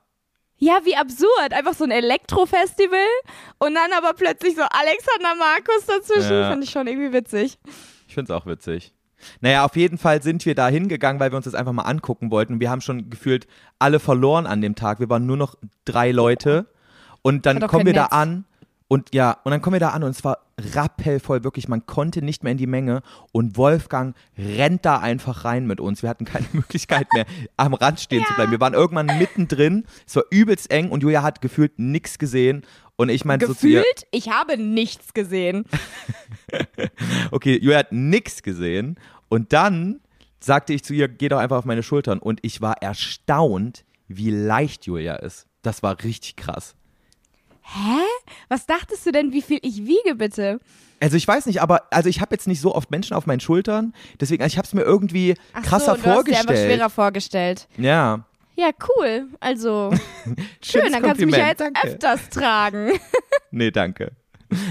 Ja, 0.58 0.80
wie 0.84 0.96
absurd. 0.96 1.52
Einfach 1.52 1.74
so 1.74 1.84
ein 1.84 1.90
Elektrofestival 1.90 2.98
und 3.58 3.74
dann 3.74 3.92
aber 3.96 4.12
plötzlich 4.12 4.54
so 4.54 4.62
Alexander 4.62 5.34
Markus 5.38 5.86
dazwischen. 5.86 6.32
Ja. 6.32 6.50
Fand 6.50 6.64
ich 6.64 6.70
schon 6.70 6.86
irgendwie 6.86 7.12
witzig. 7.12 7.58
Ich 8.06 8.14
finde 8.14 8.32
es 8.32 8.36
auch 8.36 8.46
witzig. 8.46 8.92
Naja, 9.40 9.64
auf 9.64 9.76
jeden 9.76 9.98
Fall 9.98 10.22
sind 10.22 10.44
wir 10.46 10.54
da 10.54 10.68
hingegangen, 10.68 11.20
weil 11.20 11.32
wir 11.32 11.36
uns 11.36 11.44
das 11.44 11.54
einfach 11.54 11.72
mal 11.72 11.82
angucken 11.82 12.30
wollten. 12.30 12.60
Wir 12.60 12.70
haben 12.70 12.80
schon 12.80 13.08
gefühlt 13.08 13.46
alle 13.78 14.00
verloren 14.00 14.46
an 14.46 14.60
dem 14.60 14.74
Tag. 14.74 15.00
Wir 15.00 15.08
waren 15.08 15.26
nur 15.26 15.36
noch 15.36 15.56
drei 15.84 16.10
Leute. 16.10 16.66
Und 17.22 17.46
dann 17.46 17.60
kommen 17.66 17.86
wir 17.86 17.92
da 17.92 18.02
Netz. 18.02 18.12
an. 18.12 18.44
Und 18.88 19.14
ja, 19.14 19.38
und 19.44 19.52
dann 19.52 19.62
kommen 19.62 19.74
wir 19.74 19.80
da 19.80 19.90
an 19.90 20.02
und 20.02 20.10
es 20.10 20.22
war 20.22 20.38
rappelvoll, 20.58 21.44
wirklich. 21.44 21.66
Man 21.66 21.86
konnte 21.86 22.20
nicht 22.20 22.42
mehr 22.42 22.52
in 22.52 22.58
die 22.58 22.66
Menge. 22.66 23.00
Und 23.32 23.56
Wolfgang 23.56 24.14
rennt 24.36 24.84
da 24.84 24.98
einfach 24.98 25.46
rein 25.46 25.66
mit 25.66 25.80
uns. 25.80 26.02
Wir 26.02 26.10
hatten 26.10 26.26
keine 26.26 26.46
Möglichkeit 26.52 27.06
mehr, 27.14 27.24
am 27.56 27.72
Rand 27.72 28.00
stehen 28.00 28.24
zu 28.26 28.34
bleiben. 28.34 28.52
Wir 28.52 28.60
waren 28.60 28.74
irgendwann 28.74 29.06
mittendrin. 29.18 29.86
Es 30.06 30.16
war 30.16 30.24
übelst 30.30 30.70
eng 30.70 30.90
und 30.90 31.02
Julia 31.02 31.22
hat 31.22 31.40
gefühlt 31.40 31.78
nichts 31.78 32.18
gesehen. 32.18 32.66
Und 32.96 33.08
ich 33.08 33.22
so 33.22 33.30
ihr, 33.30 33.38
Gefühlt, 33.38 34.06
ich 34.10 34.28
habe 34.28 34.58
nichts 34.58 35.14
gesehen. 35.14 35.64
Okay, 37.30 37.58
Julia 37.58 37.78
hat 37.78 37.92
nix 37.92 38.42
gesehen. 38.42 39.00
Und 39.30 39.54
dann 39.54 40.00
sagte 40.38 40.74
ich 40.74 40.84
zu 40.84 40.92
ihr, 40.92 41.08
geh 41.08 41.30
doch 41.30 41.38
einfach 41.38 41.56
auf 41.56 41.64
meine 41.64 41.82
Schultern. 41.82 42.18
Und 42.18 42.40
ich 42.42 42.60
war 42.60 42.82
erstaunt, 42.82 43.86
wie 44.06 44.30
leicht 44.30 44.84
Julia 44.84 45.14
ist. 45.16 45.46
Das 45.62 45.82
war 45.82 46.02
richtig 46.04 46.36
krass. 46.36 46.74
Hä? 47.62 48.02
Was 48.48 48.66
dachtest 48.66 49.06
du 49.06 49.12
denn, 49.12 49.32
wie 49.32 49.42
viel 49.42 49.58
ich 49.62 49.86
wiege, 49.86 50.14
bitte? 50.16 50.60
Also 51.00 51.16
ich 51.16 51.26
weiß 51.26 51.46
nicht, 51.46 51.60
aber 51.62 51.82
also 51.90 52.08
ich 52.08 52.20
habe 52.20 52.34
jetzt 52.34 52.46
nicht 52.46 52.60
so 52.60 52.74
oft 52.74 52.90
Menschen 52.90 53.14
auf 53.16 53.26
meinen 53.26 53.40
Schultern, 53.40 53.92
deswegen 54.20 54.42
also 54.42 54.52
ich 54.54 54.58
habe 54.58 54.66
es 54.66 54.72
mir 54.74 54.82
irgendwie 54.82 55.34
Ach 55.52 55.62
krasser 55.62 55.96
so, 55.96 56.02
du 56.02 56.08
hast 56.10 56.26
dir 56.28 56.32
einfach 56.36 56.44
vorgestellt. 56.44 56.66
schwerer 56.72 56.90
vorgestellt. 56.90 57.68
ja, 57.76 58.24
Ja, 58.54 58.70
cool. 58.96 59.26
Also, 59.40 59.90
schön, 60.62 60.92
dann 60.92 61.02
kannst 61.02 61.20
du 61.20 61.26
mich 61.26 61.36
ja 61.36 61.46
Kompliment, 61.46 61.48
jetzt 61.48 61.60
danke. 61.60 61.88
öfters 61.88 62.28
tragen. 62.30 62.92
nee, 63.50 63.70
danke. 63.70 64.12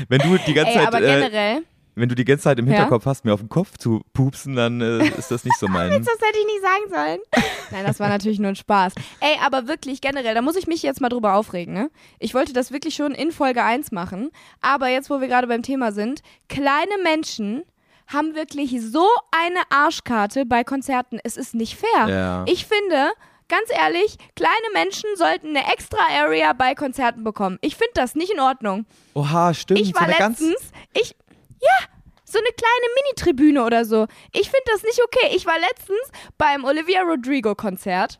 Wenn 0.07 0.19
du 0.19 0.37
die 0.45 0.53
ganze 0.53 0.71
Ey, 0.71 0.77
Zeit, 0.77 0.87
aber 0.87 1.01
äh, 1.01 1.05
generell, 1.21 1.63
wenn 1.95 2.09
du 2.09 2.15
die 2.15 2.25
ganze 2.25 2.43
Zeit 2.43 2.59
im 2.59 2.67
Ja? 2.67 2.73
Hinterkopf 2.73 3.05
hast, 3.05 3.25
mir 3.25 3.33
auf 3.33 3.39
den 3.41 3.49
Kopf 3.49 3.77
zu 3.77 4.01
pupsen, 4.13 4.55
dann 4.55 4.81
äh, 4.81 5.07
ist 5.09 5.31
das 5.31 5.43
nicht 5.43 5.57
so 5.57 5.67
mein. 5.69 5.89
das 5.89 6.07
hätte 6.07 6.39
ich 6.39 6.45
nicht 6.45 6.61
sagen 6.61 6.89
sollen. 6.89 7.45
Nein, 7.71 7.85
das 7.85 7.99
war 7.99 8.09
natürlich 8.09 8.39
nur 8.39 8.49
ein 8.49 8.55
Spaß. 8.55 8.93
Ey, 9.19 9.37
aber 9.43 9.67
wirklich 9.67 10.01
generell, 10.01 10.33
da 10.33 10.41
muss 10.41 10.55
ich 10.55 10.67
mich 10.67 10.81
jetzt 10.83 11.01
mal 11.01 11.09
drüber 11.09 11.35
aufregen, 11.35 11.73
ne? 11.73 11.89
Ich 12.19 12.33
wollte 12.33 12.53
das 12.53 12.71
wirklich 12.71 12.95
schon 12.95 13.13
in 13.13 13.31
Folge 13.31 13.63
1 13.63 13.91
machen, 13.91 14.31
aber 14.61 14.87
jetzt, 14.87 15.09
wo 15.09 15.21
wir 15.21 15.27
gerade 15.27 15.47
beim 15.47 15.63
Thema 15.63 15.91
sind, 15.91 16.21
kleine 16.49 16.97
Menschen 17.03 17.63
haben 18.07 18.35
wirklich 18.35 18.81
so 18.81 19.07
eine 19.31 19.59
Arschkarte 19.69 20.45
bei 20.45 20.63
Konzerten. 20.63 21.19
Es 21.23 21.37
ist 21.37 21.55
nicht 21.55 21.77
fair. 21.77 22.09
Ja. 22.09 22.45
Ich 22.47 22.65
finde, 22.65 23.09
ganz 23.47 23.69
ehrlich, 23.69 24.17
kleine 24.35 24.55
Menschen 24.73 25.09
sollten 25.15 25.55
eine 25.55 25.71
extra 25.71 25.99
Area 26.21 26.53
bei 26.53 26.75
Konzerten 26.75 27.23
bekommen. 27.23 27.57
Ich 27.61 27.75
finde 27.75 27.91
das 27.95 28.15
nicht 28.15 28.31
in 28.31 28.39
Ordnung. 28.39 28.85
Oha, 29.13 29.53
stimmt. 29.53 29.79
Ich 29.79 29.93
so 29.93 29.99
war 29.99 30.07
ganz, 30.07 30.39
letztens, 30.39 30.71
ich, 30.93 31.15
ja, 31.61 31.87
so 32.25 32.37
eine 32.39 32.47
kleine 32.47 32.93
Mini-Tribüne 32.95 33.63
oder 33.63 33.85
so. 33.85 34.07
Ich 34.31 34.49
finde 34.49 34.63
das 34.65 34.83
nicht 34.83 35.01
okay. 35.03 35.35
Ich 35.35 35.45
war 35.45 35.59
letztens 35.59 35.99
beim 36.37 36.63
Olivia 36.63 37.01
Rodrigo-Konzert. 37.03 38.19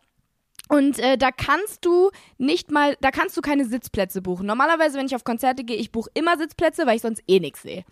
Und 0.68 1.00
äh, 1.00 1.18
da 1.18 1.32
kannst 1.32 1.84
du 1.84 2.12
nicht 2.38 2.72
mal, 2.72 2.96
da 3.02 3.12
kannst 3.12 3.36
du 3.36 3.42
keine 3.42 3.66
Sitzplätze 3.66 4.22
buchen. 4.22 4.46
Normalerweise, 4.46 4.98
wenn 4.98 5.06
ich 5.06 5.16
auf 5.16 5.26
Konzerte 5.26 5.66
gehe, 5.66 5.76
ich 5.76 5.92
buche 5.92 6.10
immer 6.14 6.38
Sitzplätze, 6.38 6.86
weil 6.88 6.96
ich 6.96 7.02
sonst 7.02 7.22
eh 7.28 7.40
nichts 7.40 7.64
sehe. 7.64 7.84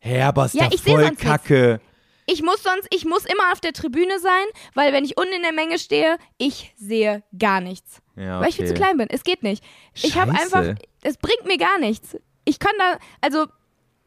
Hä, 0.00 0.22
aber 0.22 0.46
ist 0.46 0.54
Ja, 0.54 0.68
voll 0.68 1.14
kacke. 1.14 1.80
Ich 2.26 2.42
muss 2.42 2.62
sonst, 2.62 2.88
ich 2.90 3.04
muss 3.04 3.24
immer 3.24 3.52
auf 3.52 3.60
der 3.60 3.72
Tribüne 3.72 4.18
sein, 4.20 4.44
weil 4.74 4.92
wenn 4.92 5.04
ich 5.04 5.16
unten 5.16 5.32
in 5.32 5.42
der 5.42 5.52
Menge 5.52 5.78
stehe, 5.78 6.18
ich 6.38 6.72
sehe 6.76 7.22
gar 7.38 7.60
nichts. 7.60 8.00
Ja, 8.16 8.40
Weil 8.40 8.48
ich 8.48 8.56
viel 8.56 8.66
zu 8.66 8.72
okay. 8.72 8.82
klein 8.82 8.96
bin. 8.96 9.08
Es 9.10 9.22
geht 9.22 9.42
nicht. 9.42 9.64
Ich 9.94 10.16
habe 10.16 10.32
Scheiße. 10.32 10.56
einfach, 10.56 10.82
es 11.02 11.16
bringt 11.16 11.46
mir 11.46 11.58
gar 11.58 11.78
nichts. 11.78 12.16
Ich 12.44 12.58
kann 12.58 12.72
da, 12.78 12.98
also, 13.20 13.46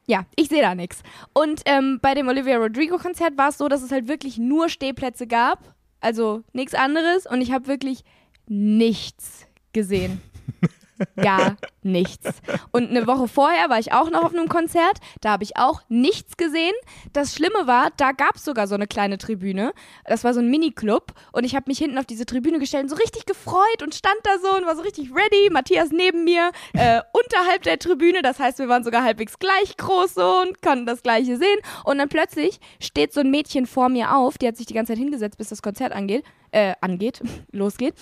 ja, 0.08 0.26
ich 0.36 0.50
sehe 0.50 0.62
da 0.62 0.76
nichts. 0.76 1.02
Und 1.34 1.62
ähm, 1.66 2.00
bei 2.02 2.14
dem 2.14 2.28
Olivia 2.28 2.58
Rodrigo-Konzert 2.58 3.38
war 3.38 3.50
es 3.50 3.58
so, 3.58 3.68
dass 3.68 3.82
es 3.82 3.92
halt 3.92 4.08
wirklich 4.08 4.38
nur 4.38 4.70
Stehplätze 4.70 5.28
gab. 5.28 5.74
Also 6.00 6.44
nichts 6.54 6.76
anderes. 6.76 7.26
Und 7.26 7.42
ich 7.42 7.52
habe 7.52 7.68
wirklich 7.68 8.04
nichts 8.48 9.48
gesehen. 9.74 10.22
gar 11.16 11.58
nichts. 11.84 12.30
Und 12.72 12.90
eine 12.90 13.08
Woche 13.08 13.28
vorher 13.28 13.70
war 13.70 13.80
ich 13.80 13.94
auch 13.94 14.10
noch 14.10 14.24
auf 14.24 14.34
einem 14.34 14.50
Konzert, 14.50 15.00
da 15.22 15.32
habe 15.32 15.44
ich 15.44 15.58
auch 15.58 15.82
nichts 15.88 16.38
gesehen. 16.38 16.74
Das 17.14 17.34
Schlimme 17.36 17.68
war, 17.68 17.92
da 17.98 18.12
gab 18.12 18.36
es 18.36 18.46
sogar 18.46 18.68
so 18.68 18.76
eine 18.76 18.88
kleine 18.88 19.18
Tribüne. 19.18 19.74
Das 20.06 20.24
war 20.24 20.34
so 20.34 20.40
ein 20.40 20.50
Mini-Club 20.50 21.14
und 21.32 21.44
ich 21.44 21.56
habe 21.56 21.66
mich 21.68 21.78
hinten 21.78 21.98
auf 21.98 22.06
diese 22.06 22.26
Tribüne 22.26 22.60
gestellt 22.60 22.84
und 22.84 22.90
so 22.90 22.96
richtig 22.96 23.26
gefreut 23.26 23.82
und 23.82 23.94
stand 23.94 24.18
da 24.24 24.40
so 24.42 24.56
und 24.58 24.66
war 24.66 24.76
so 24.76 24.82
richtig 24.82 25.12
ready. 25.12 25.50
Matthias 25.52 25.90
neben 25.92 26.24
mir, 26.24 26.52
äh, 26.74 27.02
unterhalb 27.14 27.64
der 27.64 27.80
Tribüne, 27.80 28.22
das 28.22 28.40
heißt, 28.40 28.60
wir 28.60 28.68
waren 28.68 28.84
sogar 28.84 29.04
halbwegs 29.04 29.40
gleich 29.40 29.78
groß 29.78 30.16
so 30.16 30.42
und 30.42 30.62
konnten 30.62 30.86
das 30.86 31.04
Gleiche 31.04 31.38
sehen. 31.38 31.60
Und 31.84 31.98
dann 31.98 32.10
plötzlich 32.10 32.60
steht 32.80 33.14
so 33.14 33.22
ein 33.22 33.32
Mädchen 33.32 33.66
vor 33.66 33.90
mir 33.90 34.16
auf, 34.16 34.38
die 34.38 34.48
hat 34.48 34.58
sich 34.58 34.66
die 34.66 34.74
ganze 34.74 34.94
Zeit 34.94 35.00
hingesetzt, 35.00 35.38
bis 35.38 35.50
das 35.50 35.62
Konzert 35.62 35.94
angeht, 35.94 36.24
äh, 36.52 36.74
angeht, 36.82 37.22
losgeht 37.52 37.94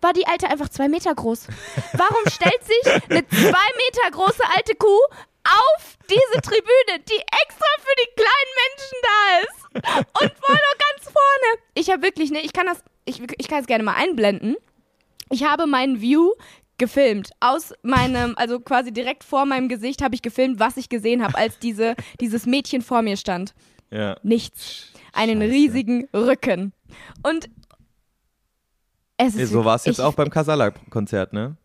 war 0.00 0.12
die 0.12 0.26
Alte 0.26 0.48
einfach 0.48 0.68
zwei 0.68 0.88
Meter 0.88 1.14
groß. 1.14 1.46
Warum 1.92 2.24
stellt 2.28 2.62
sich 2.64 2.92
eine 3.10 3.26
zwei 3.28 3.46
Meter 3.48 4.10
große 4.12 4.42
alte 4.56 4.74
Kuh 4.74 5.00
auf 5.44 5.98
diese 6.08 6.40
Tribüne, 6.42 7.04
die 7.08 7.18
extra 7.18 7.70
für 7.78 7.94
die 7.98 8.10
kleinen 8.16 8.52
Menschen 8.62 8.98
da 9.02 9.40
ist? 9.40 9.60
Und 10.22 10.32
vorne 10.38 10.60
ganz 10.78 11.04
vorne. 11.04 11.62
Ich 11.74 11.90
habe 11.90 12.02
wirklich, 12.02 12.30
ne, 12.30 12.40
ich 12.40 12.52
kann 12.52 12.66
das, 12.66 12.82
ich, 13.04 13.22
ich 13.38 13.48
kann 13.48 13.60
es 13.60 13.66
gerne 13.66 13.84
mal 13.84 13.94
einblenden. 13.94 14.56
Ich 15.30 15.44
habe 15.44 15.66
meinen 15.66 16.00
View 16.00 16.32
gefilmt. 16.78 17.30
Aus 17.38 17.72
meinem, 17.82 18.34
also 18.36 18.58
quasi 18.58 18.92
direkt 18.92 19.22
vor 19.22 19.46
meinem 19.46 19.68
Gesicht 19.68 20.02
habe 20.02 20.14
ich 20.14 20.22
gefilmt, 20.22 20.58
was 20.58 20.76
ich 20.76 20.88
gesehen 20.88 21.22
habe, 21.22 21.36
als 21.36 21.58
diese, 21.58 21.94
dieses 22.20 22.46
Mädchen 22.46 22.82
vor 22.82 23.02
mir 23.02 23.16
stand. 23.16 23.54
Ja. 23.90 24.16
Nichts. 24.22 24.92
Einen 25.12 25.40
Scheiße. 25.40 25.52
riesigen 25.52 26.08
Rücken. 26.14 26.72
Und 27.22 27.48
es 29.26 29.34
ist 29.36 29.50
So 29.50 29.64
war 29.64 29.76
es 29.76 29.84
jetzt 29.84 30.00
auch 30.00 30.14
beim 30.14 30.30
Casala-Konzert, 30.30 31.32
ne? 31.32 31.56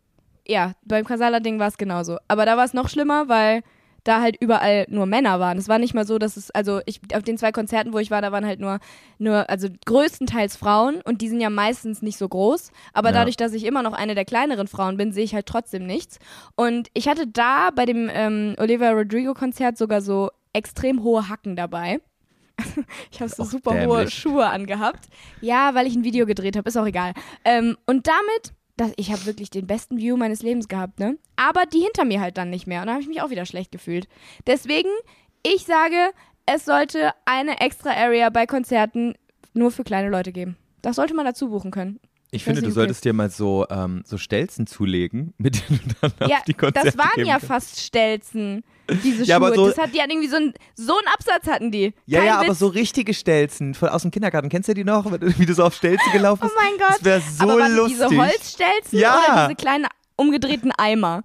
Ja, 0.47 0.73
beim 0.83 1.05
Kasala-Ding 1.05 1.59
war 1.59 1.67
es 1.67 1.77
genauso. 1.77 2.17
Aber 2.27 2.45
da 2.45 2.55
war 2.57 2.65
es 2.65 2.73
noch 2.73 2.87
schlimmer, 2.89 3.27
weil 3.29 3.63
da 4.03 4.21
halt 4.21 4.37
überall 4.39 4.85
nur 4.87 5.07
Männer 5.07 5.39
waren. 5.39 5.57
Es 5.57 5.67
war 5.67 5.79
nicht 5.79 5.95
mal 5.95 6.05
so, 6.05 6.19
dass 6.19 6.37
es, 6.37 6.51
also 6.51 6.79
ich, 6.85 7.01
auf 7.15 7.23
den 7.23 7.39
zwei 7.39 7.51
Konzerten, 7.51 7.91
wo 7.91 7.97
ich 7.97 8.11
war, 8.11 8.21
da 8.21 8.31
waren 8.31 8.45
halt 8.45 8.59
nur, 8.59 8.77
nur, 9.17 9.49
also 9.49 9.67
größtenteils 9.87 10.55
Frauen 10.57 11.01
und 11.03 11.21
die 11.21 11.29
sind 11.29 11.41
ja 11.41 11.49
meistens 11.49 12.03
nicht 12.03 12.19
so 12.19 12.29
groß. 12.29 12.71
Aber 12.93 13.09
Ja. 13.09 13.13
dadurch, 13.13 13.35
dass 13.35 13.53
ich 13.53 13.65
immer 13.65 13.81
noch 13.81 13.93
eine 13.93 14.13
der 14.13 14.25
kleineren 14.25 14.67
Frauen 14.67 14.97
bin, 14.97 15.11
sehe 15.11 15.23
ich 15.23 15.33
halt 15.33 15.47
trotzdem 15.47 15.87
nichts. 15.87 16.19
Und 16.55 16.89
ich 16.93 17.07
hatte 17.07 17.25
da 17.25 17.71
bei 17.75 17.85
dem 17.85 18.07
ähm, 18.13 18.55
Olivia 18.59 18.91
Rodrigo-Konzert 18.91 19.75
sogar 19.75 20.01
so 20.01 20.29
extrem 20.53 21.01
hohe 21.01 21.27
Hacken 21.27 21.55
dabei. 21.55 21.99
Ich 23.11 23.21
habe 23.21 23.29
so 23.29 23.43
Och, 23.43 23.49
super 23.49 23.71
hohe 23.71 23.97
dämlich. 23.97 24.13
Schuhe 24.13 24.45
angehabt. 24.47 25.07
Ja, 25.41 25.73
weil 25.73 25.87
ich 25.87 25.95
ein 25.95 26.03
Video 26.03 26.25
gedreht 26.25 26.57
habe, 26.57 26.67
ist 26.67 26.77
auch 26.77 26.85
egal. 26.85 27.13
Ähm, 27.43 27.77
und 27.85 28.07
damit, 28.07 28.53
das, 28.77 28.91
ich 28.97 29.11
habe 29.11 29.25
wirklich 29.25 29.49
den 29.49 29.67
besten 29.67 29.97
View 29.97 30.17
meines 30.17 30.41
Lebens 30.41 30.67
gehabt, 30.67 30.99
ne? 30.99 31.17
Aber 31.35 31.65
die 31.65 31.79
hinter 31.79 32.05
mir 32.05 32.21
halt 32.21 32.37
dann 32.37 32.49
nicht 32.49 32.67
mehr. 32.67 32.81
Und 32.81 32.87
da 32.87 32.93
habe 32.93 33.01
ich 33.01 33.07
mich 33.07 33.21
auch 33.21 33.29
wieder 33.29 33.45
schlecht 33.45 33.71
gefühlt. 33.71 34.07
Deswegen, 34.47 34.89
ich 35.43 35.65
sage, 35.65 36.11
es 36.45 36.65
sollte 36.65 37.11
eine 37.25 37.59
extra 37.59 37.91
Area 37.91 38.29
bei 38.29 38.45
Konzerten 38.45 39.15
nur 39.53 39.71
für 39.71 39.83
kleine 39.83 40.09
Leute 40.09 40.31
geben. 40.31 40.57
Das 40.81 40.97
sollte 40.97 41.13
man 41.13 41.25
dazu 41.25 41.49
buchen 41.49 41.71
können. 41.71 41.99
Ich 42.35 42.43
finde, 42.43 42.61
du 42.61 42.71
solltest 42.71 43.03
dir 43.05 43.13
mal 43.13 43.29
so, 43.29 43.65
ähm, 43.69 44.03
so 44.05 44.17
Stelzen 44.17 44.67
zulegen, 44.67 45.33
mit 45.37 45.55
denen 45.69 45.79
du 46.01 46.09
dann 46.19 46.29
ja, 46.29 46.37
auf 46.37 46.43
die 46.43 46.53
Konzerte 46.53 46.89
das 46.89 46.97
waren 46.97 47.25
ja 47.25 47.39
fast 47.39 47.79
Stelzen, 47.81 48.63
diese 49.03 49.23
Ja, 49.23 49.37
Schuhe. 49.37 49.47
aber 49.47 49.55
so- 49.55 49.67
das 49.69 49.77
hat 49.77 49.93
die 49.93 50.01
hatten 50.01 50.11
irgendwie 50.11 50.27
so 50.29 50.35
ein 50.35 50.53
so 50.75 50.97
einen 50.97 51.07
Absatz 51.07 51.47
hatten 51.47 51.71
die. 51.71 51.93
Ja, 52.05 52.19
Kein 52.19 52.27
ja, 52.27 52.37
aber 52.39 52.49
Witz. 52.49 52.59
so 52.59 52.67
richtige 52.67 53.13
Stelzen 53.13 53.73
von, 53.73 53.89
aus 53.89 54.01
dem 54.03 54.11
Kindergarten. 54.11 54.49
Kennst 54.49 54.69
du 54.69 54.73
die 54.73 54.83
noch? 54.83 55.05
Wie 55.11 55.45
du 55.45 55.53
so 55.53 55.63
auf 55.63 55.73
Stelzen 55.75 56.11
gelaufen 56.11 56.43
Oh 56.43 56.47
bist? 56.47 56.55
mein 56.57 56.77
Gott. 56.77 56.97
Das 56.97 57.03
wäre 57.03 57.21
so 57.21 57.43
aber 57.43 57.59
waren 57.61 57.75
lustig. 57.75 57.97
diese 57.99 58.17
Holzstelzen 58.17 58.99
Ja. 58.99 59.17
oder 59.33 59.47
diese 59.47 59.55
kleinen 59.55 59.87
umgedrehten 60.17 60.71
Eimer? 60.71 61.23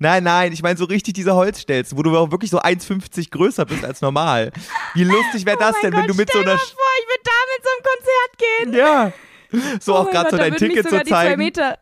Nein, 0.00 0.24
nein, 0.24 0.52
ich 0.52 0.62
meine 0.64 0.76
so 0.76 0.84
richtig 0.84 1.14
diese 1.14 1.32
Holzstelzen, 1.34 1.96
wo 1.96 2.02
du 2.02 2.16
auch 2.18 2.32
wirklich 2.32 2.50
so 2.50 2.58
1,50 2.60 3.30
größer 3.30 3.64
bist 3.66 3.84
als 3.84 4.00
normal. 4.00 4.50
Wie 4.94 5.04
lustig 5.04 5.46
wäre 5.46 5.58
das 5.58 5.76
oh 5.76 5.78
denn, 5.82 5.92
wenn 5.92 6.00
Gott, 6.00 6.10
du 6.10 6.14
mit 6.14 6.28
so 6.32 6.38
stell 6.40 6.42
einer. 6.50 6.54
Mal 6.54 6.58
vor, 6.58 6.90
ich 7.00 7.06
würde 7.06 7.22
da 7.24 7.30
mit 7.54 7.64
so 7.64 7.70
einem 7.70 8.72
Konzert 8.74 8.74
gehen. 8.74 8.74
Ja. 8.74 9.12
So 9.80 9.94
Oh 9.94 9.98
auch 9.98 10.10
gerade 10.10 10.30
so 10.30 10.36
dein 10.36 10.54
Ticket 10.54 10.84
sogar 10.84 11.04
zu 11.04 11.10
zeigen. 11.10 11.38
Meter. 11.38 11.78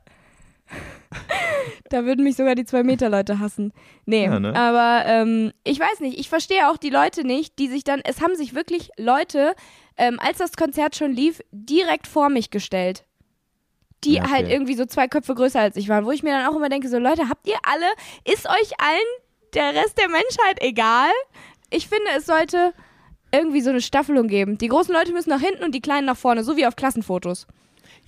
da 1.91 2.05
würden 2.05 2.25
mich 2.25 2.37
sogar 2.37 2.55
die 2.55 2.65
zwei 2.65 2.83
Meter 2.83 3.09
Leute 3.09 3.39
hassen. 3.39 3.73
Nee, 4.07 4.25
Ja, 4.25 4.39
ne? 4.39 4.55
aber 4.55 5.05
ähm, 5.07 5.53
ich 5.65 5.81
weiß 5.81 6.01
nicht, 6.01 6.19
ich 6.19 6.29
verstehe 6.29 6.69
auch 6.69 6.77
die 6.77 6.91
Leute 6.91 7.25
nicht, 7.25 7.59
die 7.59 7.69
sich 7.69 7.85
dann, 7.85 8.01
es 8.05 8.21
haben 8.21 8.37
sich 8.37 8.55
wirklich 8.55 8.91
Leute, 8.99 9.55
ähm, 9.97 10.19
als 10.21 10.39
das 10.39 10.57
Konzert 10.57 10.97
schon 10.97 11.13
lief, 11.13 11.41
direkt 11.51 12.07
vor 12.07 12.29
mich 12.29 12.51
gestellt. 12.51 13.05
Die 14.05 14.15
Ja, 14.15 14.25
okay. 14.25 14.33
halt 14.33 14.49
irgendwie 14.51 14.75
so 14.75 14.85
zwei 14.85 15.09
Köpfe 15.09 15.35
größer 15.35 15.61
als 15.61 15.77
ich 15.77 15.89
waren, 15.89 16.05
wo 16.05 16.11
ich 16.13 16.23
mir 16.23 16.31
dann 16.31 16.47
auch 16.47 16.57
immer 16.57 16.69
denke, 16.69 16.89
so 16.89 16.99
Leute, 16.99 17.29
habt 17.29 17.49
ihr 17.49 17.59
alle, 17.63 17.87
ist 18.25 18.47
euch 18.47 18.73
allen 18.79 19.55
der 19.55 19.75
Rest 19.75 19.99
der 19.99 20.09
Menschheit 20.09 20.61
egal? 20.61 21.11
Ich 21.71 21.89
finde, 21.89 22.07
es 22.17 22.27
sollte 22.27 22.75
irgendwie 23.33 23.61
so 23.61 23.71
eine 23.71 23.81
Staffelung 23.81 24.29
geben. 24.29 24.57
Die 24.57 24.69
großen 24.69 24.95
Leute 24.95 25.13
müssen 25.13 25.31
nach 25.31 25.41
hinten 25.41 25.65
und 25.65 25.75
die 25.75 25.81
kleinen 25.81 26.07
nach 26.07 26.17
vorne, 26.17 26.45
so 26.45 26.57
wie 26.57 26.67
auf 26.67 26.77
Klassenfotos. 26.77 27.47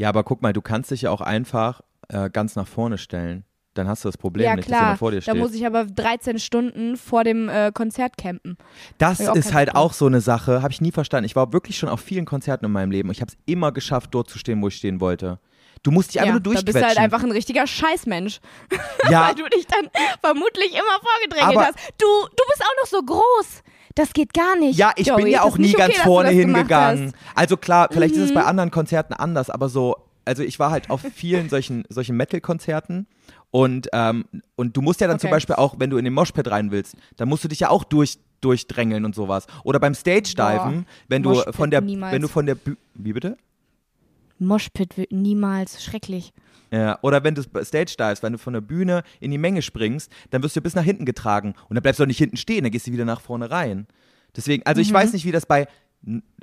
Ja, 0.00 0.08
aber 0.08 0.24
guck 0.24 0.40
mal, 0.40 0.54
du 0.54 0.62
kannst 0.62 0.90
dich 0.90 1.02
ja 1.02 1.10
auch 1.10 1.20
einfach 1.20 1.82
äh, 2.08 2.30
ganz 2.30 2.56
nach 2.56 2.66
vorne 2.66 2.96
stellen. 2.96 3.44
Dann 3.74 3.86
hast 3.86 4.02
du 4.02 4.08
das 4.08 4.16
Problem 4.16 4.46
ja, 4.46 4.56
nicht, 4.56 4.70
dass 4.70 4.72
jemand 4.72 4.86
klar. 4.86 4.96
vor 4.96 5.10
dir 5.10 5.18
Da 5.18 5.22
steht. 5.22 5.36
muss 5.36 5.52
ich 5.52 5.66
aber 5.66 5.84
13 5.84 6.38
Stunden 6.38 6.96
vor 6.96 7.22
dem 7.22 7.50
äh, 7.50 7.70
Konzert 7.74 8.16
campen. 8.16 8.56
Das 8.96 9.20
ist 9.20 9.52
halt 9.52 9.74
drauf. 9.74 9.76
auch 9.76 9.92
so 9.92 10.06
eine 10.06 10.22
Sache, 10.22 10.62
habe 10.62 10.72
ich 10.72 10.80
nie 10.80 10.90
verstanden. 10.90 11.26
Ich 11.26 11.36
war 11.36 11.52
wirklich 11.52 11.76
schon 11.76 11.90
auf 11.90 12.00
vielen 12.00 12.24
Konzerten 12.24 12.64
in 12.64 12.72
meinem 12.72 12.90
Leben 12.90 13.10
und 13.10 13.14
ich 13.14 13.20
habe 13.20 13.30
es 13.30 13.36
immer 13.44 13.72
geschafft, 13.72 14.14
dort 14.14 14.30
zu 14.30 14.38
stehen, 14.38 14.62
wo 14.62 14.68
ich 14.68 14.76
stehen 14.76 15.02
wollte. 15.02 15.38
Du 15.82 15.90
musst 15.90 16.14
dich 16.14 16.20
einfach 16.20 16.28
ja, 16.28 16.32
nur 16.32 16.40
da 16.40 16.44
durchquetschen. 16.44 16.72
bist 16.72 16.82
du 16.82 16.88
halt 16.88 16.98
einfach 16.98 17.22
ein 17.22 17.30
richtiger 17.30 17.66
Scheißmensch. 17.66 18.40
ja, 19.10 19.28
Weil 19.28 19.34
du 19.34 19.48
dich 19.50 19.66
dann 19.66 19.90
vermutlich 20.22 20.72
immer 20.72 20.98
vorgedrängelt 21.02 21.58
hast. 21.58 21.78
Du, 21.98 22.06
du 22.06 22.42
bist 22.48 22.62
auch 22.62 22.82
noch 22.82 22.88
so 22.88 23.02
groß. 23.02 23.62
Das 24.00 24.14
geht 24.14 24.32
gar 24.32 24.56
nicht. 24.56 24.78
ja, 24.78 24.92
ich 24.96 25.08
Joey, 25.08 25.24
bin 25.24 25.32
ja 25.32 25.42
auch 25.42 25.58
nie 25.58 25.72
ganz 25.74 25.94
okay, 25.94 26.02
vorne 26.04 26.30
hingegangen. 26.30 27.12
Also 27.34 27.58
klar, 27.58 27.88
vielleicht 27.90 28.14
ist 28.14 28.22
es 28.22 28.30
Mhm. 28.30 28.34
bei 28.34 28.44
anderen 28.44 28.70
Konzerten 28.70 29.12
anders, 29.12 29.50
aber 29.50 29.68
so, 29.68 29.96
also 30.24 30.42
ich 30.42 30.58
war 30.58 30.70
halt 30.70 30.88
auf 30.88 31.02
vielen 31.14 31.50
solchen, 31.50 31.84
solchen 31.90 32.16
Metal-Konzerten 32.16 33.06
und, 33.50 33.88
ähm, 33.92 34.24
und 34.56 34.74
du 34.76 34.80
musst 34.80 35.00
ja 35.02 35.06
dann 35.06 35.18
zum 35.18 35.28
Okay. 35.28 35.36
Beispiel 35.36 35.56
auch, 35.56 35.74
wenn 35.78 35.90
du 35.90 35.98
in 35.98 36.04
den 36.06 36.14
Moshpit 36.14 36.50
rein 36.50 36.70
willst, 36.70 36.96
dann 37.18 37.28
musst 37.28 37.44
du 37.44 37.48
dich 37.48 37.60
ja 37.60 37.68
auch 37.68 37.84
durch, 37.84 38.16
durchdrängeln 38.40 39.04
und 39.04 39.14
sowas. 39.14 39.46
Oder 39.64 39.78
beim 39.80 39.94
Stage-Diven, 39.94 40.86
wenn 41.08 41.22
du 41.22 41.34
von 41.52 41.70
der, 41.70 41.86
wenn 41.86 42.22
du 42.22 42.28
von 42.28 42.46
der, 42.46 42.54
Bü 42.54 42.76
wie 42.94 43.12
bitte? 43.12 43.36
Moshpit 44.40 44.96
wird 44.96 45.12
niemals 45.12 45.82
schrecklich. 45.84 46.32
Ja, 46.72 46.98
oder 47.02 47.24
wenn 47.24 47.34
du 47.34 47.42
Stage 47.42 47.94
divest, 47.98 48.22
wenn 48.22 48.32
du 48.32 48.38
von 48.38 48.52
der 48.52 48.60
Bühne 48.60 49.02
in 49.20 49.30
die 49.30 49.38
Menge 49.38 49.60
springst, 49.62 50.10
dann 50.30 50.42
wirst 50.42 50.54
du 50.56 50.60
bis 50.60 50.74
nach 50.74 50.84
hinten 50.84 51.04
getragen 51.04 51.54
und 51.68 51.74
dann 51.74 51.82
bleibst 51.82 51.98
du 51.98 52.04
auch 52.04 52.08
nicht 52.08 52.18
hinten 52.18 52.36
stehen, 52.36 52.62
dann 52.62 52.70
gehst 52.72 52.86
du 52.86 52.92
wieder 52.92 53.04
nach 53.04 53.20
vorne 53.20 53.50
rein. 53.50 53.86
Deswegen, 54.36 54.64
also 54.66 54.78
Mhm. 54.80 54.86
ich 54.86 54.92
weiß 54.92 55.12
nicht, 55.12 55.24
wie 55.24 55.32
das 55.32 55.46
bei, 55.46 55.66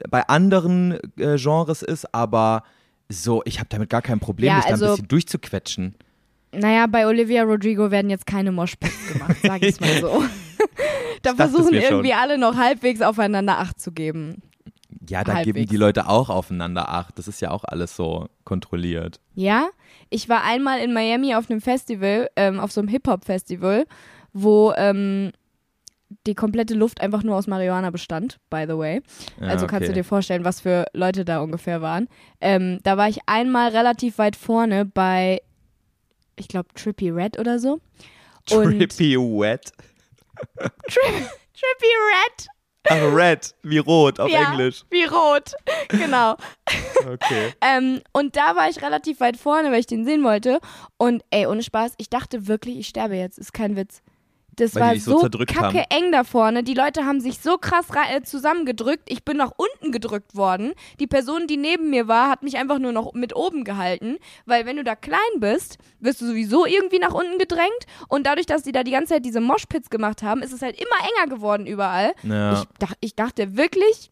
bei 0.09 0.27
anderen 0.27 0.97
äh, 1.17 1.37
Genres 1.37 1.81
ist, 1.81 2.13
aber 2.13 2.63
so, 3.09 3.41
ich 3.45 3.59
habe 3.59 3.69
damit 3.69 3.89
gar 3.89 4.01
kein 4.01 4.19
Problem, 4.19 4.47
Ja, 4.49 4.55
mich 4.57 4.63
da 4.65 4.67
ein 4.69 4.73
also- 4.73 4.87
bisschen 4.91 5.07
durchzuquetschen. 5.07 5.95
Naja, 6.53 6.87
bei 6.87 7.05
Olivia 7.07 7.43
Rodrigo 7.43 7.91
werden 7.91 8.09
jetzt 8.09 8.25
keine 8.25 8.51
Moshpits 8.51 9.13
gemacht, 9.13 9.35
sag 9.43 9.61
ich 9.63 9.79
mal 9.79 9.89
so. 10.01 10.23
da 11.21 11.35
versuchen 11.35 11.71
mir 11.71 11.81
schon. 11.81 11.91
irgendwie 11.91 12.13
alle 12.13 12.37
noch 12.37 12.55
halbwegs 12.55 13.01
aufeinander 13.01 13.59
Acht 13.59 13.79
zu 13.79 13.91
geben. 13.91 14.41
Ja, 15.07 15.23
da 15.23 15.43
geben 15.43 15.57
Halbwegs. 15.57 15.69
die 15.69 15.77
Leute 15.77 16.07
auch 16.07 16.29
aufeinander 16.29 16.89
Acht. 16.89 17.17
Das 17.17 17.27
ist 17.27 17.41
ja 17.41 17.51
auch 17.51 17.63
alles 17.63 17.95
so 17.95 18.29
kontrolliert. 18.43 19.19
Ja, 19.35 19.69
ich 20.09 20.29
war 20.29 20.43
einmal 20.43 20.79
in 20.79 20.93
Miami 20.93 21.35
auf 21.35 21.49
einem 21.49 21.61
Festival, 21.61 22.29
ähm, 22.35 22.59
auf 22.59 22.71
so 22.71 22.81
einem 22.81 22.87
Hip-Hop-Festival, 22.87 23.85
wo 24.33 24.73
ähm, 24.75 25.31
die 26.25 26.35
komplette 26.35 26.73
Luft 26.73 27.01
einfach 27.01 27.23
nur 27.23 27.35
aus 27.35 27.47
Marihuana 27.47 27.89
bestand, 27.89 28.37
by 28.49 28.65
the 28.67 28.77
way. 28.77 29.01
Ja, 29.41 29.47
Also 29.47 29.67
kannst 29.67 29.89
du 29.89 29.93
dir 29.93 30.03
vorstellen, 30.03 30.45
was 30.45 30.61
für 30.61 30.85
Leute 30.93 31.25
da 31.25 31.41
ungefähr 31.41 31.81
waren. 31.81 32.07
Ähm, 32.39 32.79
da 32.83 32.97
war 32.97 33.09
ich 33.09 33.19
einmal 33.25 33.69
relativ 33.69 34.17
weit 34.17 34.35
vorne 34.35 34.85
bei, 34.85 35.41
ich 36.37 36.47
glaube, 36.47 36.69
Trippy 36.75 37.09
Red 37.09 37.37
oder 37.39 37.59
so. 37.59 37.81
Und 38.51 38.79
Trippy 38.79 39.17
Wet. 39.17 39.71
Trippy 40.57 41.93
Red, 42.13 42.47
Ach, 42.89 43.13
Red, 43.13 43.53
wie 43.63 43.77
rot 43.79 44.19
auf 44.19 44.29
ja, 44.29 44.51
Englisch. 44.51 44.83
wie 44.89 45.03
rot, 45.03 45.53
genau. 45.89 46.35
Okay. 47.05 47.53
Ähm, 47.61 48.01
und 48.13 48.35
da 48.35 48.55
war 48.55 48.69
ich 48.69 48.81
relativ 48.81 49.19
weit 49.19 49.37
vorne, 49.37 49.71
weil 49.71 49.79
ich 49.79 49.87
den 49.87 50.05
sehen 50.05 50.23
wollte. 50.23 50.59
Und 50.97 51.23
ey, 51.31 51.45
ohne 51.47 51.63
Spaß, 51.63 51.93
ich 51.97 52.09
dachte 52.09 52.47
wirklich, 52.47 52.77
ich 52.77 52.87
sterbe 52.87 53.15
jetzt. 53.15 53.37
Ist 53.37 53.53
kein 53.53 53.75
Witz. 53.75 54.01
Das 54.57 54.73
Weil 54.73 54.81
war 54.81 54.95
so 54.99 55.19
so, 55.19 55.29
kacke 55.29 55.61
haben. 55.61 55.85
eng 55.89 56.11
da 56.11 56.23
vorne. 56.23 56.63
Die 56.63 56.73
Leute 56.73 57.05
haben 57.05 57.21
sich 57.21 57.39
so 57.39 57.57
krass 57.57 57.85
äh, 58.11 58.23
zusammengedrückt. 58.23 59.03
Ich 59.07 59.23
bin 59.23 59.37
nach 59.37 59.51
unten 59.55 59.91
gedrückt 59.91 60.35
worden. 60.35 60.73
Die 60.99 61.05
Person, 61.05 61.45
die 61.45 61.57
neben 61.57 61.91
mir 61.91 62.07
war, 62.07 62.29
hat 62.29 62.41
mich 62.41 62.57
einfach 62.57 62.79
nur 62.79 62.91
noch 62.91 63.13
mit 63.13 63.35
oben 63.35 63.63
gehalten. 63.63 64.17
Weil 64.45 64.65
wenn 64.65 64.77
du 64.77 64.83
da 64.83 64.95
klein 64.95 65.19
bist, 65.39 65.77
wirst 65.99 66.21
du 66.21 66.25
sowieso 66.25 66.65
irgendwie 66.65 66.97
nach 66.97 67.13
unten 67.13 67.37
gedrängt. 67.37 67.69
Und 68.07 68.25
dadurch, 68.25 68.47
dass 68.47 68.63
die 68.63 68.71
da 68.71 68.83
die 68.83 68.91
ganze 68.91 69.13
Zeit 69.13 69.25
diese 69.25 69.41
Moshpits 69.41 69.91
gemacht 69.91 70.23
haben, 70.23 70.41
ist 70.41 70.53
es 70.53 70.63
halt 70.63 70.75
immer 70.75 71.07
enger 71.15 71.35
geworden 71.35 71.67
überall. 71.67 72.13
Ja. 72.23 72.53
Ich, 72.53 72.67
dach, 72.79 72.93
ich 72.99 73.15
dachte 73.15 73.57
wirklich, 73.57 74.09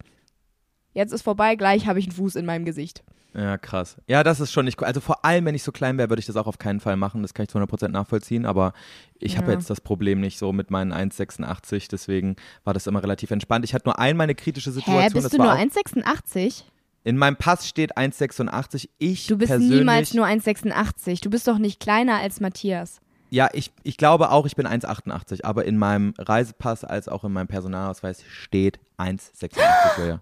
jetzt 0.94 1.12
ist 1.12 1.24
vorbei, 1.24 1.56
gleich 1.56 1.88
habe 1.88 1.98
ich 1.98 2.06
einen 2.06 2.16
Fuß 2.16 2.36
in 2.36 2.46
meinem 2.46 2.66
Gesicht. 2.66 3.04
Ja, 3.38 3.58
krass. 3.58 3.98
Ja, 4.08 4.24
das 4.24 4.40
ist 4.40 4.54
schon 4.54 4.64
nicht 4.64 4.80
cool. 4.82 4.88
Also 4.88 5.02
vor 5.02 5.26
allem, 5.26 5.44
wenn 5.44 5.56
ich 5.56 5.64
so 5.64 5.74
klein 5.74 5.98
wäre, 5.98 6.10
würde 6.10 6.22
ich 6.22 6.26
das 6.26 6.38
auch 6.38 6.48
auf 6.48 6.58
keinen 6.58 6.80
Fall 6.80 6.96
machen. 6.96 7.22
Das 7.22 7.34
kann 7.34 7.44
ich 7.44 7.50
zu 7.50 7.58
100% 7.58 7.90
nachvollziehen. 7.90 8.46
Aber 8.46 8.72
ich 9.20 9.38
habe 9.38 9.48
Ja. 9.52 9.58
jetzt 9.58 9.70
das 9.70 9.82
Problem 9.82 10.22
nicht 10.22 10.38
so 10.38 10.54
mit 10.54 10.72
meinen 10.72 10.94
1,86. 10.94 11.90
Deswegen 11.90 12.38
war 12.64 12.74
das 12.74 12.88
immer 12.88 13.04
relativ 13.04 13.32
entspannt. 13.32 13.66
Ich 13.66 13.74
hatte 13.74 13.88
nur 13.90 14.00
einmal 14.00 14.24
eine 14.24 14.36
kritische 14.36 14.72
Situation. 14.72 15.04
Hä, 15.04 15.10
bist 15.12 15.26
das 15.26 15.32
du 15.34 15.38
nur 15.38 15.52
auch, 15.54 15.58
1,86? 15.58 16.64
In 17.04 17.18
meinem 17.18 17.36
Pass 17.36 17.68
steht 17.68 17.98
1,86. 17.98 18.88
Ich 19.00 19.28
Du 19.28 19.38
bist 19.38 19.50
persönlich, 19.50 19.80
niemals 19.80 20.14
nur 20.14 20.26
1,86. 20.26 21.22
Du 21.22 21.30
bist 21.30 21.46
doch 21.48 21.58
nicht 21.58 21.82
kleiner 21.82 22.16
als 22.20 22.40
Matthias. 22.40 23.02
Ja, 23.32 23.50
ich, 23.52 23.74
ich 23.84 23.98
glaube 23.98 24.32
auch, 24.32 24.46
ich 24.46 24.56
bin 24.56 24.66
1,88. 24.66 25.44
Aber 25.44 25.66
in 25.66 25.78
meinem 25.78 26.14
Reisepass 26.18 26.86
als 26.86 27.10
auch 27.10 27.26
in 27.26 27.34
meinem 27.34 27.48
Personalausweis 27.48 28.24
steht 28.24 28.80
1,86. 28.98 29.52
Julia. 29.98 30.22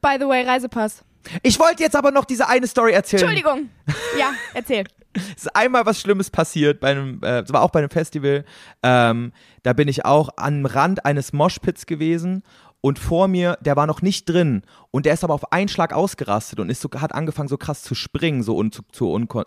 By 0.00 0.16
the 0.18 0.26
way, 0.26 0.42
Reisepass. 0.42 1.04
Ich 1.42 1.58
wollte 1.58 1.82
jetzt 1.82 1.96
aber 1.96 2.10
noch 2.10 2.24
diese 2.24 2.48
eine 2.48 2.66
Story 2.66 2.92
erzählen. 2.92 3.22
Entschuldigung. 3.22 3.70
Ja, 4.18 4.32
erzähl. 4.54 4.84
Es 5.12 5.44
ist 5.44 5.56
einmal 5.56 5.86
was 5.86 6.00
Schlimmes 6.00 6.30
passiert 6.30 6.80
bei 6.80 6.92
einem, 6.92 7.20
äh, 7.22 7.40
es 7.40 7.52
war 7.52 7.62
auch 7.62 7.70
bei 7.70 7.80
einem 7.80 7.90
Festival. 7.90 8.44
Ähm, 8.82 9.32
da 9.62 9.72
bin 9.72 9.88
ich 9.88 10.04
auch 10.04 10.30
am 10.36 10.66
Rand 10.66 11.04
eines 11.04 11.32
Moshpits 11.32 11.86
gewesen 11.86 12.42
und 12.80 12.98
vor 12.98 13.28
mir, 13.28 13.58
der 13.60 13.76
war 13.76 13.86
noch 13.86 14.02
nicht 14.02 14.28
drin 14.28 14.62
und 14.90 15.06
der 15.06 15.14
ist 15.14 15.24
aber 15.24 15.34
auf 15.34 15.52
einen 15.52 15.68
Schlag 15.68 15.92
ausgerastet 15.92 16.60
und 16.60 16.68
ist 16.68 16.80
so, 16.80 16.88
hat 16.98 17.14
angefangen 17.14 17.48
so 17.48 17.56
krass 17.56 17.82
zu 17.82 17.94
springen, 17.94 18.42
so, 18.42 18.56
un, 18.56 18.70
zu 18.72 19.10
unkon 19.10 19.44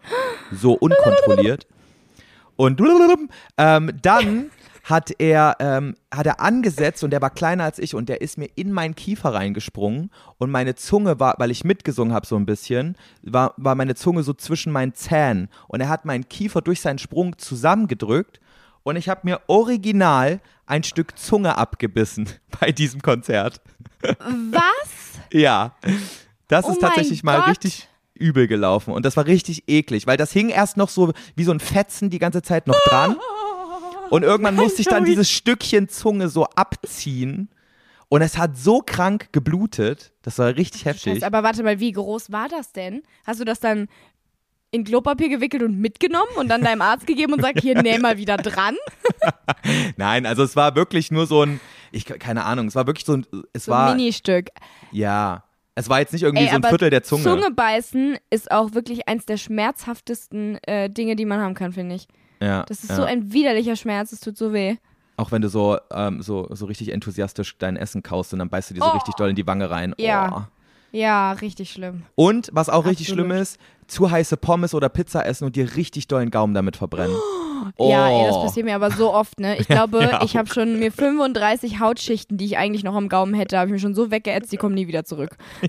so 0.51 0.73
unkontrolliert. 0.80 1.67
Und 2.55 2.82
ähm, 3.57 3.91
dann 4.01 4.49
hat 4.89 5.11
er, 5.19 5.57
ähm, 5.59 5.95
hat 6.13 6.25
er 6.25 6.39
angesetzt 6.39 7.03
und 7.03 7.09
der 7.11 7.21
war 7.21 7.29
kleiner 7.29 7.65
als 7.65 7.77
ich 7.77 7.93
und 7.93 8.07
der 8.07 8.21
ist 8.21 8.38
mir 8.38 8.47
in 8.55 8.71
meinen 8.71 8.95
Kiefer 8.95 9.33
reingesprungen 9.33 10.11
und 10.38 10.49
meine 10.49 10.75
Zunge 10.75 11.19
war, 11.19 11.35
weil 11.39 11.51
ich 11.51 11.65
mitgesungen 11.65 12.13
habe 12.13 12.25
so 12.25 12.38
ein 12.38 12.45
bisschen, 12.45 12.95
war, 13.21 13.53
war 13.57 13.75
meine 13.75 13.95
Zunge 13.95 14.23
so 14.23 14.33
zwischen 14.33 14.71
meinen 14.71 14.93
Zähnen 14.93 15.49
und 15.67 15.81
er 15.81 15.89
hat 15.89 16.05
meinen 16.05 16.29
Kiefer 16.29 16.61
durch 16.61 16.79
seinen 16.79 16.99
Sprung 16.99 17.38
zusammengedrückt 17.38 18.39
und 18.83 18.95
ich 18.95 19.09
habe 19.09 19.21
mir 19.23 19.41
original 19.47 20.39
ein 20.67 20.83
Stück 20.83 21.19
Zunge 21.19 21.57
abgebissen 21.57 22.29
bei 22.61 22.71
diesem 22.71 23.01
Konzert. 23.01 23.61
Was? 24.01 24.63
Ja, 25.33 25.75
das 26.47 26.63
Oh 26.63 26.71
ist 26.71 26.79
tatsächlich 26.79 27.21
mal 27.21 27.39
Gott. 27.39 27.49
richtig 27.49 27.89
übel 28.13 28.47
gelaufen 28.47 28.93
und 28.93 29.05
das 29.05 29.17
war 29.17 29.25
richtig 29.25 29.65
eklig, 29.67 30.07
weil 30.07 30.15
das 30.15 30.31
hing 30.31 30.47
erst 30.47 30.77
noch 30.77 30.88
so 30.88 31.11
wie 31.35 31.43
so 31.43 31.51
ein 31.51 31.59
Fetzen 31.59 32.09
die 32.09 32.17
ganze 32.19 32.41
Zeit 32.41 32.65
noch 32.67 32.79
dran 32.88 33.17
und 34.10 34.24
irgendwann 34.24 34.55
musste 34.55 34.82
ich 34.82 34.88
dann 34.88 35.05
dieses 35.05 35.30
Stückchen 35.30 35.89
Zunge 35.89 36.30
so 36.30 36.45
abziehen 36.45 37.49
und 38.10 38.22
es 38.22 38.38
hat 38.38 38.58
so 38.58 38.80
krank 38.80 39.30
geblutet, 39.32 40.14
das 40.22 40.39
war 40.39 40.55
richtig 40.55 40.86
heftig. 40.86 41.14
Scheiße, 41.16 41.26
aber 41.26 41.43
warte 41.43 41.64
mal, 41.64 41.80
wie 41.80 41.91
groß 41.91 42.32
war 42.32 42.47
das 42.47 42.72
denn? 42.72 43.03
Hast 43.26 43.39
du 43.39 43.45
das 43.45 43.60
dann 43.60 43.88
in 44.72 44.84
Klopapier 44.84 45.30
gewickelt 45.30 45.64
und 45.64 45.78
mitgenommen 45.78 46.32
und 46.38 46.49
dann 46.49 46.62
deinem 46.62 46.82
Arzt 46.82 47.08
gegeben 47.08 47.34
und 47.34 47.41
sagt, 47.41 47.62
hier, 47.62 47.82
näh 47.82 47.99
mal 47.99 48.18
wieder 48.18 48.38
dran? 48.38 48.76
Nein, 49.97 50.26
also 50.26 50.43
es 50.43 50.55
war 50.55 50.76
wirklich 50.76 51.12
nur 51.12 51.26
so 51.26 51.43
ein, 51.43 51.60
ich 51.91 52.05
keine 52.05 52.45
Ahnung, 52.45 52.68
es 52.68 52.76
war 52.76 52.88
wirklich 52.88 53.05
so 53.05 53.14
ein, 53.14 53.26
es 53.53 53.66
So 53.66 53.72
war, 53.72 53.89
ein 53.91 53.97
Ministück. 53.97 54.49
ja, 54.91 55.43
es 55.76 55.89
war 55.89 55.99
jetzt 55.99 56.12
nicht 56.12 56.24
irgendwie 56.24 56.45
Ey, 56.45 56.49
so 56.49 56.55
ein 56.55 56.64
Viertel 56.64 56.89
der 56.89 57.03
Zunge. 57.03 57.24
Zunge 57.24 57.51
beißen 57.51 58.18
ist 58.30 58.51
auch 58.51 58.74
wirklich 58.74 59.08
eins 59.08 59.26
der 59.26 59.38
schmerzhaftesten 59.38 60.58
äh, 60.64 60.89
Dinge, 60.89 61.16
die 61.16 61.26
man 61.26 61.39
haben 61.39 61.53
kann, 61.53 61.72
finde 61.72 61.95
ich. 61.95 62.08
Ja, 62.39 62.63
Das 62.63 62.83
ist 62.83 62.89
ja. 62.89 62.95
so 62.97 63.03
ein 63.03 63.31
widerlicher 63.33 63.75
Schmerz, 63.75 64.11
es 64.11 64.19
tut 64.19 64.38
so 64.38 64.53
weh. 64.53 64.75
Auch 65.15 65.31
wenn 65.31 65.41
du 65.41 65.49
so, 65.49 65.77
ähm, 65.91 66.21
so, 66.21 66.47
so 66.53 66.65
richtig 66.67 66.93
enthusiastisch 66.93 67.57
dein 67.57 67.75
Essen 67.77 68.03
kaust 68.03 68.33
und 68.33 68.39
dann 68.39 68.49
beißt 68.49 68.69
du 68.69 68.73
dir 68.75 68.81
so 68.81 68.88
Oh. 68.89 68.93
richtig 68.93 69.15
doll 69.15 69.29
in 69.31 69.35
die 69.35 69.47
Wange 69.47 69.69
rein. 69.69 69.95
Ja. 69.97 70.45
Oh. 70.47 70.51
Ja, 70.91 71.31
richtig 71.33 71.71
schlimm. 71.71 72.03
Und 72.15 72.49
was 72.53 72.69
auch 72.69 72.85
richtig 72.85 73.07
Absolut. 73.09 73.27
schlimm 73.27 73.41
ist, 73.41 73.59
zu 73.88 74.09
heiße 74.11 74.38
Pommes 74.38 74.73
oder 74.73 74.89
Pizza 74.89 75.25
essen 75.25 75.45
und 75.45 75.55
dir 75.55 75.75
richtig 75.75 76.07
dollen 76.07 76.31
Gaumen 76.31 76.53
damit 76.53 76.77
verbrennen. 76.77 77.15
Oh. 77.15 77.21
Ja, 77.79 78.07
ey, 78.07 78.27
das 78.27 78.38
passiert 78.38 78.65
mir 78.65 78.75
aber 78.75 78.91
so 78.91 79.13
oft, 79.13 79.39
ne? 79.39 79.57
Ich 79.57 79.67
glaube, 79.67 79.99
Ja, 79.99 80.21
ich 80.23 80.38
habe 80.38 80.47
schon 80.47 80.79
mir 80.79 80.91
35 80.91 81.79
Hautschichten, 81.79 82.38
die 82.38 82.45
ich 82.45 82.57
eigentlich 82.57 82.83
noch 82.83 82.95
am 82.95 83.09
Gaumen 83.09 83.33
hätte, 83.33 83.57
habe 83.57 83.67
ich 83.67 83.73
mir 83.73 83.79
schon 83.79 83.93
so 83.93 84.09
weggeätzt, 84.09 84.51
die 84.51 84.57
kommen 84.57 84.73
nie 84.75 84.88
wieder 84.88 85.03
zurück. 85.03 85.35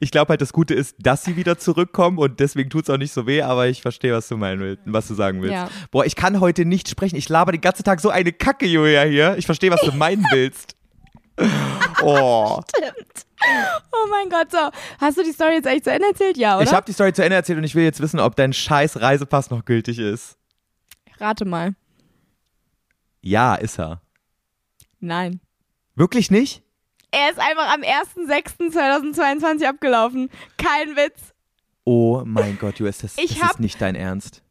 Ich 0.00 0.10
glaube 0.10 0.30
halt, 0.30 0.40
das 0.40 0.52
Gute 0.52 0.74
ist, 0.74 0.96
dass 0.98 1.24
sie 1.24 1.36
wieder 1.36 1.58
zurückkommen 1.58 2.18
und 2.18 2.40
deswegen 2.40 2.70
tut 2.70 2.84
es 2.84 2.90
auch 2.90 2.96
nicht 2.98 3.12
so 3.12 3.26
weh, 3.26 3.42
aber 3.42 3.68
ich 3.68 3.82
verstehe, 3.82 4.12
was 4.12 4.28
du 4.28 4.36
meinen 4.36 4.60
willst, 4.60 4.82
was 4.86 5.08
du 5.08 5.14
sagen 5.14 5.40
willst. 5.40 5.54
Ja. 5.54 5.68
Boah, 5.90 6.04
ich 6.04 6.16
kann 6.16 6.40
heute 6.40 6.64
nicht 6.64 6.88
sprechen. 6.88 7.16
Ich 7.16 7.28
laber 7.28 7.52
den 7.52 7.60
ganzen 7.60 7.84
Tag 7.84 8.00
so 8.00 8.10
eine 8.10 8.32
Kacke, 8.32 8.66
Julia, 8.66 9.02
hier. 9.02 9.36
Ich 9.38 9.46
verstehe, 9.46 9.70
was 9.70 9.80
du 9.82 9.92
meinen 9.92 10.24
willst. 10.32 10.74
Oh. 12.02 12.60
Oh 13.40 14.06
mein 14.10 14.28
Gott, 14.30 14.50
so. 14.52 14.58
Hast 15.00 15.18
du 15.18 15.22
die 15.24 15.32
Story 15.32 15.54
jetzt 15.54 15.66
eigentlich 15.66 15.82
zu 15.84 15.90
Ende 15.92 16.06
erzählt? 16.08 16.36
Ja, 16.36 16.56
oder? 16.56 16.64
Ich 16.64 16.72
habe 16.72 16.86
die 16.86 16.92
Story 16.92 17.12
zu 17.12 17.22
Ende 17.24 17.36
erzählt 17.36 17.58
und 17.58 17.64
ich 17.64 17.74
will 17.74 17.82
jetzt 17.84 18.00
wissen, 18.00 18.20
ob 18.20 18.36
dein 18.36 18.52
scheiß 18.52 19.00
Reisepass 19.00 19.50
noch 19.50 19.64
gültig 19.64 19.98
ist. 19.98 20.36
Rate 21.18 21.44
mal. 21.44 21.74
Ja, 23.20 23.54
ist 23.56 23.78
er. 23.80 24.00
Nein. 25.00 25.40
Wirklich 25.96 26.30
nicht? 26.30 26.62
Er 27.10 27.30
ist 27.30 27.38
einfach 27.40 27.72
am 27.74 27.80
1.6.2022 27.82 29.66
abgelaufen. 29.66 30.30
Kein 30.56 30.94
Witz. 30.96 31.34
Oh 31.84 32.22
mein 32.24 32.58
Gott, 32.58 32.78
Julia, 32.78 32.92
das, 33.00 33.16
Ich 33.18 33.34
das 33.34 33.42
hab- 33.42 33.50
ist 33.52 33.60
nicht 33.60 33.80
dein 33.80 33.94
Ernst. 33.96 34.42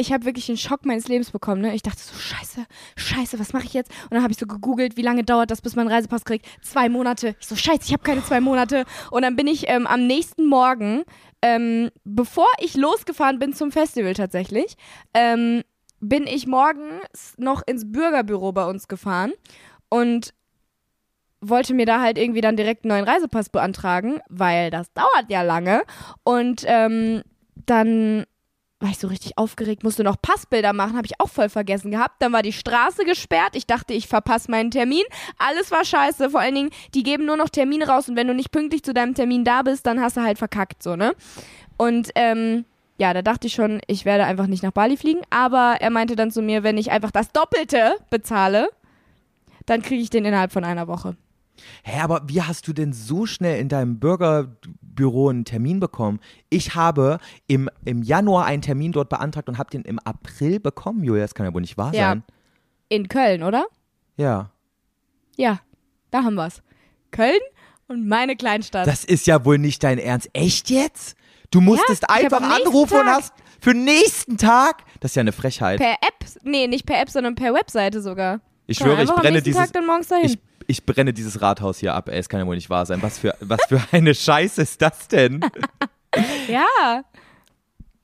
Ich 0.00 0.12
habe 0.12 0.24
wirklich 0.24 0.46
den 0.46 0.56
Schock 0.56 0.86
meines 0.86 1.08
Lebens 1.08 1.32
bekommen. 1.32 1.60
Ne? 1.60 1.74
Ich 1.74 1.82
dachte 1.82 2.00
so, 2.00 2.14
scheiße, 2.14 2.64
scheiße, 2.96 3.38
was 3.40 3.52
mache 3.52 3.64
ich 3.64 3.74
jetzt? 3.74 3.90
Und 4.04 4.12
dann 4.12 4.22
habe 4.22 4.32
ich 4.32 4.38
so 4.38 4.46
gegoogelt, 4.46 4.96
wie 4.96 5.02
lange 5.02 5.24
dauert 5.24 5.50
das, 5.50 5.60
bis 5.60 5.74
man 5.74 5.88
einen 5.88 5.94
Reisepass 5.94 6.24
kriegt? 6.24 6.46
Zwei 6.62 6.88
Monate. 6.88 7.34
Ich 7.40 7.46
so, 7.48 7.56
scheiße, 7.56 7.82
ich 7.84 7.92
habe 7.92 8.04
keine 8.04 8.24
zwei 8.24 8.40
Monate. 8.40 8.84
Und 9.10 9.22
dann 9.22 9.34
bin 9.34 9.48
ich 9.48 9.68
ähm, 9.68 9.88
am 9.88 10.06
nächsten 10.06 10.46
Morgen, 10.46 11.02
ähm, 11.42 11.90
bevor 12.04 12.46
ich 12.60 12.76
losgefahren 12.76 13.40
bin 13.40 13.52
zum 13.52 13.72
Festival 13.72 14.14
tatsächlich, 14.14 14.76
ähm, 15.14 15.62
bin 16.00 16.28
ich 16.28 16.46
morgens 16.46 17.34
noch 17.36 17.62
ins 17.66 17.90
Bürgerbüro 17.90 18.52
bei 18.52 18.66
uns 18.66 18.86
gefahren 18.86 19.32
und 19.88 20.32
wollte 21.40 21.74
mir 21.74 21.86
da 21.86 22.00
halt 22.00 22.18
irgendwie 22.18 22.40
dann 22.40 22.56
direkt 22.56 22.84
einen 22.84 22.94
neuen 22.94 23.04
Reisepass 23.04 23.48
beantragen, 23.48 24.20
weil 24.28 24.70
das 24.70 24.92
dauert 24.92 25.26
ja 25.28 25.42
lange. 25.42 25.82
Und 26.24 26.62
ähm, 26.66 27.22
dann 27.66 28.26
war 28.80 28.90
ich 28.90 28.98
so 28.98 29.08
richtig 29.08 29.36
aufgeregt, 29.36 29.82
musste 29.82 30.04
noch 30.04 30.20
Passbilder 30.20 30.72
machen, 30.72 30.96
habe 30.96 31.06
ich 31.06 31.20
auch 31.20 31.28
voll 31.28 31.48
vergessen 31.48 31.90
gehabt. 31.90 32.22
Dann 32.22 32.32
war 32.32 32.42
die 32.42 32.52
Straße 32.52 33.04
gesperrt. 33.04 33.56
Ich 33.56 33.66
dachte, 33.66 33.92
ich 33.92 34.06
verpasse 34.06 34.50
meinen 34.50 34.70
Termin. 34.70 35.02
Alles 35.38 35.70
war 35.70 35.84
scheiße. 35.84 36.30
Vor 36.30 36.40
allen 36.40 36.54
Dingen, 36.54 36.70
die 36.94 37.02
geben 37.02 37.26
nur 37.26 37.36
noch 37.36 37.48
Termine 37.48 37.88
raus 37.88 38.08
und 38.08 38.16
wenn 38.16 38.28
du 38.28 38.34
nicht 38.34 38.52
pünktlich 38.52 38.84
zu 38.84 38.94
deinem 38.94 39.14
Termin 39.14 39.44
da 39.44 39.62
bist, 39.62 39.86
dann 39.86 40.00
hast 40.00 40.16
du 40.16 40.22
halt 40.22 40.38
verkackt, 40.38 40.82
so, 40.82 40.94
ne? 40.94 41.14
Und 41.76 42.10
ähm, 42.14 42.64
ja, 42.98 43.14
da 43.14 43.22
dachte 43.22 43.46
ich 43.46 43.54
schon, 43.54 43.80
ich 43.86 44.04
werde 44.04 44.24
einfach 44.24 44.46
nicht 44.46 44.62
nach 44.62 44.72
Bali 44.72 44.96
fliegen. 44.96 45.20
Aber 45.30 45.76
er 45.80 45.90
meinte 45.90 46.16
dann 46.16 46.30
zu 46.30 46.42
mir, 46.42 46.62
wenn 46.62 46.78
ich 46.78 46.90
einfach 46.90 47.10
das 47.10 47.32
Doppelte 47.32 47.96
bezahle, 48.10 48.68
dann 49.66 49.82
kriege 49.82 50.02
ich 50.02 50.10
den 50.10 50.24
innerhalb 50.24 50.52
von 50.52 50.64
einer 50.64 50.88
Woche. 50.88 51.16
Hä, 51.82 52.00
aber 52.00 52.22
wie 52.26 52.42
hast 52.42 52.68
du 52.68 52.72
denn 52.72 52.92
so 52.92 53.26
schnell 53.26 53.60
in 53.60 53.68
deinem 53.68 53.98
Bürgerbüro 54.98 55.28
einen 55.30 55.44
Termin 55.44 55.80
bekommen? 55.80 56.20
Ich 56.50 56.74
habe 56.74 57.18
im, 57.46 57.70
im 57.84 58.02
Januar 58.02 58.44
einen 58.46 58.62
Termin 58.62 58.92
dort 58.92 59.08
beantragt 59.08 59.48
und 59.48 59.58
habe 59.58 59.70
den 59.70 59.82
im 59.82 59.98
April 60.00 60.60
bekommen, 60.60 61.04
Julia. 61.04 61.22
Das 61.22 61.34
kann 61.34 61.46
ja 61.46 61.54
wohl 61.54 61.60
nicht 61.60 61.78
wahr 61.78 61.94
Ja. 61.94 62.10
sein. 62.10 62.22
In 62.88 63.08
Köln, 63.08 63.42
oder? 63.42 63.66
Ja. 64.16 64.50
Ja, 65.36 65.60
da 66.10 66.24
haben 66.24 66.34
wir's. 66.34 66.62
Köln 67.10 67.38
und 67.86 68.06
meine 68.08 68.36
Kleinstadt. 68.36 68.86
Das 68.86 69.04
ist 69.04 69.26
ja 69.26 69.44
wohl 69.44 69.58
nicht 69.58 69.82
dein 69.84 69.98
Ernst. 69.98 70.28
Echt 70.32 70.68
jetzt? 70.70 71.16
Du 71.50 71.60
musstest 71.60 72.02
hab 72.02 72.10
einfach 72.16 72.42
anrufen 72.42 72.98
und 72.98 73.04
Tag- 73.06 73.14
hast 73.16 73.34
für 73.60 73.72
den 73.72 73.84
nächsten 73.84 74.36
Tag. 74.36 74.82
Das 75.00 75.12
ist 75.12 75.14
ja 75.16 75.20
eine 75.20 75.32
Frechheit. 75.32 75.78
Per 75.80 75.92
App, 75.92 76.24
nee, 76.42 76.66
nicht 76.66 76.84
per 76.86 77.00
App, 77.00 77.08
sondern 77.10 77.34
per 77.34 77.54
Webseite 77.54 78.02
sogar. 78.02 78.40
Ich 78.66 78.78
Kann 78.78 78.88
schwöre, 78.88 79.02
ich 79.04 79.10
brenne 79.10 79.40
dieses. 79.42 79.60
Tag 79.60 79.72
dann 79.72 79.86
morgens 79.86 80.08
dahin. 80.08 80.26
Ich, 80.26 80.38
ich 80.68 80.86
brenne 80.86 81.12
dieses 81.12 81.40
Rathaus 81.40 81.78
hier 81.78 81.94
ab. 81.94 82.08
Ey, 82.08 82.18
es 82.18 82.28
kann 82.28 82.38
ja 82.38 82.46
wohl 82.46 82.54
nicht 82.54 82.70
wahr 82.70 82.86
sein. 82.86 83.02
Was 83.02 83.18
für, 83.18 83.34
was 83.40 83.60
für 83.68 83.82
eine 83.90 84.14
Scheiße 84.14 84.62
ist 84.62 84.80
das 84.80 85.08
denn? 85.08 85.40
ja, 86.48 87.02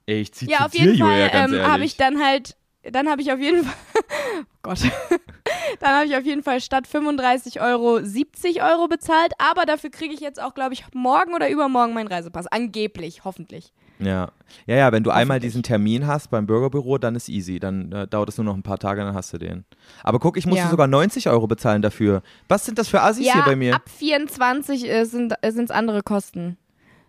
Ey, 0.07 0.21
ich 0.21 0.33
zieh 0.33 0.47
ja, 0.47 0.67
auf 0.67 0.75
jeden 0.75 0.99
Fall 0.99 1.31
ähm, 1.33 1.63
habe 1.63 1.85
ich 1.85 1.97
dann 1.97 2.23
halt, 2.23 2.57
dann 2.83 3.09
habe 3.09 3.23
ich 3.23 3.33
auf 3.33 3.39
jeden 3.41 3.65
Fall, 3.65 3.75
oh 4.03 4.45
Gott, 4.63 4.81
dann 5.81 5.91
habe 5.91 6.07
ich 6.07 6.17
auf 6.17 6.25
jeden 6.25 6.43
Fall 6.43 6.61
statt 6.61 6.87
35 6.87 7.61
Euro 7.61 8.01
70 8.03 8.63
Euro 8.63 8.87
bezahlt, 8.87 9.33
aber 9.39 9.65
dafür 9.65 9.91
kriege 9.91 10.13
ich 10.13 10.21
jetzt 10.21 10.41
auch, 10.41 10.55
glaube 10.55 10.75
ich, 10.75 10.85
morgen 10.93 11.35
oder 11.35 11.49
übermorgen 11.49 11.95
meinen 11.95 12.09
Reisepass. 12.09 12.47
Angeblich, 12.47 13.25
hoffentlich. 13.25 13.73
Ja. 13.99 14.31
ja, 14.67 14.77
ja, 14.77 14.93
wenn 14.93 15.05
du 15.05 15.11
einmal 15.11 15.41
diesen 15.41 15.63
Termin 15.63 16.07
hast 16.07 16.31
beim 16.31 16.47
Bürgerbüro, 16.47 16.99
dann 16.99 17.15
ist 17.15 17.29
easy. 17.29 17.59
Dann 17.61 17.93
äh, 17.93 18.07
dauert 18.09 18.29
es 18.29 18.37
nur 18.37 18.45
noch 18.45 18.55
ein 18.55 18.63
paar 18.63 18.79
Tage, 18.79 19.03
dann 19.03 19.15
hast 19.15 19.33
du 19.33 19.39
den. 19.39 19.65
Aber 20.03 20.19
guck, 20.19 20.37
ich 20.37 20.47
musste 20.47 20.65
Ja. 20.65 20.71
sogar 20.71 20.87
90 20.87 21.29
Euro 21.29 21.47
bezahlen 21.47 21.81
dafür. 21.83 22.23
Was 22.49 22.65
sind 22.67 22.79
das 22.79 22.89
für 22.89 23.01
Assis 23.03 23.27
ja, 23.27 23.35
hier 23.35 23.43
bei 23.45 23.57
mir? 23.57 23.75
ab 23.75 23.89
24 23.89 24.91
äh, 24.91 25.05
sind 25.05 25.33
es 25.43 25.71
andere 25.71 26.03
Kosten. 26.03 26.57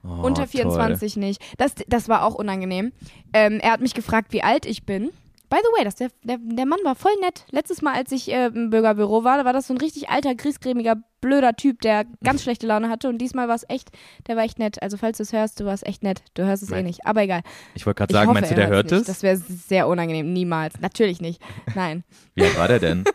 Oh, 0.03 0.21
Unter 0.27 0.43
toll. 0.43 0.47
24 0.47 1.17
nicht. 1.17 1.41
Das, 1.57 1.73
das 1.87 2.07
war 2.07 2.23
auch 2.23 2.35
unangenehm. 2.35 2.91
Ähm, 3.33 3.59
er 3.59 3.71
hat 3.71 3.81
mich 3.81 3.95
gefragt, 3.95 4.31
wie 4.33 4.43
alt 4.43 4.65
ich 4.65 4.85
bin. 4.85 5.09
By 5.49 5.57
the 5.61 5.69
way, 5.77 5.83
das, 5.83 5.95
der, 5.95 6.09
der, 6.23 6.37
der 6.39 6.65
Mann 6.65 6.79
war 6.83 6.95
voll 6.95 7.11
nett. 7.21 7.45
Letztes 7.51 7.81
Mal, 7.81 7.93
als 7.93 8.11
ich 8.11 8.31
äh, 8.31 8.47
im 8.47 8.69
Bürgerbüro 8.69 9.23
war, 9.23 9.37
da 9.37 9.45
war 9.45 9.53
das 9.53 9.67
so 9.67 9.73
ein 9.73 9.77
richtig 9.77 10.09
alter, 10.09 10.33
griesgrämiger, 10.35 10.97
blöder 11.21 11.55
Typ, 11.55 11.81
der 11.81 12.05
ganz 12.23 12.43
schlechte 12.43 12.67
Laune 12.67 12.89
hatte. 12.89 13.09
Und 13.09 13.19
diesmal 13.19 13.47
war 13.47 13.55
es 13.55 13.65
echt, 13.69 13.91
der 14.27 14.35
war 14.35 14.43
echt 14.43 14.59
nett. 14.59 14.81
Also 14.81 14.97
falls 14.97 15.17
du 15.17 15.23
es 15.23 15.33
hörst, 15.33 15.59
du 15.59 15.65
warst 15.65 15.85
echt 15.85 16.03
nett. 16.03 16.23
Du 16.33 16.43
hörst 16.43 16.63
es 16.63 16.69
eh 16.69 16.75
Nein. 16.75 16.85
nicht. 16.85 17.05
Aber 17.05 17.21
egal. 17.21 17.41
Ich 17.73 17.85
wollte 17.85 17.99
gerade 17.99 18.13
sagen, 18.13 18.29
hoffe, 18.29 18.39
meinst 18.41 18.51
du, 18.51 18.55
er 18.55 18.61
der 18.61 18.69
hört 18.69 18.91
es? 18.91 19.05
Das 19.05 19.23
wäre 19.23 19.37
sehr 19.37 19.87
unangenehm. 19.87 20.33
Niemals. 20.33 20.79
Natürlich 20.79 21.21
nicht. 21.21 21.41
Nein. 21.75 22.03
Wie 22.33 22.43
alt 22.43 22.57
war 22.57 22.67
der 22.67 22.79
denn? 22.79 23.03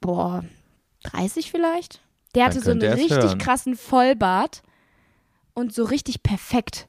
Boah, 0.00 0.44
30 1.04 1.50
vielleicht? 1.50 2.00
Der 2.34 2.46
hatte 2.46 2.60
so 2.60 2.70
einen 2.70 2.82
richtig 2.82 3.18
hören. 3.18 3.38
krassen 3.38 3.76
Vollbart 3.76 4.62
und 5.54 5.74
so 5.74 5.84
richtig 5.84 6.22
perfekt. 6.22 6.88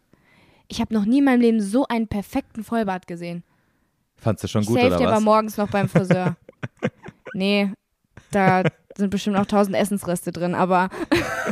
Ich 0.72 0.80
habe 0.80 0.94
noch 0.94 1.04
nie 1.04 1.18
in 1.18 1.26
meinem 1.26 1.42
Leben 1.42 1.62
so 1.62 1.86
einen 1.88 2.08
perfekten 2.08 2.64
Vollbart 2.64 3.06
gesehen. 3.06 3.44
Fandst 4.16 4.46
du 4.46 4.48
schon 4.48 4.64
gut 4.64 4.76
Safe, 4.76 4.88
oder 4.88 4.98
der 5.00 5.08
war 5.08 5.18
was? 5.18 5.24
morgens 5.24 5.58
noch 5.58 5.70
beim 5.70 5.90
Friseur. 5.90 6.38
nee, 7.34 7.70
da 8.32 8.64
sind 8.96 9.10
bestimmt 9.10 9.36
noch 9.36 9.46
tausend 9.46 9.76
Essensreste 9.76 10.32
drin, 10.32 10.56
aber. 10.56 10.90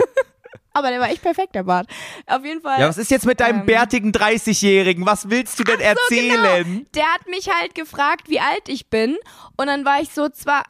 aber 0.73 0.89
der 0.89 1.01
war 1.01 1.09
echt 1.09 1.21
perfekt, 1.21 1.53
der 1.53 1.63
Bart. 1.63 1.89
Auf 2.27 2.45
jeden 2.45 2.61
Fall. 2.61 2.79
Ja, 2.79 2.87
was 2.87 2.97
ist 2.97 3.11
jetzt 3.11 3.25
mit 3.25 3.41
deinem 3.41 3.61
Ähm, 3.61 3.65
bärtigen 3.65 4.13
30-Jährigen? 4.13 5.05
Was 5.05 5.29
willst 5.29 5.59
du 5.59 5.65
denn 5.65 5.81
erzählen? 5.81 6.63
Genau. 6.63 6.85
Der 6.95 7.05
hat 7.13 7.27
mich 7.27 7.49
halt 7.49 7.75
gefragt, 7.75 8.29
wie 8.29 8.39
alt 8.39 8.69
ich 8.69 8.87
bin. 8.89 9.17
Und 9.57 9.67
dann 9.67 9.83
war 9.83 10.01
ich 10.01 10.11
so 10.11 10.29
zwar. 10.29 10.63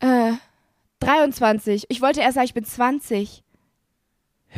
Äh, 0.00 0.32
23. 1.00 1.84
Ich 1.90 2.00
wollte 2.00 2.22
erst 2.22 2.36
sagen, 2.36 2.46
ich 2.46 2.54
bin 2.54 2.64
20. 2.64 3.44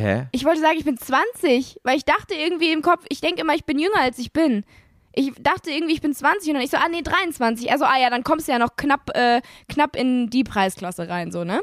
Hä? 0.01 0.27
Ich 0.33 0.45
wollte 0.45 0.61
sagen, 0.61 0.79
ich 0.79 0.85
bin 0.85 0.97
20, 0.97 1.81
weil 1.85 1.97
ich 1.97 2.05
dachte 2.05 2.35
irgendwie 2.35 2.73
im 2.73 2.83
Kopf, 2.83 3.05
ich 3.09 3.21
denke 3.21 3.43
immer, 3.43 3.55
ich 3.55 3.65
bin 3.65 3.79
jünger 3.79 4.01
als 4.01 4.19
ich 4.19 4.33
bin. 4.33 4.65
Ich 5.13 5.33
dachte 5.41 5.71
irgendwie, 5.71 5.93
ich 5.93 6.01
bin 6.01 6.15
20 6.15 6.49
und 6.49 6.55
dann 6.55 6.63
ich 6.63 6.71
so, 6.71 6.77
ah 6.77 6.89
nee, 6.89 7.03
23. 7.03 7.71
Also, 7.71 7.85
ah 7.85 7.99
ja, 8.01 8.11
dann 8.11 8.23
kommst 8.25 8.49
du 8.49 8.53
ja 8.53 8.59
noch 8.59 8.77
knapp, 8.77 9.11
äh, 9.15 9.41
knapp 9.69 9.97
in 9.97 10.31
die 10.31 10.45
Preisklasse 10.45 11.09
rein, 11.09 11.33
so, 11.33 11.45
ne? 11.45 11.63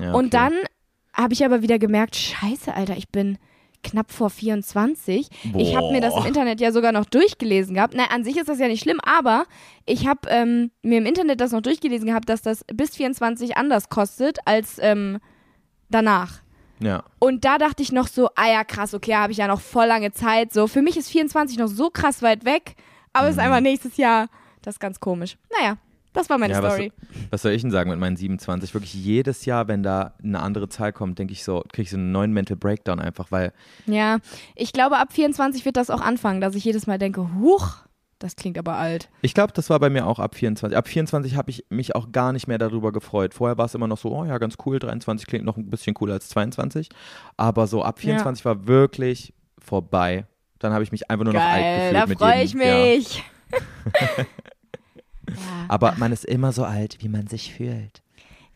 Ja, 0.00 0.12
Und 0.12 0.26
okay. 0.26 0.30
dann 0.30 0.52
habe 1.14 1.32
ich 1.32 1.44
aber 1.44 1.62
wieder 1.62 1.78
gemerkt, 1.78 2.16
scheiße, 2.16 2.74
Alter, 2.74 2.96
ich 2.96 3.08
bin 3.08 3.38
knapp 3.84 4.10
vor 4.10 4.30
24. 4.30 5.28
Ich 5.56 5.76
habe 5.76 5.92
mir 5.92 6.00
das 6.00 6.14
im 6.14 6.20
Boah. 6.20 6.28
Internet 6.28 6.60
ja 6.60 6.72
sogar 6.72 6.92
noch 6.92 7.04
durchgelesen 7.04 7.74
gehabt. 7.74 7.94
Na, 7.96 8.06
an 8.06 8.24
sich 8.24 8.36
ist 8.36 8.48
das 8.48 8.58
ja 8.58 8.66
nicht 8.66 8.82
schlimm, 8.82 9.00
aber 9.02 9.44
ich 9.86 10.06
habe 10.06 10.28
ähm, 10.28 10.72
mir 10.82 10.98
im 10.98 11.06
Internet 11.06 11.40
das 11.40 11.52
noch 11.52 11.60
durchgelesen 11.60 12.06
gehabt, 12.06 12.28
dass 12.28 12.42
das 12.42 12.64
bis 12.74 12.96
24 12.96 13.56
anders 13.56 13.88
kostet 13.88 14.38
als 14.44 14.78
ähm, 14.80 15.18
danach. 15.88 16.40
Ja. 16.80 17.04
Und 17.18 17.44
da 17.44 17.58
dachte 17.58 17.82
ich 17.82 17.92
noch 17.92 18.06
so, 18.08 18.28
ah 18.36 18.48
ja, 18.48 18.64
krass, 18.64 18.94
okay, 18.94 19.14
habe 19.14 19.32
ich 19.32 19.38
ja 19.38 19.48
noch 19.48 19.60
voll 19.60 19.86
lange 19.86 20.12
Zeit. 20.12 20.52
So, 20.52 20.66
für 20.66 20.82
mich 20.82 20.96
ist 20.96 21.10
24 21.10 21.58
noch 21.58 21.68
so 21.68 21.90
krass 21.90 22.22
weit 22.22 22.44
weg, 22.44 22.76
aber 23.12 23.28
es 23.28 23.34
ist 23.36 23.40
einfach 23.40 23.60
nächstes 23.60 23.96
Jahr. 23.96 24.28
Das 24.62 24.76
ist 24.76 24.80
ganz 24.80 25.00
komisch. 25.00 25.36
Naja, 25.58 25.76
das 26.12 26.28
war 26.30 26.38
meine 26.38 26.52
ja, 26.52 26.62
was, 26.62 26.74
Story. 26.74 26.92
was 27.30 27.42
soll 27.42 27.52
ich 27.52 27.62
denn 27.62 27.70
sagen 27.70 27.90
mit 27.90 27.98
meinen 27.98 28.16
27? 28.16 28.74
Wirklich 28.74 28.94
jedes 28.94 29.44
Jahr, 29.44 29.68
wenn 29.68 29.82
da 29.82 30.14
eine 30.22 30.40
andere 30.40 30.68
Zahl 30.68 30.92
kommt, 30.92 31.18
denke 31.18 31.32
ich 31.32 31.44
so, 31.44 31.62
kriege 31.72 31.82
ich 31.82 31.90
so 31.90 31.96
einen 31.96 32.12
neuen 32.12 32.32
Mental 32.32 32.56
Breakdown 32.56 33.00
einfach, 33.00 33.30
weil 33.30 33.52
Ja, 33.86 34.18
ich 34.54 34.72
glaube, 34.72 34.98
ab 34.98 35.12
24 35.12 35.64
wird 35.64 35.76
das 35.76 35.90
auch 35.90 36.00
anfangen, 36.00 36.40
dass 36.40 36.54
ich 36.54 36.64
jedes 36.64 36.86
Mal 36.86 36.98
denke, 36.98 37.28
huch, 37.34 37.76
das 38.18 38.36
klingt 38.36 38.58
aber 38.58 38.76
alt. 38.76 39.08
ich 39.22 39.34
glaube, 39.34 39.52
das 39.52 39.70
war 39.70 39.78
bei 39.78 39.90
mir 39.90 40.06
auch 40.06 40.18
ab 40.18 40.34
24. 40.34 40.76
Ab 40.76 40.88
24 40.88 41.36
habe 41.36 41.50
ich 41.50 41.64
mich 41.70 41.94
auch 41.94 42.12
gar 42.12 42.32
nicht 42.32 42.48
mehr 42.48 42.58
darüber 42.58 42.92
gefreut. 42.92 43.34
Vorher 43.34 43.58
war 43.58 43.66
es 43.66 43.74
immer 43.74 43.86
noch 43.86 43.98
so, 43.98 44.14
oh 44.14 44.24
ja, 44.24 44.38
ganz 44.38 44.56
cool, 44.66 44.78
23 44.78 45.26
klingt 45.26 45.44
noch 45.44 45.56
ein 45.56 45.70
bisschen 45.70 45.94
cooler 45.94 46.14
als 46.14 46.28
22. 46.28 46.88
Aber 47.36 47.66
so 47.66 47.82
ab 47.82 47.98
24 47.98 48.44
war 48.44 48.66
wirklich 48.66 49.32
vorbei. 49.58 50.26
Dann 50.58 50.72
habe 50.72 50.82
ich 50.82 50.92
mich 50.92 51.10
einfach 51.10 51.24
nur 51.24 51.34
noch 51.34 51.40
alt 51.40 51.62
Geil, 51.62 51.92
gefühlt 51.92 52.20
da 52.20 52.26
freue 52.26 52.42
ich 52.42 52.54
mich. 52.54 53.24
ja. 54.18 54.24
Aber 55.68 55.94
man 55.98 56.12
ist 56.12 56.24
immer 56.24 56.52
so 56.52 56.64
alt, 56.64 56.98
wie 57.00 57.08
man 57.08 57.28
sich 57.28 57.54
fühlt. 57.54 58.02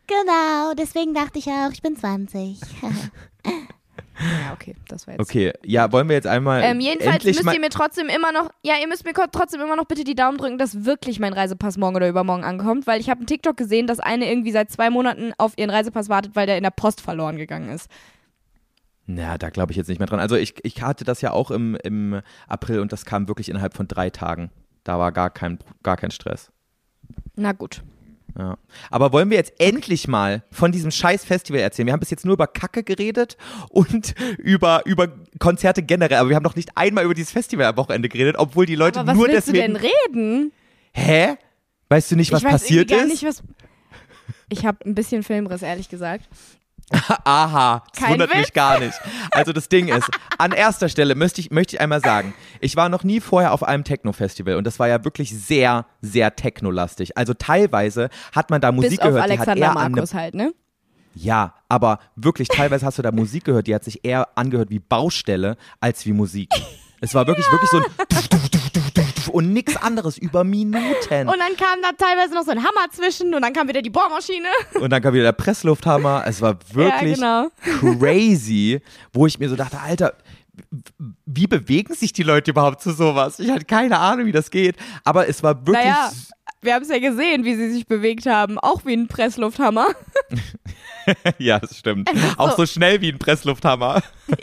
Genau, 0.07 0.73
deswegen 0.77 1.15
dachte 1.15 1.39
ich 1.39 1.47
auch, 1.47 1.71
ich 1.73 1.83
bin 1.83 1.97
20. 1.97 2.61
ja, 4.19 4.53
okay, 4.53 4.75
das 4.89 5.07
war 5.07 5.15
jetzt. 5.15 5.21
Okay, 5.21 5.53
ja, 5.65 5.91
wollen 5.93 6.09
wir 6.09 6.17
jetzt 6.17 6.27
einmal 6.27 6.63
Ähm, 6.63 6.81
jedenfalls 6.81 7.25
müsst 7.25 7.45
ihr 7.45 7.61
mir 7.61 7.71
trotzdem 7.71 8.09
immer 8.09 8.33
noch, 8.33 8.51
ja, 8.63 8.75
ihr 8.81 8.89
müsst 8.89 9.05
mir 9.05 9.13
trotzdem 9.13 9.61
immer 9.61 9.77
noch 9.77 9.87
bitte 9.87 10.05
die 10.05 10.15
Daumen 10.15 10.39
drücken, 10.39 10.59
dass 10.59 10.85
wirklich 10.85 11.19
mein 11.19 11.33
Reisepass 11.33 11.77
morgen 11.77 11.97
oder 11.97 12.09
übermorgen 12.09 12.45
ankommt, 12.45 12.87
weil 12.87 13.01
ich 13.01 13.11
habe 13.11 13.19
einen 13.19 13.27
TikTok 13.27 13.57
gesehen, 13.57 13.87
dass 13.87 14.01
eine 14.01 14.29
irgendwie 14.29 14.53
seit 14.53 14.71
zwei 14.71 14.91
Monaten 14.91 15.33
auf 15.39 15.53
ihren 15.57 15.71
Reisepass 15.71 16.09
wartet, 16.09 16.37
weil 16.37 16.47
der 16.47 16.57
in 16.57 16.63
der 16.63 16.71
Post 16.71 17.01
verloren 17.01 17.37
gegangen 17.37 17.69
ist. 17.71 17.91
Na, 19.07 19.37
da 19.37 19.51
glaube 19.51 19.73
ich 19.73 19.77
jetzt 19.77 19.89
nicht 19.89 19.99
mehr 19.99 20.07
dran. 20.07 20.21
Also 20.21 20.37
ich, 20.37 20.55
ich 20.63 20.83
hatte 20.83 21.05
das 21.05 21.21
ja 21.21 21.33
auch 21.33 21.51
im, 21.51 21.77
im 21.83 22.21
April 22.47 22.81
und 22.81 22.93
das 22.93 23.05
kam 23.05 23.29
wirklich 23.29 23.49
innerhalb 23.49 23.75
von 23.75 23.89
drei 23.89 24.11
Tagen. 24.11 24.51
Da 24.85 24.99
war 24.99 25.13
gar 25.13 25.31
kein, 25.31 25.59
gar 25.83 25.97
kein 25.97 26.11
Stress. 26.11 26.51
Na 27.35 27.53
gut. 27.53 27.83
Ja. 28.39 28.57
Aber 28.91 29.13
wollen 29.13 29.31
wir 29.31 29.37
jetzt 29.37 29.53
endlich 29.59 30.09
mal 30.09 30.43
von 30.51 30.73
diesem 30.73 30.91
scheiß 30.91 31.25
Festival 31.25 31.61
erzählen? 31.61 31.87
Wir 31.87 31.93
haben 31.93 32.01
bis 32.01 32.11
jetzt 32.11 32.25
nur 32.25 32.35
über 32.35 32.47
Kacke 32.47 32.83
geredet 32.83 33.37
und 33.69 34.15
über, 34.39 34.83
über 34.87 35.09
Konzerte 35.39 35.83
generell, 35.83 36.19
aber 36.19 36.29
wir 36.31 36.37
haben 36.37 36.43
noch 36.43 36.57
nicht 36.57 36.77
einmal 36.77 37.05
über 37.05 37.15
dieses 37.15 37.33
Festival 37.33 37.67
am 37.67 37.77
Wochenende 37.77 38.09
geredet, 38.09 38.37
obwohl 38.39 38.67
die 38.67 38.75
Leute 38.77 39.01
Aber 39.01 39.09
was 39.13 39.17
nur 39.17 39.29
willst 39.29 39.49
deswegen. 39.49 39.75
du 39.75 39.81
denn 39.81 39.91
reden? 40.09 40.53
Hä? 40.93 41.37
Weißt 41.89 42.11
du 42.11 42.17
nicht, 42.17 42.33
was 42.33 42.41
ich 42.41 42.45
weiß 42.47 42.53
passiert 42.53 42.91
gar 42.91 43.01
ist? 43.03 43.09
nicht, 43.09 43.25
was. 43.25 43.43
Ich 44.49 44.65
habe 44.67 44.79
ein 44.87 44.95
bisschen 44.95 45.23
Filmriss, 45.23 45.63
ehrlich 45.63 45.89
gesagt. 45.89 46.27
Aha, 47.25 47.83
das 47.93 48.01
Kein 48.01 48.13
wundert 48.13 48.31
Witz. 48.31 48.39
mich 48.39 48.53
gar 48.53 48.79
nicht. 48.79 48.95
Also 49.31 49.53
das 49.53 49.69
Ding 49.69 49.89
ist, 49.89 50.09
an 50.39 50.53
erster 50.53 50.89
Stelle 50.89 51.15
möchte 51.15 51.41
ich, 51.41 51.51
möchte 51.51 51.77
ich 51.77 51.81
einmal 51.81 52.01
sagen, 52.01 52.35
ich 52.61 52.77
war 52.77 52.89
noch 52.89 53.05
nie 53.05 53.21
vorher 53.21 53.53
auf 53.53 53.63
einem 53.63 53.85
Techno-Festival 53.85 54.57
und 54.57 54.67
das 54.67 54.79
war 54.79 54.89
ja 54.89 55.05
wirklich 55.05 55.31
sehr, 55.31 55.87
sehr 56.01 56.37
technolastig. 56.37 57.17
Also 57.17 57.35
teilweise 57.35 58.11
hat 58.35 58.51
man 58.51 58.61
da 58.61 58.73
Musik 58.73 58.91
Bis 58.91 58.99
auf 59.01 59.07
gehört, 59.09 59.31
die 59.31 59.39
hat 59.39 59.49
Alexander 59.49 59.67
eher 59.67 59.75
Markus 59.75 60.15
halt, 60.15 60.35
ne? 60.35 60.53
Ja, 61.15 61.55
aber 61.69 61.99
wirklich, 62.17 62.49
teilweise 62.49 62.87
hast 62.87 62.99
du 62.99 63.03
da 63.03 63.13
Musik 63.13 63.45
gehört, 63.45 63.67
die 63.67 63.75
hat 63.75 63.85
sich 63.85 64.05
eher 64.05 64.29
angehört 64.35 64.71
wie 64.71 64.79
Baustelle 64.79 65.57
als 65.81 66.07
wie 66.07 66.13
Musik. 66.13 66.49
Es 67.01 67.15
war 67.15 67.27
wirklich, 67.27 67.47
wirklich 67.51 67.71
so 67.71 67.79
ein 67.79 67.85
und 69.33 69.53
nichts 69.53 69.77
anderes 69.77 70.19
über 70.19 70.45
Minuten. 70.45 71.29
Und 71.29 71.39
dann 71.39 71.57
kam 71.57 71.81
da 71.83 71.91
teilweise 71.97 72.35
noch 72.35 72.45
so 72.45 72.51
ein 72.51 72.59
Hammer 72.59 72.91
zwischen 72.93 73.35
und 73.35 73.43
dann 73.43 73.53
kam 73.53 73.69
wieder 73.69 73.83
die 73.83 73.91
Bohrmaschine. 73.91 74.49
Und 74.81 74.91
dann 74.91 75.03
kam 75.03 75.15
wieder 75.15 75.25
der 75.25 75.33
Presslufthammer. 75.33 76.25
Es 76.27 76.41
war 76.41 76.57
wirklich 76.73 77.19
Ja, 77.19 77.49
genau. 77.65 77.97
crazy, 77.99 78.81
wo 79.13 79.27
ich 79.27 79.39
mir 79.39 79.49
so 79.49 79.57
dachte, 79.57 79.81
Alter, 79.81 80.15
wie 81.27 81.47
bewegen 81.47 81.95
sich 81.95 82.13
die 82.13 82.23
Leute 82.23 82.51
überhaupt 82.51 82.83
zu 82.83 82.93
sowas? 82.93 83.39
Ich 83.39 83.51
hatte 83.51 83.65
keine 83.65 83.99
Ahnung, 83.99 84.27
wie 84.27 84.33
das 84.33 84.51
geht. 84.51 84.77
Aber 85.05 85.27
es 85.29 85.43
war 85.43 85.67
wirklich. 85.67 85.85
Naja, 85.85 86.11
wir 86.61 86.75
haben 86.75 86.83
es 86.83 86.89
ja 86.91 86.99
gesehen, 86.99 87.45
wie 87.45 87.55
sie 87.57 87.71
sich 87.73 87.87
bewegt 87.87 88.27
haben. 88.27 88.59
Auch 88.59 88.85
wie 88.85 88.93
ein 88.95 89.09
Presslufthammer. 89.09 89.87
ja, 91.39 91.59
das 91.59 91.79
stimmt. 91.79 92.11
Auch 92.37 92.57
so 92.57 92.67
schnell 92.67 93.01
wie 93.01 93.11
ein 93.11 93.19
Presslufthammer. 93.19 94.03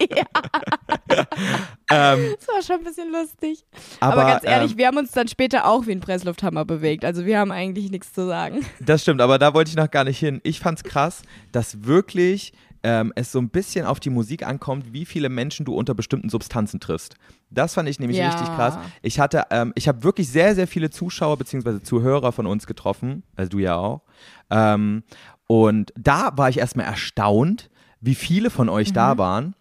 ähm, 1.89 2.35
Das 2.39 2.47
war 2.47 2.61
schon 2.63 2.77
ein 2.77 2.83
bisschen 2.83 3.11
lustig. 3.11 3.65
aber 3.99 4.13
Aber, 4.13 4.25
ganz 4.25 4.43
ehrlich, 4.43 4.71
ähm, 4.73 4.77
wir 4.77 4.87
haben 4.87 4.97
uns 4.97 5.11
dann 5.11 5.27
später 5.27 5.65
auch 5.65 5.87
wie 5.87 5.91
ein 5.91 5.99
Presslufthammer 5.99 6.65
bewegt. 6.65 7.05
Also 7.05 7.25
wir 7.25 7.39
haben 7.39 7.51
eigentlich 7.51 7.89
nichts 7.91 8.13
zu 8.13 8.25
sagen. 8.27 8.65
Das 8.79 9.01
stimmt, 9.01 9.21
aber 9.21 9.37
da 9.39 9.53
wollte 9.53 9.69
ich 9.69 9.75
noch 9.77 9.91
gar 9.91 10.03
nicht 10.03 10.19
hin. 10.19 10.39
Ich 10.43 10.59
fand's 10.59 10.83
krass, 10.83 11.21
dass 11.51 11.83
wirklich 11.85 12.53
ähm, 12.81 13.11
es 13.15 13.31
so 13.31 13.39
ein 13.39 13.49
bisschen 13.49 13.85
auf 13.85 13.99
die 13.99 14.09
Musik 14.09 14.45
ankommt, 14.47 14.93
wie 14.93 15.05
viele 15.05 15.27
Menschen 15.27 15.65
du 15.65 15.73
unter 15.75 15.93
bestimmten 15.93 16.29
Substanzen 16.29 16.79
triffst. 16.79 17.15
Das 17.49 17.73
fand 17.73 17.89
ich 17.89 17.99
nämlich 17.99 18.17
Ja. 18.17 18.29
richtig 18.29 18.47
krass. 18.55 18.77
Ich 19.01 19.19
hatte, 19.19 19.43
ähm, 19.51 19.73
ich 19.75 19.87
habe 19.89 20.03
wirklich 20.03 20.29
sehr, 20.29 20.55
sehr 20.55 20.67
viele 20.67 20.89
Zuschauer 20.89 21.37
bzw. 21.37 21.81
Zuhörer 21.81 22.31
von 22.31 22.45
uns 22.45 22.67
getroffen, 22.67 23.23
also 23.35 23.49
du 23.49 23.59
ja 23.59 23.75
auch. 23.75 24.01
Ähm, 24.49 25.03
und 25.51 25.91
da 25.97 26.31
war 26.35 26.47
ich 26.49 26.59
erstmal 26.59 26.85
erstaunt, 26.85 27.71
wie 28.01 28.13
viele 28.15 28.51
von 28.51 28.69
euch 28.69 28.93
da 28.93 29.17
waren. 29.17 29.55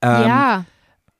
Ähm, 0.00 0.22
ja, 0.26 0.64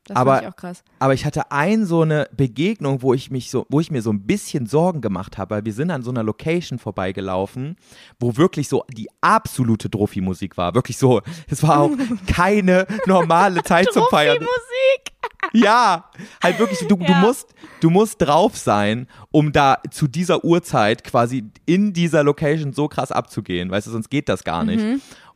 das 0.07 0.17
aber- 0.17 0.33
fand 0.37 0.43
ich 0.43 0.49
auch 0.49 0.57
krass. 0.57 0.83
aber 1.01 1.13
ich 1.13 1.27
hatte 1.27 1.53
ein 1.53 1.85
so 1.85 2.01
eine 2.01 2.27
Begegnung, 2.35 3.03
wo 3.03 3.13
ich 3.13 3.31
mich 3.31 3.51
so, 3.51 3.67
wo 3.69 3.79
ich 3.79 3.91
mir 3.91 4.01
so 4.01 4.11
ein 4.11 4.27
bisschen 4.27 4.65
Sorgen 4.67 5.03
gemacht 5.03 5.37
habe, 5.37 5.57
weil 5.57 5.65
wir 5.67 5.75
sind 5.75 5.91
an 5.91 6.03
so 6.03 6.11
einer 6.11 6.23
Location 6.23 6.79
vorbeigelaufen, 6.79 7.77
wo 8.19 8.37
wirklich 8.39 8.69
so 8.71 8.85
die 8.97 9.09
absolute 9.21 9.91
Druffi-Musik 9.91 10.57
war. 10.57 10.75
Wirklich 10.75 10.97
so, 10.97 11.21
es 11.49 11.63
war 11.63 11.79
auch 11.81 11.91
keine 12.27 12.87
normale 13.07 13.63
Zeit 13.63 13.93
zum 13.93 14.05
Feiern. 14.11 14.39
Musik. 14.39 15.10
Ja, 15.53 16.11
halt 16.43 16.59
wirklich, 16.59 16.79
du, 16.87 16.97
du, 16.97 17.05
Ja. 17.05 17.21
musst, 17.21 17.55
du 17.81 17.91
musst 17.91 18.23
drauf 18.23 18.57
sein, 18.57 19.09
um 19.33 19.53
da 19.53 19.79
zu 19.91 20.07
dieser 20.07 20.45
Uhrzeit 20.45 21.03
quasi 21.03 21.51
in 21.67 21.93
dieser 21.93 22.23
Location 22.23 22.73
so 22.73 22.87
krass 22.89 23.11
abzugehen, 23.11 23.71
weißt 23.71 23.87
du, 23.87 23.91
sonst 23.91 24.11
geht 24.11 24.29
das 24.29 24.45
gar 24.45 24.65
nicht. 24.65 24.85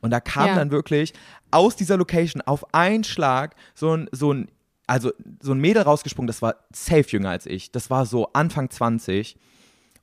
Und 0.00 0.10
da 0.10 0.20
kam 0.20 0.42
Mhm. 0.44 0.48
Ja. 0.48 0.54
dann 0.56 0.70
wirklich 0.70 1.14
aus 1.50 1.74
dieser 1.76 1.96
Location 1.96 2.42
auf 2.42 2.72
einen 2.74 3.02
Schlag 3.04 3.56
so 3.74 3.96
ein, 3.96 4.08
so 4.12 4.32
ein, 4.32 4.48
also 4.86 5.10
so 5.40 5.52
ein 5.52 5.58
Mädel 5.60 5.82
rausgesprungen, 5.82 6.26
das 6.26 6.42
war 6.42 6.56
safe 6.72 7.06
jünger 7.08 7.30
als 7.30 7.46
ich. 7.46 7.72
Das 7.72 7.90
war 7.90 8.04
so 8.06 8.28
Anfang 8.34 8.70
20 8.70 9.36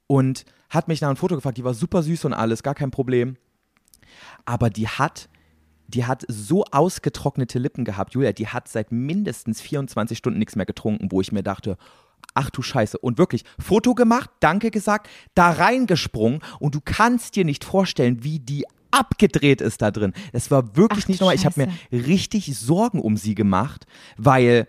und 0.07 0.45
hat 0.69 0.87
mich 0.87 0.99
nach 1.01 1.09
einem 1.09 1.17
Foto 1.17 1.35
gefragt, 1.35 1.57
die 1.57 1.63
war 1.63 1.73
super 1.73 2.01
süß 2.03 2.25
und 2.25 2.33
alles, 2.33 2.63
gar 2.63 2.75
kein 2.75 2.91
Problem. 2.91 3.37
Aber 4.45 4.69
die 4.69 4.87
hat 4.87 5.29
die 5.93 6.05
hat 6.05 6.23
so 6.27 6.63
ausgetrocknete 6.71 7.59
Lippen 7.59 7.85
gehabt, 7.85 8.13
Julia, 8.13 8.31
die 8.31 8.47
hat 8.47 8.67
seit 8.67 8.91
mindestens 8.91 9.61
24 9.61 10.17
Stunden 10.17 10.39
nichts 10.39 10.55
mehr 10.55 10.65
getrunken, 10.65 11.11
wo 11.11 11.21
ich 11.21 11.31
mir 11.31 11.43
dachte, 11.43 11.77
ach 12.33 12.49
du 12.49 12.61
Scheiße. 12.61 12.97
Und 12.97 13.17
wirklich, 13.17 13.43
Foto 13.59 13.93
gemacht, 13.93 14.29
danke 14.39 14.71
gesagt, 14.71 15.09
da 15.35 15.51
reingesprungen 15.51 16.39
und 16.59 16.75
du 16.75 16.79
kannst 16.83 17.35
dir 17.35 17.45
nicht 17.45 17.63
vorstellen, 17.63 18.23
wie 18.23 18.39
die 18.39 18.65
abgedreht 18.91 19.61
ist 19.61 19.81
da 19.81 19.91
drin. 19.91 20.13
Es 20.33 20.51
war 20.51 20.75
wirklich 20.75 21.05
Ach, 21.05 21.09
nicht 21.09 21.19
normal. 21.21 21.35
Ich 21.35 21.45
habe 21.45 21.67
mir 21.91 22.05
richtig 22.05 22.57
Sorgen 22.57 22.99
um 22.99 23.17
sie 23.17 23.35
gemacht, 23.35 23.85
weil 24.17 24.67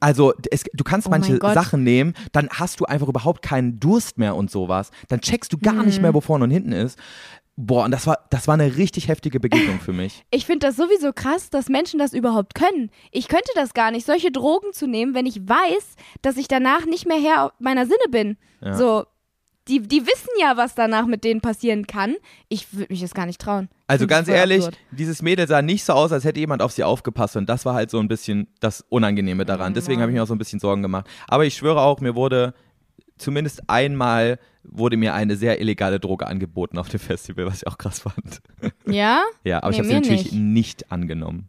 also 0.00 0.32
es, 0.50 0.64
du 0.74 0.82
kannst 0.82 1.06
Oh 1.06 1.10
manche. 1.10 1.38
Sachen 1.54 1.84
nehmen, 1.84 2.14
dann 2.32 2.48
hast 2.50 2.80
du 2.80 2.86
einfach 2.86 3.06
überhaupt 3.06 3.40
keinen 3.42 3.78
Durst 3.78 4.18
mehr 4.18 4.34
und 4.34 4.50
sowas. 4.50 4.90
Dann 5.08 5.20
checkst 5.20 5.52
du 5.52 5.58
gar 5.58 5.84
nicht 5.84 5.96
Mhm. 5.98 6.02
mehr, 6.02 6.14
wo 6.14 6.20
vorne 6.20 6.42
und 6.44 6.50
hinten 6.50 6.72
ist. 6.72 6.98
Boah, 7.56 7.84
und 7.84 7.90
das 7.90 8.06
war, 8.06 8.18
das 8.30 8.48
war 8.48 8.54
eine 8.54 8.76
richtig 8.76 9.08
heftige 9.08 9.38
Begegnung 9.38 9.80
für 9.80 9.92
mich. 9.92 10.24
Ich 10.30 10.46
finde 10.46 10.66
das 10.66 10.76
sowieso 10.76 11.12
krass, 11.12 11.50
dass 11.50 11.68
Menschen 11.68 11.98
das 11.98 12.14
überhaupt 12.14 12.54
können. 12.54 12.90
Ich 13.10 13.28
könnte 13.28 13.50
das 13.54 13.74
gar 13.74 13.90
nicht, 13.90 14.06
solche 14.06 14.30
Drogen 14.32 14.72
zu 14.72 14.86
nehmen, 14.86 15.14
wenn 15.14 15.26
ich 15.26 15.46
weiß, 15.46 15.96
dass 16.22 16.36
ich 16.36 16.48
danach 16.48 16.86
nicht 16.86 17.06
mehr 17.06 17.20
Herr 17.20 17.52
meiner 17.58 17.84
Sinne 17.84 18.08
bin. 18.10 18.38
Ja. 18.62 18.74
So, 18.74 19.04
die, 19.68 19.80
die 19.80 20.06
wissen 20.06 20.30
ja, 20.40 20.56
was 20.56 20.74
danach 20.74 21.06
mit 21.06 21.22
denen 21.22 21.40
passieren 21.40 21.86
kann. 21.86 22.16
Ich 22.48 22.72
würde 22.72 22.92
mich 22.92 23.00
das 23.00 23.14
gar 23.14 23.26
nicht 23.26 23.40
trauen. 23.40 23.68
Also 23.86 24.06
ganz 24.06 24.26
ehrlich, 24.28 24.64
absurd. 24.64 24.78
dieses 24.90 25.22
Mädel 25.22 25.46
sah 25.46 25.62
nicht 25.62 25.84
so 25.84 25.92
aus, 25.92 26.12
als 26.12 26.24
hätte 26.24 26.40
jemand 26.40 26.62
auf 26.62 26.72
sie 26.72 26.82
aufgepasst 26.82 27.36
und 27.36 27.48
das 27.48 27.64
war 27.64 27.74
halt 27.74 27.90
so 27.90 28.00
ein 28.00 28.08
bisschen 28.08 28.48
das 28.60 28.84
Unangenehme 28.88 29.42
Oh 29.42 29.46
daran. 29.46 29.74
Deswegen 29.74 30.00
habe 30.00 30.10
ich 30.10 30.16
mir 30.16 30.22
auch 30.22 30.26
so 30.26 30.34
ein 30.34 30.38
bisschen 30.38 30.58
Sorgen 30.58 30.82
gemacht. 30.82 31.06
Aber 31.28 31.44
ich 31.44 31.54
schwöre 31.54 31.80
auch, 31.80 32.00
mir 32.00 32.14
wurde 32.14 32.54
zumindest 33.18 33.68
einmal 33.68 34.38
wurde 34.64 34.96
mir 34.96 35.14
eine 35.14 35.36
sehr 35.36 35.60
illegale 35.60 35.98
Droge 36.00 36.26
angeboten 36.26 36.78
auf 36.78 36.88
dem 36.88 37.00
Festival, 37.00 37.46
was 37.46 37.56
ich 37.62 37.66
auch 37.66 37.78
krass 37.78 38.00
fand. 38.00 38.40
Ja? 38.86 39.22
Ja, 39.44 39.62
aber 39.62 39.70
ich 39.70 39.78
Nee, 39.78 39.78
habe 39.78 39.88
sie 39.88 39.94
natürlich 39.94 40.32
nicht. 40.32 40.40
nicht 40.40 40.92
angenommen. 40.92 41.48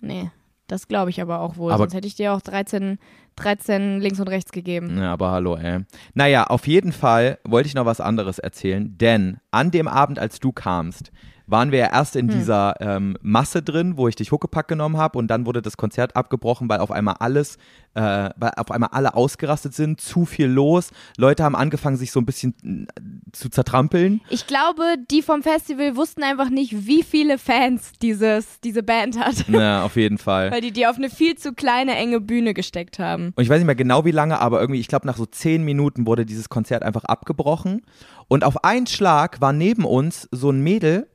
Nee, 0.00 0.30
das 0.66 0.88
glaube 0.88 1.10
ich 1.10 1.20
aber 1.20 1.40
auch 1.40 1.56
wohl. 1.56 1.72
Aber- 1.72 1.84
Sonst 1.84 1.94
hätte 1.94 2.06
ich 2.06 2.14
dir 2.14 2.32
auch 2.32 2.40
13, 2.40 2.98
13 3.36 4.00
links 4.00 4.20
und 4.20 4.28
rechts 4.28 4.52
gegeben. 4.52 4.96
Ja, 4.98 5.12
aber 5.12 5.30
hallo, 5.30 5.56
ey. 5.56 5.80
Naja, 6.14 6.44
auf 6.44 6.66
jeden 6.66 6.92
Fall 6.92 7.38
wollte 7.44 7.68
ich 7.68 7.74
noch 7.74 7.86
was 7.86 8.00
anderes 8.00 8.38
erzählen, 8.38 8.96
denn 8.98 9.38
an 9.50 9.70
dem 9.70 9.88
Abend, 9.88 10.18
als 10.18 10.40
du 10.40 10.52
kamst, 10.52 11.10
waren 11.48 11.72
wir 11.72 11.78
ja 11.78 11.86
erst 11.92 12.14
in 12.14 12.28
dieser 12.28 12.74
ähm, 12.80 13.16
Masse 13.22 13.62
drin, 13.62 13.96
wo 13.96 14.06
ich 14.06 14.16
dich 14.16 14.30
Huckepack 14.30 14.68
genommen 14.68 14.96
habe 14.96 15.18
und 15.18 15.28
dann 15.28 15.46
wurde 15.46 15.62
das 15.62 15.76
Konzert 15.76 16.14
abgebrochen, 16.14 16.68
weil 16.68 16.80
auf 16.80 16.90
einmal 16.90 17.16
alles, 17.20 17.56
äh, 17.94 18.30
weil 18.36 18.52
auf 18.56 18.70
einmal 18.70 18.90
alle 18.92 19.14
ausgerastet 19.14 19.74
sind, 19.74 20.00
zu 20.00 20.26
viel 20.26 20.46
los. 20.46 20.90
Leute 21.16 21.44
haben 21.44 21.56
angefangen, 21.56 21.96
sich 21.96 22.12
so 22.12 22.20
ein 22.20 22.26
bisschen 22.26 22.86
äh, 22.96 23.02
zu 23.32 23.48
zertrampeln. 23.48 24.20
Ich 24.28 24.46
glaube, 24.46 24.82
die 25.10 25.22
vom 25.22 25.42
Festival 25.42 25.96
wussten 25.96 26.22
einfach 26.22 26.50
nicht, 26.50 26.86
wie 26.86 27.02
viele 27.02 27.38
Fans 27.38 27.92
dieses, 28.02 28.60
diese 28.60 28.82
Band 28.82 29.18
hat. 29.18 29.48
Ja, 29.48 29.82
auf 29.82 29.96
jeden 29.96 30.18
Fall. 30.18 30.50
Weil 30.50 30.60
die 30.60 30.72
die 30.72 30.86
auf 30.86 30.96
eine 30.96 31.08
viel 31.10 31.36
zu 31.36 31.54
kleine, 31.54 31.96
enge 31.96 32.20
Bühne 32.20 32.54
gesteckt 32.54 32.98
haben. 32.98 33.32
Und 33.34 33.42
ich 33.42 33.48
weiß 33.48 33.58
nicht 33.58 33.66
mehr 33.66 33.74
genau 33.74 34.04
wie 34.04 34.10
lange, 34.10 34.38
aber 34.38 34.60
irgendwie, 34.60 34.80
ich 34.80 34.88
glaube, 34.88 35.06
nach 35.06 35.16
so 35.16 35.26
zehn 35.26 35.64
Minuten 35.64 36.06
wurde 36.06 36.26
dieses 36.26 36.48
Konzert 36.48 36.82
einfach 36.82 37.04
abgebrochen. 37.04 37.82
Und 38.28 38.44
auf 38.44 38.64
einen 38.64 38.86
Schlag 38.86 39.40
war 39.40 39.52
neben 39.52 39.84
uns 39.84 40.28
so 40.30 40.50
ein 40.50 40.60
Mädel, 40.60 41.08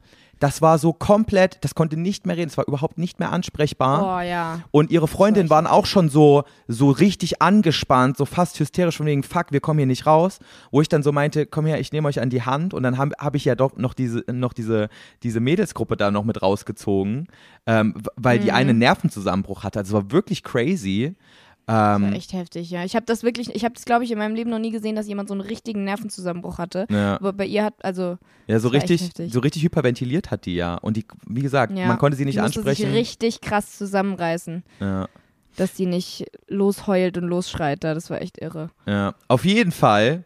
das 0.44 0.62
war 0.62 0.78
so 0.78 0.91
komplett, 0.91 1.60
das 1.62 1.74
konnte 1.74 1.96
nicht 1.96 2.26
mehr 2.28 2.36
reden, 2.36 2.50
es 2.50 2.58
war 2.58 2.68
überhaupt 2.68 2.98
nicht 2.98 3.18
mehr 3.18 3.32
ansprechbar. 3.32 4.20
Oh 4.20 4.22
ja. 4.22 4.60
Und 4.72 4.91
ihre 4.91 5.08
Freundinnen 5.08 5.50
waren 5.50 5.66
auch 5.66 5.86
schon 5.86 6.10
so, 6.10 6.44
so 6.68 6.91
richtig 6.91 7.41
angespannt, 7.41 8.18
so 8.18 8.26
fast 8.26 8.60
hysterisch 8.60 8.98
von 8.98 9.06
wegen, 9.06 9.24
fuck, 9.24 9.54
wir 9.54 9.62
kommen 9.62 9.80
hier 9.80 9.86
nicht 9.86 10.06
raus. 10.06 10.39
Wo 10.70 10.82
ich 10.82 10.89
dann 10.89 11.02
so 11.02 11.14
meinte, 11.14 11.46
komm 11.46 11.66
her, 11.66 11.80
ich 11.80 11.94
nehme 11.94 12.10
euch 12.10 12.20
an 12.20 12.30
die 12.30 12.41
Hand. 12.41 12.74
Und 12.74 12.84
dann 12.84 12.98
habe 12.98 13.16
hab 13.20 13.36
ich 13.36 13.46
ja 13.46 13.56
doch 13.56 13.78
noch 13.78 13.94
diese, 13.94 14.26
noch 14.30 14.52
diese, 14.52 14.89
diese 15.24 15.39
Mädelsgruppe 15.39 15.96
da 15.96 16.12
noch 16.12 16.26
mit 16.26 16.41
rausgezogen, 16.41 17.28
ähm, 17.66 17.96
weil 18.18 18.39
die 18.39 18.52
eine 18.52 18.72
einen 18.72 18.80
Nervenzusammenbruch 18.80 19.64
hatte. 19.64 19.80
Also 19.80 19.98
es 19.98 20.04
war 20.04 20.12
wirklich 20.12 20.44
crazy. 20.44 21.16
Das 21.66 21.95
Ähm, 21.97 22.03
war 22.03 22.11
echt 22.14 22.34
heftig, 22.34 22.70
ja. 22.70 22.84
Ich 22.84 22.95
habe 22.95 23.05
das 23.05 23.24
wirklich, 23.24 23.55
ich 23.55 23.64
habe 23.64 23.74
das, 23.74 23.86
glaube 23.86 24.03
ich, 24.03 24.11
in 24.11 24.18
meinem 24.18 24.36
Leben 24.36 24.49
noch 24.49 24.59
nie 24.59 24.72
gesehen, 24.72 24.95
dass 24.97 25.07
jemand 25.07 25.30
so 25.30 25.34
einen 25.34 25.41
richtigen 25.41 25.84
Nervenzusammenbruch 25.86 26.57
hatte. 26.57 26.86
ja. 26.89 27.16
Aber 27.16 27.32
bei 27.34 27.45
ihr 27.45 27.64
hat, 27.64 27.76
also, 27.84 28.18
Ja, 28.47 28.59
so 28.59 28.70
Das 28.70 28.82
richtig, 28.89 29.11
so 29.32 29.39
richtig 29.39 29.64
hyperventiliert 29.64 30.30
hat 30.32 30.45
die 30.45 30.55
ja. 30.55 30.76
Und 30.76 30.97
die, 30.97 31.05
wie 31.26 31.41
gesagt, 31.41 31.78
ja. 31.78 31.88
man 31.88 31.97
konnte 31.97 32.18
sie 32.18 32.26
nicht 32.26 32.36
die 32.36 32.41
ansprechen. 32.41 32.88
sich 32.88 32.93
richtig 32.93 33.39
krass 33.41 33.78
zusammenreißen, 33.78 34.64
Ja, 34.82 35.07
dass 35.55 35.78
sie 35.78 35.86
nicht 35.86 36.26
losheult 36.47 37.18
und 37.18 37.26
losschreit 37.26 37.84
da. 37.84 37.93
Das 37.93 38.09
war 38.09 38.22
echt 38.22 38.39
irre. 38.39 38.70
ja. 38.86 39.14
Auf 39.28 39.45
jeden 39.45 39.72
Fall. 39.72 40.24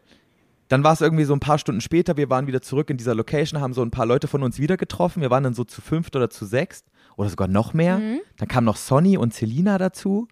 Dann 0.69 0.83
war 0.83 0.91
es 0.91 0.99
irgendwie 1.01 1.23
so 1.23 1.33
ein 1.33 1.39
paar 1.39 1.59
Stunden 1.59 1.79
später, 1.79 2.17
wir 2.17 2.29
waren 2.29 2.45
wieder 2.47 2.61
zurück 2.61 2.89
in 2.89 2.97
dieser 2.97 3.15
Location, 3.15 3.61
haben 3.61 3.73
so 3.73 3.81
ein 3.83 3.91
paar 3.91 4.05
Leute 4.05 4.27
von 4.27 4.43
uns 4.43 4.59
wieder 4.59 4.75
getroffen. 4.75 5.21
Wir 5.21 5.29
waren 5.29 5.43
dann 5.43 5.53
so 5.53 5.63
zu 5.63 5.79
fünft 5.81 6.15
oder 6.17 6.29
zu 6.29 6.45
sechst 6.45 6.85
oder 7.15 7.29
sogar 7.29 7.47
noch 7.47 7.73
mehr. 7.73 7.99
Mhm. 7.99 8.19
Dann 8.37 8.49
kam 8.49 8.65
noch 8.65 8.75
Sonny 8.75 9.17
und 9.17 9.33
Selina 9.33 9.77
dazu. 9.77 10.27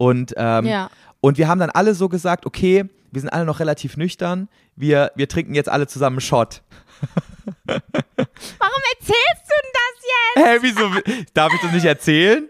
Und, 0.00 0.32
ähm, 0.38 0.64
Ja. 0.64 0.90
und 1.20 1.36
wir 1.36 1.46
haben 1.46 1.58
dann 1.60 1.68
alle 1.68 1.92
so 1.94 2.08
gesagt, 2.08 2.46
okay, 2.46 2.86
wir 3.12 3.20
sind 3.20 3.28
alle 3.28 3.44
noch 3.44 3.60
relativ 3.60 3.98
nüchtern. 3.98 4.48
Wir, 4.76 5.12
wir 5.14 5.28
trinken 5.28 5.54
jetzt 5.54 5.68
alle 5.68 5.86
zusammen 5.86 6.14
einen 6.16 6.20
Shot. 6.22 6.62
Warum 7.66 8.82
erzählst 8.94 9.44
du 9.46 9.54
denn 9.62 9.72
das 9.74 10.02
jetzt? 10.14 10.46
Hä, 10.46 10.58
wieso? 10.62 11.24
Darf 11.34 11.52
ich 11.52 11.60
das 11.60 11.72
nicht 11.72 11.84
erzählen? 11.84 12.48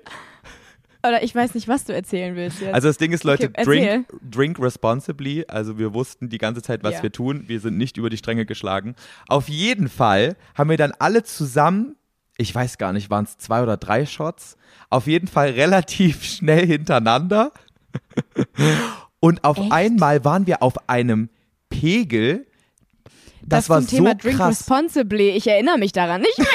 Oder 1.03 1.23
ich 1.25 1.35
weiß 1.35 1.55
nicht, 1.55 1.67
was 1.67 1.85
du 1.85 1.93
erzählen 1.95 2.37
willst 2.37 2.61
jetzt. 2.61 2.73
Also 2.75 2.87
das 2.89 2.99
Ding 2.99 3.11
ist, 3.11 3.25
Leute, 3.25 3.49
Okay, 3.49 3.65
drink, 3.65 4.07
drink 4.31 4.59
responsibly. 4.61 5.45
Also 5.49 5.77
wir 5.79 5.93
wussten 5.93 6.29
die 6.29 6.39
ganze 6.39 6.63
Zeit, 6.63 6.85
was 6.85 6.97
Ja. 6.97 7.03
wir 7.03 7.11
tun. 7.11 7.45
Wir 7.49 7.59
sind 7.59 7.77
nicht 7.79 7.97
über 7.97 8.11
die 8.11 8.19
Stränge 8.19 8.47
geschlagen. 8.47 8.95
Auf 9.27 9.49
jeden 9.49 9.89
Fall 9.89 10.37
haben 10.55 10.71
wir 10.71 10.77
dann 10.77 10.93
alle 11.01 11.25
zusammen, 11.25 11.97
ich 12.41 12.55
weiß 12.55 12.79
gar 12.79 12.93
nicht, 12.93 13.11
waren 13.11 13.25
es 13.25 13.37
zwei 13.37 13.63
oder 13.63 13.77
drei 13.77 14.07
Shots, 14.07 14.57
auf 14.89 15.07
jeden 15.07 15.29
Fall 15.29 15.51
relativ 15.51 16.25
schnell 16.25 16.67
hintereinander. 16.67 17.53
Und 19.21 19.45
auf 19.45 19.59
Echt? 19.59 19.73
einmal 19.73 20.25
waren 20.25 20.47
wir 20.47 20.63
auf 20.63 20.89
einem 20.89 21.29
Pegel. 21.69 22.47
Das, 23.43 23.67
das 23.67 23.69
war 23.69 23.81
zum 23.81 23.89
Thema 23.89 24.11
so 24.13 24.17
Drink 24.19 24.37
krass. 24.37 24.61
Responsibly. 24.61 25.31
Ich 25.31 25.47
erinnere 25.47 25.79
mich 25.79 25.93
daran 25.93 26.23
nicht 26.23 26.39
mehr. 26.39 26.47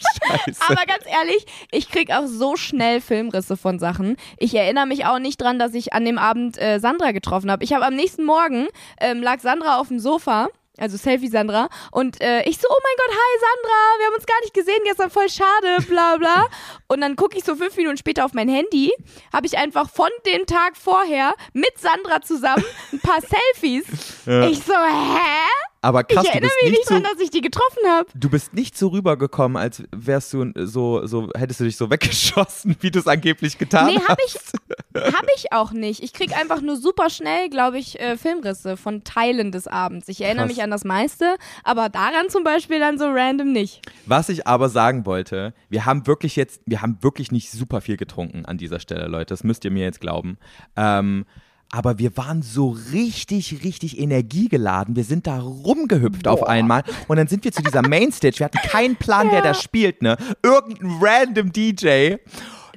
Scheiße. 0.00 0.60
Aber 0.68 0.84
ganz 0.86 1.04
ehrlich, 1.06 1.46
ich 1.70 1.88
krieg 1.88 2.10
auch 2.10 2.26
so 2.26 2.56
schnell 2.56 3.00
Filmrisse 3.00 3.56
von 3.56 3.78
Sachen. 3.78 4.16
Ich 4.38 4.54
erinnere 4.54 4.86
mich 4.86 5.06
auch 5.06 5.20
nicht 5.20 5.40
dran, 5.40 5.60
dass 5.60 5.74
ich 5.74 5.92
an 5.92 6.04
dem 6.04 6.18
Abend 6.18 6.60
äh, 6.60 6.80
Sandra 6.80 7.12
getroffen 7.12 7.50
habe. 7.50 7.62
Ich 7.62 7.72
habe 7.72 7.86
am 7.86 7.94
nächsten 7.94 8.24
Morgen 8.24 8.66
ähm, 9.00 9.22
lag 9.22 9.38
Sandra 9.38 9.78
auf 9.78 9.88
dem 9.88 10.00
Sofa. 10.00 10.48
Also 10.78 10.96
Selfie 10.96 11.28
Sandra. 11.28 11.68
Und 11.90 12.20
äh, 12.20 12.42
ich 12.44 12.58
so, 12.58 12.66
oh 12.68 12.78
mein 12.82 12.94
Gott, 12.96 13.14
hi 13.14 13.38
Sandra, 13.40 13.98
wir 13.98 14.06
haben 14.06 14.14
uns 14.14 14.26
gar 14.26 14.40
nicht 14.40 14.54
gesehen 14.54 14.80
gestern, 14.84 15.10
voll 15.10 15.28
schade, 15.28 15.86
bla 15.86 16.16
bla. 16.16 16.46
Und 16.88 17.02
dann 17.02 17.14
gucke 17.16 17.36
ich 17.36 17.44
so 17.44 17.56
fünf 17.56 17.76
Minuten 17.76 17.98
später 17.98 18.24
auf 18.24 18.32
mein 18.32 18.48
Handy, 18.48 18.92
habe 19.32 19.46
ich 19.46 19.58
einfach 19.58 19.90
von 19.90 20.08
dem 20.26 20.46
Tag 20.46 20.76
vorher 20.76 21.34
mit 21.52 21.78
Sandra 21.78 22.22
zusammen 22.22 22.64
ein 22.92 23.00
paar 23.00 23.20
Selfies. 23.54 23.84
Ja. 24.26 24.46
Ich 24.48 24.64
so, 24.64 24.72
hä? 24.72 25.71
Aber 25.84 26.04
krass, 26.04 26.24
ich 26.24 26.30
du 26.30 26.36
erinnere 26.36 26.48
bist 26.50 26.62
mich 26.62 26.70
nicht 26.70 26.78
nicht 26.78 26.88
so 26.88 26.94
dran, 26.94 27.02
dass 27.02 27.20
ich 27.20 27.30
die 27.30 27.40
getroffen 27.40 27.82
habe. 27.88 28.06
Du 28.14 28.30
bist 28.30 28.54
nicht 28.54 28.78
so 28.78 28.88
rübergekommen, 28.88 29.56
als 29.56 29.82
wärst 29.90 30.32
du 30.32 30.52
so, 30.64 31.04
so, 31.06 31.28
hättest 31.36 31.58
du 31.60 31.64
dich 31.64 31.76
so 31.76 31.90
weggeschossen, 31.90 32.76
wie 32.80 32.90
du 32.92 33.00
es 33.00 33.06
angeblich 33.08 33.58
getan 33.58 33.86
Nee, 33.86 33.96
hast. 33.98 34.08
hab 34.08 34.18
ich, 34.24 34.34
hab 35.12 35.26
ich 35.36 35.52
auch 35.52 35.72
nicht. 35.72 36.02
Ich 36.02 36.12
krieg 36.12 36.36
einfach 36.36 36.60
nur 36.60 36.76
super 36.76 37.10
schnell, 37.10 37.50
glaube 37.50 37.78
ich, 37.78 37.98
äh, 38.00 38.16
Filmrisse 38.16 38.76
von 38.76 39.02
Teilen 39.02 39.50
des 39.50 39.66
Abends. 39.66 40.06
Ich 40.08 40.20
erinnere 40.20 40.46
Krass. 40.46 40.56
mich 40.56 40.64
an 40.64 40.70
das 40.70 40.84
meiste, 40.84 41.36
aber 41.64 41.88
daran 41.88 42.30
zum 42.30 42.44
Beispiel 42.44 42.78
dann 42.78 42.96
so 42.96 43.06
random 43.08 43.50
nicht. 43.52 43.82
Was 44.06 44.28
ich 44.28 44.46
aber 44.46 44.68
sagen 44.68 45.04
wollte, 45.04 45.52
wir 45.68 45.84
haben 45.84 46.06
wirklich 46.06 46.36
jetzt, 46.36 46.60
wir 46.64 46.80
haben 46.80 46.98
wirklich 47.00 47.32
nicht 47.32 47.50
super 47.50 47.80
viel 47.80 47.96
getrunken 47.96 48.44
an 48.46 48.56
dieser 48.56 48.78
Stelle, 48.78 49.08
Leute. 49.08 49.26
Das 49.34 49.42
müsst 49.42 49.64
ihr 49.64 49.72
mir 49.72 49.82
jetzt 49.84 50.00
glauben. 50.00 50.38
Ähm, 50.76 51.24
aber 51.72 51.98
wir 51.98 52.16
waren 52.18 52.42
so 52.42 52.76
richtig, 52.92 53.64
richtig 53.64 53.98
energiegeladen. 53.98 54.94
Wir 54.94 55.04
sind 55.04 55.26
da 55.26 55.40
rumgehüpft 55.40 56.28
auf 56.28 56.42
einmal. 56.44 56.84
Und 57.08 57.16
dann 57.16 57.26
sind 57.28 57.44
wir 57.44 57.50
zu 57.50 57.62
dieser 57.62 57.80
Mainstage. 57.82 58.38
Wir 58.38 58.44
hatten 58.44 58.58
keinen 58.58 58.94
Plan, 58.96 59.30
wer 59.32 59.40
da 59.40 59.54
spielt, 59.54 60.02
ne? 60.02 60.16
Irgendein 60.42 60.98
random 61.00 61.50
DJ. 61.50 62.16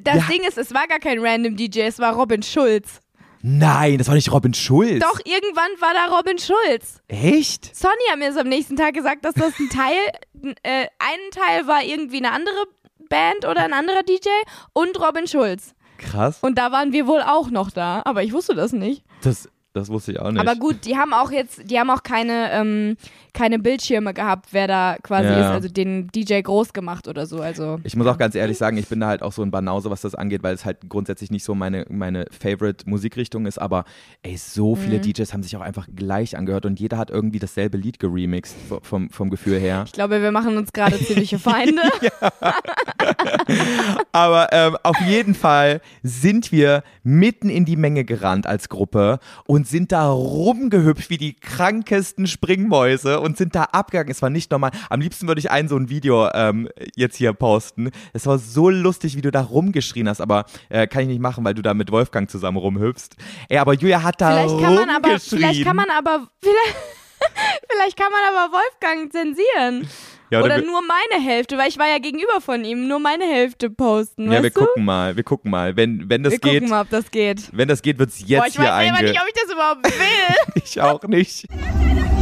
Das 0.01 0.15
Ja. 0.15 0.23
Ding 0.31 0.43
ist, 0.47 0.57
es 0.57 0.73
war 0.73 0.87
gar 0.87 0.99
kein 0.99 1.19
random 1.19 1.57
DJ, 1.57 1.81
es 1.81 1.99
war 1.99 2.13
Robin 2.15 2.41
Schulz. 2.41 3.01
Nein, 3.41 3.97
das 3.99 4.07
war 4.07 4.15
nicht 4.15 4.31
Robin 4.31 4.53
Schulz. 4.53 5.03
Doch, 5.03 5.19
irgendwann 5.23 5.69
war 5.79 5.93
da 5.93 6.15
Robin 6.15 6.39
Schulz. 6.39 6.99
Echt? 7.09 7.75
Sonny 7.75 7.93
hat 8.09 8.17
mir 8.17 8.29
das 8.29 8.37
am 8.37 8.47
nächsten 8.47 8.75
Tag 8.75 8.93
gesagt, 8.95 9.23
dass 9.25 9.35
das 9.35 9.53
ein 9.59 9.69
Teil, 9.69 10.55
äh, 10.63 10.87
ein 10.97 11.19
Teil 11.31 11.67
war 11.67 11.83
irgendwie 11.83 12.17
eine 12.17 12.31
andere 12.31 12.65
Band 13.07 13.45
oder 13.45 13.63
ein 13.65 13.73
anderer 13.73 14.01
DJ 14.01 14.29
und 14.73 14.99
Robin 14.99 15.27
Schulz. 15.27 15.74
Krass. 15.97 16.39
Und 16.41 16.57
da 16.57 16.71
waren 16.71 16.91
wir 16.91 17.07
wohl 17.07 17.21
auch 17.21 17.49
noch 17.49 17.71
da, 17.71 18.01
aber 18.05 18.23
ich 18.23 18.33
wusste 18.33 18.55
das 18.55 18.73
nicht. 18.73 19.03
Das, 19.21 19.49
Das 19.75 19.89
wusste 19.89 20.13
ich 20.13 20.19
auch 20.21 20.31
nicht. 20.31 20.39
Aber 20.39 20.55
gut, 20.57 20.85
die 20.85 20.95
haben 20.95 21.13
auch 21.13 21.31
jetzt, 21.31 21.69
die 21.69 21.77
haben 21.77 21.89
auch 21.89 22.01
keine, 22.01 22.49
ähm, 22.53 22.95
keine 23.33 23.59
Bildschirme 23.59 24.13
gehabt, 24.13 24.47
wer 24.51 24.67
da 24.69 24.95
quasi 25.03 25.27
Ja. 25.27 25.41
ist, 25.41 25.53
also 25.53 25.67
den 25.67 26.07
DJ 26.07 26.39
groß 26.39 26.71
gemacht 26.71 27.09
oder 27.09 27.25
so. 27.25 27.41
Also 27.41 27.79
Ich 27.83 27.93
muss 27.97 28.07
auch 28.07 28.17
ganz 28.17 28.35
ehrlich 28.35 28.57
sagen, 28.57 28.77
ich 28.77 28.87
bin 28.87 29.01
da 29.01 29.07
halt 29.07 29.21
auch 29.21 29.33
so 29.33 29.41
ein 29.41 29.51
Banause, 29.51 29.89
was 29.91 29.99
das 29.99 30.15
angeht, 30.15 30.43
weil 30.43 30.55
es 30.55 30.63
halt 30.63 30.77
grundsätzlich 30.87 31.29
nicht 31.29 31.43
so 31.43 31.53
meine, 31.55 31.85
meine 31.89 32.25
Favorite-Musikrichtung 32.31 33.45
ist. 33.45 33.57
Aber 33.61 33.83
ey, 34.23 34.37
so 34.37 34.75
viele 34.75 34.95
Mhm. 34.97 35.01
DJs 35.01 35.33
haben 35.33 35.43
sich 35.43 35.57
auch 35.57 35.61
einfach 35.61 35.87
gleich 35.93 36.37
angehört 36.37 36.65
und 36.65 36.79
jeder 36.79 36.97
hat 36.97 37.09
irgendwie 37.11 37.39
dasselbe 37.39 37.77
Lied 37.77 37.99
geremixed 37.99 38.55
v- 38.69 38.79
vom, 38.81 39.09
vom 39.09 39.29
Gefühl 39.29 39.59
her. 39.59 39.83
ich 39.85 39.91
glaube, 39.91 40.21
wir 40.21 40.31
machen 40.31 40.55
uns 40.55 40.71
gerade 40.71 40.97
ziemliche 40.99 41.37
Feinde. 41.37 41.81
Aber 44.11 44.49
ähm, 44.51 44.77
auf 44.83 44.99
jeden 45.01 45.35
Fall 45.35 45.81
sind 46.03 46.51
wir 46.51 46.83
mitten 47.03 47.49
in 47.49 47.65
die 47.65 47.75
Menge 47.75 48.05
gerannt 48.05 48.47
als 48.47 48.69
Gruppe 48.69 49.19
und 49.45 49.64
sind 49.65 49.91
da 49.91 50.09
rumgehüpft 50.09 51.09
wie 51.09 51.17
die 51.17 51.33
krankesten 51.33 52.27
Springmäuse 52.27 53.19
und 53.19 53.37
sind 53.37 53.55
da 53.55 53.63
abgegangen. 53.63 54.11
Es 54.11 54.21
war 54.21 54.29
nicht 54.29 54.51
normal. 54.51 54.71
Am 54.89 55.01
liebsten 55.01 55.27
würde 55.27 55.39
ich 55.39 55.51
ein 55.51 55.67
so 55.67 55.75
ein 55.77 55.89
Video 55.89 56.29
ähm, 56.33 56.69
jetzt 56.95 57.15
hier 57.17 57.33
posten. 57.33 57.91
Es 58.13 58.25
war 58.25 58.37
so 58.37 58.69
lustig, 58.69 59.15
wie 59.17 59.21
du 59.21 59.31
da 59.31 59.41
rumgeschrien 59.41 60.07
hast, 60.09 60.21
aber 60.21 60.45
äh, 60.69 60.87
kann 60.87 61.01
ich 61.03 61.07
nicht 61.07 61.21
machen, 61.21 61.43
weil 61.43 61.53
du 61.53 61.61
da 61.61 61.73
mit 61.73 61.91
Wolfgang 61.91 62.29
zusammen 62.29 62.57
rumhüpfst. 62.57 63.15
Ey, 63.49 63.57
aber 63.57 63.73
Julia 63.73 64.03
hat 64.03 64.21
da 64.21 64.31
Vielleicht 64.47 64.59
kann 64.63 64.75
man 64.75 64.89
aber, 64.89 65.07
rumgeschrien. 65.07 65.39
vielleicht 65.41 65.63
kann 65.63 65.75
man 65.75 65.89
aber, 65.89 66.27
vielleicht, 66.41 66.75
vielleicht 67.71 67.97
kann 67.97 68.11
man 68.11 68.21
aber 68.35 68.53
Wolfgang 68.57 69.11
zensieren. 69.11 69.87
Ja, 70.29 70.41
Oder 70.41 70.57
wir, 70.57 70.65
nur 70.65 70.81
meine 70.81 71.23
Hälfte, 71.23 71.57
weil 71.57 71.69
ich 71.69 71.77
war 71.77 71.87
ja 71.87 71.99
gegenüber 71.99 72.41
von 72.41 72.63
ihm, 72.65 72.87
nur 72.87 72.99
meine 72.99 73.25
Hälfte 73.25 73.69
posten. 73.69 74.31
ja, 74.31 74.41
wir 74.41 74.49
du? 74.49 74.59
gucken 74.61 74.85
mal, 74.85 75.15
wir 75.15 75.23
gucken 75.23 75.51
mal. 75.51 75.75
Wenn, 75.75 76.09
wenn 76.09 76.23
das 76.23 76.33
wir 76.33 76.39
geht, 76.39 76.53
gucken 76.53 76.69
mal, 76.69 76.81
ob 76.81 76.89
das 76.89 77.11
geht. 77.11 77.49
wenn 77.51 77.67
das 77.67 77.81
geht, 77.81 77.99
wird's 77.99 78.19
jetzt 78.25 78.39
Boah, 78.39 78.47
ich 78.47 78.55
hier 78.55 78.65
weiß 78.65 78.87
selber 78.87 79.01
nicht, 79.01 79.21
ob 79.21 79.27
ich 79.27 79.33
das 79.33 79.51
überhaupt 79.51 79.85
will. 79.85 80.61
ich 80.63 80.81
auch 80.81 81.03
nicht. 81.03 81.47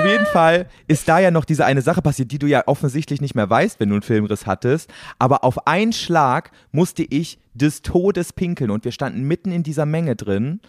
Auf 0.00 0.06
jeden 0.06 0.26
Fall 0.26 0.66
ist 0.88 1.06
da 1.08 1.18
ja 1.18 1.30
noch 1.30 1.44
diese 1.44 1.66
eine 1.66 1.82
Sache 1.82 2.00
passiert, 2.00 2.32
die 2.32 2.38
du 2.38 2.46
ja 2.46 2.62
offensichtlich 2.66 3.20
nicht 3.20 3.34
mehr 3.34 3.50
weißt, 3.50 3.80
wenn 3.80 3.90
du 3.90 3.96
einen 3.96 4.02
Filmriss 4.02 4.46
hattest. 4.46 4.90
Aber 5.18 5.44
auf 5.44 5.66
einen 5.66 5.92
Schlag 5.92 6.52
musste 6.72 7.02
ich 7.02 7.38
des 7.52 7.82
Todes 7.82 8.32
pinkeln 8.32 8.70
und 8.70 8.84
wir 8.84 8.92
standen 8.92 9.24
mitten 9.24 9.52
in 9.52 9.62
dieser 9.62 9.84
Menge 9.86 10.16
drin 10.16 10.60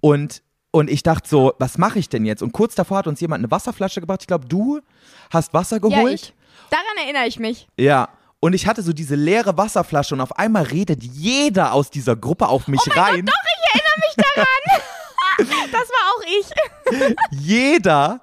und 0.00 0.42
und 0.70 0.90
ich 0.90 1.02
dachte 1.02 1.28
so, 1.28 1.54
was 1.58 1.78
mache 1.78 1.98
ich 1.98 2.10
denn 2.10 2.26
jetzt? 2.26 2.42
Und 2.42 2.52
kurz 2.52 2.74
davor 2.74 2.98
hat 2.98 3.06
uns 3.06 3.20
jemand 3.20 3.40
eine 3.40 3.50
Wasserflasche 3.50 4.00
gebracht. 4.00 4.20
Ich 4.20 4.26
glaube, 4.26 4.46
du 4.46 4.80
hast 5.30 5.54
Wasser 5.54 5.80
geholt. 5.80 5.96
Ja, 5.96 6.08
ich. 6.08 6.34
Daran 6.70 6.84
erinnere 7.02 7.26
ich 7.26 7.38
mich. 7.38 7.68
Ja. 7.78 8.10
Und 8.40 8.52
ich 8.52 8.66
hatte 8.66 8.82
so 8.82 8.92
diese 8.92 9.14
leere 9.14 9.56
Wasserflasche 9.56 10.14
und 10.14 10.20
auf 10.20 10.38
einmal 10.38 10.64
redet 10.64 11.02
jeder 11.02 11.72
aus 11.72 11.90
dieser 11.90 12.16
Gruppe 12.16 12.48
auf 12.48 12.68
mich 12.68 12.80
rein. 12.94 13.28
Das 15.38 15.88
war 15.88 16.16
auch 16.16 16.22
ich. 16.40 17.08
jeder 17.30 18.20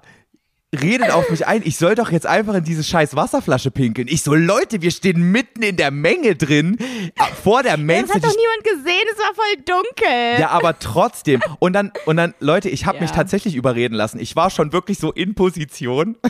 redet 0.74 1.10
auf 1.10 1.30
mich 1.30 1.46
ein, 1.46 1.62
ich 1.64 1.76
soll 1.78 1.94
doch 1.94 2.10
jetzt 2.10 2.26
einfach 2.26 2.54
in 2.54 2.64
diese 2.64 2.82
scheiß 2.84 3.14
Wasserflasche 3.16 3.70
pinkeln. 3.70 4.08
Ich 4.08 4.22
so, 4.22 4.34
Leute, 4.34 4.82
wir 4.82 4.90
stehen 4.90 5.30
mitten 5.32 5.62
in 5.62 5.76
der 5.76 5.90
Menge 5.90 6.34
drin, 6.36 6.76
äh, 6.80 7.10
vor 7.42 7.62
der 7.62 7.76
Das 7.76 7.80
Mainstage. 7.86 8.22
hat 8.26 8.30
doch 8.32 8.36
niemand 8.36 8.64
gesehen, 8.84 9.04
es 9.12 9.18
war 9.18 9.34
voll 9.34 9.64
dunkel. 9.64 10.40
Ja, 10.40 10.50
aber 10.50 10.78
trotzdem. 10.78 11.40
Und 11.60 11.72
dann, 11.72 11.92
und 12.04 12.16
dann, 12.16 12.34
Leute, 12.40 12.68
ich 12.68 12.84
habe 12.84 12.96
Ja. 12.98 13.02
mich 13.02 13.12
tatsächlich 13.12 13.54
überreden 13.54 13.94
lassen. 13.94 14.18
Ich 14.18 14.34
war 14.36 14.50
schon 14.50 14.72
wirklich 14.72 14.98
so 14.98 15.12
in 15.12 15.34
Position. 15.34 16.16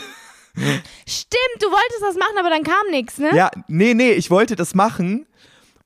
Stimmt, 0.54 1.60
du 1.60 1.66
wolltest 1.66 2.02
das 2.02 2.16
machen, 2.16 2.38
aber 2.38 2.50
dann 2.50 2.62
kam 2.62 2.90
nichts, 2.90 3.18
ne? 3.18 3.34
Ja, 3.34 3.50
nee, 3.68 3.94
nee, 3.94 4.12
ich 4.12 4.30
wollte 4.30 4.56
das 4.56 4.74
machen. 4.74 5.26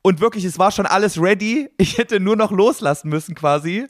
Und 0.03 0.21
wirklich, 0.21 0.45
es 0.45 0.59
war 0.59 0.71
schon 0.71 0.87
alles 0.87 1.21
ready. 1.21 1.69
Ich 1.77 1.99
hätte 1.99 2.21
nur 2.21 2.37
noch 2.37 2.53
loslassen 2.53 3.09
müssen 3.11 3.35
quasi. 3.35 3.87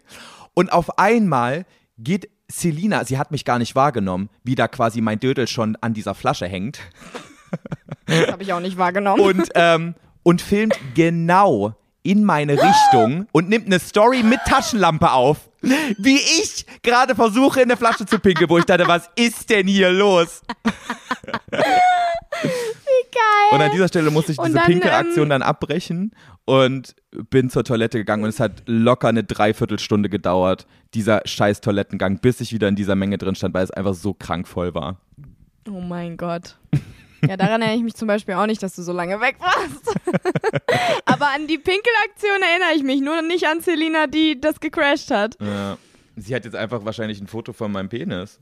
Und 0.54 0.72
auf 0.72 0.98
einmal 0.98 1.66
geht 1.98 2.28
Selina, 2.50 3.04
sie 3.04 3.18
hat 3.18 3.30
mich 3.30 3.44
gar 3.44 3.58
nicht 3.58 3.74
wahrgenommen, 3.74 4.28
wie 4.44 4.54
da 4.54 4.68
quasi 4.68 5.00
mein 5.00 5.20
Dödel 5.20 5.46
schon 5.46 5.76
an 5.80 5.94
dieser 5.94 6.14
Flasche 6.14 6.46
hängt. 6.46 6.80
Das 8.06 8.32
habe 8.32 8.42
ich 8.42 8.52
auch 8.52 8.60
nicht 8.60 8.76
wahrgenommen. 8.76 9.20
Und, 9.22 9.50
ähm, 9.54 9.94
und 10.22 10.42
filmt 10.42 10.78
genau 10.94 11.74
in 12.02 12.24
meine 12.24 12.54
Richtung 12.54 13.26
und 13.32 13.48
nimmt 13.48 13.66
eine 13.66 13.78
Story 13.78 14.22
mit 14.22 14.40
Taschenlampe 14.46 15.12
auf. 15.12 15.50
Wie 15.98 16.16
ich 16.16 16.64
gerade 16.82 17.14
versuche, 17.14 17.60
in 17.60 17.70
eine 17.70 17.76
Flasche 17.76 18.06
zu 18.06 18.18
pinkeln, 18.18 18.48
wo 18.48 18.58
ich 18.58 18.64
dachte, 18.64 18.88
was 18.88 19.10
ist 19.16 19.50
denn 19.50 19.66
hier 19.66 19.90
los? 19.90 20.42
Geil. 23.12 23.50
Und 23.50 23.60
an 23.60 23.70
dieser 23.72 23.88
Stelle 23.88 24.10
musste 24.10 24.32
ich 24.32 24.38
Und 24.38 24.46
diese 24.46 24.58
dann, 24.58 24.66
Pinkelaktion 24.66 25.24
ähm, 25.24 25.30
dann 25.30 25.42
abbrechen 25.42 26.12
und 26.44 26.94
bin 27.30 27.50
zur 27.50 27.64
Toilette 27.64 27.98
gegangen 27.98 28.22
und 28.22 28.30
es 28.30 28.40
hat 28.40 28.62
locker 28.66 29.08
eine 29.08 29.24
Dreiviertelstunde 29.24 30.08
gedauert, 30.08 30.66
dieser 30.94 31.22
scheiß 31.24 31.60
Toilettengang, 31.60 32.20
bis 32.20 32.40
ich 32.40 32.52
wieder 32.52 32.68
in 32.68 32.76
dieser 32.76 32.94
Menge 32.94 33.18
drin 33.18 33.34
stand, 33.34 33.54
weil 33.54 33.64
es 33.64 33.70
einfach 33.70 33.94
so 33.94 34.14
krank 34.14 34.48
voll 34.48 34.74
war. 34.74 34.96
Oh 35.68 35.80
mein 35.80 36.16
Gott. 36.16 36.56
Ja, 37.28 37.36
daran 37.36 37.60
erinnere 37.60 37.76
ich 37.76 37.82
mich 37.82 37.94
zum 37.94 38.08
Beispiel 38.08 38.34
auch 38.34 38.46
nicht, 38.46 38.62
dass 38.62 38.74
du 38.74 38.82
so 38.82 38.92
lange 38.92 39.20
weg 39.20 39.36
warst. 39.38 39.98
Aber 41.04 41.28
an 41.28 41.46
die 41.46 41.58
Pinkelaktion 41.58 42.40
erinnere 42.42 42.74
ich 42.76 42.82
mich, 42.82 43.00
nur 43.00 43.22
nicht 43.22 43.46
an 43.46 43.60
Selina, 43.60 44.06
die 44.06 44.40
das 44.40 44.60
gecrashed 44.60 45.10
hat. 45.10 45.36
Ja. 45.40 45.76
Sie 46.16 46.34
hat 46.34 46.44
jetzt 46.44 46.56
einfach 46.56 46.84
wahrscheinlich 46.84 47.20
ein 47.20 47.26
Foto 47.26 47.52
von 47.52 47.72
meinem 47.72 47.88
Penis. 47.88 48.40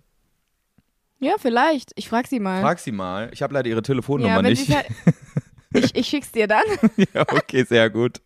Ja, 1.21 1.35
vielleicht. 1.39 1.93
Ich 1.97 2.09
frag 2.09 2.27
sie 2.27 2.41
mal. 2.41 2.61
Frag 2.63 2.79
sie 2.79 2.93
mal. 2.93 3.31
Ich 3.33 3.43
habe 3.43 3.55
leider 3.55 3.69
ihre 3.69 3.83
Telefonnummer 3.83 4.37
ja, 4.37 4.43
nicht. 4.43 4.75
halt 4.75 4.87
ich, 5.73 5.95
ich 5.95 6.07
schick's 6.07 6.31
dir 6.31 6.47
dann. 6.47 6.65
ja, 7.15 7.23
okay, 7.23 7.65
sehr 7.65 7.91
gut. 7.91 8.21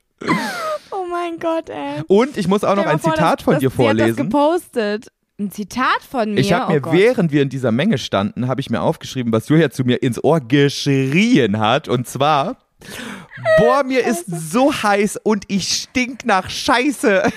Oh 0.90 1.06
mein 1.10 1.38
Gott, 1.38 1.70
ey. 1.70 2.02
Und 2.06 2.36
ich 2.36 2.46
muss 2.48 2.64
auch 2.64 2.76
noch 2.76 2.86
ein 2.86 2.98
vor, 2.98 3.12
Zitat 3.14 3.40
das, 3.40 3.44
von 3.44 3.54
das, 3.54 3.60
dir 3.60 3.70
Sie 3.70 3.88
hat 3.88 3.98
das 3.98 4.04
vorlesen. 4.04 4.16
gepostet. 4.16 5.12
Ein 5.42 5.50
Zitat 5.50 6.02
von 6.08 6.34
mir? 6.34 6.40
Ich 6.40 6.52
habe 6.52 6.74
mir, 6.74 6.80
oh 6.86 6.92
während 6.92 7.32
wir 7.32 7.42
in 7.42 7.48
dieser 7.48 7.72
Menge 7.72 7.98
standen, 7.98 8.46
habe 8.46 8.60
ich 8.60 8.70
mir 8.70 8.80
aufgeschrieben, 8.80 9.32
was 9.32 9.48
Julia 9.48 9.70
zu 9.70 9.82
mir 9.82 10.00
ins 10.00 10.22
Ohr 10.22 10.38
geschrien 10.38 11.58
hat. 11.58 11.88
Und 11.88 12.06
zwar, 12.06 12.58
boah, 13.58 13.82
mir 13.82 14.06
ist 14.06 14.26
so 14.28 14.72
heiß 14.72 15.18
und 15.24 15.46
ich 15.48 15.66
stink 15.66 16.24
nach 16.24 16.48
Scheiße. 16.48 17.24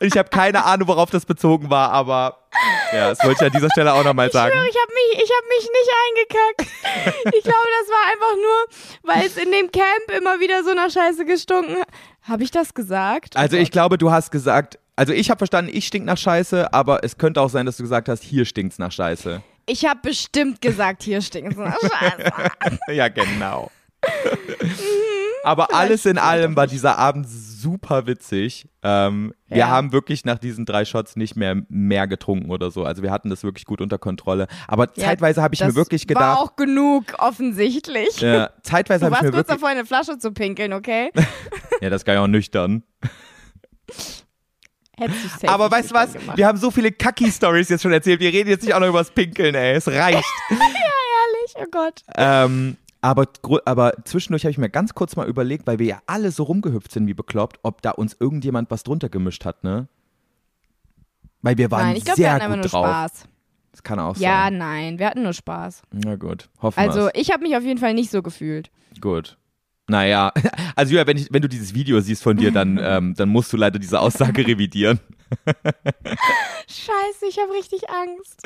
ich 0.00 0.18
habe 0.18 0.30
keine 0.30 0.64
Ahnung, 0.64 0.88
worauf 0.88 1.10
das 1.10 1.24
bezogen 1.24 1.70
war, 1.70 1.92
aber 1.92 2.48
ja, 2.92 3.10
das 3.10 3.24
wollte 3.24 3.44
ich 3.44 3.52
an 3.52 3.56
dieser 3.56 3.70
Stelle 3.70 3.92
auch 3.92 4.02
nochmal 4.02 4.32
sagen. 4.32 4.52
Ich 4.52 4.58
schwöre, 4.58 4.68
ich 4.68 4.76
habe 4.82 4.92
mich, 4.92 5.22
ich 5.22 5.30
hab 5.30 5.44
mich 5.48 5.68
nicht 5.78 5.90
eingekackt. 6.08 7.36
Ich 7.36 7.44
glaube, 7.44 7.68
das 7.78 7.88
war 7.88 8.04
einfach 8.12 8.34
nur, 8.34 9.14
weil 9.14 9.26
es 9.26 9.36
in 9.36 9.52
dem 9.52 9.70
Camp 9.70 10.10
immer 10.18 10.40
wieder 10.40 10.64
so 10.64 10.74
nach 10.74 10.90
Scheiße 10.90 11.24
gestunken 11.24 11.76
hat. 11.76 11.88
Habe 12.22 12.42
ich 12.42 12.50
das 12.50 12.74
gesagt? 12.74 13.36
Oh 13.36 13.38
Also 13.38 13.56
ich 13.56 13.70
glaube, 13.70 13.96
du 13.96 14.10
hast 14.10 14.32
gesagt, 14.32 14.80
also 15.00 15.14
ich 15.14 15.30
habe 15.30 15.38
verstanden, 15.38 15.70
ich 15.74 15.86
stink 15.86 16.04
nach 16.04 16.18
Scheiße, 16.18 16.74
aber 16.74 17.02
es 17.04 17.16
könnte 17.16 17.40
auch 17.40 17.48
sein, 17.48 17.64
dass 17.64 17.78
du 17.78 17.82
gesagt 17.84 18.10
hast, 18.10 18.22
hier 18.22 18.44
stinkt's 18.44 18.78
nach 18.78 18.92
Scheiße. 18.92 19.40
Ich 19.64 19.86
habe 19.86 19.98
bestimmt 20.02 20.60
gesagt, 20.60 21.02
hier 21.02 21.22
stinkt 21.22 21.52
es 21.52 21.56
nach 21.58 21.78
Scheiße. 21.80 22.50
ja, 22.92 23.08
genau. 23.08 23.70
Aber 25.42 25.74
alles 25.74 26.04
in 26.04 26.18
allem 26.18 26.54
war 26.54 26.66
dieser 26.66 26.98
Abend 26.98 27.26
super 27.30 28.06
witzig. 28.06 28.68
Ähm, 28.82 29.32
Wir 29.48 29.56
Ja. 29.58 29.68
haben 29.68 29.92
wirklich 29.92 30.26
nach 30.26 30.38
diesen 30.38 30.66
drei 30.66 30.84
Shots 30.84 31.16
nicht 31.16 31.34
mehr 31.34 31.56
mehr 31.70 32.06
getrunken 32.06 32.50
oder 32.50 32.70
so. 32.70 32.84
Also 32.84 33.02
wir 33.02 33.10
hatten 33.10 33.30
das 33.30 33.42
wirklich 33.42 33.64
gut 33.64 33.80
unter 33.80 33.96
Kontrolle. 33.96 34.48
Aber 34.68 34.88
Ja, 34.96 35.04
zeitweise 35.06 35.40
habe 35.40 35.54
ich 35.54 35.60
mir 35.60 35.68
das 35.68 35.76
wirklich 35.76 36.02
War 36.10 36.14
gedacht, 36.14 36.38
auch 36.40 36.56
genug, 36.56 37.04
offensichtlich. 37.16 38.20
ja, 38.20 38.50
zeitweise 38.62 39.00
Du 39.00 39.06
habe 39.06 39.14
ich 39.14 39.22
warst 39.22 39.22
mir 39.22 39.30
kurz 39.30 39.48
wirklich, 39.48 39.60
davor, 39.62 39.68
eine 39.70 39.86
Flasche 39.86 40.18
zu 40.18 40.32
pinkeln, 40.32 40.74
okay? 40.74 41.10
ja, 41.80 41.88
das 41.88 42.04
kann 42.04 42.16
ja 42.16 42.22
auch 42.22 42.26
nüchtern. 42.28 42.82
Aber 45.46 45.70
weißt 45.70 45.90
du 45.90 45.94
was? 45.94 46.12
gemacht. 46.12 46.36
Wir 46.36 46.46
haben 46.46 46.58
so 46.58 46.70
viele 46.70 46.92
Kacki-Stories 46.92 47.68
jetzt 47.68 47.82
schon 47.82 47.92
erzählt. 47.92 48.20
Wir 48.20 48.32
reden 48.32 48.50
jetzt 48.50 48.62
nicht 48.64 48.74
auch 48.74 48.80
noch 48.80 48.88
über 48.88 48.98
das 48.98 49.10
Pinkeln, 49.10 49.54
ey. 49.54 49.74
Es 49.74 49.88
reicht. 49.88 50.24
Ehrlich, 50.50 51.54
oh 51.56 51.64
Gott. 51.70 52.02
Ähm, 52.16 52.76
aber, 53.02 53.26
aber 53.64 53.92
zwischendurch 54.04 54.44
habe 54.44 54.50
ich 54.50 54.58
mir 54.58 54.68
ganz 54.70 54.94
kurz 54.94 55.16
mal 55.16 55.26
überlegt, 55.28 55.66
weil 55.66 55.78
wir 55.78 55.86
ja 55.86 56.02
alle 56.06 56.30
so 56.30 56.42
rumgehüpft 56.44 56.92
sind 56.92 57.06
wie 57.06 57.14
bekloppt, 57.14 57.58
ob 57.62 57.82
da 57.82 57.92
uns 57.92 58.16
irgendjemand 58.18 58.70
was 58.70 58.82
drunter 58.82 59.08
gemischt 59.08 59.44
hat, 59.44 59.64
ne? 59.64 59.88
Weil 61.42 61.56
wir 61.56 61.70
waren 61.70 61.86
Nein, 61.88 61.96
ich 61.96 62.04
glaube, 62.04 62.18
wir 62.18 62.24
sehr 62.24 62.32
hatten 62.34 62.42
einfach 62.42 62.62
gut 62.62 62.72
nur 62.72 62.82
drauf. 62.82 62.86
Spaß. 62.86 63.24
Das 63.72 63.82
kann 63.82 63.98
auch 64.00 64.16
Ja, 64.18 64.44
sein. 64.44 64.58
nein, 64.58 64.98
wir 64.98 65.06
hatten 65.06 65.22
nur 65.22 65.32
Spaß. 65.32 65.82
Na 65.92 66.16
gut, 66.16 66.50
hoffen 66.60 66.78
Also, 66.78 67.02
wir's. 67.04 67.12
ich 67.14 67.30
habe 67.32 67.42
mich 67.44 67.56
auf 67.56 67.62
jeden 67.62 67.78
Fall 67.80 67.94
nicht 67.94 68.10
so 68.10 68.20
gefühlt. 68.22 68.70
Gut. 69.00 69.38
Naja, 69.90 70.32
also 70.76 70.92
Julia, 70.92 71.06
wenn, 71.06 71.16
ich, 71.16 71.28
wenn 71.32 71.42
du 71.42 71.48
dieses 71.48 71.74
Video 71.74 72.00
siehst 72.00 72.22
von 72.22 72.36
dir, 72.36 72.52
dann, 72.52 72.78
ähm, 72.80 73.14
dann 73.16 73.28
musst 73.28 73.52
du 73.52 73.56
leider 73.56 73.78
diese 73.80 73.98
Aussage 73.98 74.46
revidieren. 74.46 75.00
Scheiße, 76.68 77.26
ich 77.28 77.38
habe 77.38 77.52
richtig 77.52 77.82
Angst. 77.90 78.40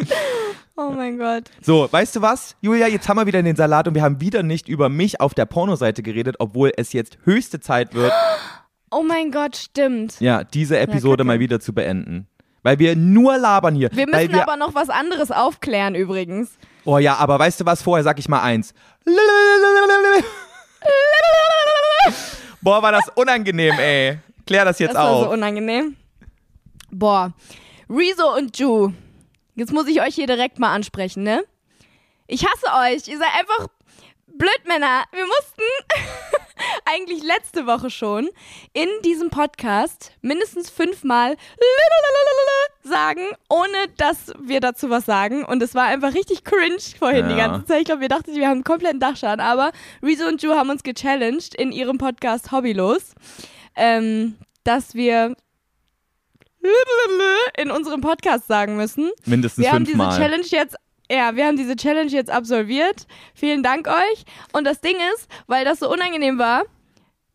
Oh 0.76 0.90
mein 0.90 1.18
Gott. 1.18 1.44
So, 1.60 1.86
weißt 1.90 2.16
du 2.16 2.22
was, 2.22 2.56
Julia, 2.62 2.88
jetzt 2.88 3.08
haben 3.08 3.18
wir 3.18 3.26
wieder 3.26 3.42
den 3.42 3.56
Salat 3.56 3.86
und 3.88 3.94
wir 3.94 4.02
haben 4.02 4.20
wieder 4.22 4.42
nicht 4.42 4.68
über 4.68 4.88
mich 4.88 5.20
auf 5.20 5.34
der 5.34 5.44
Pornoseite 5.44 6.02
geredet, 6.02 6.36
obwohl 6.38 6.72
es 6.76 6.92
jetzt 6.94 7.18
höchste 7.24 7.60
Zeit 7.60 7.94
wird, 7.94 8.12
Oh 8.90 9.02
mein 9.02 9.30
Gott, 9.30 9.56
stimmt. 9.56 10.20
ja, 10.20 10.44
diese 10.44 10.78
Episode 10.78 11.18
Kacke. 11.18 11.26
mal 11.26 11.40
wieder 11.40 11.60
zu 11.60 11.74
beenden. 11.74 12.28
Weil 12.62 12.78
wir 12.78 12.96
nur 12.96 13.36
labern 13.36 13.74
hier. 13.74 13.90
Wir 13.92 14.06
müssen 14.06 14.34
aber 14.36 14.56
noch 14.56 14.74
was 14.74 14.88
anderes 14.88 15.30
aufklären 15.30 15.94
übrigens. 15.94 16.56
Oh 16.86 16.96
ja, 16.96 17.16
aber 17.16 17.38
weißt 17.38 17.60
du 17.60 17.66
was? 17.66 17.82
Vorher 17.82 18.04
sag 18.04 18.18
ich 18.18 18.28
mal 18.28 18.40
eins. 18.40 18.72
Boah, 22.60 22.82
war 22.82 22.92
das 22.92 23.04
unangenehm, 23.14 23.78
ey. 23.78 24.18
Klär 24.46 24.64
das 24.64 24.78
jetzt 24.78 24.94
Das 24.94 25.02
war 25.02 25.10
auf. 25.10 25.24
so 25.24 25.30
unangenehm. 25.32 25.96
Boah. 26.90 27.32
Rezo 27.88 28.34
und 28.36 28.58
Ju. 28.58 28.92
Jetzt 29.54 29.72
muss 29.72 29.86
ich 29.86 30.00
euch 30.00 30.14
hier 30.14 30.26
direkt 30.26 30.58
mal 30.58 30.72
ansprechen, 30.74 31.22
ne? 31.22 31.44
Ich 32.26 32.44
hasse 32.44 32.66
euch. 32.94 33.06
Ihr 33.08 33.18
seid 33.18 33.28
einfach 33.38 33.66
Blödmänner. 34.36 35.04
Wir 35.12 35.26
mussten 35.26 35.62
eigentlich 36.84 37.22
letzte 37.22 37.66
Woche 37.66 37.90
schon 37.90 38.28
in 38.72 38.88
diesem 39.04 39.30
Podcast 39.30 40.12
mindestens 40.22 40.70
fünfmal 40.70 41.36
sagen, 42.82 43.22
ohne 43.48 43.88
dass 43.96 44.32
wir 44.40 44.60
dazu 44.60 44.90
was 44.90 45.04
sagen. 45.06 45.44
Und 45.44 45.62
es 45.62 45.74
war 45.74 45.84
einfach 45.86 46.14
richtig 46.14 46.44
cringe 46.44 46.76
vorhin 46.98 47.28
die 47.28 47.34
Ja. 47.36 47.46
ganze 47.48 47.66
Zeit. 47.66 47.80
Ich 47.80 47.84
glaube, 47.86 48.02
wir 48.02 48.08
dachten, 48.08 48.34
wir 48.34 48.44
haben 48.46 48.52
einen 48.56 48.64
kompletten 48.64 49.00
Dachschaden. 49.00 49.40
Aber 49.40 49.72
Rezo 50.02 50.26
und 50.26 50.42
Ju 50.42 50.52
haben 50.54 50.68
uns 50.70 50.82
gechallenged 50.82 51.54
in 51.54 51.72
ihrem 51.72 51.98
Podcast 51.98 52.52
Hobbylos, 52.52 53.14
ähm, 53.76 54.36
dass 54.64 54.94
wir 54.94 55.34
in 57.58 57.70
unserem 57.70 58.00
Podcast 58.00 58.46
sagen 58.48 58.76
müssen. 58.76 59.10
Mindestens 59.26 59.64
Wir 59.64 59.72
haben 59.72 59.84
diese 59.84 59.98
fünfmal. 59.98 60.18
Challenge 60.18 60.46
jetzt, 60.48 60.76
ja, 61.10 61.36
wir 61.36 61.46
haben 61.46 61.56
diese 61.56 61.76
Challenge 61.76 62.10
jetzt 62.10 62.30
absolviert. 62.30 63.06
Vielen 63.34 63.62
Dank 63.62 63.88
euch. 63.88 64.24
Und 64.52 64.64
das 64.64 64.80
Ding 64.80 64.96
ist, 65.14 65.28
weil 65.46 65.64
das 65.64 65.80
so 65.80 65.92
unangenehm 65.92 66.38
war, 66.38 66.64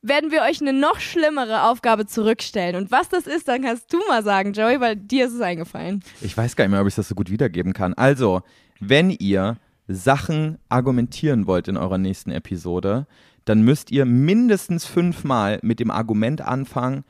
werden 0.02 0.32
wir 0.32 0.42
euch 0.44 0.62
eine 0.62 0.74
noch 0.74 1.00
schlimmere 1.00 1.64
Aufgabe 1.64 2.06
zurückstellen. 2.06 2.76
Und 2.76 2.92
was 2.92 3.10
das 3.10 3.28
ist, 3.28 3.48
dann 3.48 3.62
kannst 3.62 3.92
du 3.94 4.00
mal 4.08 4.24
sagen, 4.24 4.54
Joey, 4.54 4.80
weil 4.80 4.96
dir 4.96 5.28
ist 5.28 5.34
es 5.34 5.42
eingefallen. 5.42 6.04
Ich 6.22 6.36
weiß 6.36 6.56
gar 6.56 6.66
nicht 6.66 6.72
mehr, 6.72 6.82
ob 6.82 6.88
ich 6.88 6.96
das 6.96 7.10
so 7.10 7.16
gut 7.16 7.30
wiedergeben 7.30 7.74
kann. 7.74 7.94
Also, 7.94 8.42
wenn 8.80 9.10
ihr 9.10 9.58
Sachen 9.88 10.58
argumentieren 10.70 11.48
wollt 11.48 11.68
in 11.68 11.78
eurer 11.78 11.98
nächsten 11.98 12.32
Episode, 12.32 13.08
dann 13.46 13.62
müsst 13.62 13.92
ihr 13.92 14.06
mindestens 14.06 14.86
fünfmal 14.86 15.60
mit 15.64 15.80
dem 15.80 15.92
Argument 15.92 16.42
anfangen. 16.42 17.04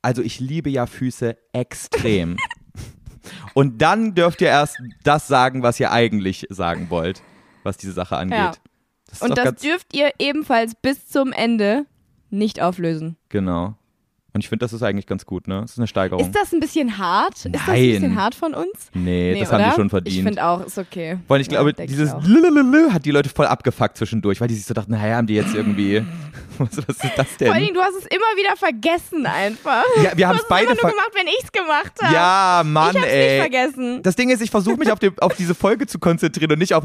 Also, 0.00 0.22
ich 0.22 0.40
liebe 0.40 0.70
ja 0.70 0.86
Füße 0.86 1.36
extrem. 1.52 2.36
Und 3.54 3.82
dann 3.82 4.14
dürft 4.14 4.40
ihr 4.40 4.48
erst 4.48 4.78
das 5.02 5.26
sagen, 5.28 5.62
was 5.62 5.80
ihr 5.80 5.92
eigentlich 5.92 6.46
sagen 6.50 6.90
wollt, 6.90 7.22
was 7.62 7.76
diese 7.76 7.92
Sache 7.92 8.16
angeht. 8.16 8.38
Ja. 8.38 8.52
Das 9.08 9.22
Und 9.22 9.38
das 9.38 9.54
dürft 9.56 9.94
ihr 9.94 10.10
ebenfalls 10.18 10.74
bis 10.74 11.08
zum 11.08 11.32
Ende 11.32 11.86
nicht 12.30 12.60
auflösen. 12.60 13.16
genau. 13.28 13.76
Und 14.36 14.44
ich 14.44 14.50
finde, 14.50 14.66
das 14.66 14.74
ist 14.74 14.82
eigentlich 14.82 15.06
ganz 15.06 15.24
gut, 15.24 15.48
ne? 15.48 15.62
Das 15.62 15.70
ist 15.72 15.78
eine 15.78 15.86
Steigerung. 15.86 16.22
Ist 16.22 16.34
das 16.36 16.52
ein 16.52 16.60
bisschen 16.60 16.98
hart? 16.98 17.36
Ist 17.36 17.46
das 17.46 17.62
ein 17.62 17.66
Nein. 17.68 17.88
bisschen 17.92 18.16
hart 18.20 18.34
von 18.34 18.52
uns? 18.52 18.90
nee, 18.92 19.40
das 19.40 19.50
haben 19.50 19.60
die 19.62 19.64
oder? 19.68 19.74
schon 19.76 19.86
Ich 19.86 19.90
verdient. 19.90 20.24
finde 20.28 20.44
auch, 20.44 20.60
ist 20.66 20.76
okay. 20.76 21.16
Weil 21.26 21.40
ich 21.40 21.46
Ja, 21.46 21.52
glaube, 21.54 21.72
denk 21.72 21.88
dieses 21.88 22.10
ich 22.12 22.92
hat 22.92 23.04
die 23.06 23.10
Leute 23.12 23.30
voll 23.30 23.46
abgefuckt 23.46 23.96
zwischendurch, 23.96 24.38
weil 24.42 24.48
die 24.48 24.54
sich 24.54 24.66
so 24.66 24.74
dachten, 24.74 24.92
naja, 24.92 25.16
haben 25.16 25.26
die 25.26 25.36
jetzt 25.36 25.54
irgendwie, 25.54 26.04
was, 26.58 26.76
was 26.76 26.96
ist 27.02 27.12
das 27.16 27.28
Vor 27.28 27.36
denn? 27.40 27.54
Dingen, 27.54 27.72
du 27.74 27.80
hast 27.80 27.94
es 27.94 28.04
immer 28.04 28.36
wieder 28.36 28.54
vergessen 28.56 29.24
einfach. 29.24 29.84
Ja, 30.04 30.14
wir 30.14 30.28
haben 30.28 30.36
es 30.36 30.44
beide 30.46 30.66
immer 30.72 30.82
nur 30.82 30.90
gemacht, 30.90 31.12
wenn 31.14 31.28
ich 31.28 31.42
es 31.42 31.50
gemacht 31.50 31.92
habe. 32.02 32.12
Ja, 32.14 32.62
Mann, 32.62 32.90
ich 32.94 33.00
hab's 33.00 33.10
ey. 33.10 33.28
nicht 33.28 33.40
vergessen. 33.40 34.02
Das 34.02 34.16
Ding 34.16 34.28
ist, 34.28 34.42
ich 34.42 34.50
versuche 34.50 34.76
mich 34.76 34.92
auf, 34.92 34.98
dem, 34.98 35.18
auf 35.18 35.34
diese 35.34 35.54
Folge 35.54 35.86
zu 35.86 35.98
konzentrieren 35.98 36.52
und 36.52 36.58
nicht 36.58 36.74
auf. 36.74 36.84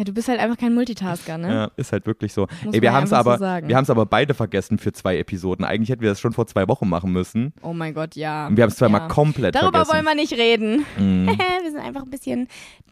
Ja, 0.00 0.04
du 0.04 0.14
bist 0.14 0.28
halt 0.28 0.40
einfach 0.40 0.56
kein 0.56 0.72
Multitasker, 0.74 1.36
ne? 1.36 1.48
Ja, 1.52 1.70
ist 1.76 1.92
halt 1.92 2.06
wirklich 2.06 2.32
so. 2.32 2.46
Muss 2.64 2.74
Ey, 2.74 2.80
wir 2.80 2.94
haben 2.94 3.04
es 3.04 3.10
so 3.10 3.16
aber, 3.16 3.36
sagen. 3.36 3.68
wir 3.68 3.76
haben 3.76 3.82
es 3.82 3.90
aber 3.90 4.06
beide 4.06 4.32
vergessen 4.32 4.78
für 4.78 4.92
zwei 4.92 5.18
Episoden. 5.18 5.62
Eigentlich 5.62 5.90
hätten 5.90 6.00
wir 6.00 6.08
das 6.08 6.20
schon 6.20 6.32
vor 6.32 6.46
zwei 6.46 6.66
Wochen 6.68 6.88
machen 6.88 7.12
müssen. 7.12 7.52
Oh 7.60 7.74
mein 7.74 7.92
Gott, 7.92 8.16
ja. 8.16 8.46
Und 8.46 8.56
wir 8.56 8.62
haben 8.62 8.70
es 8.70 8.76
zweimal 8.76 9.02
ja. 9.02 9.08
komplett 9.08 9.54
Darüber 9.54 9.84
vergessen. 9.84 9.92
wollen 9.94 10.04
wir 10.06 10.14
nicht 10.14 10.32
reden. 10.32 10.86
Mhm. 10.96 11.26
wir 11.62 11.70
sind 11.70 11.80
einfach 11.80 12.04
ein 12.04 12.08
bisschen 12.10 12.48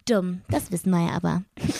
dumm. 0.07 0.41
Das 0.51 0.71
wissen 0.71 0.91
wir 0.91 1.07
ja 1.07 1.13
aber. 1.15 1.41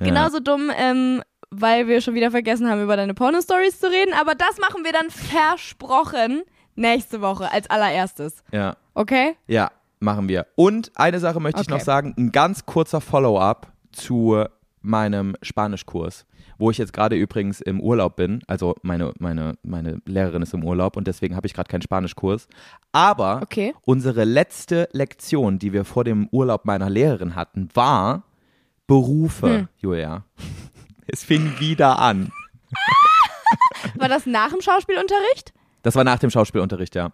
Ja. 0.00 0.06
Genauso 0.06 0.40
dumm, 0.40 0.72
ähm, 0.76 1.22
weil 1.50 1.86
wir 1.86 2.00
schon 2.00 2.14
wieder 2.14 2.32
vergessen 2.32 2.68
haben, 2.68 2.82
über 2.82 2.96
deine 2.96 3.14
Porno-Stories 3.14 3.78
zu 3.78 3.86
reden. 3.86 4.12
Aber 4.20 4.34
das 4.34 4.58
machen 4.60 4.82
wir 4.84 4.92
dann 4.92 5.08
versprochen 5.08 6.42
nächste 6.74 7.20
Woche 7.20 7.50
als 7.52 7.70
allererstes. 7.70 8.42
Ja. 8.52 8.74
Okay? 8.94 9.36
Ja, 9.46 9.70
machen 10.00 10.28
wir. 10.28 10.46
Und 10.56 10.90
eine 10.96 11.20
Sache 11.20 11.38
möchte 11.38 11.60
ich 11.60 11.68
Okay. 11.68 11.78
noch 11.78 11.84
sagen: 11.84 12.12
ein 12.18 12.32
ganz 12.32 12.66
kurzer 12.66 13.00
Follow-up 13.00 13.72
zu 13.92 14.44
meinem 14.84 15.34
Spanischkurs, 15.42 16.26
wo 16.58 16.70
ich 16.70 16.78
jetzt 16.78 16.92
gerade 16.92 17.16
übrigens 17.16 17.60
im 17.60 17.80
Urlaub 17.80 18.16
bin. 18.16 18.42
Also 18.46 18.74
meine, 18.82 19.12
meine, 19.18 19.54
meine 19.62 19.98
Lehrerin 20.06 20.42
ist 20.42 20.54
im 20.54 20.62
Urlaub 20.64 20.96
und 20.96 21.06
deswegen 21.08 21.34
habe 21.36 21.46
ich 21.46 21.54
gerade 21.54 21.68
keinen 21.68 21.82
Spanischkurs. 21.82 22.46
Aber 22.92 23.40
Okay. 23.42 23.74
unsere 23.82 24.24
letzte 24.24 24.88
Lektion, 24.92 25.58
die 25.58 25.72
wir 25.72 25.84
vor 25.84 26.04
dem 26.04 26.28
Urlaub 26.30 26.64
meiner 26.64 26.90
Lehrerin 26.90 27.34
hatten, 27.34 27.68
war 27.74 28.24
Berufe, 28.86 29.48
Hm. 29.60 29.68
Julia. 29.78 30.24
Es 31.06 31.22
fing 31.22 31.58
wieder 31.58 31.98
an. 31.98 32.32
War 33.96 34.08
das 34.08 34.24
nach 34.24 34.50
dem 34.50 34.62
Schauspielunterricht? 34.62 35.52
Das 35.82 35.94
war 35.96 36.02
nach 36.04 36.18
dem 36.18 36.30
Schauspielunterricht, 36.30 36.94
ja. 36.94 37.12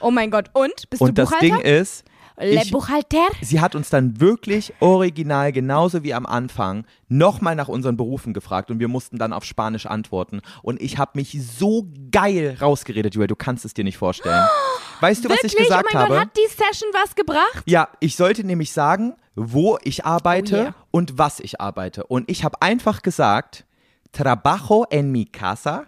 Oh 0.00 0.10
mein 0.10 0.30
Gott. 0.30 0.50
Und? 0.52 0.90
Bist 0.90 1.00
Und 1.00 1.08
du 1.16 1.22
das 1.22 1.30
Buchhalter? 1.30 1.56
Ding 1.56 1.64
ist, 1.64 2.04
Le 2.38 2.62
ich- 2.62 2.70
Buchhalter? 2.70 3.26
sie 3.40 3.60
hat 3.60 3.74
uns 3.74 3.90
dann 3.90 4.20
wirklich 4.20 4.72
original, 4.80 5.52
genauso 5.52 6.02
wie 6.02 6.14
am 6.14 6.26
Anfang, 6.26 6.84
nochmal 7.08 7.54
nach 7.54 7.68
unseren 7.68 7.96
Berufen 7.96 8.32
gefragt 8.32 8.70
und 8.70 8.78
wir 8.80 8.88
mussten 8.88 9.18
dann 9.18 9.32
auf 9.32 9.44
Spanisch 9.44 9.86
antworten. 9.86 10.40
Und 10.62 10.80
ich 10.80 10.98
habe 10.98 11.12
mich 11.14 11.38
so 11.42 11.86
geil 12.10 12.56
rausgeredet, 12.60 13.14
Julia, 13.14 13.26
du 13.26 13.36
kannst 13.36 13.64
es 13.64 13.74
dir 13.74 13.84
nicht 13.84 13.98
vorstellen. 13.98 14.44
Weißt 15.00 15.24
du, 15.24 15.28
was 15.28 15.36
Wirklich? 15.38 15.52
ich 15.54 15.58
gesagt 15.66 15.84
oh 15.84 15.90
mein 15.92 16.02
habe? 16.02 16.14
Gott, 16.14 16.20
hat 16.22 16.36
die 16.36 16.48
Session 16.48 16.88
was 16.92 17.14
gebracht? 17.14 17.62
ja, 17.66 17.88
ich 18.00 18.16
sollte 18.16 18.44
nämlich 18.44 18.72
sagen, 18.72 19.14
wo 19.34 19.78
ich 19.82 20.04
arbeite 20.06 20.54
Oh 20.56 20.62
yeah. 20.62 20.74
und 20.90 21.18
was 21.18 21.40
ich 21.40 21.60
arbeite. 21.60 22.04
Und 22.06 22.30
ich 22.30 22.44
habe 22.44 22.60
einfach 22.62 23.02
gesagt, 23.02 23.64
trabajo 24.12 24.84
en 24.90 25.10
mi 25.10 25.24
casa, 25.26 25.86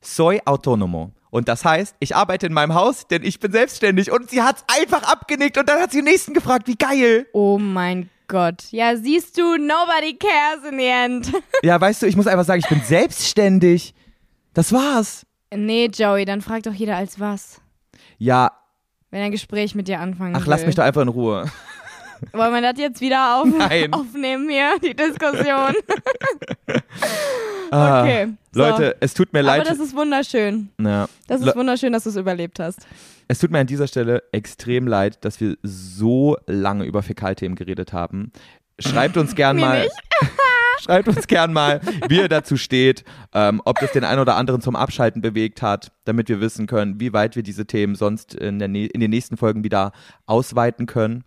soy 0.00 0.40
autónomo. 0.44 1.12
Und 1.34 1.48
das 1.48 1.64
heißt, 1.64 1.96
ich 1.98 2.14
arbeite 2.14 2.46
in 2.46 2.52
meinem 2.52 2.74
Haus, 2.74 3.08
denn 3.08 3.24
ich 3.24 3.40
bin 3.40 3.50
selbstständig. 3.50 4.12
Und 4.12 4.30
sie 4.30 4.40
hat's 4.40 4.64
einfach 4.68 5.02
abgenickt 5.02 5.58
und 5.58 5.68
dann 5.68 5.80
hat 5.80 5.90
sie 5.90 5.98
den 5.98 6.04
nächsten 6.04 6.32
gefragt, 6.32 6.68
wie 6.68 6.76
geil. 6.76 7.26
Oh 7.32 7.58
mein 7.58 8.08
Gott. 8.28 8.62
Ja, 8.70 8.96
siehst 8.96 9.36
du, 9.36 9.56
nobody 9.56 10.16
cares 10.16 10.62
in 10.70 10.78
the 10.78 10.84
end. 10.86 11.32
Ja, 11.64 11.80
weißt 11.80 12.02
du, 12.02 12.06
ich 12.06 12.14
muss 12.14 12.28
einfach 12.28 12.44
sagen, 12.44 12.60
ich 12.60 12.68
bin 12.68 12.80
selbstständig. 12.82 13.94
Das 14.52 14.72
war's. 14.72 15.26
nee, 15.52 15.86
Joey, 15.92 16.24
dann 16.24 16.40
fragt 16.40 16.66
doch 16.66 16.72
jeder 16.72 16.96
als 16.96 17.18
was. 17.18 17.60
Ja, 18.16 18.52
Wenn 19.10 19.22
ein 19.22 19.32
Gespräch 19.32 19.74
mit 19.74 19.88
dir 19.88 19.98
anfangen 19.98 20.36
ach, 20.36 20.42
will. 20.42 20.50
lass 20.50 20.64
mich 20.64 20.76
doch 20.76 20.84
einfach 20.84 21.02
in 21.02 21.08
Ruhe. 21.08 21.50
Wollen 22.32 22.52
wir 22.54 22.60
das 22.62 22.78
jetzt 22.78 23.00
wieder 23.00 23.36
auf, 23.40 23.46
Nein. 23.46 23.92
aufnehmen 23.92 24.48
hier, 24.48 24.78
die 24.82 24.94
Diskussion? 24.94 25.74
Ah, 27.70 28.02
Okay, 28.02 28.28
so. 28.52 28.60
Leute, 28.60 28.96
es 29.00 29.14
tut 29.14 29.32
mir 29.32 29.40
Aber 29.40 29.48
leid. 29.58 29.66
das 29.68 29.78
ist 29.80 29.96
wunderschön. 29.96 30.68
ja. 30.80 31.08
Das 31.26 31.40
ist 31.40 31.46
Le- 31.46 31.54
wunderschön, 31.56 31.92
dass 31.92 32.04
du 32.04 32.10
es 32.10 32.16
überlebt 32.16 32.60
hast. 32.60 32.86
Es 33.26 33.38
tut 33.38 33.50
mir 33.50 33.58
an 33.58 33.66
dieser 33.66 33.88
Stelle 33.88 34.22
extrem 34.32 34.86
leid, 34.86 35.24
dass 35.24 35.40
wir 35.40 35.56
so 35.62 36.36
lange 36.46 36.84
über 36.84 37.02
Fäkalthemen 37.02 37.56
geredet 37.56 37.92
haben. 37.92 38.30
Schreibt 38.78 39.16
uns 39.16 39.34
gern 39.34 39.56
mal. 39.58 39.88
Schreibt 40.80 41.08
uns 41.08 41.26
gern 41.26 41.52
mal, 41.52 41.80
wie 42.08 42.18
ihr 42.18 42.28
dazu 42.28 42.56
steht, 42.58 43.04
ähm, 43.32 43.62
ob 43.64 43.78
das 43.80 43.92
den 43.92 44.04
einen 44.04 44.20
oder 44.20 44.36
anderen 44.36 44.60
zum 44.60 44.76
Abschalten 44.76 45.22
bewegt 45.22 45.62
hat, 45.62 45.92
damit 46.04 46.28
wir 46.28 46.40
wissen 46.40 46.66
können, 46.66 47.00
wie 47.00 47.12
weit 47.14 47.36
wir 47.36 47.42
diese 47.42 47.64
Themen 47.66 47.94
sonst 47.94 48.34
in, 48.34 48.60
in 48.60 49.00
den 49.00 49.10
nächsten 49.10 49.36
Folgen 49.38 49.64
wieder 49.64 49.92
ausweiten 50.26 50.84
können. 50.86 51.24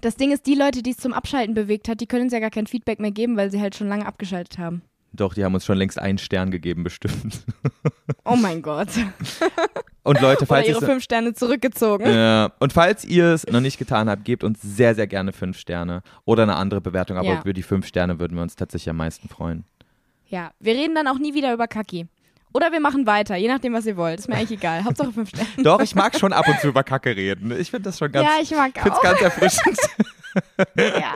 Das 0.00 0.16
Ding 0.16 0.30
ist, 0.32 0.46
die 0.46 0.54
Leute, 0.54 0.82
die 0.82 0.90
es 0.90 0.96
zum 0.98 1.12
Abschalten 1.12 1.54
bewegt 1.54 1.88
hat, 1.88 2.00
die 2.00 2.06
können 2.06 2.24
uns 2.24 2.32
ja 2.32 2.40
gar 2.40 2.50
kein 2.50 2.66
Feedback 2.66 3.00
mehr 3.00 3.10
geben, 3.10 3.36
weil 3.36 3.50
sie 3.50 3.60
halt 3.60 3.74
schon 3.74 3.88
lange 3.88 4.06
abgeschaltet 4.06 4.58
haben. 4.58 4.82
Doch, 5.12 5.32
die 5.34 5.44
haben 5.44 5.54
uns 5.54 5.64
schon 5.64 5.78
längst 5.78 5.98
einen 5.98 6.18
Stern 6.18 6.50
gegeben, 6.50 6.84
bestimmt. 6.84 7.44
Oh 8.24 8.36
mein 8.36 8.60
Gott. 8.60 8.88
Und 10.02 10.20
Leute, 10.20 10.40
Oder 10.42 10.46
falls 10.46 10.68
ihre 10.68 10.80
ihr 10.80 10.86
fünf 10.86 11.02
Sterne 11.02 11.32
zurückgezogen. 11.34 12.06
Ja, 12.06 12.52
und 12.60 12.72
falls 12.72 13.04
ihr 13.04 13.32
es 13.32 13.44
noch 13.46 13.60
nicht 13.60 13.76
getan 13.76 14.08
habt, 14.08 14.24
gebt 14.24 14.44
uns 14.44 14.60
sehr, 14.62 14.94
sehr 14.94 15.08
gerne 15.08 15.32
fünf 15.32 15.58
Sterne 15.58 16.02
oder 16.24 16.44
eine 16.44 16.54
andere 16.54 16.80
Bewertung. 16.80 17.16
Aber 17.16 17.26
Ja. 17.26 17.40
über 17.40 17.52
die 17.52 17.64
fünf 17.64 17.86
Sterne 17.86 18.20
würden 18.20 18.36
wir 18.36 18.42
uns 18.42 18.54
tatsächlich 18.54 18.88
am 18.90 18.98
meisten 18.98 19.28
freuen. 19.28 19.64
Ja, 20.28 20.52
wir 20.60 20.74
reden 20.74 20.94
dann 20.94 21.08
auch 21.08 21.18
nie 21.18 21.34
wieder 21.34 21.52
über 21.52 21.66
Kaki. 21.66 22.06
Oder 22.56 22.72
wir 22.72 22.80
machen 22.80 23.06
weiter, 23.06 23.36
je 23.36 23.48
nachdem, 23.48 23.74
was 23.74 23.84
ihr 23.84 23.98
wollt. 23.98 24.18
Ist 24.18 24.28
mir 24.30 24.36
eigentlich 24.36 24.58
egal. 24.58 24.82
Hauptsache 24.84 25.12
fünf 25.12 25.28
Sterne. 25.28 25.46
Doch, 25.62 25.78
ich 25.82 25.94
mag 25.94 26.18
schon 26.18 26.32
ab 26.32 26.48
und 26.48 26.58
zu 26.58 26.68
über 26.68 26.82
Kacke 26.84 27.14
reden. 27.14 27.50
Ich 27.60 27.70
finde 27.70 27.90
das 27.90 27.98
schon 27.98 28.10
ganz, 28.10 28.26
ja, 28.26 28.42
ich 28.42 28.50
mag 28.52 28.70
ich 28.74 28.80
find's 28.82 28.98
auch. 28.98 29.02
ganz 29.02 29.20
erfrischend. 29.20 29.78
ja. 30.78 31.14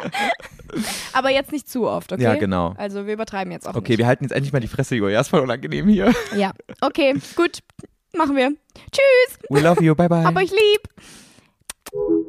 Aber 1.14 1.30
jetzt 1.30 1.51
nicht 1.51 1.66
zu 1.66 1.88
oft, 1.88 2.12
okay? 2.12 2.22
Ja, 2.22 2.34
genau. 2.34 2.74
Also 2.76 3.07
wir 3.07 3.14
übertreiben 3.14 3.51
jetzt 3.53 3.66
auch 3.66 3.74
Okay, 3.74 3.93
nicht. 3.93 3.99
wir 4.01 4.07
halten 4.07 4.24
jetzt 4.24 4.32
endlich 4.32 4.53
mal 4.53 4.61
die 4.61 4.68
Fresse, 4.68 4.97
Julia. 4.97 5.18
Ist 5.18 5.28
voll 5.28 5.41
unangenehm 5.41 5.88
hier. 5.88 6.12
Ja, 6.36 6.53
okay, 6.82 7.14
gut. 7.36 7.61
Machen 8.14 8.36
wir. 8.36 8.51
Tschüss. 8.93 9.38
We 9.49 9.61
love 9.61 9.82
you. 9.82 9.95
Bye, 9.95 10.11
bye. 10.11 10.24
Hab 10.24 10.36
euch 10.36 10.51
lieb. 10.51 12.26